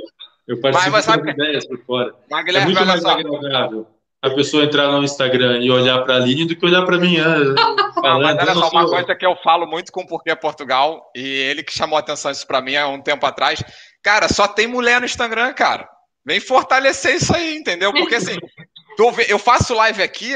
Eu 0.47 0.61
participo 0.61 0.93
mas, 0.93 1.07
mas, 1.07 1.29
ideias 1.29 1.67
por 1.67 1.79
fora. 1.85 2.15
Mas, 2.31 2.55
é 2.55 2.65
muito 2.65 2.85
mais 2.85 3.05
agradável 3.05 3.87
a 4.25 4.31
pessoa 4.31 4.65
entrar 4.65 4.91
no 4.91 5.05
Instagram 5.05 5.59
e 5.59 5.71
olhar 5.71 6.03
para 6.03 6.15
a 6.15 6.17
Aline 6.17 6.47
do 6.47 6.57
que 6.57 6.65
olhar 6.65 6.83
para 6.87 6.97
mim. 6.97 7.19
Não, 7.19 8.21
mas 8.21 8.39
olha 8.39 8.55
só, 8.55 8.71
uma 8.71 8.89
coisa 8.89 9.15
que 9.15 9.27
eu 9.27 9.37
falo 9.45 9.67
muito 9.67 9.93
com 9.93 10.01
o 10.01 10.07
Porquê 10.07 10.35
Portugal, 10.35 11.11
e 11.15 11.21
ele 11.21 11.63
que 11.63 11.75
chamou 11.75 11.99
a 11.99 12.01
atenção 12.01 12.31
isso 12.31 12.47
para 12.47 12.63
mim 12.63 12.75
há 12.75 12.89
um 12.89 13.03
tempo 13.03 13.27
atrás. 13.27 13.63
Cara, 14.03 14.27
só 14.29 14.49
tem 14.49 14.67
mulher 14.67 14.99
no 14.99 15.05
Instagram, 15.05 15.53
cara. 15.53 15.87
Vem 16.25 16.41
fortalecer 16.41 17.17
isso 17.17 17.37
aí, 17.37 17.55
entendeu? 17.59 17.93
Porque 17.93 18.15
assim, 18.15 18.39
eu 19.29 19.39
faço 19.39 19.75
live 19.75 20.03
aqui, 20.03 20.35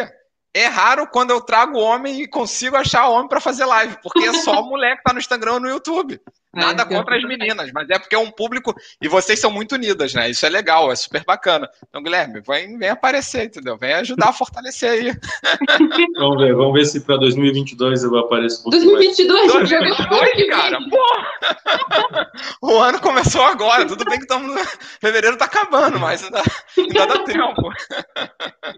é 0.52 0.66
raro 0.66 1.08
quando 1.10 1.30
eu 1.30 1.40
trago 1.40 1.78
homem 1.78 2.20
e 2.20 2.28
consigo 2.28 2.76
achar 2.76 3.08
homem 3.08 3.28
para 3.28 3.40
fazer 3.40 3.64
live, 3.64 3.96
porque 4.02 4.26
é 4.26 4.34
só 4.34 4.62
mulher 4.62 4.98
que 4.98 5.02
tá 5.02 5.14
no 5.14 5.18
Instagram 5.18 5.54
ou 5.54 5.60
no 5.60 5.68
YouTube. 5.68 6.20
Nada 6.54 6.82
é, 6.82 6.86
contra 6.86 7.16
as 7.16 7.24
meninas, 7.24 7.70
mas 7.72 7.90
é 7.90 7.98
porque 7.98 8.14
é 8.14 8.18
um 8.18 8.30
público. 8.30 8.74
E 9.02 9.08
vocês 9.08 9.38
são 9.38 9.50
muito 9.50 9.74
unidas, 9.74 10.14
né? 10.14 10.30
Isso 10.30 10.46
é 10.46 10.48
legal, 10.48 10.90
é 10.90 10.96
super 10.96 11.22
bacana. 11.24 11.68
Então, 11.88 12.02
Guilherme, 12.02 12.40
vem, 12.40 12.78
vem 12.78 12.88
aparecer, 12.88 13.44
entendeu? 13.44 13.76
Vem 13.76 13.92
ajudar 13.94 14.30
a 14.30 14.32
fortalecer 14.32 14.90
aí. 14.90 15.12
vamos 16.18 16.42
ver, 16.42 16.54
vamos 16.54 16.72
ver 16.72 16.86
se 16.86 17.00
para 17.00 17.18
2022 17.18 18.02
eu 18.02 18.16
apareço. 18.16 18.66
Um 18.66 18.70
2022? 18.70 19.52
2022, 19.52 20.46
cara? 20.48 20.78
Porra! 20.88 22.30
o 22.62 22.78
ano 22.78 23.00
começou 23.00 23.42
agora. 23.42 23.86
Tudo 23.86 24.04
bem 24.06 24.18
que 24.18 24.24
estamos. 24.24 24.54
Fevereiro 25.00 25.36
tá 25.36 25.44
acabando, 25.44 26.00
mas 26.00 26.24
ainda, 26.24 26.42
ainda 26.78 27.06
dá 27.06 27.24
tempo. 27.24 27.70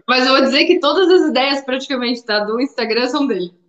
mas 0.07 0.25
eu 0.25 0.33
vou 0.33 0.41
dizer 0.41 0.65
que 0.65 0.79
todas 0.79 1.09
as 1.09 1.29
ideias, 1.29 1.61
praticamente, 1.61 2.25
tá, 2.25 2.39
do 2.41 2.59
Instagram 2.59 3.07
são 3.07 3.25
dele. 3.25 3.60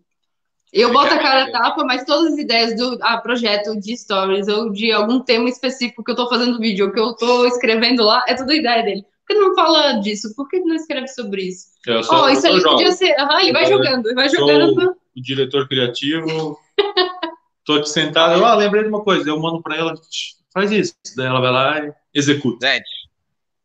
Eu 0.72 0.90
boto 0.90 1.12
a 1.12 1.18
cara 1.18 1.44
a 1.44 1.52
tapa, 1.52 1.84
mas 1.84 2.04
todas 2.04 2.32
as 2.32 2.38
ideias 2.38 2.74
do 2.74 2.98
ah, 3.02 3.18
projeto 3.18 3.78
de 3.78 3.94
stories 3.94 4.48
ou 4.48 4.70
de 4.70 4.90
algum 4.90 5.20
tema 5.20 5.48
específico 5.48 6.02
que 6.02 6.10
eu 6.10 6.16
tô 6.16 6.28
fazendo 6.30 6.58
vídeo 6.58 6.86
ou 6.86 6.92
que 6.92 6.98
eu 6.98 7.14
tô 7.14 7.44
escrevendo 7.46 8.02
lá, 8.02 8.24
é 8.26 8.34
tudo 8.34 8.54
ideia 8.54 8.82
dele. 8.82 9.02
Por 9.02 9.34
que 9.34 9.34
não 9.34 9.54
fala 9.54 10.00
disso? 10.00 10.34
Por 10.34 10.48
que 10.48 10.60
não 10.60 10.74
escreve 10.74 11.08
sobre 11.08 11.42
isso? 11.42 11.66
Eu 11.86 12.02
só, 12.02 12.24
oh, 12.24 12.28
isso 12.30 12.46
ali 12.46 12.62
podia 12.62 12.90
ser. 12.92 13.14
Ah, 13.18 13.42
ele 13.42 13.52
vai 13.52 13.66
jogando, 13.66 14.06
ele 14.06 14.14
vai 14.14 14.28
jogando. 14.30 14.96
O 15.14 15.20
diretor 15.20 15.68
criativo. 15.68 16.58
tô 17.66 17.74
aqui 17.74 17.90
sentado, 17.90 18.42
ah, 18.42 18.54
lembrei 18.54 18.82
de 18.82 18.88
uma 18.88 19.04
coisa, 19.04 19.28
eu 19.28 19.38
mando 19.38 19.62
pra 19.62 19.76
ela, 19.76 19.94
faz 20.54 20.72
isso. 20.72 20.94
Daí 21.16 21.26
ela 21.26 21.40
vai 21.40 21.52
lá 21.52 21.78
e 21.86 21.92
executa. 22.14 22.66
Gente, 22.66 22.88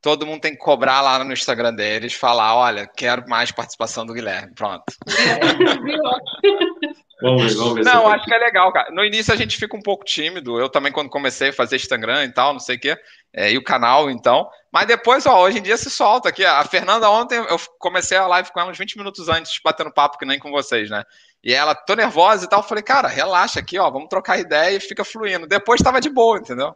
todo 0.08 0.26
mundo 0.26 0.40
tem 0.40 0.54
que 0.54 0.58
cobrar 0.58 1.02
lá 1.02 1.22
no 1.22 1.34
Instagram 1.34 1.74
deles, 1.74 2.14
falar, 2.14 2.56
olha, 2.56 2.88
quero 2.88 3.28
mais 3.28 3.52
participação 3.52 4.06
do 4.06 4.14
Guilherme. 4.14 4.54
Pronto. 4.56 4.86
Vamos 7.20 7.46
ver, 7.46 7.56
vamos 7.56 7.74
ver. 7.74 7.84
Não, 7.84 8.08
acho 8.08 8.26
que 8.26 8.34
é 8.34 8.38
legal, 8.38 8.72
cara. 8.72 8.92
No 8.92 9.04
início 9.04 9.34
a 9.34 9.36
gente 9.36 9.58
fica 9.58 9.76
um 9.76 9.82
pouco 9.82 10.06
tímido. 10.06 10.60
Eu 10.60 10.70
também, 10.70 10.92
quando 10.92 11.10
comecei 11.10 11.50
a 11.50 11.54
fazer 11.54 11.76
Instagram 11.76 12.26
e 12.26 12.32
tal, 12.32 12.54
não 12.54 12.60
sei 12.60 12.76
o 12.76 12.80
quê, 12.80 12.96
é, 13.34 13.52
e 13.52 13.58
o 13.58 13.64
canal, 13.64 14.12
então. 14.12 14.48
Mas 14.72 14.86
depois, 14.86 15.26
ó, 15.26 15.42
hoje 15.42 15.58
em 15.58 15.64
dia 15.64 15.76
se 15.78 15.90
solta 15.90 16.30
aqui. 16.30 16.46
A 16.46 16.64
Fernanda 16.64 17.10
ontem, 17.10 17.38
eu 17.38 17.58
comecei 17.80 18.16
a 18.16 18.28
live 18.28 18.52
com 18.52 18.60
ela 18.60 18.70
uns 18.70 18.78
20 18.78 19.00
minutos 19.00 19.28
antes, 19.30 19.60
batendo 19.64 19.92
papo, 19.92 20.20
que 20.20 20.28
nem 20.28 20.38
com 20.38 20.52
vocês, 20.52 20.92
né? 20.92 21.04
E 21.44 21.52
ela, 21.52 21.74
tô 21.74 21.96
nervosa 21.96 22.46
e 22.46 22.50
tal. 22.50 22.60
Eu 22.60 22.68
falei, 22.68 22.84
cara, 22.84 23.08
relaxa 23.08 23.60
aqui, 23.60 23.80
ó, 23.80 23.90
vamos 23.90 24.10
trocar 24.10 24.38
ideia 24.38 24.78
e 24.78 24.80
fica 24.80 25.04
fluindo. 25.04 25.48
Depois 25.48 25.82
tava 25.82 26.00
de 26.00 26.12
boa, 26.12 26.38
entendeu? 26.38 26.76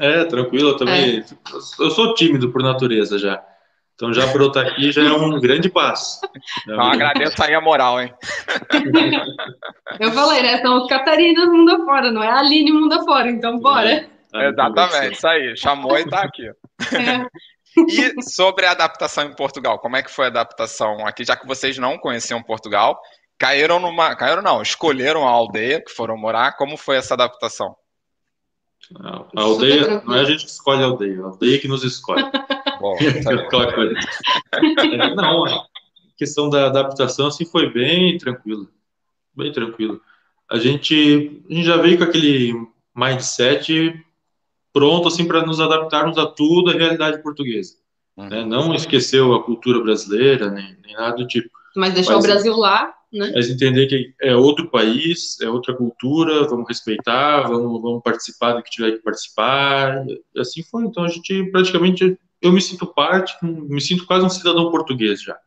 É, 0.00 0.24
tranquilo, 0.24 0.70
eu 0.70 0.76
também. 0.76 1.20
É. 1.20 1.24
Eu 1.78 1.90
sou 1.90 2.14
tímido 2.14 2.50
por 2.50 2.62
natureza 2.62 3.18
já. 3.18 3.42
Então 3.94 4.12
já 4.12 4.26
brotar 4.26 4.66
aqui 4.66 4.90
já 4.90 5.02
é 5.02 5.12
um 5.12 5.38
grande 5.40 5.68
passo. 5.68 6.20
Então 6.66 6.80
agradeço 6.80 7.42
aí 7.42 7.54
a 7.54 7.60
moral, 7.60 8.00
hein? 8.00 8.12
Eu 10.00 10.10
falei, 10.12 10.42
né? 10.42 10.58
São 10.60 10.82
os 10.82 10.88
Catarinas 10.88 11.48
mundo 11.48 11.70
afora, 11.70 12.10
não 12.10 12.22
é 12.22 12.28
a 12.28 12.38
Aline 12.38 12.72
mundo 12.72 12.92
afora, 12.94 13.30
então 13.30 13.58
bora. 13.58 14.08
É, 14.34 14.48
Exatamente, 14.48 15.14
isso 15.14 15.28
aí. 15.28 15.56
Chamou 15.56 15.96
e 15.98 16.08
tá 16.08 16.22
aqui. 16.22 16.46
É. 16.46 17.26
E 17.76 18.22
sobre 18.22 18.66
a 18.66 18.70
adaptação 18.70 19.24
em 19.24 19.34
Portugal, 19.34 19.78
como 19.78 19.96
é 19.96 20.02
que 20.02 20.10
foi 20.10 20.26
a 20.26 20.28
adaptação 20.28 21.06
aqui, 21.06 21.24
já 21.24 21.36
que 21.36 21.46
vocês 21.46 21.76
não 21.76 21.98
conheciam 21.98 22.42
Portugal, 22.42 22.98
caíram 23.38 23.78
numa, 23.78 24.14
caíram 24.16 24.42
não, 24.42 24.62
escolheram 24.62 25.26
a 25.26 25.30
aldeia 25.30 25.82
que 25.82 25.92
foram 25.92 26.16
morar, 26.16 26.56
como 26.56 26.76
foi 26.76 26.96
essa 26.96 27.14
adaptação? 27.14 27.76
A 29.34 29.40
aldeia, 29.40 30.02
não 30.04 30.14
é 30.14 30.20
a 30.20 30.24
gente 30.24 30.44
que 30.44 30.50
escolhe 30.50 30.82
a 30.82 30.86
aldeia, 30.86 31.22
a 31.22 31.26
aldeia 31.26 31.58
que 31.58 31.68
nos 31.68 31.84
escolhe. 31.84 32.22
Bom, 32.80 32.96
é, 32.98 33.22
não, 35.14 35.44
a 35.44 35.66
questão 36.16 36.50
da 36.50 36.66
adaptação 36.66 37.28
assim 37.28 37.44
foi 37.44 37.72
bem 37.72 38.18
tranquilo, 38.18 38.68
bem 39.34 39.52
tranquilo. 39.52 40.00
A 40.50 40.58
gente, 40.58 41.42
a 41.48 41.54
gente 41.54 41.66
já 41.66 41.76
veio 41.76 41.98
com 41.98 42.04
aquele 42.04 42.52
mindset 42.94 44.04
pronto 44.72 45.08
assim 45.08 45.26
para 45.26 45.46
nos 45.46 45.60
adaptarmos 45.60 46.18
a 46.18 46.26
tudo 46.26 46.70
a 46.70 46.74
realidade 46.74 47.22
portuguesa. 47.22 47.76
Uhum. 48.16 48.28
Né? 48.28 48.44
Não 48.44 48.74
esqueceu 48.74 49.34
a 49.34 49.42
cultura 49.42 49.80
brasileira 49.80 50.50
nem, 50.50 50.76
nem 50.84 50.94
nada 50.94 51.16
do 51.16 51.26
tipo. 51.26 51.48
Mas 51.76 51.94
deixar 51.94 52.14
Mas, 52.14 52.24
o 52.24 52.26
Brasil 52.26 52.56
lá 52.56 52.94
né? 53.18 53.32
Mas 53.34 53.48
entender 53.48 53.86
que 53.86 54.12
é 54.20 54.34
outro 54.34 54.70
país, 54.70 55.40
é 55.40 55.48
outra 55.48 55.74
cultura, 55.74 56.46
vamos 56.48 56.68
respeitar, 56.68 57.42
vamos, 57.42 57.80
vamos 57.80 58.02
participar 58.02 58.54
do 58.54 58.62
que 58.62 58.70
tiver 58.70 58.92
que 58.92 59.02
participar. 59.02 60.04
E 60.06 60.40
assim 60.40 60.62
foi. 60.62 60.84
Então 60.84 61.04
a 61.04 61.08
gente 61.08 61.44
praticamente, 61.50 62.18
eu 62.42 62.52
me 62.52 62.60
sinto 62.60 62.86
parte, 62.86 63.34
me 63.42 63.80
sinto 63.80 64.06
quase 64.06 64.26
um 64.26 64.30
cidadão 64.30 64.70
português 64.70 65.22
já. 65.22 65.38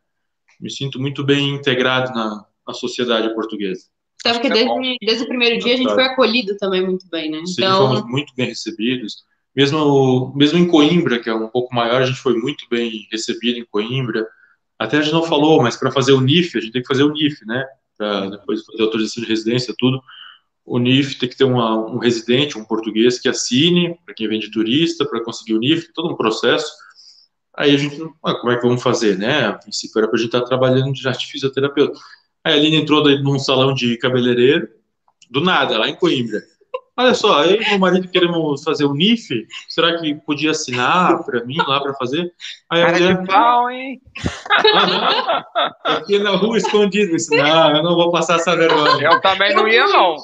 Me 0.59 0.71
sinto 0.71 0.99
muito 0.99 1.23
bem 1.23 1.49
integrado 1.49 2.13
na, 2.13 2.45
na 2.67 2.73
sociedade 2.73 3.33
portuguesa. 3.33 3.85
Sabe 4.23 4.39
que 4.39 4.49
desde, 4.49 4.97
desde 5.01 5.23
o 5.23 5.27
primeiro 5.27 5.59
dia 5.59 5.73
a 5.73 5.77
gente 5.77 5.93
foi 5.93 6.03
acolhido 6.03 6.57
também 6.57 6.83
muito 6.83 7.07
bem, 7.09 7.29
né? 7.29 7.45
Sim, 7.45 7.55
então... 7.57 7.87
fomos 7.87 8.09
muito 8.09 8.33
bem 8.35 8.47
recebidos. 8.47 9.25
Mesmo, 9.55 10.33
mesmo 10.35 10.59
em 10.59 10.67
Coimbra, 10.67 11.19
que 11.19 11.29
é 11.29 11.33
um 11.33 11.47
pouco 11.47 11.73
maior, 11.73 12.01
a 12.01 12.05
gente 12.05 12.19
foi 12.19 12.35
muito 12.35 12.65
bem 12.69 13.07
recebido 13.11 13.57
em 13.57 13.65
Coimbra. 13.65 14.27
Até 14.79 14.97
a 14.97 15.01
gente 15.01 15.13
não 15.13 15.23
falou, 15.23 15.61
mas 15.61 15.75
para 15.75 15.91
fazer 15.91 16.13
o 16.13 16.21
NIF, 16.21 16.57
a 16.57 16.61
gente 16.61 16.71
tem 16.71 16.81
que 16.81 16.87
fazer 16.87 17.03
o 17.03 17.11
NIF, 17.11 17.45
né? 17.45 17.65
Para 17.97 18.29
depois 18.29 18.63
fazer 18.63 18.83
autorização 18.83 19.23
de 19.23 19.29
residência, 19.29 19.73
tudo. 19.77 20.01
O 20.63 20.77
NIF 20.77 21.17
tem 21.17 21.29
que 21.29 21.37
ter 21.37 21.45
uma, 21.45 21.75
um 21.75 21.97
residente, 21.97 22.57
um 22.57 22.65
português 22.65 23.19
que 23.19 23.29
assine, 23.29 23.97
para 24.05 24.13
quem 24.13 24.27
vem 24.27 24.39
de 24.39 24.51
turista, 24.51 25.05
para 25.05 25.23
conseguir 25.23 25.55
o 25.55 25.59
NIF, 25.59 25.91
todo 25.93 26.11
um 26.11 26.15
processo. 26.15 26.71
Aí 27.55 27.73
a 27.73 27.77
gente, 27.77 27.99
ah, 28.23 28.35
como 28.35 28.51
é 28.51 28.55
que 28.55 28.67
vamos 28.67 28.83
fazer, 28.83 29.17
né? 29.17 29.47
A 29.47 29.53
princípio 29.53 29.97
era 29.97 30.07
para 30.07 30.15
a 30.15 30.19
gente 30.19 30.27
estar 30.27 30.41
tá 30.41 30.45
trabalhando 30.45 30.93
de 30.93 31.07
arte 31.07 31.25
fisioterapeuta. 31.31 31.97
Aí 32.43 32.53
a 32.53 32.55
Aline 32.55 32.77
entrou 32.77 33.03
num 33.19 33.39
salão 33.39 33.73
de 33.73 33.97
cabeleireiro, 33.97 34.69
do 35.29 35.41
nada, 35.41 35.77
lá 35.77 35.89
em 35.89 35.95
Coimbra. 35.95 36.39
Olha 36.99 37.13
só, 37.13 37.45
eu 37.45 37.61
e 37.61 37.69
meu 37.69 37.77
marido 37.77 38.07
queremos 38.07 38.63
fazer 38.63 38.85
o 38.85 38.93
NIF, 38.93 39.45
será 39.69 39.99
que 39.99 40.15
podia 40.15 40.49
assinar 40.49 41.23
para 41.23 41.45
mim 41.45 41.57
lá 41.57 41.79
para 41.79 41.93
fazer? 41.93 42.33
Aí 42.71 42.81
Cara 42.81 42.91
mulher, 42.93 43.21
de 43.21 43.27
pau, 43.27 43.69
hein? 43.69 44.01
aqui 45.85 46.17
na 46.17 46.31
rua 46.31 46.57
escondido, 46.57 47.11
disse, 47.11 47.37
não, 47.37 47.75
eu 47.75 47.83
não 47.83 47.95
vou 47.95 48.11
passar 48.11 48.37
essa 48.37 48.55
vergonha. 48.55 49.09
Eu 49.11 49.21
também 49.21 49.53
não 49.53 49.67
ia, 49.67 49.85
não. 49.85 50.15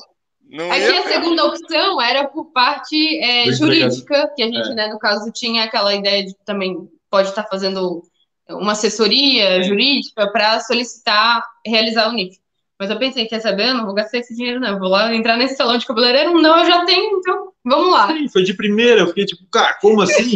não 0.49 0.71
Aqui 0.71 0.81
ia... 0.81 0.99
a 0.99 1.03
segunda 1.03 1.45
opção 1.45 2.01
era 2.01 2.27
por 2.27 2.45
parte 2.45 3.19
é, 3.19 3.51
jurídica, 3.51 4.31
que 4.35 4.41
a 4.41 4.47
gente, 4.47 4.71
é. 4.71 4.73
né, 4.73 4.87
no 4.87 4.97
caso, 4.97 5.31
tinha 5.31 5.65
aquela 5.65 5.93
ideia 5.93 6.25
de 6.25 6.35
também 6.43 6.89
pode 7.07 7.29
estar 7.29 7.43
fazendo 7.43 8.01
uma 8.49 8.71
assessoria 8.71 9.61
jurídica 9.61 10.31
para 10.31 10.59
solicitar 10.59 11.43
realizar 11.63 12.09
o 12.09 12.13
NIF. 12.13 12.42
Mas 12.83 12.89
eu 12.89 12.99
pensei, 12.99 13.25
quer 13.27 13.39
saber? 13.39 13.69
Eu 13.69 13.75
não 13.75 13.85
vou 13.85 13.93
gastar 13.93 14.17
esse 14.17 14.35
dinheiro, 14.35 14.59
não. 14.59 14.73
Eu 14.73 14.79
vou 14.79 14.89
lá 14.89 15.15
entrar 15.15 15.37
nesse 15.37 15.55
salão 15.55 15.77
de 15.77 15.85
cabeleireiro. 15.85 16.33
Não, 16.41 16.59
eu 16.59 16.65
já 16.65 16.83
tenho, 16.83 17.17
então 17.17 17.53
vamos 17.63 17.93
lá. 17.93 18.07
Sim, 18.07 18.27
foi 18.27 18.43
de 18.43 18.53
primeira. 18.53 18.99
Eu 18.99 19.07
fiquei 19.07 19.25
tipo, 19.25 19.41
cara, 19.49 19.77
como 19.79 20.01
assim? 20.01 20.35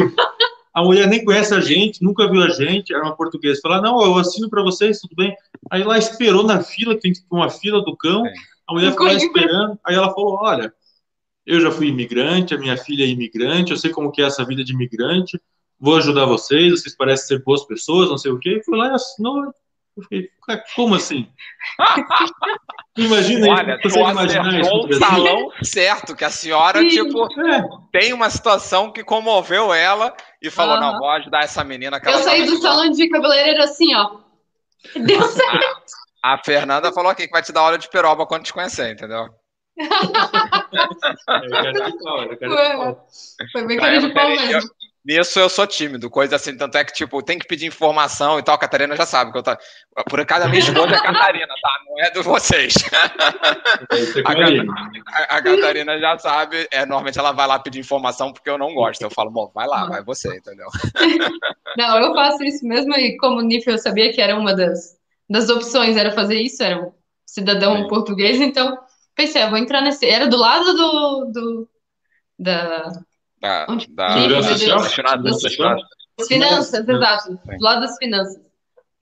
a 0.73 0.81
mulher 0.81 1.07
nem 1.07 1.25
conhece 1.25 1.53
a 1.53 1.59
gente, 1.59 2.01
nunca 2.01 2.31
viu 2.31 2.41
a 2.41 2.47
gente, 2.47 2.93
era 2.93 3.03
uma 3.03 3.17
portuguesa. 3.17 3.59
Falar, 3.61 3.81
não, 3.81 4.01
eu 4.01 4.17
assino 4.17 4.49
para 4.49 4.63
vocês, 4.63 5.01
tudo 5.01 5.13
bem. 5.13 5.35
Aí 5.69 5.83
lá 5.83 5.97
esperou 5.97 6.43
na 6.43 6.63
fila, 6.63 6.95
que 6.95 7.01
tem 7.01 7.11
uma 7.29 7.49
fila 7.49 7.83
do 7.83 7.97
cão. 7.97 8.23
A 8.65 8.73
mulher 8.73 8.91
ficou 8.91 9.07
lá 9.07 9.13
esperando. 9.13 9.77
Aí 9.85 9.95
ela 9.95 10.13
falou, 10.13 10.39
olha, 10.39 10.73
eu 11.45 11.59
já 11.59 11.69
fui 11.69 11.87
imigrante, 11.87 12.55
a 12.55 12.57
minha 12.57 12.77
filha 12.77 13.03
é 13.03 13.07
imigrante, 13.07 13.71
eu 13.71 13.77
sei 13.77 13.91
como 13.91 14.09
que 14.09 14.21
é 14.21 14.25
essa 14.25 14.45
vida 14.45 14.63
de 14.63 14.71
imigrante, 14.71 15.37
vou 15.77 15.97
ajudar 15.97 16.25
vocês, 16.25 16.71
vocês 16.71 16.95
parecem 16.95 17.27
ser 17.27 17.43
boas 17.43 17.65
pessoas, 17.65 18.09
não 18.09 18.17
sei 18.17 18.31
o 18.31 18.39
quê. 18.39 18.59
E 18.61 18.63
foi 18.63 18.77
lá 18.77 18.87
e 18.87 18.91
assinou 18.91 19.53
eu 19.97 20.03
fiquei, 20.03 20.29
como 20.75 20.95
assim? 20.95 21.27
Imagina 22.97 23.47
Olha, 23.49 23.79
isso, 23.83 23.89
você 23.89 23.99
imaginar 23.99 24.59
isso. 24.59 24.75
o 24.75 24.93
salão 24.93 25.51
certo, 25.63 26.15
que 26.15 26.23
a 26.23 26.29
senhora, 26.29 26.79
Sim, 26.79 26.89
tipo, 26.89 27.23
é. 27.41 27.63
tem 27.91 28.13
uma 28.13 28.29
situação 28.29 28.91
que 28.91 29.03
comoveu 29.03 29.73
ela 29.73 30.15
e 30.41 30.49
falou, 30.49 30.75
uhum. 30.75 30.81
não, 30.81 30.99
vou 30.99 31.09
ajudar 31.09 31.43
essa 31.43 31.63
menina. 31.63 31.99
eu 32.03 32.19
saí 32.19 32.45
do 32.45 32.57
salão 32.57 32.89
de 32.89 33.09
cabeleireiro 33.09 33.63
assim, 33.63 33.93
ó. 33.95 34.17
Deu 34.95 35.21
certo. 35.27 35.65
A, 36.23 36.35
a 36.35 36.43
Fernanda 36.43 36.91
falou 36.91 37.11
aqui 37.11 37.25
que 37.25 37.33
vai 37.33 37.41
te 37.41 37.51
dar 37.51 37.63
hora 37.63 37.77
de 37.77 37.89
peroba 37.89 38.25
quando 38.25 38.43
te 38.43 38.53
conhecer, 38.53 38.91
entendeu? 38.91 39.27
Foi 43.51 43.67
bem 43.67 43.77
cara 43.77 43.99
de 43.99 44.13
pau 44.13 44.29
mesmo. 44.29 44.69
Nisso 45.07 45.39
eu 45.39 45.47
sou 45.47 45.65
tímido, 45.65 46.09
coisa 46.09 46.35
assim, 46.35 46.57
tanto 46.57 46.77
é 46.77 46.83
que, 46.83 46.91
tipo, 46.91 47.23
tem 47.23 47.39
que 47.39 47.47
pedir 47.47 47.65
informação 47.65 48.37
e 48.37 48.43
tal, 48.43 48.55
a 48.55 48.57
Catarina 48.57 48.93
já 48.93 49.05
sabe 49.05 49.31
que 49.31 49.37
eu 49.37 49.43
tô... 49.43 49.51
Por 50.09 50.19
acaso 50.19 50.43
a 50.45 50.49
minha 50.49 50.59
esposa 50.59 50.95
é 50.95 50.97
a 50.97 51.01
Catarina, 51.01 51.47
tá? 51.47 51.69
Não 51.87 52.03
é 52.03 52.09
de 52.09 52.21
vocês. 52.21 52.73
a, 54.25 54.33
Catarina, 54.35 54.73
a, 55.07 55.37
a, 55.37 55.41
Catarina 55.41 55.97
já 55.97 56.17
sabe, 56.17 56.67
é, 56.69 56.85
normalmente 56.85 57.17
ela 57.17 57.31
vai 57.31 57.47
lá 57.47 57.57
pedir 57.57 57.79
informação 57.79 58.33
porque 58.33 58.49
eu 58.49 58.57
não 58.57 58.73
gosto. 58.73 59.01
Eu 59.01 59.09
falo, 59.09 59.31
bom, 59.31 59.49
vai 59.55 59.65
lá, 59.65 59.85
vai 59.85 60.03
você, 60.03 60.35
entendeu? 60.35 60.67
Não, 61.77 61.99
eu 61.99 62.13
faço 62.13 62.43
isso 62.43 62.67
mesmo 62.67 62.93
e 62.95 63.15
como 63.17 63.41
NIF 63.41 63.65
eu 63.67 63.77
sabia 63.77 64.11
que 64.11 64.19
era 64.19 64.35
uma 64.35 64.53
das, 64.53 64.97
das 65.29 65.47
opções, 65.47 65.95
era 65.95 66.11
fazer 66.11 66.41
isso, 66.41 66.61
era 66.63 66.81
um 66.81 66.91
cidadão 67.25 67.83
Sim. 67.83 67.87
português, 67.87 68.41
então 68.41 68.77
pensei, 69.15 69.43
eu 69.43 69.49
vou 69.49 69.59
entrar 69.59 69.81
nesse... 69.81 70.05
Era 70.05 70.27
do 70.27 70.37
lado 70.37 70.73
do... 70.73 71.31
do 71.31 71.69
da 72.39 72.91
da, 73.47 73.65
da, 73.89 74.13
finanças, 74.57 74.93
finanças, 76.27 76.87
exato. 76.87 77.39
Do 77.45 77.63
lado 77.63 77.81
das 77.81 77.97
finanças. 77.97 78.47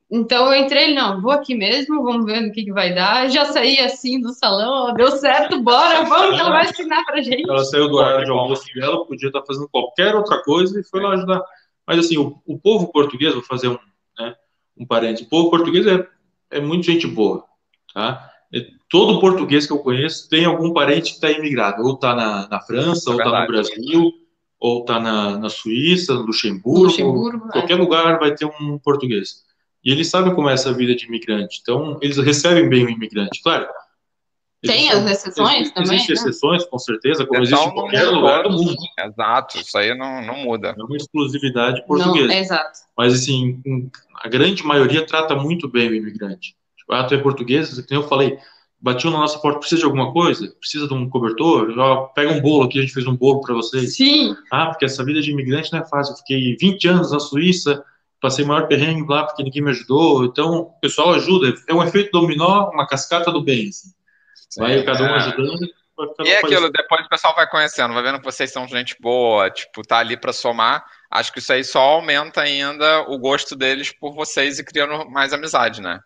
Então 0.10 0.54
eu 0.54 0.64
entrei, 0.64 0.93
não, 0.93 1.20
vou 1.20 1.32
aqui 1.32 1.56
mesmo, 1.56 2.04
vamos 2.04 2.26
ver 2.26 2.41
no 2.41 2.52
que, 2.52 2.64
que 2.64 2.72
vai 2.72 2.93
dar. 2.93 3.30
Já 3.30 3.46
saí 3.46 3.80
assim 3.80 4.22
do 4.22 4.34
salão, 4.34 4.89
ó, 4.89 4.91
deu 4.91 5.12
certo, 5.12 5.62
bora, 5.62 6.04
vamos, 6.04 6.36
que 6.36 6.41
ela 6.41 6.52
vai 6.52 6.70
ensinar 6.70 7.04
pra 7.06 7.22
gente. 7.22 7.50
Ela 7.50 7.66
saiu 7.66 7.89
do 7.89 7.96
horário 7.96 8.26
de 8.26 8.32
almoço 8.32 8.66
dela, 8.76 9.06
podia 9.06 9.28
estar 9.28 9.43
fazendo 9.46 9.68
qualquer 9.70 10.16
outra 10.16 10.41
coisa 10.43 10.80
e 10.80 10.84
foi 10.84 11.02
lá 11.02 11.14
ajudar. 11.14 11.41
Mas 11.88 12.00
assim, 12.00 12.18
o, 12.18 12.39
o 12.46 12.58
povo 12.58 12.91
português, 12.91 13.34
vou 13.34 13.43
fazer 13.43 13.70
um, 13.70 13.78
né, 14.20 14.36
um 14.78 14.86
parênteses, 14.86 15.26
o 15.26 15.30
povo 15.30 15.50
português 15.50 15.88
é, 15.88 16.08
é 16.52 16.60
muito 16.60 16.86
gente 16.86 17.08
boa, 17.08 17.43
tá? 17.93 18.32
todo 18.89 19.20
português 19.20 19.66
que 19.66 19.74
eu 19.74 19.80
conheço 19.80 20.30
tem 20.30 20.46
algum 20.46 20.72
parente 20.72 21.12
que 21.12 21.16
está 21.16 21.32
imigrado, 21.32 21.84
ou 21.84 21.96
está 21.96 22.16
na, 22.16 22.48
na, 22.48 22.62
França, 22.62 23.10
é 23.10 23.14
ou 23.14 23.20
está 23.20 23.41
no 23.41 23.48
Brasil, 23.48 24.12
ou 24.66 24.80
está 24.80 24.99
na, 24.99 25.38
na, 25.38 25.49
Suíça, 25.49 26.16
no 26.16 26.24
Luxemburgo, 26.24 26.86
Luxemburgo 26.86 27.49
qualquer 27.49 27.74
é. 27.74 27.76
lugar 27.76 28.18
vai 28.18 28.34
ter 28.34 28.45
um 28.45 28.80
português. 28.80 29.43
E 29.84 29.91
eles 29.91 30.09
sabem 30.09 30.34
como 30.34 30.49
é 30.49 30.53
essa 30.53 30.74
vida 30.74 30.95
de 30.95 31.05
imigrante, 31.05 31.59
então 31.61 31.99
eles 32.01 32.18
recebem 32.18 32.68
bem 32.68 32.84
o 32.84 32.89
imigrante, 32.89 33.43
claro. 33.43 33.68
Tem 34.63 34.89
as 34.89 35.05
exceções 35.05 35.53
existe, 35.53 35.74
também. 35.76 35.95
Existem 35.97 36.16
né? 36.16 36.22
exceções, 36.22 36.66
com 36.66 36.80
certeza, 36.80 37.28
como 37.28 37.43
existe 37.43 37.63
em 37.63 37.72
qualquer 37.72 38.09
lugar 38.09 38.43
do 38.43 38.49
mundo. 38.49 38.76
Exato, 38.99 39.59
isso 39.59 39.78
aí 39.78 39.95
não, 39.95 40.26
não 40.26 40.38
muda. 40.38 40.70
É 40.70 40.84
uma 40.84 40.97
exclusividade 40.97 41.86
portuguesa. 41.86 42.28
Não, 42.28 42.34
exato. 42.34 42.80
Mas, 42.97 43.13
assim, 43.13 43.61
a 44.16 44.28
grande 44.28 44.63
maioria 44.63 45.05
trata 45.05 45.36
muito 45.36 45.70
bem 45.70 45.89
o 45.89 45.93
imigrante. 45.93 46.55
Tipo, 46.76 46.93
ah, 46.93 47.03
tu 47.03 47.13
é 47.13 47.20
português? 47.20 47.80
Como 47.80 48.01
eu 48.01 48.07
falei, 48.07 48.39
batiu 48.86 49.09
na 49.09 49.17
nossa 49.17 49.39
porta, 49.39 49.57
precisa 49.57 49.79
de 49.79 49.86
alguma 49.86 50.13
coisa? 50.13 50.55
Precisa 50.59 50.88
de 50.88 50.93
um 50.93 51.09
cobertor? 51.09 51.73
Pega 52.13 52.31
um 52.31 52.39
bolo 52.39 52.65
aqui, 52.65 52.77
a 52.77 52.81
gente 52.83 52.93
fez 52.93 53.07
um 53.07 53.15
bolo 53.15 53.41
para 53.41 53.55
vocês. 53.55 53.95
Sim. 53.95 54.36
Ah, 54.51 54.67
porque 54.67 54.86
essa 54.86 55.03
vida 55.03 55.19
de 55.23 55.31
imigrante 55.31 55.73
não 55.73 55.79
é 55.79 55.86
fácil. 55.86 56.13
Eu 56.13 56.17
fiquei 56.17 56.55
20 56.55 56.88
anos 56.89 57.11
na 57.11 57.19
Suíça, 57.19 57.83
passei 58.21 58.45
maior 58.45 58.67
perrengue 58.67 59.09
lá 59.09 59.23
porque 59.23 59.41
ninguém 59.41 59.63
me 59.63 59.71
ajudou. 59.71 60.23
Então, 60.25 60.59
o 60.59 60.65
pessoal 60.79 61.15
ajuda. 61.15 61.55
É 61.67 61.73
um 61.73 61.81
efeito 61.81 62.11
dominó, 62.11 62.69
uma 62.69 62.86
cascata 62.86 63.31
do 63.31 63.43
bem. 63.43 63.69
Assim. 63.69 63.89
Vai 64.55 64.83
cada 64.83 65.01
um 65.01 65.07
é. 65.07 65.15
ajudando. 65.15 65.67
E 66.23 66.29
é 66.29 66.38
aquilo, 66.38 66.69
depois 66.69 67.05
o 67.05 67.09
pessoal 67.09 67.33
vai 67.33 67.49
conhecendo, 67.49 67.93
vai 67.93 68.03
vendo 68.03 68.19
que 68.19 68.25
vocês 68.25 68.51
são 68.51 68.67
gente 68.67 68.97
boa, 68.99 69.49
tipo, 69.49 69.81
tá 69.81 69.97
ali 69.97 70.15
para 70.15 70.33
somar. 70.33 70.86
Acho 71.09 71.33
que 71.33 71.39
isso 71.39 71.51
aí 71.51 71.63
só 71.63 71.79
aumenta 71.79 72.41
ainda 72.41 73.09
o 73.09 73.17
gosto 73.17 73.55
deles 73.55 73.91
por 73.97 74.13
vocês 74.13 74.59
e 74.59 74.63
criando 74.63 75.09
mais 75.09 75.33
amizade, 75.33 75.81
né? 75.81 76.01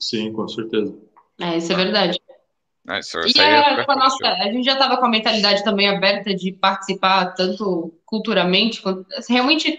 Sim, 0.00 0.32
com 0.32 0.48
certeza. 0.48 0.96
É, 1.40 1.56
isso 1.56 1.72
é 1.72 1.76
verdade. 1.76 2.18
É, 2.88 2.98
isso, 2.98 3.18
isso 3.20 3.38
e 3.38 3.40
é, 3.40 3.84
a, 3.84 3.96
nossa, 3.96 4.26
a 4.26 4.50
gente 4.50 4.64
já 4.64 4.72
estava 4.72 4.96
com 4.96 5.04
a 5.04 5.10
mentalidade 5.10 5.62
também 5.62 5.88
aberta 5.88 6.34
de 6.34 6.52
participar 6.52 7.34
tanto 7.34 7.92
culturalmente 8.04 8.80
quanto 8.80 9.06
realmente 9.28 9.78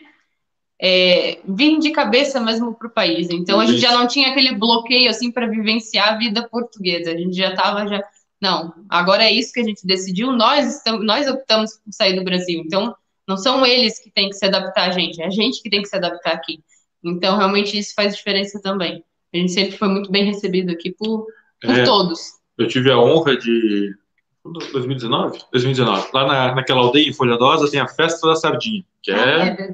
é, 0.81 1.39
vir 1.43 1.79
de 1.79 1.91
cabeça 1.91 2.39
mesmo 2.39 2.73
para 2.73 2.87
o 2.87 2.91
país. 2.91 3.29
Então 3.29 3.59
a 3.59 3.65
gente 3.65 3.79
já 3.79 3.91
não 3.91 4.07
tinha 4.07 4.29
aquele 4.29 4.55
bloqueio 4.55 5.09
assim 5.09 5.31
para 5.31 5.47
vivenciar 5.47 6.13
a 6.13 6.17
vida 6.17 6.47
portuguesa. 6.47 7.11
A 7.11 7.17
gente 7.17 7.35
já 7.35 7.49
estava 7.49 7.87
já 7.87 8.01
não. 8.41 8.73
Agora 8.87 9.23
é 9.23 9.31
isso 9.31 9.51
que 9.51 9.59
a 9.59 9.63
gente 9.63 9.85
decidiu. 9.85 10.31
Nós 10.31 10.77
estamos, 10.77 11.05
nós 11.05 11.27
optamos 11.27 11.73
por 11.73 11.91
sair 11.91 12.15
do 12.15 12.23
Brasil. 12.23 12.63
Então 12.65 12.95
não 13.27 13.37
são 13.37 13.65
eles 13.65 13.99
que 13.99 14.09
têm 14.09 14.29
que 14.29 14.35
se 14.35 14.45
adaptar 14.45 14.89
a 14.89 14.91
gente, 14.91 15.21
é 15.21 15.25
a 15.25 15.29
gente 15.29 15.61
que 15.61 15.69
tem 15.69 15.81
que 15.81 15.89
se 15.89 15.95
adaptar 15.95 16.33
aqui. 16.33 16.63
Então 17.03 17.37
realmente 17.37 17.77
isso 17.77 17.93
faz 17.93 18.15
diferença 18.15 18.61
também. 18.61 19.03
A 19.33 19.37
gente 19.37 19.51
sempre 19.51 19.77
foi 19.77 19.87
muito 19.87 20.09
bem 20.11 20.25
recebido 20.25 20.71
aqui 20.71 20.91
por, 20.91 21.27
por 21.61 21.71
é, 21.71 21.83
todos. 21.83 22.19
Eu 22.57 22.67
tive 22.67 22.91
a 22.91 22.97
honra 22.97 23.37
de 23.37 23.95
2019? 24.71 25.39
2019. 25.51 26.09
Lá 26.13 26.27
na, 26.27 26.55
naquela 26.55 26.81
aldeia 26.81 27.07
em 27.07 27.13
Folhadosa 27.13 27.69
tem 27.69 27.79
a 27.79 27.87
festa 27.87 28.27
da 28.27 28.35
sardinha, 28.35 28.83
que 29.01 29.11
é, 29.11 29.15
ah, 29.15 29.45
é 29.45 29.73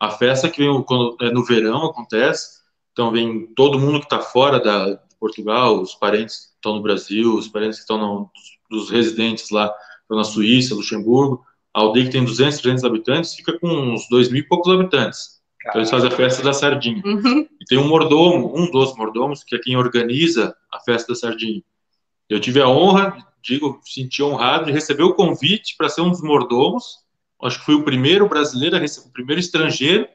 a 0.00 0.10
festa 0.10 0.48
que 0.48 0.58
vem 0.58 0.82
quando 0.82 1.16
é 1.20 1.30
no 1.30 1.44
verão 1.44 1.84
acontece. 1.86 2.62
Então 2.92 3.10
vem 3.10 3.46
todo 3.54 3.78
mundo 3.78 3.98
que 3.98 4.06
está 4.06 4.20
fora 4.20 4.60
da, 4.60 4.90
de 4.90 5.16
Portugal, 5.18 5.80
os 5.80 5.94
parentes 5.94 6.36
que 6.36 6.54
estão 6.56 6.76
no 6.76 6.82
Brasil, 6.82 7.34
os 7.34 7.48
parentes 7.48 7.78
que 7.78 7.82
estão 7.82 7.98
no, 7.98 8.30
dos, 8.70 8.84
dos 8.84 8.90
residentes 8.90 9.50
lá, 9.50 9.72
estão 10.02 10.16
na 10.16 10.24
Suíça, 10.24 10.74
Luxemburgo. 10.74 11.44
A 11.72 11.80
aldeia 11.80 12.06
que 12.06 12.12
tem 12.12 12.24
200, 12.24 12.60
300 12.60 12.84
habitantes 12.84 13.34
fica 13.34 13.58
com 13.58 13.68
uns 13.68 14.08
2 14.08 14.30
mil 14.30 14.42
e 14.42 14.46
poucos 14.46 14.72
habitantes. 14.72 15.33
Então 15.68 15.80
eles 15.80 15.90
fazem 15.90 16.08
a 16.08 16.14
festa 16.14 16.42
da 16.42 16.52
sardinha. 16.52 17.02
Uhum. 17.04 17.46
E 17.60 17.64
tem 17.64 17.78
um 17.78 17.88
mordomo, 17.88 18.52
um 18.54 18.70
dos 18.70 18.94
mordomos, 18.96 19.42
que 19.42 19.56
é 19.56 19.58
quem 19.58 19.76
organiza 19.76 20.54
a 20.72 20.78
festa 20.80 21.12
da 21.12 21.18
sardinha. 21.18 21.62
Eu 22.28 22.38
tive 22.38 22.60
a 22.60 22.68
honra, 22.68 23.16
digo, 23.42 23.80
senti 23.84 24.22
honrado 24.22 24.66
de 24.66 24.72
receber 24.72 25.02
o 25.02 25.14
convite 25.14 25.74
para 25.76 25.88
ser 25.88 26.02
um 26.02 26.10
dos 26.10 26.22
mordomos. 26.22 26.98
Acho 27.42 27.58
que 27.58 27.64
fui 27.64 27.74
o 27.74 27.82
primeiro 27.82 28.28
brasileiro, 28.28 28.78
receber, 28.78 29.08
o 29.08 29.12
primeiro 29.12 29.40
estrangeiro 29.40 30.06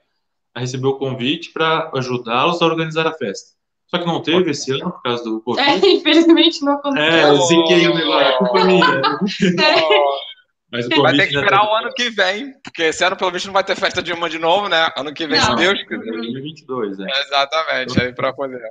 a 0.53 0.59
receber 0.59 0.87
o 0.87 0.97
convite 0.97 1.51
para 1.51 1.91
ajudá-los 1.95 2.61
a 2.61 2.65
organizar 2.65 3.05
a 3.05 3.13
festa. 3.13 3.57
Só 3.87 3.97
que 3.97 4.05
não 4.05 4.21
teve 4.21 4.51
esse 4.51 4.71
ano 4.71 4.91
por 4.91 5.01
causa 5.01 5.23
do 5.23 5.41
Covid. 5.41 5.67
É, 5.67 5.93
infelizmente 5.93 6.63
não 6.63 6.73
aconteceu. 6.73 7.11
É, 7.11 7.29
eu 7.29 7.41
ziquei 7.41 7.87
o 7.87 7.95
negócio, 7.95 8.27
a 8.27 8.37
culpa 8.37 8.59
é 8.59 8.63
minha. 8.65 9.01
É. 10.71 10.77
Mas 10.77 10.85
o 10.85 11.01
vai 11.01 11.15
ter 11.15 11.27
que 11.27 11.35
esperar 11.35 11.61
tá... 11.61 11.71
o 11.71 11.75
ano 11.75 11.91
que 11.93 12.09
vem, 12.09 12.53
porque 12.63 12.83
esse 12.83 13.03
ano, 13.03 13.15
pelo 13.15 13.31
visto, 13.31 13.47
não 13.47 13.53
vai 13.53 13.63
ter 13.63 13.75
festa 13.75 14.01
de 14.01 14.13
uma 14.13 14.29
de 14.29 14.37
novo, 14.37 14.67
né? 14.67 14.89
Ano 14.97 15.13
que 15.13 15.27
vem, 15.27 15.39
não. 15.39 15.45
se 15.45 15.55
Deus 15.55 15.83
quiser. 15.83 16.11
2022, 16.11 16.99
é. 16.99 17.05
Exatamente, 17.21 18.01
aí 18.01 18.13
para 18.13 18.33
poder. 18.33 18.61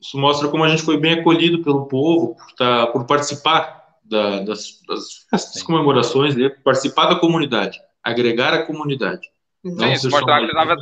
Isso 0.00 0.18
mostra 0.18 0.48
como 0.48 0.64
a 0.64 0.68
gente 0.68 0.82
foi 0.82 0.98
bem 0.98 1.20
acolhido 1.20 1.62
pelo 1.62 1.86
povo, 1.86 2.36
por, 2.36 2.52
tá, 2.54 2.86
por 2.88 3.06
participar 3.06 3.86
da, 4.04 4.40
das, 4.40 4.80
das 4.86 5.62
comemorações, 5.62 6.36
né? 6.36 6.50
participar 6.62 7.06
da 7.06 7.16
comunidade, 7.16 7.80
agregar 8.02 8.52
a 8.52 8.62
comunidade. 8.62 9.28
Sim, 9.64 9.92
isso 9.92 10.10
mostrar 10.10 10.40
que 10.40 10.46
estava 10.46 10.76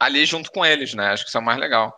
ali 0.00 0.26
junto 0.26 0.50
com 0.50 0.64
eles, 0.64 0.94
né? 0.94 1.08
Acho 1.10 1.22
que 1.22 1.28
isso 1.28 1.38
é 1.38 1.40
o 1.40 1.44
mais 1.44 1.58
legal. 1.58 1.96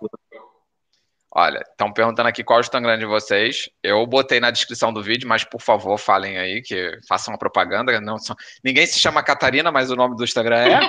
Olha, 1.35 1.61
estão 1.61 1.91
perguntando 1.91 2.29
aqui 2.29 2.45
qual 2.45 2.59
é 2.59 2.61
o 2.61 2.65
Instagram 2.65 2.99
de 2.99 3.07
vocês. 3.07 3.71
Eu 3.83 4.07
botei 4.07 4.39
na 4.39 4.51
descrição 4.51 4.93
do 4.93 5.03
vídeo, 5.03 5.27
mas 5.27 5.45
por 5.45 5.63
favor 5.63 5.97
falem 5.97 6.37
aí, 6.37 6.61
que 6.61 6.99
façam 7.09 7.33
uma 7.33 7.39
propaganda. 7.39 7.99
Não 8.03 8.19
são... 8.19 8.37
Ninguém 8.63 8.87
se 8.87 9.01
chama 9.01 9.23
Catarina, 9.23 9.73
mas 9.73 9.91
o 9.91 9.97
nome 9.97 10.15
do 10.15 10.25
Instagram 10.25 10.59
é? 10.59 10.81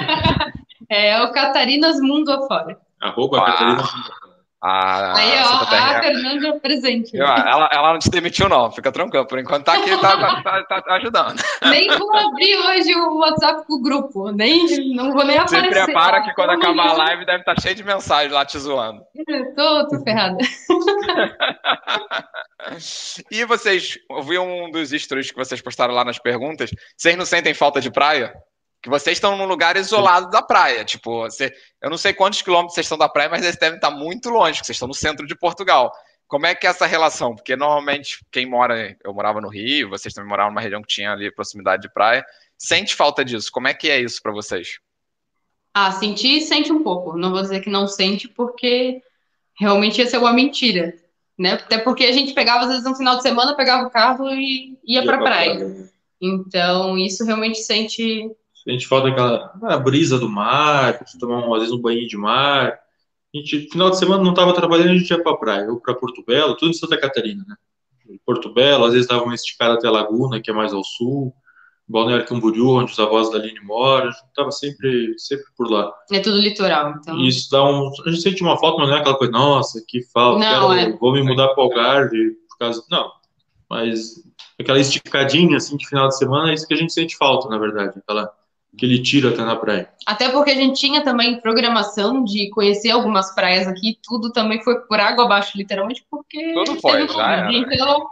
é 1.13 1.23
o 1.23 1.31
Catarinas 1.31 1.97
Mundo 2.01 2.29
Afora. 2.29 2.77
Arroba 2.99 3.37
ah. 3.39 3.45
Catarinas 3.45 3.93
Mundo 3.93 4.22
a, 4.65 5.17
Aí, 5.17 5.43
ó, 5.43 5.57
a 5.57 6.01
Fernanda 6.01 6.57
presente. 6.61 7.19
ela, 7.19 7.67
ela 7.69 7.91
não 7.91 7.99
te 7.99 8.09
demitiu, 8.09 8.47
não. 8.47 8.71
Fica 8.71 8.93
tranquilo. 8.93 9.27
Por 9.27 9.37
enquanto 9.37 9.65
tá 9.65 9.73
aqui, 9.73 9.89
tá, 9.99 10.41
tá, 10.41 10.63
tá, 10.63 10.81
tá, 10.81 10.95
ajudando. 10.95 11.43
Nem 11.63 11.89
vou 11.97 12.15
abrir 12.15 12.55
hoje 12.55 12.95
o 12.95 13.17
WhatsApp 13.17 13.67
pro 13.67 13.81
grupo. 13.81 14.31
Nem, 14.31 14.95
não 14.95 15.11
vou 15.11 15.25
nem 15.25 15.37
aparecer. 15.37 15.73
Se 15.73 15.83
prepara 15.83 16.21
que 16.21 16.33
quando 16.33 16.51
acabar 16.51 16.91
a 16.91 16.93
live 16.93 17.25
deve 17.25 17.39
estar 17.39 17.55
tá 17.55 17.61
cheio 17.61 17.75
de 17.75 17.83
mensagens 17.83 18.31
lá 18.31 18.45
te 18.45 18.57
zoando. 18.57 19.01
tô, 19.53 19.87
tô 19.89 20.01
ferrada. 20.01 20.37
e 23.29 23.43
vocês, 23.43 23.97
eu 24.09 24.23
vi 24.23 24.39
um 24.39 24.71
dos 24.71 24.91
stories 24.91 25.29
que 25.29 25.37
vocês 25.37 25.61
postaram 25.61 25.93
lá 25.93 26.05
nas 26.05 26.19
perguntas. 26.19 26.69
Vocês 26.95 27.17
não 27.17 27.25
sentem 27.25 27.53
falta 27.53 27.81
de 27.81 27.91
praia? 27.91 28.33
Que 28.83 28.89
vocês 28.89 29.15
estão 29.15 29.37
num 29.37 29.45
lugar 29.45 29.77
isolado 29.77 30.29
da 30.29 30.41
praia. 30.41 30.83
Tipo, 30.83 31.21
você, 31.21 31.53
eu 31.81 31.89
não 31.89 31.97
sei 31.97 32.13
quantos 32.13 32.41
quilômetros 32.41 32.75
vocês 32.75 32.85
estão 32.85 32.97
da 32.97 33.07
praia, 33.07 33.29
mas 33.29 33.41
eles 33.41 33.55
devem 33.55 33.77
estar 33.77 33.89
muito 33.89 34.29
longe, 34.29 34.57
porque 34.57 34.65
vocês 34.65 34.75
estão 34.75 34.89
no 34.89 34.93
centro 34.93 35.25
de 35.25 35.33
Portugal. 35.35 35.89
Como 36.27 36.45
é 36.45 36.53
que 36.53 36.67
é 36.67 36.69
essa 36.69 36.85
relação? 36.85 37.33
Porque 37.33 37.55
normalmente 37.55 38.19
quem 38.29 38.45
mora, 38.45 38.97
eu 39.01 39.13
morava 39.13 39.39
no 39.39 39.47
Rio, 39.47 39.89
vocês 39.89 40.13
também 40.13 40.29
moravam 40.29 40.51
numa 40.51 40.59
região 40.59 40.81
que 40.81 40.93
tinha 40.93 41.13
ali 41.13 41.33
proximidade 41.33 41.83
de 41.83 41.93
praia, 41.93 42.25
sente 42.57 42.93
falta 42.93 43.23
disso. 43.23 43.49
Como 43.53 43.69
é 43.69 43.73
que 43.73 43.89
é 43.89 44.01
isso 44.01 44.21
para 44.21 44.33
vocês? 44.33 44.79
Ah, 45.73 45.93
sentir 45.93 46.41
sente 46.41 46.71
um 46.71 46.83
pouco. 46.83 47.17
Não 47.17 47.31
vou 47.31 47.41
dizer 47.41 47.61
que 47.61 47.69
não 47.69 47.87
sente, 47.87 48.27
porque 48.27 49.01
realmente 49.57 49.99
ia 49.99 50.07
ser 50.07 50.17
uma 50.17 50.33
mentira, 50.33 50.93
né? 51.39 51.53
Até 51.53 51.77
porque 51.77 52.03
a 52.03 52.11
gente 52.11 52.33
pegava 52.33 52.63
às 52.65 52.69
vezes 52.69 52.83
no 52.83 52.95
final 52.95 53.15
de 53.15 53.21
semana, 53.21 53.55
pegava 53.55 53.87
o 53.87 53.91
carro 53.91 54.29
e 54.29 54.77
ia 54.83 55.05
para 55.05 55.19
praia. 55.19 55.55
praia. 55.55 55.89
Então 56.21 56.97
isso 56.97 57.23
realmente 57.23 57.59
sente 57.59 58.29
a 58.67 58.71
gente 58.71 58.87
falta 58.87 59.09
aquela 59.09 59.77
brisa 59.77 60.17
do 60.17 60.29
mar, 60.29 60.99
tomar 61.19 61.45
às 61.55 61.59
vezes 61.59 61.71
um 61.71 61.81
banho 61.81 62.07
de 62.07 62.17
mar. 62.17 62.79
A 63.33 63.37
gente, 63.37 63.69
final 63.69 63.89
de 63.89 63.97
semana 63.97 64.23
não 64.23 64.31
estava 64.31 64.53
trabalhando, 64.53 64.91
a 64.91 64.97
gente 64.97 65.09
ia 65.09 65.21
para 65.21 65.31
a 65.31 65.37
praia, 65.37 65.71
ou 65.71 65.79
para 65.79 65.95
Porto 65.95 66.23
Belo, 66.25 66.55
tudo 66.55 66.69
em 66.69 66.73
Santa 66.73 66.97
Catarina, 66.97 67.43
né? 67.47 67.55
Porto 68.25 68.53
Belo, 68.53 68.85
às 68.85 68.93
vezes 68.93 69.07
dava 69.07 69.23
uma 69.23 69.33
esticada 69.33 69.73
até 69.73 69.87
a 69.87 69.91
Laguna, 69.91 70.39
que 70.41 70.51
é 70.51 70.53
mais 70.53 70.71
ao 70.71 70.83
sul, 70.83 71.33
Balneário 71.87 72.25
Camboriú, 72.25 72.69
onde 72.69 72.91
os 72.91 72.99
avós 72.99 73.29
da 73.29 73.37
Aline 73.37 73.59
moram, 73.59 74.07
a 74.07 74.11
gente 74.11 74.25
estava 74.27 74.51
sempre, 74.51 75.13
sempre 75.17 75.45
por 75.57 75.69
lá. 75.69 75.91
É 76.11 76.19
tudo 76.19 76.37
litoral, 76.37 76.95
então. 76.97 77.19
Isso 77.19 77.49
dá 77.51 77.63
um. 77.63 77.91
A 78.05 78.09
gente 78.09 78.21
sente 78.21 78.41
uma 78.41 78.57
falta, 78.57 78.79
mas 78.79 78.89
não 78.89 78.97
é 78.97 78.99
aquela 78.99 79.17
coisa, 79.17 79.33
nossa, 79.33 79.83
que 79.87 80.01
falta, 80.03 80.39
não, 80.39 80.69
quero, 80.69 80.91
é. 80.91 80.97
vou 80.97 81.11
me 81.11 81.23
mudar 81.23 81.49
para 81.49 81.61
o 81.61 81.63
Algarve 81.65 82.31
por 82.49 82.57
causa. 82.57 82.83
Não, 82.89 83.11
mas 83.69 84.15
aquela 84.59 84.79
esticadinha 84.79 85.57
assim 85.57 85.75
de 85.75 85.87
final 85.87 86.07
de 86.07 86.17
semana 86.17 86.51
é 86.51 86.53
isso 86.53 86.67
que 86.67 86.73
a 86.73 86.77
gente 86.77 86.93
sente 86.93 87.17
falta, 87.17 87.49
na 87.49 87.57
verdade. 87.57 87.99
Aquela 87.99 88.31
que 88.77 88.85
ele 88.85 89.01
tira 89.01 89.29
até 89.29 89.43
na 89.43 89.55
praia. 89.55 89.89
Até 90.05 90.29
porque 90.29 90.51
a 90.51 90.55
gente 90.55 90.79
tinha 90.79 91.03
também 91.03 91.39
programação 91.39 92.23
de 92.23 92.49
conhecer 92.49 92.89
algumas 92.89 93.33
praias 93.33 93.67
aqui, 93.67 93.99
tudo 94.03 94.31
também 94.31 94.61
foi 94.63 94.79
por 94.81 94.99
água 94.99 95.25
abaixo, 95.25 95.57
literalmente, 95.57 96.03
porque. 96.09 96.53
Tudo 96.53 96.79
foi, 96.81 97.07
já 97.07 97.31
era. 97.31 97.53
Então, 97.53 98.07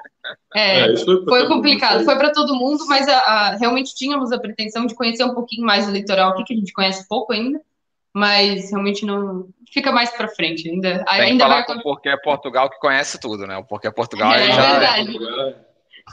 é, 0.54 0.92
é, 0.92 0.98
foi, 0.98 1.24
foi 1.26 1.48
complicado, 1.48 1.96
mundo. 1.96 2.06
foi 2.06 2.16
para 2.16 2.32
todo 2.32 2.56
mundo, 2.56 2.86
mas 2.88 3.08
a, 3.08 3.18
a, 3.18 3.58
realmente 3.58 3.96
tínhamos 3.96 4.32
a 4.32 4.40
pretensão 4.40 4.86
de 4.86 4.94
conhecer 4.94 5.24
um 5.24 5.34
pouquinho 5.34 5.66
mais 5.66 5.88
o 5.88 5.92
litoral 5.92 6.32
aqui, 6.32 6.44
que 6.44 6.54
a 6.54 6.58
gente 6.58 6.74
conhece 6.74 7.08
pouco 7.08 7.34
ainda. 7.34 7.60
mas 8.14 8.70
realmente 8.70 9.06
não 9.06 9.48
fica 9.74 9.92
mais 9.92 10.12
para 10.12 10.28
frente 10.28 10.70
ainda. 10.70 11.04
Tem 11.06 11.22
ainda 11.22 11.46
que 11.46 11.50
falar 11.50 11.56
vai... 11.56 11.66
com 11.66 11.74
o 11.74 11.82
Porquê 11.82 12.16
Portugal 12.24 12.70
que 12.70 12.80
conhece 12.80 13.20
tudo, 13.20 13.48
né? 13.48 13.58
O 13.58 13.64
Porquê 13.64 13.90
Portugal 13.92 14.34
é, 14.34 14.48
já 14.48 14.80
verdade. 14.80 15.20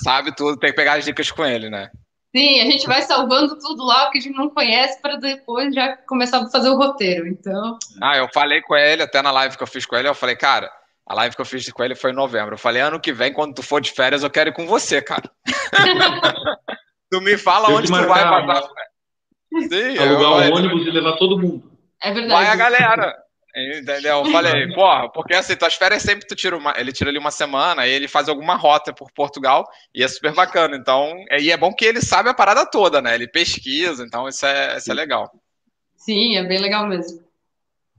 sabe 0.03 0.35
tudo, 0.35 0.57
tem 0.59 0.71
que 0.71 0.77
pegar 0.77 0.95
as 0.95 1.05
dicas 1.05 1.31
com 1.31 1.45
ele, 1.45 1.69
né? 1.69 1.91
Sim, 2.39 2.61
a 2.61 2.67
gente 2.67 2.87
vai 2.87 3.03
salvando 3.03 3.59
tudo 3.59 3.85
lá 3.85 4.09
que 4.11 4.19
a 4.19 4.21
gente 4.21 4.37
não 4.37 4.49
conhece 4.49 5.03
para 5.03 5.17
depois 5.17 5.75
já 5.75 5.97
começar 5.97 6.39
a 6.39 6.49
fazer 6.49 6.69
o 6.69 6.77
roteiro. 6.77 7.27
Então. 7.27 7.77
Ah, 8.01 8.17
eu 8.17 8.29
falei 8.33 8.63
com 8.63 8.77
ele 8.77 9.03
até 9.03 9.21
na 9.21 9.33
live 9.33 9.57
que 9.57 9.63
eu 9.63 9.67
fiz 9.67 9.85
com 9.85 9.97
ele, 9.97 10.07
eu 10.07 10.15
falei, 10.15 10.37
cara, 10.37 10.71
a 11.05 11.15
live 11.17 11.35
que 11.35 11.41
eu 11.41 11.45
fiz 11.45 11.69
com 11.73 11.83
ele 11.83 11.97
foi 11.97 12.13
em 12.13 12.15
novembro. 12.15 12.55
Eu 12.55 12.59
falei, 12.59 12.81
ano 12.81 13.01
que 13.01 13.13
vem, 13.13 13.33
quando 13.33 13.57
tu 13.57 13.63
for 13.65 13.81
de 13.81 13.91
férias, 13.91 14.23
eu 14.23 14.31
quero 14.31 14.51
ir 14.51 14.53
com 14.53 14.69
você, 14.69 15.03
cara. 15.03 15.29
tu 17.11 17.21
me 17.21 17.37
fala 17.37 17.71
onde 17.71 17.89
tu 17.89 18.07
vai 18.07 18.07
passar. 18.07 18.69
Sim, 19.69 19.99
Alugar 19.99 20.31
um 20.31 20.55
ônibus 20.55 20.87
e 20.87 20.91
levar 20.91 21.17
todo 21.17 21.41
mundo. 21.41 21.73
É 22.01 22.13
verdade. 22.13 22.41
Vai 22.41 22.53
a 22.53 22.55
galera. 22.55 23.17
Entendeu? 23.57 24.25
Eu 24.25 24.31
falei, 24.31 24.73
porra, 24.73 25.11
porque 25.11 25.35
assim, 25.35 25.57
tuas 25.57 25.75
férias 25.75 26.03
sempre 26.03 26.27
tu 26.27 26.37
tira 26.37 26.57
uma. 26.57 26.75
Ele 26.77 26.93
tira 26.93 27.11
ali 27.11 27.19
uma 27.19 27.31
semana, 27.31 27.83
aí 27.83 27.91
ele 27.91 28.07
faz 28.07 28.29
alguma 28.29 28.55
rota 28.55 28.93
por 28.93 29.11
Portugal 29.11 29.65
e 29.95 30.05
é 30.05 30.09
super 30.09 30.35
bacana. 30.35 30.77
Então, 30.77 31.25
é, 31.31 31.41
e 31.41 31.51
é 31.51 31.57
bom 31.57 31.75
que 31.75 31.85
ele 31.85 32.01
sabe 32.01 32.29
a 32.29 32.35
parada 32.35 32.67
toda, 32.67 33.01
né? 33.01 33.15
Ele 33.15 33.27
pesquisa, 33.27 34.05
então 34.05 34.29
isso 34.29 34.45
é, 34.47 34.77
isso 34.77 34.91
é 34.91 34.95
legal. 34.95 35.31
Sim, 35.97 36.37
é 36.37 36.45
bem 36.45 36.59
legal 36.59 36.87
mesmo. 36.87 37.27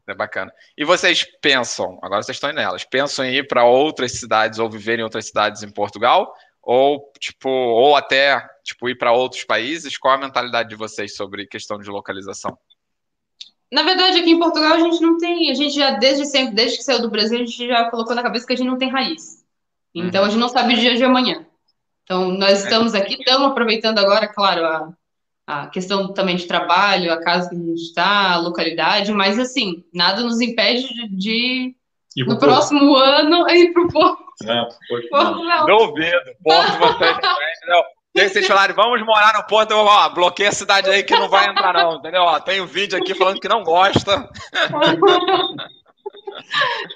É 0.08 0.16
bacana. 0.16 0.52
E 0.78 0.86
vocês 0.86 1.24
pensam, 1.42 2.00
agora 2.02 2.24
vocês 2.24 2.38
estão 2.38 2.52
nelas, 2.52 2.84
pensam 2.84 3.26
em 3.26 3.36
ir 3.36 3.48
para 3.48 3.64
outras 3.64 4.14
cidades 4.14 4.58
ou 4.58 4.70
viver 4.70 5.00
em 5.00 5.04
outras 5.04 5.28
cidades 5.28 5.62
em 5.62 5.70
Portugal? 5.70 6.34
Ou, 6.62 7.12
tipo, 7.20 7.50
ou 7.50 7.96
até 7.96 8.40
tipo, 8.64 8.90
ir 8.90 8.96
para 8.96 9.12
outros 9.12 9.44
países? 9.44 9.98
Qual 9.98 10.14
a 10.14 10.18
mentalidade 10.18 10.70
de 10.70 10.76
vocês 10.76 11.16
sobre 11.16 11.48
questão 11.48 11.80
de 11.80 11.90
localização? 11.90 12.58
Na 13.72 13.84
verdade, 13.84 14.20
aqui 14.20 14.32
em 14.32 14.40
Portugal 14.40 14.74
a 14.74 14.80
gente 14.80 15.00
não 15.02 15.18
tem, 15.18 15.52
a 15.52 15.54
gente 15.54 15.76
já 15.76 15.92
desde 15.92 16.26
sempre, 16.26 16.56
desde 16.56 16.78
que 16.78 16.84
saiu 16.84 17.02
do 17.02 17.10
Brasil, 17.10 17.38
a 17.38 17.46
gente 17.46 17.68
já 17.68 17.90
colocou 17.90 18.16
na 18.16 18.24
cabeça 18.24 18.46
que 18.46 18.54
a 18.54 18.56
gente 18.56 18.68
não 18.68 18.78
tem 18.78 18.90
raiz. 18.90 19.46
Então 19.94 20.22
uhum. 20.22 20.28
a 20.28 20.30
gente 20.30 20.40
não 20.40 20.50
sabe 20.50 20.74
o 20.74 20.78
dia 20.78 20.96
de 20.96 21.04
amanhã. 21.04 21.46
Então 22.04 22.32
nós 22.32 22.64
estamos 22.64 22.96
aqui, 22.96 23.14
estamos 23.14 23.48
aproveitando 23.48 24.00
agora, 24.00 24.28
claro, 24.28 24.66
a, 24.66 24.94
a 25.46 25.68
questão 25.68 26.12
também 26.14 26.36
de 26.36 26.48
trabalho, 26.48 27.14
a 27.14 27.22
casa 27.22 27.50
que 27.50 27.56
a 27.56 27.60
gente 27.60 27.82
está, 27.82 28.34
a 28.34 28.40
localidade, 28.40 29.12
mas 29.12 29.38
assim, 29.38 29.84
nada 29.94 30.24
nos 30.24 30.42
impede 30.42 30.88
de, 31.16 31.76
de 32.16 32.26
no 32.26 32.40
próximo 32.40 32.96
ano 32.96 33.48
ir 33.54 33.72
para 33.72 33.84
o 33.84 33.88
Porto. 33.88 34.24
É, 34.44 34.70
Porto 35.10 35.44
não. 35.44 35.66
Duvido, 35.66 36.32
Porto 36.44 36.78
vocês 36.80 37.18
não. 37.68 37.84
Aí 38.18 38.28
vocês 38.28 38.48
falaram, 38.48 38.76
vamos 38.76 39.06
morar 39.06 39.34
no 39.36 39.48
Porto, 39.48 39.72
eu, 39.72 39.78
ó, 39.78 40.10
bloqueia 40.10 40.50
a 40.50 40.54
cidade 40.54 40.90
aí 40.90 41.04
que 41.04 41.14
não 41.14 41.30
vai 41.30 41.48
entrar 41.48 41.74
não, 41.74 41.98
entendeu? 41.98 42.22
Ó, 42.24 42.40
tem 42.40 42.60
um 42.60 42.66
vídeo 42.66 42.98
aqui 42.98 43.14
falando 43.14 43.40
que 43.40 43.48
não 43.48 43.64
gosta. 43.64 44.30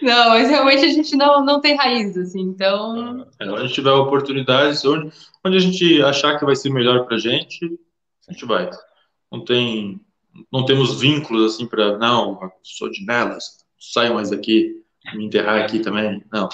Não, 0.02 0.30
mas 0.30 0.49
realmente 0.49 0.85
a 0.85 0.90
gente 0.90 1.15
não, 1.15 1.44
não 1.44 1.60
tem 1.60 1.76
raiz, 1.76 2.18
assim, 2.18 2.41
então... 2.41 3.27
É, 3.40 3.45
onde 3.45 3.61
a 3.61 3.61
gente 3.64 3.73
tiver 3.73 3.91
oportunidades, 3.91 4.84
onde, 4.85 5.11
onde 5.44 5.57
a 5.57 5.60
gente 5.60 6.02
achar 6.02 6.38
que 6.38 6.45
vai 6.45 6.56
ser 6.56 6.69
melhor 6.69 7.06
pra 7.06 7.18
gente, 7.18 7.65
a 8.27 8.34
gente 8.34 8.45
vai. 8.45 8.69
Não 9.31 9.44
tem... 9.44 9.99
Não 10.52 10.65
temos 10.65 10.99
vínculos, 10.99 11.53
assim, 11.53 11.68
para 11.68 11.98
não, 11.98 12.52
sou 12.64 12.90
de 12.90 13.06
Nelas, 13.06 13.64
saio 13.77 14.15
mais 14.15 14.31
daqui, 14.31 14.81
me 15.14 15.26
enterrar 15.26 15.61
aqui 15.61 15.80
também, 15.80 16.23
não. 16.31 16.49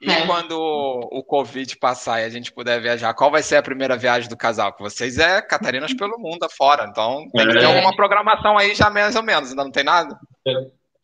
E 0.00 0.10
é. 0.10 0.26
quando 0.26 0.52
o 0.58 1.22
Covid 1.22 1.76
passar 1.76 2.20
e 2.20 2.24
a 2.24 2.30
gente 2.30 2.50
puder 2.50 2.80
viajar, 2.80 3.12
qual 3.12 3.30
vai 3.30 3.42
ser 3.42 3.56
a 3.56 3.62
primeira 3.62 3.98
viagem 3.98 4.30
do 4.30 4.36
casal? 4.36 4.72
Com 4.72 4.84
vocês 4.84 5.18
é 5.18 5.42
Catarinas 5.42 5.92
pelo 5.92 6.18
mundo 6.18 6.42
afora, 6.42 6.86
então 6.88 7.28
tem 7.34 7.46
que 7.46 7.52
ter 7.52 7.62
é. 7.62 7.66
alguma 7.66 7.94
programação 7.94 8.56
aí 8.56 8.74
já 8.74 8.88
mais 8.88 9.14
ou 9.14 9.22
menos, 9.22 9.50
ainda 9.50 9.62
não 9.62 9.70
tem 9.70 9.84
nada? 9.84 10.18
É. 10.46 10.52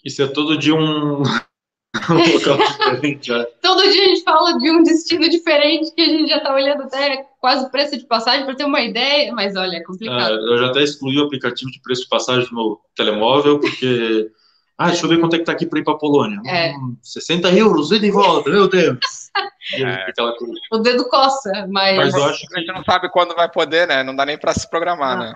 Isso 0.03 0.23
é 0.23 0.27
todo 0.29 0.57
dia 0.57 0.75
um, 0.75 1.21
um 2.09 2.33
local 2.33 2.57
diferente. 2.57 3.33
É. 3.33 3.45
todo 3.61 3.83
dia 3.83 4.03
a 4.03 4.09
gente 4.09 4.23
fala 4.23 4.59
de 4.59 4.71
um 4.71 4.83
destino 4.83 5.29
diferente 5.29 5.95
que 5.95 6.01
a 6.01 6.09
gente 6.09 6.31
já 6.31 6.39
está 6.39 6.55
olhando 6.55 6.85
até 6.85 7.23
quase 7.39 7.67
o 7.67 7.71
preço 7.71 7.99
de 7.99 8.07
passagem 8.07 8.47
para 8.47 8.55
ter 8.55 8.65
uma 8.65 8.81
ideia, 8.81 9.31
mas 9.35 9.55
olha, 9.57 9.77
é 9.77 9.83
complicado. 9.83 10.33
É, 10.33 10.37
eu 10.37 10.59
já 10.59 10.67
até 10.69 10.83
excluí 10.83 11.19
o 11.19 11.25
aplicativo 11.25 11.71
de 11.71 11.83
preço 11.83 12.05
de 12.05 12.09
passagem 12.09 12.49
no 12.51 12.57
meu 12.57 12.81
telemóvel, 12.95 13.61
porque 13.61 14.31
ah, 14.79 14.89
deixa 14.89 15.07
eu 15.07 15.09
ver 15.09 15.19
quanto 15.19 15.35
é 15.35 15.39
que 15.39 15.45
tá 15.45 15.53
aqui 15.53 15.65
para 15.67 15.79
ir 15.79 15.85
para 15.85 15.97
Polônia. 15.97 16.41
É. 16.45 16.73
Hum, 16.77 16.97
60 17.03 17.51
euros, 17.53 17.91
ida 17.93 18.07
e 18.07 18.11
volta, 18.11 18.51
meu 18.51 18.69
Deus. 18.69 18.99
É. 19.75 20.07
O 20.73 20.79
dedo 20.79 21.09
coça, 21.09 21.51
mas. 21.69 21.97
Mas 21.97 22.15
eu 22.15 22.25
acho 22.25 22.47
que... 22.47 22.57
A 22.57 22.61
gente 22.61 22.73
não 22.73 22.85
sabe 22.85 23.11
quando 23.11 23.35
vai 23.35 23.51
poder, 23.51 23.89
né? 23.89 24.05
Não 24.05 24.15
dá 24.15 24.25
nem 24.25 24.39
para 24.39 24.55
se 24.55 24.71
programar, 24.71 25.17
ah. 25.17 25.19
né? 25.19 25.35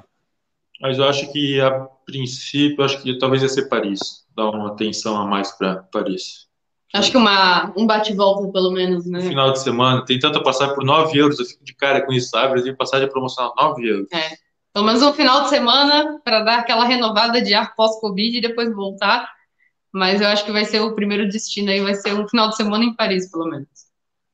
Mas 0.80 0.98
eu 0.98 1.04
acho 1.04 1.30
que, 1.32 1.60
a 1.60 1.86
princípio, 2.06 2.84
acho 2.84 3.02
que 3.02 3.18
talvez 3.18 3.42
ia 3.42 3.48
ser 3.48 3.68
Paris. 3.68 4.24
Dar 4.36 4.50
uma 4.50 4.68
atenção 4.68 5.16
a 5.16 5.26
mais 5.26 5.50
para 5.50 5.82
Paris. 5.92 6.48
Acho 6.94 7.10
que 7.10 7.16
uma, 7.16 7.72
um 7.76 7.86
bate-volta, 7.86 8.52
pelo 8.52 8.70
menos, 8.70 9.04
né? 9.04 9.20
Final 9.20 9.52
de 9.52 9.60
semana. 9.60 10.04
Tem 10.04 10.18
tanta 10.18 10.42
passagem 10.42 10.74
por 10.74 10.84
9 10.84 11.18
euros. 11.18 11.38
Eu 11.38 11.46
fico 11.46 11.64
de 11.64 11.74
cara 11.74 12.06
com 12.06 12.12
isso, 12.12 12.30
sabe? 12.30 12.68
Eu 12.68 12.76
passagem 12.76 13.08
promocional 13.08 13.52
9 13.60 13.88
euros. 13.88 14.12
É. 14.12 14.36
Pelo 14.72 14.86
menos 14.86 15.02
um 15.02 15.12
final 15.12 15.42
de 15.42 15.48
semana 15.48 16.20
para 16.24 16.42
dar 16.42 16.58
aquela 16.60 16.84
renovada 16.84 17.42
de 17.42 17.54
ar 17.54 17.74
pós-Covid 17.74 18.38
e 18.38 18.40
depois 18.40 18.72
voltar. 18.74 19.28
Mas 19.92 20.20
eu 20.20 20.28
acho 20.28 20.44
que 20.44 20.52
vai 20.52 20.64
ser 20.64 20.80
o 20.80 20.94
primeiro 20.94 21.28
destino 21.28 21.70
aí, 21.70 21.80
vai 21.80 21.94
ser 21.94 22.14
um 22.14 22.28
final 22.28 22.48
de 22.48 22.56
semana 22.56 22.84
em 22.84 22.94
Paris, 22.94 23.30
pelo 23.30 23.46
menos. 23.46 23.68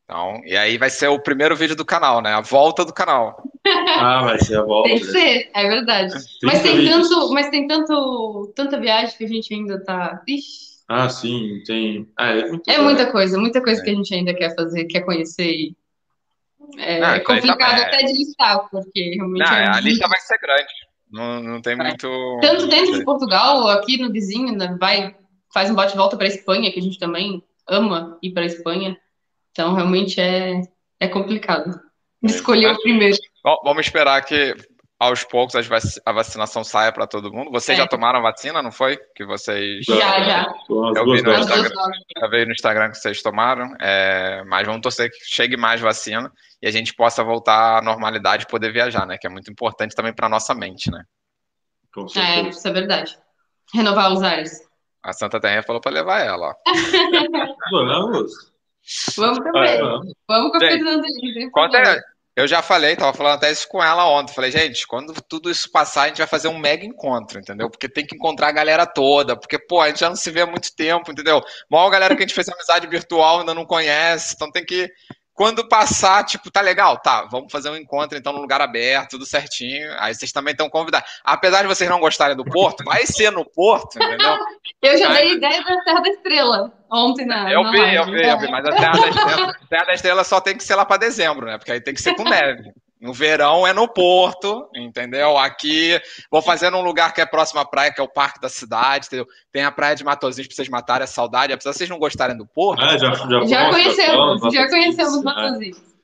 Então, 0.04 0.40
e 0.44 0.56
aí 0.56 0.78
vai 0.78 0.88
ser 0.88 1.08
o 1.08 1.18
primeiro 1.18 1.56
vídeo 1.56 1.74
do 1.74 1.84
canal, 1.84 2.20
né? 2.20 2.32
A 2.32 2.40
volta 2.40 2.84
do 2.84 2.92
canal. 2.92 3.42
ah, 3.66 4.22
vai 4.22 4.38
ser 4.38 4.58
a 4.58 4.62
volta. 4.62 4.90
Tem 4.90 4.98
que 4.98 5.06
ser, 5.06 5.50
é 5.52 5.68
verdade. 5.68 6.14
Mas 6.44 6.62
tem 6.62 6.88
tanto, 6.88 7.30
mas 7.32 7.48
tem 7.48 7.66
tanto, 7.66 8.52
tanta 8.54 8.78
viagem 8.78 9.16
que 9.16 9.24
a 9.24 9.28
gente 9.28 9.52
ainda 9.52 9.82
tá. 9.82 10.22
Ixi. 10.28 10.76
Ah, 10.88 11.08
sim, 11.08 11.60
tem. 11.66 12.08
Ah, 12.16 12.30
é, 12.30 12.74
é 12.74 12.78
muita 12.78 13.10
coisa, 13.10 13.36
muita 13.36 13.60
coisa 13.60 13.80
é. 13.80 13.84
que 13.84 13.90
a 13.90 13.94
gente 13.94 14.14
ainda 14.14 14.32
quer 14.32 14.54
fazer, 14.54 14.84
quer 14.84 15.00
conhecer 15.00 15.50
e 15.50 15.76
é, 16.78 17.01
não, 17.01 17.09
é 17.09 17.20
complicado 17.20 17.80
até 17.80 17.98
de 17.98 18.12
listar, 18.12 18.68
porque 18.70 19.14
realmente. 19.14 19.48
Não, 19.48 19.56
é 19.56 19.76
a 19.76 19.80
lista 19.80 20.09
vai 20.09 20.20
ser 20.20 20.38
grande. 20.38 20.72
Não, 21.10 21.43
não 21.43 21.62
tem 21.62 21.74
é. 21.74 21.76
muito. 21.76 22.38
Tanto 22.40 22.66
dentro 22.66 22.98
de 22.98 23.05
Portugal, 23.05 23.68
aqui 23.68 23.98
no 23.98 24.12
vizinho, 24.12 24.56
né, 24.56 24.76
vai, 24.80 25.16
faz 25.52 25.70
um 25.70 25.74
bate-volta 25.74 26.16
para 26.16 26.26
a 26.26 26.28
Espanha, 26.28 26.72
que 26.72 26.78
a 26.78 26.82
gente 26.82 26.98
também 26.98 27.43
ama 27.68 28.18
ir 28.22 28.32
para 28.32 28.43
a 28.43 28.47
Espanha. 28.47 28.97
Então, 29.52 29.74
realmente 29.74 30.20
é, 30.20 30.60
é 31.01 31.09
complicado 31.09 31.80
escolher 32.22 32.72
o 32.72 32.80
primeiro. 32.80 33.16
Bom, 33.43 33.56
vamos 33.64 33.86
esperar 33.86 34.24
que 34.24 34.55
aos 34.98 35.24
poucos 35.24 35.55
a 36.05 36.12
vacinação 36.12 36.64
saia 36.64 36.90
para 36.90 37.06
todo 37.06 37.32
mundo. 37.32 37.51
Vocês 37.51 37.78
é. 37.78 37.82
já 37.82 37.89
tomaram 37.89 38.23
vacina, 38.23 38.62
não 38.62 38.73
foi? 38.73 38.97
Que 39.14 39.24
vocês. 39.24 39.85
Já, 39.85 40.23
já. 40.23 40.55
Eu 40.68 41.05
vi 41.05 41.23
no 41.23 41.35
Instagram, 41.35 41.70
eu 42.16 42.31
vi 42.31 42.47
no 42.47 42.52
Instagram 42.52 42.90
que 42.90 42.98
vocês 42.98 43.23
tomaram. 43.23 43.74
É... 43.81 44.43
Mas 44.44 44.66
vamos 44.66 44.81
torcer 44.81 45.10
que 45.10 45.18
chegue 45.24 45.56
mais 45.56 45.81
vacina 45.81 46.32
e 46.62 46.66
a 46.66 46.70
gente 46.70 46.94
possa 46.94 47.23
voltar 47.23 47.78
à 47.78 47.82
normalidade 47.82 48.44
e 48.44 48.48
poder 48.48 48.73
viajar, 48.73 49.06
né? 49.06 49.18
Que 49.18 49.27
é 49.27 49.31
muito 49.31 49.51
importante 49.51 49.94
também 49.94 50.14
para 50.14 50.28
nossa 50.28 50.55
mente, 50.55 50.90
né? 50.90 51.05
É, 52.16 52.43
isso 52.48 52.66
é 52.66 52.73
verdade. 52.73 53.18
Renovar 53.73 54.12
os 54.12 54.23
ares. 54.23 54.60
A 55.02 55.12
Santa 55.12 55.40
Terra 55.40 55.62
falou 55.62 55.81
para 55.81 55.93
levar 55.93 56.20
ela. 56.20 56.55
Vamos. 57.70 58.32
Vamos 59.16 59.39
também. 59.39 59.81
Vamos, 59.81 60.12
vamos 60.28 60.51
com 60.51 60.56
a 60.56 60.60
Fernanda. 60.60 61.06
Eu 62.36 62.46
já 62.46 62.60
falei, 62.60 62.94
tava 62.94 63.16
falando 63.16 63.36
até 63.36 63.50
isso 63.50 63.66
com 63.66 63.82
ela 63.82 64.06
ontem. 64.06 64.34
Falei, 64.34 64.50
gente, 64.50 64.86
quando 64.86 65.14
tudo 65.22 65.50
isso 65.50 65.70
passar, 65.72 66.02
a 66.02 66.08
gente 66.08 66.18
vai 66.18 66.26
fazer 66.26 66.48
um 66.48 66.58
mega 66.58 66.84
encontro, 66.84 67.40
entendeu? 67.40 67.70
Porque 67.70 67.88
tem 67.88 68.06
que 68.06 68.14
encontrar 68.14 68.48
a 68.48 68.52
galera 68.52 68.84
toda. 68.84 69.34
Porque, 69.34 69.58
pô, 69.58 69.80
a 69.80 69.88
gente 69.88 70.00
já 70.00 70.10
não 70.10 70.16
se 70.16 70.30
vê 70.30 70.42
há 70.42 70.46
muito 70.46 70.76
tempo, 70.76 71.10
entendeu? 71.10 71.42
Maior 71.70 71.88
galera 71.88 72.14
que 72.14 72.22
a 72.22 72.26
gente 72.26 72.34
fez 72.34 72.46
amizade 72.50 72.86
virtual 72.88 73.40
ainda 73.40 73.54
não 73.54 73.64
conhece. 73.64 74.34
Então 74.34 74.52
tem 74.52 74.66
que 74.66 74.86
quando 75.32 75.66
passar, 75.66 76.24
tipo, 76.24 76.50
tá 76.50 76.62
legal, 76.62 76.98
tá, 76.98 77.26
vamos 77.30 77.52
fazer 77.52 77.68
um 77.68 77.76
encontro 77.76 78.16
então 78.16 78.32
no 78.32 78.40
lugar 78.40 78.60
aberto, 78.60 79.12
tudo 79.12 79.26
certinho. 79.26 79.94
Aí 79.98 80.14
vocês 80.14 80.32
também 80.32 80.52
estão 80.52 80.68
convidados. 80.68 81.10
Apesar 81.24 81.62
de 81.62 81.68
vocês 81.68 81.88
não 81.88 82.00
gostarem 82.00 82.36
do 82.36 82.44
Porto, 82.44 82.84
vai 82.84 83.06
ser 83.06 83.30
no 83.30 83.44
Porto, 83.44 83.96
entendeu? 83.96 84.36
eu 84.82 84.98
já 84.98 85.12
dei 85.12 85.32
ideia 85.32 85.62
da 85.62 85.84
Terra 85.84 86.00
da 86.00 86.08
Estrela 86.08 86.72
ontem 86.90 87.26
na. 87.26 87.50
Eu 87.50 87.62
na 87.62 87.70
vi, 87.70 87.78
live, 87.78 87.96
eu 87.96 88.04
vi, 88.04 88.22
eu 88.26 88.38
vi, 88.38 88.50
mas 88.50 88.64
a 88.64 88.72
Terra 88.72 88.92
da 88.92 89.08
Estrela, 89.08 89.50
a 89.50 89.66
Terra 89.68 89.84
da 89.84 89.94
Estrela 89.94 90.24
só 90.24 90.40
tem 90.40 90.56
que 90.56 90.64
ser 90.64 90.74
lá 90.74 90.84
para 90.84 90.98
dezembro, 90.98 91.46
né? 91.46 91.58
Porque 91.58 91.72
aí 91.72 91.80
tem 91.80 91.94
que 91.94 92.02
ser 92.02 92.14
com 92.14 92.24
neve. 92.24 92.70
No 93.00 93.12
verão 93.12 93.66
é 93.66 93.74
no 93.74 93.86
Porto, 93.86 94.68
entendeu? 94.74 95.36
Aqui, 95.36 96.00
vou 96.30 96.40
fazer 96.40 96.70
num 96.70 96.80
lugar 96.80 97.12
que 97.12 97.20
é 97.20 97.26
próximo 97.26 97.60
à 97.60 97.64
praia, 97.64 97.92
que 97.92 98.00
é 98.00 98.04
o 98.04 98.08
Parque 98.08 98.40
da 98.40 98.48
Cidade, 98.48 99.06
entendeu? 99.06 99.26
Tem 99.52 99.62
a 99.62 99.70
Praia 99.70 99.94
de 99.94 100.02
Matozinhos 100.02 100.48
pra 100.48 100.56
vocês 100.56 100.68
matarem 100.68 101.04
a 101.04 101.06
saudade. 101.06 101.52
Apesar 101.52 101.72
de 101.72 101.76
vocês 101.76 101.90
não 101.90 101.98
gostarem 101.98 102.36
do 102.36 102.46
Porto. 102.46 102.82
Ah, 102.82 102.96
já, 102.96 103.12
já, 103.12 103.44
já 103.44 103.70
conhecemos, 103.70 104.54
já 104.54 104.68
conhecemos 104.68 105.22
Matozinhos. 105.22 105.95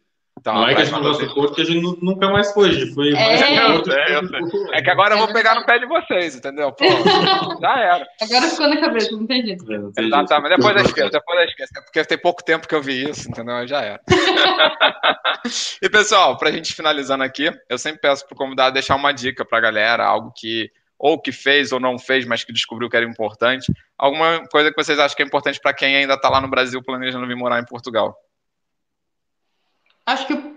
Então, 0.42 0.54
não 0.54 0.68
é 0.68 0.74
que 0.74 0.80
a 0.80 0.84
gente 0.84 0.94
não 0.94 1.02
gosta 1.02 1.24
do 1.24 1.34
Porto, 1.34 1.54
que 1.54 1.62
a 1.62 1.64
gente 1.64 2.04
nunca 2.04 2.28
mais 2.28 2.52
foi. 2.52 2.70
A 2.70 2.72
gente 2.72 2.94
foi 2.94 3.12
mais 3.12 3.40
é, 3.40 3.72
Porto, 3.72 3.92
é, 3.92 4.12
é, 4.12 4.78
é, 4.78 4.82
que 4.82 4.90
agora 4.90 5.14
eu 5.14 5.18
vou 5.18 5.32
pegar 5.32 5.54
no 5.54 5.64
pé 5.64 5.78
de 5.78 5.86
vocês, 5.86 6.34
entendeu? 6.34 6.72
Pô, 6.72 6.84
já 7.62 7.78
era. 7.78 8.08
Agora 8.20 8.48
ficou 8.48 8.66
na 8.66 8.80
cabeça, 8.80 9.12
não 9.12 9.24
tem 9.24 9.46
jeito. 9.46 9.64
É, 9.72 10.02
Exatamente. 10.02 10.56
Depois 10.56 10.76
eu 10.76 10.82
esqueço, 10.82 11.10
depois 11.10 11.38
eu 11.38 11.44
esqueço. 11.44 11.72
É 11.76 11.80
porque 11.80 12.04
tem 12.04 12.18
pouco 12.18 12.42
tempo 12.42 12.66
que 12.66 12.74
eu 12.74 12.82
vi 12.82 13.08
isso, 13.08 13.30
entendeu? 13.30 13.64
Já 13.68 13.82
era. 13.82 14.00
e 15.80 15.88
pessoal, 15.88 16.36
pra 16.36 16.50
gente 16.50 16.74
finalizando 16.74 17.22
aqui, 17.22 17.48
eu 17.68 17.78
sempre 17.78 18.00
peço 18.00 18.26
pro 18.26 18.36
convidado 18.36 18.74
deixar 18.74 18.96
uma 18.96 19.12
dica 19.12 19.44
pra 19.44 19.60
galera, 19.60 20.04
algo 20.04 20.32
que 20.36 20.72
ou 20.98 21.20
que 21.20 21.30
fez 21.30 21.70
ou 21.70 21.78
não 21.78 22.00
fez, 22.00 22.26
mas 22.26 22.42
que 22.42 22.52
descobriu 22.52 22.90
que 22.90 22.96
era 22.96 23.06
importante? 23.06 23.72
Alguma 23.96 24.44
coisa 24.48 24.70
que 24.70 24.76
vocês 24.76 24.98
acham 24.98 25.16
que 25.16 25.22
é 25.22 25.26
importante 25.26 25.60
para 25.60 25.72
quem 25.72 25.94
ainda 25.94 26.14
está 26.14 26.28
lá 26.28 26.40
no 26.40 26.48
Brasil 26.48 26.82
planejando 26.82 27.28
vir 27.28 27.36
morar 27.36 27.60
em 27.60 27.64
Portugal? 27.64 28.16
Acho 30.06 30.26
que 30.26 30.34
o 30.34 30.54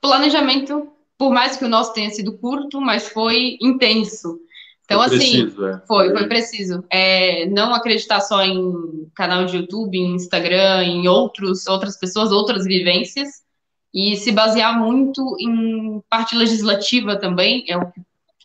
planejamento, 0.00 0.88
por 1.18 1.32
mais 1.32 1.56
que 1.56 1.64
o 1.64 1.68
nosso 1.68 1.92
tenha 1.92 2.10
sido 2.10 2.36
curto, 2.38 2.80
mas 2.80 3.08
foi 3.08 3.56
intenso. 3.60 4.38
Então, 4.84 4.98
foi 4.98 5.06
assim, 5.06 5.18
preciso, 5.18 5.66
é. 5.66 5.82
foi, 5.86 6.10
foi 6.10 6.28
preciso. 6.28 6.84
É, 6.90 7.46
não 7.46 7.74
acreditar 7.74 8.20
só 8.20 8.42
em 8.42 9.10
canal 9.14 9.46
de 9.46 9.56
YouTube, 9.56 9.98
em 9.98 10.14
Instagram, 10.14 10.84
em 10.84 11.08
outros, 11.08 11.66
outras 11.66 11.96
pessoas, 11.96 12.30
outras 12.30 12.64
vivências, 12.64 13.42
e 13.94 14.16
se 14.16 14.30
basear 14.30 14.78
muito 14.78 15.36
em 15.40 16.02
parte 16.10 16.36
legislativa 16.36 17.16
também, 17.16 17.64
é 17.68 17.76
o 17.76 17.90
que 17.92 18.00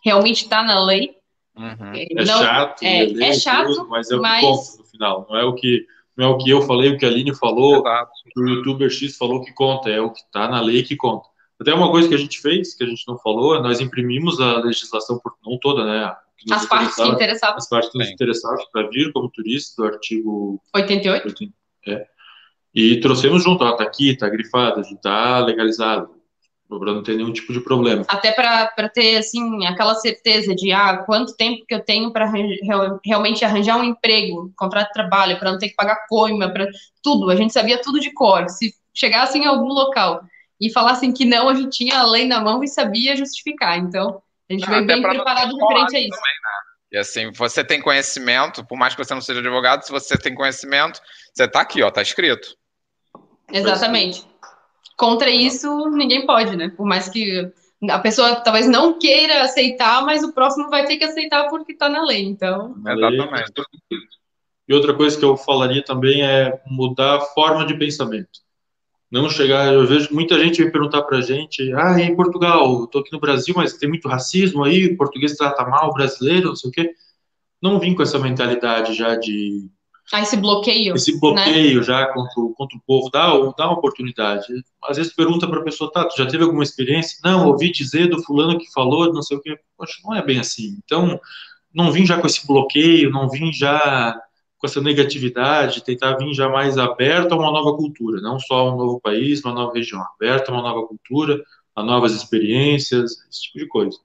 realmente 0.05 0.43
está 0.43 0.63
na 0.63 0.84
lei. 0.85 1.17
Uhum. 1.57 1.93
É, 1.93 2.07
é, 2.15 2.26
chato, 2.26 2.84
é, 2.84 3.03
é 3.03 3.34
chato, 3.34 3.67
tudo, 3.67 3.89
mas 3.89 4.09
é 4.09 4.15
o 4.15 4.21
que 4.21 4.41
conta 4.41 4.77
no 4.77 4.84
final, 4.85 5.27
não 5.30 5.38
é 5.38 5.43
o 5.43 5.55
que 5.55 5.85
não 6.19 6.25
é 6.25 6.29
o 6.31 6.37
que 6.37 6.49
eu 6.49 6.61
falei, 6.61 6.89
o 6.89 6.97
que 6.97 7.05
a 7.05 7.07
Aline 7.07 7.33
falou, 7.33 7.77
Exato. 7.77 8.11
o 8.35 8.49
youtuber 8.49 8.89
X 8.89 9.15
falou 9.15 9.41
que 9.41 9.53
conta, 9.53 9.89
é 9.89 10.01
o 10.01 10.11
que 10.11 10.19
está 10.19 10.49
na 10.49 10.59
lei 10.59 10.83
que 10.83 10.97
conta. 10.97 11.25
Até 11.57 11.73
uma 11.73 11.89
coisa 11.89 12.09
que 12.09 12.13
a 12.13 12.17
gente 12.17 12.41
fez, 12.41 12.75
que 12.75 12.83
a 12.83 12.87
gente 12.87 13.07
não 13.07 13.17
falou, 13.17 13.61
nós 13.63 13.79
imprimimos 13.79 14.37
a 14.41 14.57
legislação, 14.57 15.17
por, 15.17 15.35
não 15.45 15.57
toda, 15.57 15.85
né? 15.85 16.13
As 16.51 16.65
partes 16.65 16.95
que 16.95 17.07
interessavam. 17.07 17.55
As 17.55 17.69
partes 17.69 17.89
que 17.89 17.97
nos 17.97 18.09
interessavam 18.09 18.65
para 18.69 18.89
vir 18.89 19.13
como 19.13 19.29
turista, 19.29 19.81
do 19.81 19.87
artigo 19.87 20.61
88. 20.75 21.53
É. 21.87 22.05
E 22.75 22.99
trouxemos 22.99 23.41
junto, 23.41 23.63
ó, 23.63 23.71
tá 23.71 23.83
aqui, 23.85 24.15
tá 24.15 24.27
grifado, 24.27 24.81
tá 25.01 25.39
legalizado, 25.39 26.09
para 26.77 26.93
não 26.93 27.01
ter 27.01 27.15
nenhum 27.15 27.33
tipo 27.33 27.51
de 27.51 27.61
problema. 27.61 28.05
Até 28.07 28.31
para 28.31 28.89
ter, 28.89 29.17
assim, 29.17 29.65
aquela 29.65 29.95
certeza 29.95 30.53
de, 30.53 30.71
ah, 30.71 30.97
quanto 30.97 31.35
tempo 31.35 31.65
que 31.65 31.73
eu 31.73 31.83
tenho 31.83 32.11
para 32.13 32.31
realmente 33.03 33.43
arranjar 33.43 33.77
um 33.77 33.83
emprego, 33.83 34.51
contrato 34.55 34.87
de 34.87 34.93
trabalho, 34.93 35.39
para 35.39 35.51
não 35.51 35.57
ter 35.57 35.69
que 35.69 35.75
pagar 35.75 36.05
coima, 36.07 36.49
para 36.49 36.67
tudo. 37.01 37.31
A 37.31 37.35
gente 37.35 37.53
sabia 37.53 37.81
tudo 37.81 37.99
de 37.99 38.11
cor. 38.13 38.47
Se 38.49 38.75
chegasse 38.93 39.39
em 39.39 39.45
algum 39.45 39.69
local 39.69 40.21
e 40.61 40.71
falassem 40.71 41.11
que 41.11 41.25
não, 41.25 41.49
a 41.49 41.55
gente 41.55 41.75
tinha 41.75 41.99
a 41.99 42.05
lei 42.05 42.27
na 42.27 42.39
mão 42.39 42.63
e 42.63 42.67
sabia 42.67 43.15
justificar. 43.15 43.79
Então, 43.79 44.21
a 44.47 44.53
gente 44.53 44.65
ah, 44.65 44.69
veio 44.69 44.85
bem 44.85 45.01
preparado 45.01 45.55
referente 45.55 45.95
a 45.95 45.99
isso. 45.99 46.09
Também, 46.09 46.33
né? 46.43 46.59
E 46.91 46.97
assim, 46.97 47.31
você 47.31 47.63
tem 47.63 47.81
conhecimento, 47.81 48.65
por 48.65 48.77
mais 48.77 48.93
que 48.93 49.03
você 49.03 49.13
não 49.13 49.21
seja 49.21 49.39
advogado, 49.39 49.83
se 49.83 49.91
você 49.91 50.17
tem 50.17 50.33
conhecimento, 50.33 50.99
você 51.33 51.45
está 51.45 51.61
aqui, 51.61 51.81
ó, 51.83 51.89
tá 51.89 52.01
escrito. 52.01 52.55
Exatamente. 53.51 54.28
Contra 54.99 55.30
isso, 55.30 55.89
ninguém 55.91 56.26
pode, 56.26 56.57
né? 56.57 56.73
Por 56.76 56.85
mais 56.85 57.07
que 57.07 57.49
a 57.89 57.99
pessoa 57.99 58.35
talvez 58.41 58.67
não 58.67 58.99
queira 58.99 59.43
aceitar, 59.43 60.03
mas 60.05 60.26
o 60.26 60.34
próximo 60.34 60.69
vai 60.69 60.85
ter 60.85 60.97
que 60.97 61.05
aceitar 61.05 61.49
porque 61.49 61.71
está 61.71 61.88
na 61.88 62.03
lei, 62.03 62.26
então. 62.26 62.76
Exatamente. 62.85 63.53
E 64.67 64.73
outra 64.73 64.93
coisa 64.93 65.17
que 65.17 65.23
eu 65.23 65.38
falaria 65.38 65.81
também 65.81 66.21
é 66.21 66.61
mudar 66.67 67.15
a 67.15 67.21
forma 67.21 67.65
de 67.65 67.77
pensamento. 67.77 68.41
Não 69.09 69.30
chegar, 69.30 69.73
eu 69.73 69.88
vejo 69.88 70.13
muita 70.13 70.38
gente 70.38 70.61
me 70.65 70.69
perguntar 70.69 71.03
pra 71.03 71.21
gente, 71.21 71.73
ah, 71.76 71.97
em 71.97 72.13
Portugal, 72.13 72.81
eu 72.81 72.88
tô 72.88 72.99
aqui 72.99 73.13
no 73.13 73.21
Brasil, 73.21 73.53
mas 73.55 73.77
tem 73.77 73.88
muito 73.88 74.09
racismo 74.09 74.65
aí, 74.65 74.88
o 74.88 74.97
português 74.97 75.38
trata 75.38 75.65
mal 75.65 75.91
o 75.91 75.93
brasileiro, 75.93 76.49
não 76.49 76.55
sei 76.57 76.69
o 76.69 76.73
quê. 76.73 76.93
Não 77.61 77.80
vim 77.80 77.95
com 77.95 78.03
essa 78.03 78.19
mentalidade 78.19 78.93
já 78.93 79.15
de 79.15 79.69
ah, 80.11 80.22
esse 80.22 80.38
bloqueio. 80.38 80.95
Esse 80.95 81.19
bloqueio 81.19 81.80
né? 81.80 81.84
já 81.84 82.07
contra 82.07 82.41
o, 82.41 82.53
contra 82.53 82.77
o 82.77 82.81
povo, 82.86 83.10
dá, 83.11 83.27
dá 83.57 83.68
uma 83.68 83.77
oportunidade. 83.77 84.45
Às 84.84 84.98
vezes 84.98 85.14
pergunta 85.14 85.48
para 85.48 85.60
a 85.60 85.64
pessoa, 85.64 85.91
tá, 85.91 86.06
tu 86.06 86.18
já 86.18 86.26
teve 86.26 86.44
alguma 86.44 86.64
experiência? 86.64 87.19
Não, 87.23 87.48
ouvi 87.48 87.72
dizer 87.72 88.07
do 88.07 88.22
fulano 88.23 88.57
que 88.57 88.72
falou, 88.72 89.14
não 89.14 89.22
sei 89.22 89.38
o 89.38 89.41
quê. 89.41 89.57
Poxa, 89.77 89.99
não 90.03 90.15
é 90.15 90.23
bem 90.23 90.40
assim. 90.40 90.80
Então, 90.84 91.19
não 91.73 91.91
vim 91.91 92.06
já 92.06 92.19
com 92.19 92.26
esse 92.26 92.45
bloqueio, 92.45 93.11
não 93.11 93.30
vim 93.30 93.53
já 93.53 94.19
com 94.57 94.68
essa 94.68 94.81
negatividade, 94.81 95.84
tentar 95.84 96.18
vir 96.18 96.34
já 96.34 96.49
mais 96.49 96.77
aberto 96.77 97.31
a 97.31 97.38
uma 97.38 97.52
nova 97.52 97.77
cultura, 97.77 98.19
não 98.19 98.38
só 98.40 98.60
a 98.68 98.73
um 98.73 98.77
novo 98.77 98.99
país, 98.99 99.44
uma 99.44 99.53
nova 99.53 99.73
região, 99.73 100.03
aberto 100.15 100.49
a 100.49 100.53
uma 100.53 100.61
nova 100.61 100.86
cultura, 100.86 101.41
a 101.73 101.81
novas 101.81 102.14
experiências, 102.14 103.11
esse 103.30 103.44
tipo 103.44 103.60
de 103.60 103.68
coisa. 103.68 103.98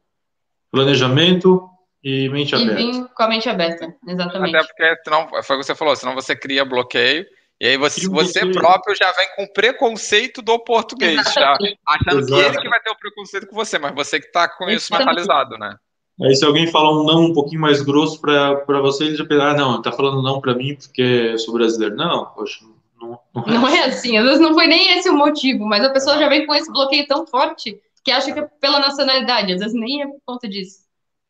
Planejamento, 0.70 1.68
e 2.04 2.28
mente 2.28 2.54
aberta. 2.54 2.80
E 2.80 2.92
vim 2.92 3.04
com 3.04 3.22
a 3.22 3.28
mente 3.28 3.48
aberta, 3.48 3.96
exatamente. 4.06 4.54
Até 4.54 4.66
porque, 4.66 5.02
senão, 5.02 5.42
foi 5.42 5.56
o 5.56 5.58
que 5.58 5.64
você 5.64 5.74
falou, 5.74 5.96
senão 5.96 6.14
você 6.14 6.36
cria 6.36 6.62
bloqueio, 6.62 7.24
e 7.58 7.66
aí 7.66 7.76
você, 7.78 8.06
você 8.08 8.44
próprio 8.52 8.94
já 8.94 9.10
vem 9.12 9.28
com 9.36 9.52
preconceito 9.52 10.42
do 10.42 10.58
português, 10.58 11.16
já, 11.32 11.56
achando 11.88 12.20
Exato. 12.20 12.42
que 12.42 12.46
ele 12.46 12.60
que 12.60 12.68
vai 12.68 12.80
ter 12.80 12.90
o 12.90 12.98
preconceito 12.98 13.46
com 13.46 13.56
você, 13.56 13.78
mas 13.78 13.94
você 13.94 14.20
que 14.20 14.26
está 14.26 14.46
com 14.46 14.68
isso 14.68 14.92
mentalizado, 14.92 15.56
né? 15.56 15.76
Aí 16.22 16.34
se 16.36 16.44
alguém 16.44 16.66
falar 16.70 16.92
um 16.92 17.04
não 17.04 17.24
um 17.24 17.32
pouquinho 17.32 17.60
mais 17.60 17.80
grosso 17.80 18.20
para 18.20 18.80
você, 18.80 19.04
ele 19.04 19.16
já 19.16 19.24
pensa, 19.24 19.44
ah, 19.44 19.54
não, 19.54 19.82
tá 19.82 19.90
falando 19.90 20.22
não 20.22 20.40
para 20.40 20.54
mim 20.54 20.76
porque 20.76 21.02
eu 21.02 21.38
sou 21.38 21.54
brasileiro. 21.54 21.96
Não, 21.96 22.26
poxa, 22.26 22.64
não, 23.00 23.18
não, 23.34 23.42
é. 23.42 23.50
não 23.50 23.68
é 23.68 23.84
assim. 23.86 24.16
Às 24.16 24.24
vezes 24.24 24.40
não 24.40 24.54
foi 24.54 24.66
nem 24.66 24.96
esse 24.96 25.08
o 25.08 25.16
motivo, 25.16 25.64
mas 25.64 25.82
a 25.82 25.90
pessoa 25.90 26.18
já 26.18 26.28
vem 26.28 26.46
com 26.46 26.54
esse 26.54 26.70
bloqueio 26.70 27.06
tão 27.06 27.26
forte 27.26 27.80
que 28.04 28.12
acha 28.12 28.32
que 28.32 28.38
é 28.38 28.48
pela 28.60 28.78
nacionalidade, 28.78 29.54
às 29.54 29.60
vezes 29.60 29.74
nem 29.74 30.02
é 30.02 30.06
por 30.06 30.20
conta 30.26 30.46
disso. 30.46 30.83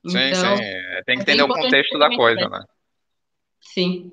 Sim, 0.07 0.19
então, 0.19 0.57
sim. 0.57 0.63
É, 0.63 1.03
tem 1.05 1.17
que 1.17 1.21
é 1.21 1.23
entender 1.23 1.43
o 1.43 1.49
contexto 1.49 1.99
da 1.99 2.15
coisa, 2.15 2.49
né? 2.49 2.61
Sim. 3.61 4.13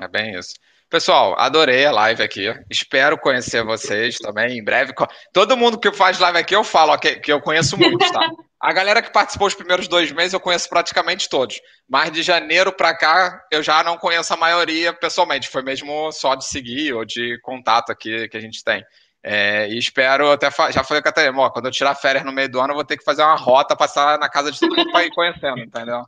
É 0.00 0.08
bem 0.08 0.34
isso. 0.34 0.54
Pessoal, 0.90 1.38
adorei 1.38 1.84
a 1.84 1.92
live 1.92 2.22
aqui. 2.22 2.46
Espero 2.70 3.18
conhecer 3.18 3.62
vocês 3.62 4.16
também 4.16 4.58
em 4.58 4.64
breve. 4.64 4.94
Todo 5.34 5.56
mundo 5.56 5.78
que 5.78 5.92
faz 5.92 6.18
live 6.18 6.38
aqui 6.38 6.56
eu 6.56 6.64
falo 6.64 6.96
que, 6.98 7.16
que 7.16 7.30
eu 7.30 7.42
conheço 7.42 7.76
muito, 7.76 8.10
tá? 8.10 8.26
A 8.60 8.72
galera 8.72 9.02
que 9.02 9.12
participou 9.12 9.46
os 9.46 9.54
primeiros 9.54 9.86
dois 9.86 10.10
meses 10.10 10.32
eu 10.32 10.40
conheço 10.40 10.68
praticamente 10.68 11.28
todos. 11.28 11.60
Mas 11.86 12.10
de 12.10 12.22
janeiro 12.22 12.72
para 12.72 12.96
cá 12.96 13.44
eu 13.52 13.62
já 13.62 13.84
não 13.84 13.98
conheço 13.98 14.32
a 14.32 14.36
maioria 14.36 14.92
pessoalmente. 14.92 15.48
Foi 15.48 15.62
mesmo 15.62 16.10
só 16.10 16.34
de 16.34 16.46
seguir 16.46 16.94
ou 16.94 17.04
de 17.04 17.38
contato 17.42 17.92
aqui 17.92 18.26
que 18.28 18.36
a 18.38 18.40
gente 18.40 18.64
tem. 18.64 18.82
É, 19.22 19.68
e 19.68 19.78
espero, 19.78 20.30
até 20.30 20.48
já 20.70 20.84
falei 20.84 21.02
com 21.02 21.08
a 21.08 21.12
Catarina, 21.12 21.38
ó, 21.40 21.50
quando 21.50 21.66
eu 21.66 21.72
tirar 21.72 21.94
férias 21.94 22.24
no 22.24 22.32
meio 22.32 22.48
do 22.48 22.60
ano, 22.60 22.70
eu 22.70 22.76
vou 22.76 22.84
ter 22.84 22.96
que 22.96 23.04
fazer 23.04 23.22
uma 23.22 23.34
rota, 23.36 23.76
passar 23.76 24.18
na 24.18 24.28
casa 24.28 24.52
de 24.52 24.60
todo 24.60 24.76
mundo 24.76 24.92
para 24.92 25.04
ir 25.04 25.10
conhecendo, 25.10 25.58
entendeu? 25.58 26.04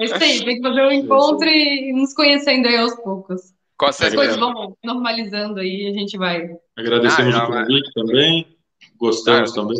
É 0.00 0.04
isso 0.04 0.14
aí, 0.14 0.44
tem 0.44 0.56
que 0.56 0.62
fazer 0.62 0.82
um 0.82 0.92
encontro 0.92 1.48
e 1.48 1.92
nos 1.92 2.14
conhecendo 2.14 2.68
aí 2.68 2.76
aos 2.76 2.94
poucos. 2.94 3.52
Com 3.76 3.86
As 3.86 3.96
coisas 3.96 4.36
vão 4.36 4.76
normalizando 4.84 5.60
aí, 5.60 5.88
a 5.88 5.92
gente 5.98 6.16
vai. 6.16 6.48
Agradecemos 6.76 7.34
ah, 7.34 7.44
o 7.44 7.46
convite 7.46 7.92
também, 7.92 8.56
gostamos 8.96 9.52
ah, 9.52 9.54
também. 9.54 9.78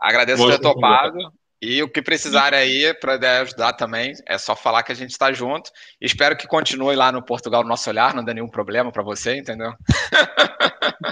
Agradeço 0.00 0.42
por 0.42 0.52
ter 0.52 0.60
topado. 0.60 1.18
E 1.60 1.82
o 1.82 1.88
que 1.88 2.02
precisarem 2.02 2.58
aí 2.58 2.94
para 2.94 3.40
ajudar 3.40 3.72
também, 3.72 4.12
é 4.26 4.36
só 4.36 4.54
falar 4.54 4.82
que 4.82 4.92
a 4.92 4.94
gente 4.94 5.10
está 5.10 5.32
junto. 5.32 5.70
Espero 6.00 6.36
que 6.36 6.46
continue 6.46 6.94
lá 6.94 7.10
no 7.10 7.24
Portugal 7.24 7.62
no 7.62 7.68
nosso 7.68 7.88
olhar, 7.88 8.14
não 8.14 8.24
dê 8.24 8.34
nenhum 8.34 8.48
problema 8.48 8.92
para 8.92 9.02
você, 9.02 9.38
entendeu? 9.38 9.72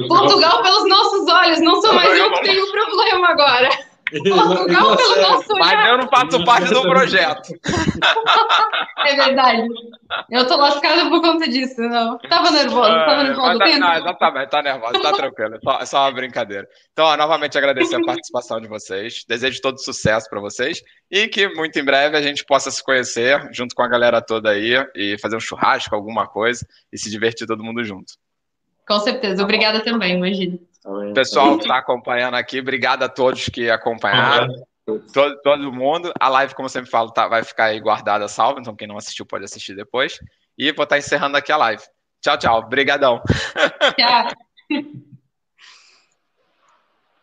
Portugal 0.09 0.63
pelos 0.63 0.89
nossos 0.89 1.29
olhos, 1.29 1.61
não 1.61 1.81
sou 1.81 1.95
mais 1.95 2.19
eu 2.19 2.31
que 2.33 2.43
tenho 2.43 2.71
problema 2.71 3.29
agora. 3.31 3.94
Portugal 4.11 4.97
pelo 4.97 5.23
nosso. 5.23 5.55
Mas 5.59 5.89
eu 5.89 5.99
não 5.99 6.09
faço 6.09 6.45
parte 6.45 6.73
do 6.73 6.83
projeto. 6.83 7.53
É 9.07 9.17
verdade. 9.17 9.67
Eu 10.31 10.47
tô 10.47 10.57
lascada 10.57 11.09
por 11.09 11.21
conta 11.21 11.49
disso, 11.49 11.81
não. 11.81 12.19
Tava 12.19 12.51
nervosa, 12.51 12.91
tava 12.91 13.21
é, 13.21 13.25
nervosa. 13.25 13.59
Tá, 13.59 13.79
não, 13.79 13.95
exatamente, 13.95 14.49
tá 14.49 14.63
nervosa, 14.63 15.01
tá 15.01 15.13
tranquilo. 15.13 15.55
É 15.57 15.59
só, 15.61 15.79
é 15.81 15.87
só 15.87 15.99
uma 16.05 16.13
brincadeira. 16.13 16.69
Então, 16.93 17.05
ó, 17.05 17.17
novamente 17.17 17.59
agradecer 17.59 17.97
a 17.97 18.05
participação 18.05 18.61
de 18.61 18.69
vocês. 18.69 19.25
Desejo 19.29 19.61
todo 19.61 19.79
sucesso 19.79 20.29
para 20.31 20.41
vocês 20.41 20.83
e 21.11 21.29
que 21.29 21.49
muito 21.49 21.79
em 21.79 21.85
breve 21.85 22.17
a 22.17 22.23
gente 22.23 22.45
possa 22.45 22.71
se 22.71 22.83
conhecer 22.83 23.49
junto 23.53 23.75
com 23.75 23.83
a 23.83 23.89
galera 23.89 24.23
toda 24.23 24.51
aí 24.51 24.75
e 24.95 25.19
fazer 25.19 25.37
um 25.37 25.41
churrasco, 25.41 25.95
alguma 25.95 26.27
coisa 26.27 26.67
e 26.93 26.99
se 26.99 27.11
divertir 27.11 27.47
todo 27.47 27.65
mundo 27.65 27.85
junto. 27.85 28.15
Com 28.87 28.99
certeza. 29.01 29.43
Obrigada 29.43 29.81
também, 29.81 30.17
imagina. 30.17 30.59
Pessoal 31.15 31.57
que 31.57 31.63
está 31.65 31.79
acompanhando 31.79 32.35
aqui, 32.35 32.61
obrigado 32.61 33.03
a 33.03 33.09
todos 33.09 33.49
que 33.49 33.71
acompanharam. 33.71 34.49
Todo, 35.13 35.41
todo 35.41 35.73
mundo. 35.73 36.13
A 36.21 36.29
live, 36.29 36.55
como 36.55 36.67
eu 36.67 36.71
sempre 36.71 36.91
falo, 36.91 37.11
tá, 37.11 37.27
vai 37.27 37.43
ficar 37.43 37.67
aí 37.67 37.81
guardada, 37.81 38.29
salva. 38.29 38.61
Então, 38.61 38.77
quem 38.77 38.87
não 38.87 38.99
assistiu 38.99 39.25
pode 39.25 39.45
assistir 39.45 39.75
depois. 39.75 40.19
E 40.59 40.73
vou 40.73 40.85
estar 40.85 40.97
tá 40.97 40.99
encerrando 40.99 41.37
aqui 41.37 41.51
a 41.51 41.57
live. 41.57 41.83
Tchau, 42.21 42.39
tchau. 42.39 42.59
Obrigadão. 42.59 43.23
Tchau. 43.97 44.29